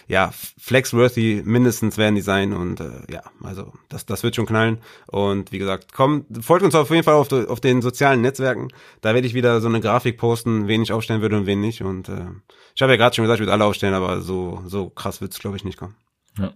ja, 0.07 0.31
flexworthy 0.57 1.41
mindestens 1.43 1.97
werden 1.97 2.15
die 2.15 2.21
sein 2.21 2.53
und 2.53 2.79
äh, 2.79 2.91
ja, 3.11 3.23
also 3.43 3.73
das, 3.89 4.05
das 4.05 4.23
wird 4.23 4.35
schon 4.35 4.45
knallen. 4.45 4.79
Und 5.07 5.51
wie 5.51 5.57
gesagt, 5.57 5.91
kommt, 5.93 6.25
folgt 6.43 6.63
uns 6.63 6.75
auf 6.75 6.89
jeden 6.89 7.03
Fall 7.03 7.15
auf, 7.15 7.31
auf 7.31 7.59
den 7.59 7.81
sozialen 7.81 8.21
Netzwerken. 8.21 8.69
Da 9.01 9.13
werde 9.13 9.27
ich 9.27 9.33
wieder 9.33 9.59
so 9.59 9.67
eine 9.67 9.81
Grafik 9.81 10.17
posten, 10.17 10.67
wen 10.67 10.81
ich 10.81 10.93
aufstellen 10.93 11.21
würde 11.21 11.37
und 11.37 11.45
wen 11.45 11.59
nicht. 11.59 11.81
Und 11.81 12.07
äh, 12.07 12.25
ich 12.73 12.81
habe 12.81 12.93
ja 12.93 12.97
gerade 12.97 13.15
schon 13.15 13.23
gesagt, 13.23 13.37
ich 13.37 13.41
würde 13.41 13.51
alle 13.51 13.65
aufstellen, 13.65 13.93
aber 13.93 14.21
so, 14.21 14.63
so 14.65 14.89
krass 14.89 15.19
wird's 15.19 15.39
glaube 15.39 15.57
ich, 15.57 15.65
nicht 15.65 15.77
kommen. 15.77 15.95
Ja. 16.39 16.53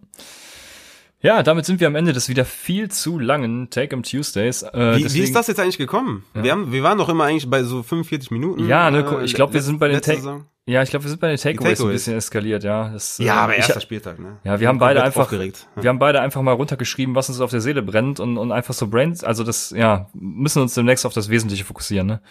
Ja, 1.23 1.43
damit 1.43 1.65
sind 1.65 1.79
wir 1.79 1.85
am 1.85 1.95
Ende 1.95 2.13
des 2.13 2.29
wieder 2.29 2.45
viel 2.45 2.89
zu 2.89 3.19
langen 3.19 3.69
Take 3.69 3.95
'em 3.95 4.01
Tuesdays. 4.01 4.63
Äh, 4.63 4.97
wie, 4.97 5.13
wie 5.13 5.19
ist 5.19 5.35
das 5.35 5.45
jetzt 5.47 5.59
eigentlich 5.59 5.77
gekommen? 5.77 6.23
Ja. 6.33 6.43
Wir, 6.43 6.51
haben, 6.51 6.71
wir 6.71 6.81
waren 6.81 6.97
doch 6.97 7.09
immer 7.09 7.25
eigentlich 7.25 7.47
bei 7.47 7.63
so 7.63 7.83
45 7.83 8.31
Minuten. 8.31 8.67
Ja, 8.67 8.89
ne, 8.89 9.05
äh, 9.19 9.23
ich 9.23 9.35
glaube, 9.35 9.53
wir 9.53 9.61
sind 9.61 9.77
bei 9.79 9.87
den 9.87 10.01
Take 10.01 10.45
ja, 10.67 10.83
ich 10.83 10.89
glaube, 10.91 11.05
wir 11.05 11.09
sind 11.09 11.19
bei 11.19 11.27
den 11.27 11.37
Takeaways 11.37 11.79
Take 11.79 11.89
ein 11.89 11.93
bisschen 11.93 12.17
eskaliert, 12.17 12.63
ja. 12.63 12.89
Das, 12.89 13.17
ja, 13.17 13.35
aber 13.35 13.55
äh, 13.55 13.57
erster 13.57 13.77
ich, 13.77 13.83
Spieltag, 13.83 14.19
ne? 14.19 14.37
Ja, 14.43 14.59
wir 14.59 14.67
haben 14.67 14.77
beide 14.77 15.01
einfach, 15.03 15.23
aufgeregt. 15.23 15.67
wir 15.75 15.89
haben 15.89 15.99
beide 15.99 16.21
einfach 16.21 16.41
mal 16.41 16.53
runtergeschrieben, 16.53 17.15
was 17.15 17.29
uns 17.29 17.41
auf 17.41 17.49
der 17.49 17.61
Seele 17.61 17.81
brennt 17.81 18.19
und, 18.19 18.37
und 18.37 18.51
einfach 18.51 18.73
so 18.73 18.87
Brain, 18.87 19.17
also 19.23 19.43
das, 19.43 19.71
ja, 19.71 20.09
müssen 20.13 20.61
uns 20.61 20.75
demnächst 20.75 21.05
auf 21.05 21.13
das 21.13 21.29
Wesentliche 21.29 21.65
fokussieren, 21.65 22.07
ne? 22.07 22.21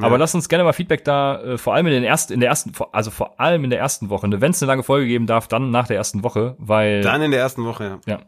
Ja. 0.00 0.06
Aber 0.06 0.18
lass 0.18 0.34
uns 0.34 0.48
gerne 0.48 0.64
mal 0.64 0.72
Feedback 0.72 1.04
da, 1.04 1.40
äh, 1.40 1.58
vor 1.58 1.74
allem 1.74 1.86
in 1.86 1.92
den 1.92 2.04
ersten, 2.04 2.32
in 2.32 2.40
der 2.40 2.48
ersten, 2.48 2.72
also 2.92 3.10
vor 3.10 3.40
allem 3.40 3.64
in 3.64 3.70
der 3.70 3.78
ersten 3.78 4.10
Woche. 4.10 4.28
Wenn 4.30 4.50
es 4.50 4.62
eine 4.62 4.68
lange 4.68 4.82
Folge 4.82 5.06
geben 5.06 5.26
darf, 5.26 5.48
dann 5.48 5.70
nach 5.70 5.86
der 5.86 5.96
ersten 5.96 6.22
Woche, 6.22 6.54
weil. 6.58 7.02
Dann 7.02 7.22
in 7.22 7.30
der 7.30 7.40
ersten 7.40 7.64
Woche, 7.64 7.84
ja. 7.84 8.14
Ja. 8.14 8.20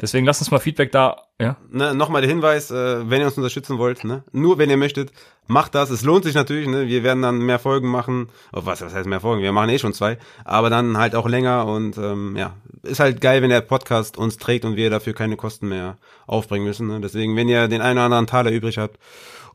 Deswegen 0.00 0.26
lasst 0.26 0.42
uns 0.42 0.50
mal 0.50 0.58
Feedback 0.58 0.92
da, 0.92 1.22
ja. 1.40 1.56
Ne, 1.70 1.94
Nochmal 1.94 2.20
der 2.20 2.30
Hinweis, 2.30 2.70
äh, 2.70 3.08
wenn 3.08 3.20
ihr 3.20 3.26
uns 3.26 3.36
unterstützen 3.36 3.78
wollt, 3.78 4.04
ne? 4.04 4.24
Nur 4.32 4.58
wenn 4.58 4.68
ihr 4.68 4.76
möchtet, 4.76 5.10
macht 5.46 5.74
das. 5.74 5.88
Es 5.90 6.02
lohnt 6.02 6.24
sich 6.24 6.34
natürlich, 6.34 6.68
ne? 6.68 6.86
Wir 6.86 7.02
werden 7.02 7.22
dann 7.22 7.38
mehr 7.38 7.58
Folgen 7.58 7.88
machen. 7.88 8.28
Oh, 8.52 8.60
was, 8.64 8.82
was 8.82 8.94
heißt 8.94 9.06
mehr 9.06 9.20
Folgen? 9.20 9.42
Wir 9.42 9.52
machen 9.52 9.70
eh 9.70 9.78
schon 9.78 9.94
zwei, 9.94 10.18
aber 10.44 10.68
dann 10.68 10.98
halt 10.98 11.14
auch 11.14 11.26
länger 11.26 11.66
und 11.66 11.96
ähm, 11.96 12.36
ja, 12.36 12.52
ist 12.82 13.00
halt 13.00 13.20
geil, 13.20 13.40
wenn 13.40 13.50
der 13.50 13.62
Podcast 13.62 14.18
uns 14.18 14.36
trägt 14.36 14.64
und 14.64 14.76
wir 14.76 14.90
dafür 14.90 15.14
keine 15.14 15.36
Kosten 15.36 15.68
mehr 15.68 15.96
aufbringen 16.26 16.66
müssen. 16.66 16.88
Ne? 16.88 17.00
Deswegen, 17.00 17.34
wenn 17.36 17.48
ihr 17.48 17.68
den 17.68 17.80
einen 17.80 17.98
oder 17.98 18.04
anderen 18.04 18.26
Taler 18.26 18.50
übrig 18.50 18.78
habt, 18.78 18.98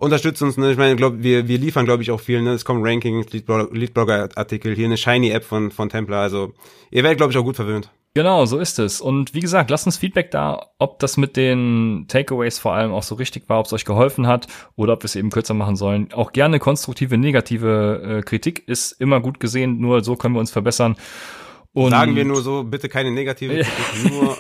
unterstützt 0.02 0.42
uns. 0.42 0.58
Ne? 0.58 0.72
Ich 0.72 0.78
meine, 0.78 0.96
glaub, 0.96 1.22
wir, 1.22 1.48
wir 1.48 1.58
liefern, 1.58 1.86
glaube 1.86 2.04
ich, 2.04 2.12
auch 2.12 2.20
viel. 2.20 2.42
Ne? 2.42 2.52
Es 2.52 2.66
kommen 2.66 2.86
Rankings, 2.86 3.32
Leadblogger-Artikel, 3.32 4.76
hier 4.76 4.86
eine 4.86 4.98
Shiny-App 4.98 5.44
von, 5.44 5.72
von 5.72 5.90
Templar. 5.90 6.24
Also 6.24 6.54
ihr 6.90 7.04
werdet, 7.04 7.18
glaube 7.18 7.32
ich, 7.32 7.38
auch 7.38 7.44
gut 7.44 7.56
verwöhnt. 7.56 7.92
Genau, 8.14 8.46
so 8.46 8.58
ist 8.58 8.78
es. 8.78 9.00
Und 9.00 9.34
wie 9.34 9.40
gesagt, 9.40 9.70
lasst 9.70 9.86
uns 9.86 9.96
Feedback 9.96 10.32
da, 10.32 10.72
ob 10.80 11.00
das 11.00 11.16
mit 11.16 11.38
den 11.38 12.06
Takeaways 12.10 12.60
vor 12.60 12.74
allem 12.74 12.92
auch 12.92 13.04
so 13.04 13.16
richtig 13.16 13.48
war, 13.48 13.60
ob 13.60 13.68
es 13.68 13.74
euch 13.74 13.86
geholfen 13.86 14.28
hat 14.28 14.48
oder 14.76 14.94
ob 14.94 15.04
wir 15.04 15.06
es 15.06 15.16
eben 15.16 15.30
kürzer 15.30 15.54
machen 15.54 15.78
sollen. 15.78 16.12
Auch 16.12 16.34
gerne 16.34 16.60
konstruktive, 16.60 17.18
negative 17.18 18.18
äh, 18.20 18.22
Kritik 18.22 18.68
ist 18.68 18.92
immer 19.00 19.22
gut 19.22 19.40
gesehen, 19.40 19.80
nur 19.80 20.04
so 20.04 20.18
können 20.18 20.36
wir 20.36 20.42
uns 20.42 20.52
verbessern. 20.52 20.98
Und 21.74 21.92
Sagen 21.92 22.18
wir 22.18 22.26
nur 22.26 22.42
so, 22.42 22.66
bitte 22.66 22.90
keine 22.90 23.12
negative 23.12 23.54
Kritik, 23.64 24.12
nur, 24.12 24.38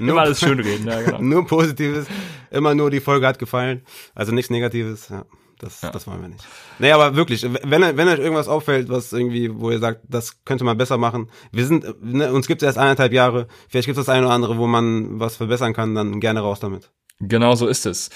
nur 0.00 0.20
alles 0.20 0.38
schön 0.38 0.60
reden, 0.60 0.86
ja, 0.86 1.02
genau. 1.02 1.20
nur 1.20 1.44
Positives, 1.44 2.06
immer 2.50 2.74
nur 2.74 2.90
die 2.90 3.00
Folge 3.00 3.26
hat 3.26 3.38
gefallen, 3.38 3.82
also 4.14 4.32
nichts 4.32 4.50
Negatives, 4.50 5.08
ja. 5.08 5.24
Das, 5.58 5.80
ja. 5.80 5.90
das 5.90 6.06
wollen 6.06 6.20
wir 6.20 6.28
nicht. 6.28 6.44
Nee, 6.78 6.92
aber 6.92 7.16
wirklich, 7.16 7.42
wenn, 7.42 7.80
wenn 7.96 8.08
euch 8.08 8.18
irgendwas 8.18 8.48
auffällt, 8.48 8.90
was 8.90 9.12
irgendwie, 9.12 9.58
wo 9.58 9.70
ihr 9.70 9.78
sagt, 9.78 10.02
das 10.06 10.44
könnte 10.44 10.64
man 10.64 10.76
besser 10.76 10.98
machen. 10.98 11.30
Wir 11.50 11.66
sind, 11.66 11.86
ne, 12.02 12.30
uns 12.30 12.46
gibt 12.46 12.60
es 12.60 12.66
erst 12.66 12.78
eineinhalb 12.78 13.12
Jahre. 13.12 13.48
Vielleicht 13.68 13.86
gibt 13.86 13.98
es 13.98 14.04
das 14.04 14.14
eine 14.14 14.26
oder 14.26 14.34
andere, 14.34 14.58
wo 14.58 14.66
man 14.66 15.18
was 15.18 15.36
verbessern 15.36 15.72
kann, 15.72 15.94
dann 15.94 16.20
gerne 16.20 16.40
raus 16.40 16.60
damit. 16.60 16.90
Genau 17.20 17.54
so 17.54 17.66
ist 17.66 17.86
es. 17.86 18.10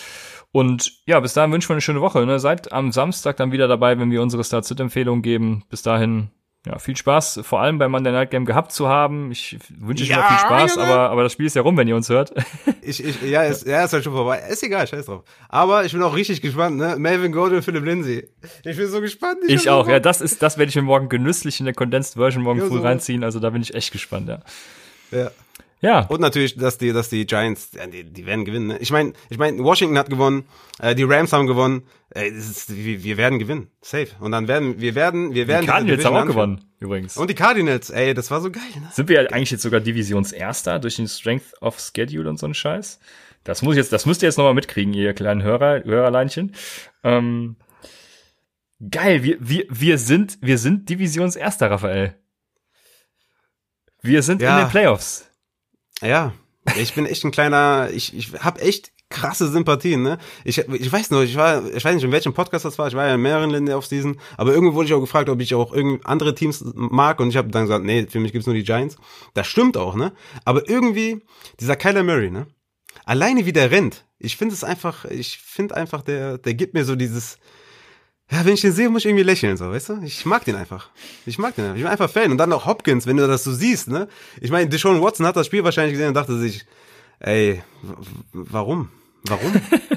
Und 0.53 0.93
ja, 1.07 1.21
bis 1.21 1.33
dahin 1.33 1.53
wünschen 1.53 1.71
wir 1.71 1.75
eine 1.75 1.81
schöne 1.81 2.01
Woche. 2.01 2.27
Ne? 2.27 2.39
Seid 2.41 2.73
am 2.73 2.93
Samstag 2.93 3.37
dann 3.37 3.53
wieder 3.53 3.69
dabei, 3.69 3.99
wenn 3.99 4.11
wir 4.11 4.21
unsere 4.21 4.45
Start-Sit-Empfehlungen 4.45 5.23
geben. 5.23 5.65
Bis 5.71 5.83
dahin 5.83 6.31
ja, 6.67 6.79
viel 6.79 6.95
Spaß, 6.95 7.41
vor 7.43 7.61
allem 7.61 7.79
beim 7.79 7.91
Monday 7.91 8.13
Night 8.13 8.31
Game 8.31 8.45
gehabt 8.45 8.71
zu 8.73 8.87
haben. 8.87 9.33
Ich 9.33 9.59
wünsche 9.79 10.05
euch 10.05 10.11
ja, 10.11 10.19
noch 10.19 10.29
viel 10.29 10.39
Spaß, 10.39 10.77
aber, 10.77 11.11
aber 11.11 11.23
das 11.23 11.33
Spiel 11.33 11.47
ist 11.47 11.57
ja 11.57 11.63
rum, 11.63 11.75
wenn 11.79 11.89
ihr 11.89 11.97
uns 11.97 12.09
hört. 12.09 12.33
Ich, 12.83 13.05
ich, 13.05 13.23
ja, 13.23 13.45
ist, 13.45 13.67
ja, 13.67 13.85
ist 13.85 13.93
halt 13.93 14.03
schon 14.03 14.15
vorbei. 14.15 14.43
Ist 14.51 14.63
egal, 14.65 14.87
scheiß 14.87 15.07
drauf. 15.07 15.23
Aber 15.49 15.85
ich 15.85 15.93
bin 15.93 16.03
auch 16.03 16.17
richtig 16.17 16.41
gespannt, 16.41 16.77
ne? 16.77 16.97
Melvin 16.99 17.31
Gordon 17.31 17.59
und 17.59 17.63
Philipp 17.63 17.85
Lindsay. 17.85 18.29
Ich 18.65 18.77
bin 18.77 18.89
so 18.89 19.01
gespannt. 19.01 19.39
Ich, 19.47 19.55
ich 19.55 19.71
auch, 19.71 19.87
ja, 19.87 20.01
das 20.01 20.21
ist, 20.21 20.43
das 20.43 20.59
werde 20.59 20.71
ich 20.71 20.77
mir 20.77 20.83
morgen 20.83 21.09
genüsslich 21.09 21.61
in 21.61 21.67
der 21.67 21.75
Condensed 21.75 22.15
Version 22.15 22.43
morgen 22.43 22.59
ja, 22.59 22.67
früh 22.67 22.79
so. 22.79 22.83
reinziehen. 22.83 23.23
Also 23.23 23.39
da 23.39 23.51
bin 23.51 23.63
ich 23.63 23.75
echt 23.75 23.93
gespannt, 23.93 24.29
ja. 24.29 24.41
Ja. 25.13 25.31
Ja. 25.81 26.01
Und 26.07 26.21
natürlich, 26.21 26.57
dass 26.57 26.79
die, 26.79 26.93
dass 26.93 27.09
die 27.09 27.27
Giants, 27.27 27.71
die, 27.71 28.05
die 28.05 28.27
werden 28.27 28.45
gewinnen. 28.45 28.67
Ne? 28.69 28.79
Ich 28.79 28.91
meine, 28.91 29.15
ich 29.31 29.39
meine, 29.39 29.63
Washington 29.65 29.99
hat 29.99 30.11
gewonnen, 30.11 30.45
äh, 30.79 30.95
die 30.95 31.05
Rams 31.05 31.33
haben 31.33 31.47
gewonnen. 31.47 31.83
Das 32.11 32.25
ist, 32.25 32.77
wir, 32.77 33.03
wir 33.03 33.17
werden 33.17 33.39
gewinnen, 33.39 33.71
safe. 33.81 34.09
Und 34.19 34.33
dann 34.33 34.49
werden 34.49 34.81
wir 34.81 34.95
werden, 34.95 35.33
wir 35.33 35.47
werden. 35.47 35.63
Die 35.63 35.69
Cardinals 35.69 36.05
haben 36.05 36.17
auch 36.17 36.27
gewonnen, 36.27 36.65
übrigens. 36.81 37.17
Und 37.17 37.31
die 37.31 37.35
Cardinals, 37.35 37.89
ey, 37.91 38.15
das 38.15 38.31
war 38.31 38.41
so 38.41 38.51
geil. 38.51 38.63
Ne? 38.75 38.89
Sind 38.93 39.09
wir 39.09 39.33
eigentlich 39.33 39.53
jetzt 39.53 39.63
sogar 39.63 39.81
Divisionserster 39.81 40.81
durch 40.81 40.97
den 40.97 41.09
Strength 41.09 41.63
of 41.63 41.79
Schedule 41.79 42.29
und 42.29 42.39
so 42.39 42.47
einen 42.47 42.55
Scheiß? 42.55 42.99
Das 43.45 43.63
muss 43.63 43.75
ich 43.75 43.79
jetzt, 43.79 43.93
das 43.93 44.07
müsst 44.07 44.23
ihr 44.23 44.29
jetzt 44.29 44.37
nochmal 44.37 44.55
mitkriegen, 44.55 44.93
ihr 44.93 45.15
kleinen 45.15 45.43
Hörer, 45.43 45.83
Hörerleinchen. 45.85 46.55
Ähm, 47.03 47.57
geil, 48.91 49.23
wir, 49.23 49.37
wir, 49.41 49.65
wir 49.71 49.97
sind, 49.97 50.39
wir 50.43 50.59
sind 50.59 50.89
Divisionserster, 50.91 51.71
Raphael. 51.71 52.17
Wir 54.03 54.23
sind 54.23 54.43
ja. 54.43 54.59
in 54.59 54.65
den 54.67 54.71
Playoffs. 54.71 55.30
Ja, 56.01 56.33
ich 56.77 56.95
bin 56.95 57.07
echt 57.07 57.25
ein 57.25 57.31
kleiner, 57.31 57.89
ich, 57.93 58.17
ich 58.17 58.33
habe 58.41 58.61
echt 58.61 58.93
krasse 59.09 59.51
Sympathien, 59.51 60.03
ne? 60.03 60.19
Ich, 60.45 60.59
ich 60.59 60.93
weiß 60.93 61.11
nur, 61.11 61.25
ich 61.25 61.37
war, 61.37 61.67
ich 61.67 61.85
weiß 61.85 61.95
nicht, 61.95 62.05
in 62.05 62.13
welchem 62.13 62.33
Podcast 62.33 62.65
das 62.65 62.79
war, 62.79 62.87
ich 62.87 62.95
war 62.95 63.07
ja 63.07 63.17
in 63.17 63.21
mehreren 63.21 63.51
Ländern 63.51 63.75
auf 63.75 63.87
Season, 63.87 64.19
aber 64.37 64.55
irgendwo 64.55 64.75
wurde 64.75 64.87
ich 64.87 64.95
auch 64.95 65.01
gefragt, 65.01 65.29
ob 65.29 65.41
ich 65.41 65.55
auch 65.55 65.73
irgendwie 65.73 66.05
andere 66.05 66.35
Teams 66.35 66.63
mag 66.75 67.19
und 67.21 67.31
ich 67.31 67.37
habe 67.37 67.49
dann 67.49 67.65
gesagt, 67.65 67.85
nee, 67.85 68.07
für 68.09 68.21
mich 68.21 68.33
gibt's 68.33 68.47
nur 68.47 68.55
die 68.55 68.63
Giants. 68.63 68.97
Das 69.35 69.49
stimmt 69.49 69.77
auch, 69.77 69.97
ne? 69.97 70.13
Aber 70.45 70.69
irgendwie, 70.69 71.23
dieser 71.59 71.77
Kyler 71.77 72.05
Murray, 72.05 72.31
ne? 72.31 72.47
Alleine 73.05 73.47
wie 73.47 73.53
der 73.53 73.71
rennt, 73.71 74.07
ich 74.19 74.37
finde 74.37 74.55
es 74.55 74.63
einfach, 74.63 75.05
ich 75.07 75.39
finde 75.39 75.77
einfach, 75.77 76.03
der, 76.03 76.39
der 76.39 76.55
gibt 76.55 76.75
mir 76.75 76.85
so 76.85 76.95
dieses, 76.95 77.39
ja, 78.31 78.45
wenn 78.45 78.55
ich 78.55 78.61
den 78.61 78.73
sehe, 78.73 78.89
muss 78.89 79.03
ich 79.03 79.07
irgendwie 79.07 79.25
lächeln, 79.25 79.57
so, 79.57 79.71
weißt 79.71 79.89
du? 79.89 80.03
Ich 80.05 80.25
mag 80.25 80.45
den 80.45 80.55
einfach. 80.55 80.91
Ich 81.27 81.39
mag 81.39 81.55
den 81.57 81.65
einfach. 81.65 81.77
Ich 81.77 81.83
bin 81.83 81.91
einfach 81.91 82.11
Fan. 82.11 82.31
Und 82.31 82.39
dann 82.39 82.51
noch 82.51 82.65
Hopkins, 82.65 83.07
wenn 83.07 83.17
du 83.17 83.27
das 83.27 83.43
so 83.43 83.53
siehst, 83.53 83.89
ne? 83.89 84.07
Ich 84.41 84.51
meine, 84.51 84.69
Deshaun 84.69 85.03
Watson 85.03 85.27
hat 85.27 85.37
das 85.37 85.47
Spiel 85.47 85.65
wahrscheinlich 85.65 85.95
gesehen 85.95 86.09
und 86.09 86.15
dachte 86.15 86.39
sich, 86.39 86.65
ey, 87.19 87.63
warum? 88.33 88.89
Warum? 89.25 89.53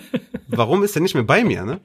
warum 0.48 0.84
ist 0.84 0.96
er 0.96 1.02
nicht 1.02 1.14
mehr 1.14 1.24
bei 1.24 1.44
mir, 1.44 1.64
ne? 1.64 1.82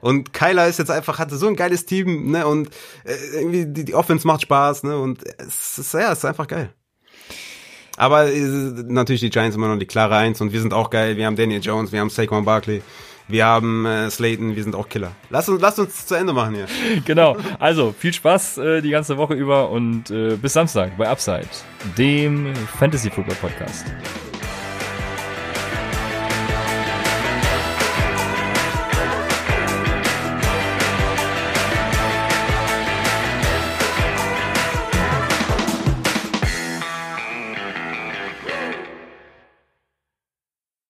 Und 0.00 0.32
Kyler 0.32 0.68
ist 0.68 0.78
jetzt 0.78 0.90
einfach, 0.90 1.18
hatte 1.18 1.36
so 1.36 1.48
ein 1.48 1.56
geiles 1.56 1.86
Team, 1.86 2.30
ne? 2.30 2.46
Und 2.46 2.70
äh, 3.04 3.14
irgendwie 3.34 3.66
die, 3.66 3.84
die 3.84 3.94
Offense 3.94 4.26
macht 4.26 4.42
Spaß, 4.42 4.84
ne? 4.84 4.96
Und 4.96 5.24
es 5.38 5.76
ist, 5.76 5.92
ja, 5.94 6.12
es 6.12 6.18
ist 6.18 6.24
einfach 6.24 6.46
geil. 6.46 6.72
Aber 7.96 8.32
äh, 8.32 8.38
natürlich 8.38 9.20
die 9.20 9.30
Giants 9.30 9.56
immer 9.56 9.68
noch 9.68 9.78
die 9.78 9.86
klare 9.86 10.16
Eins 10.16 10.40
und 10.40 10.52
wir 10.52 10.60
sind 10.60 10.72
auch 10.72 10.88
geil. 10.88 11.16
Wir 11.16 11.26
haben 11.26 11.36
Daniel 11.36 11.60
Jones, 11.60 11.90
wir 11.90 12.00
haben 12.00 12.10
Saquon 12.10 12.44
Barkley. 12.44 12.80
Wir 13.30 13.46
haben 13.46 13.86
äh, 13.86 14.10
Slayton, 14.10 14.56
wir 14.56 14.62
sind 14.62 14.74
auch 14.74 14.88
Killer. 14.88 15.12
Lass 15.30 15.48
uns, 15.48 15.60
lass 15.60 15.78
uns 15.78 16.06
zu 16.06 16.14
Ende 16.14 16.32
machen 16.32 16.54
hier. 16.54 16.66
genau. 17.04 17.36
Also, 17.58 17.94
viel 17.96 18.12
Spaß 18.12 18.58
äh, 18.58 18.80
die 18.82 18.90
ganze 18.90 19.16
Woche 19.16 19.34
über 19.34 19.70
und 19.70 20.10
äh, 20.10 20.36
bis 20.36 20.52
Samstag 20.52 20.96
bei 20.98 21.08
Upside, 21.08 21.48
dem 21.96 22.54
Fantasy 22.78 23.10
Football 23.10 23.36
Podcast. 23.36 23.86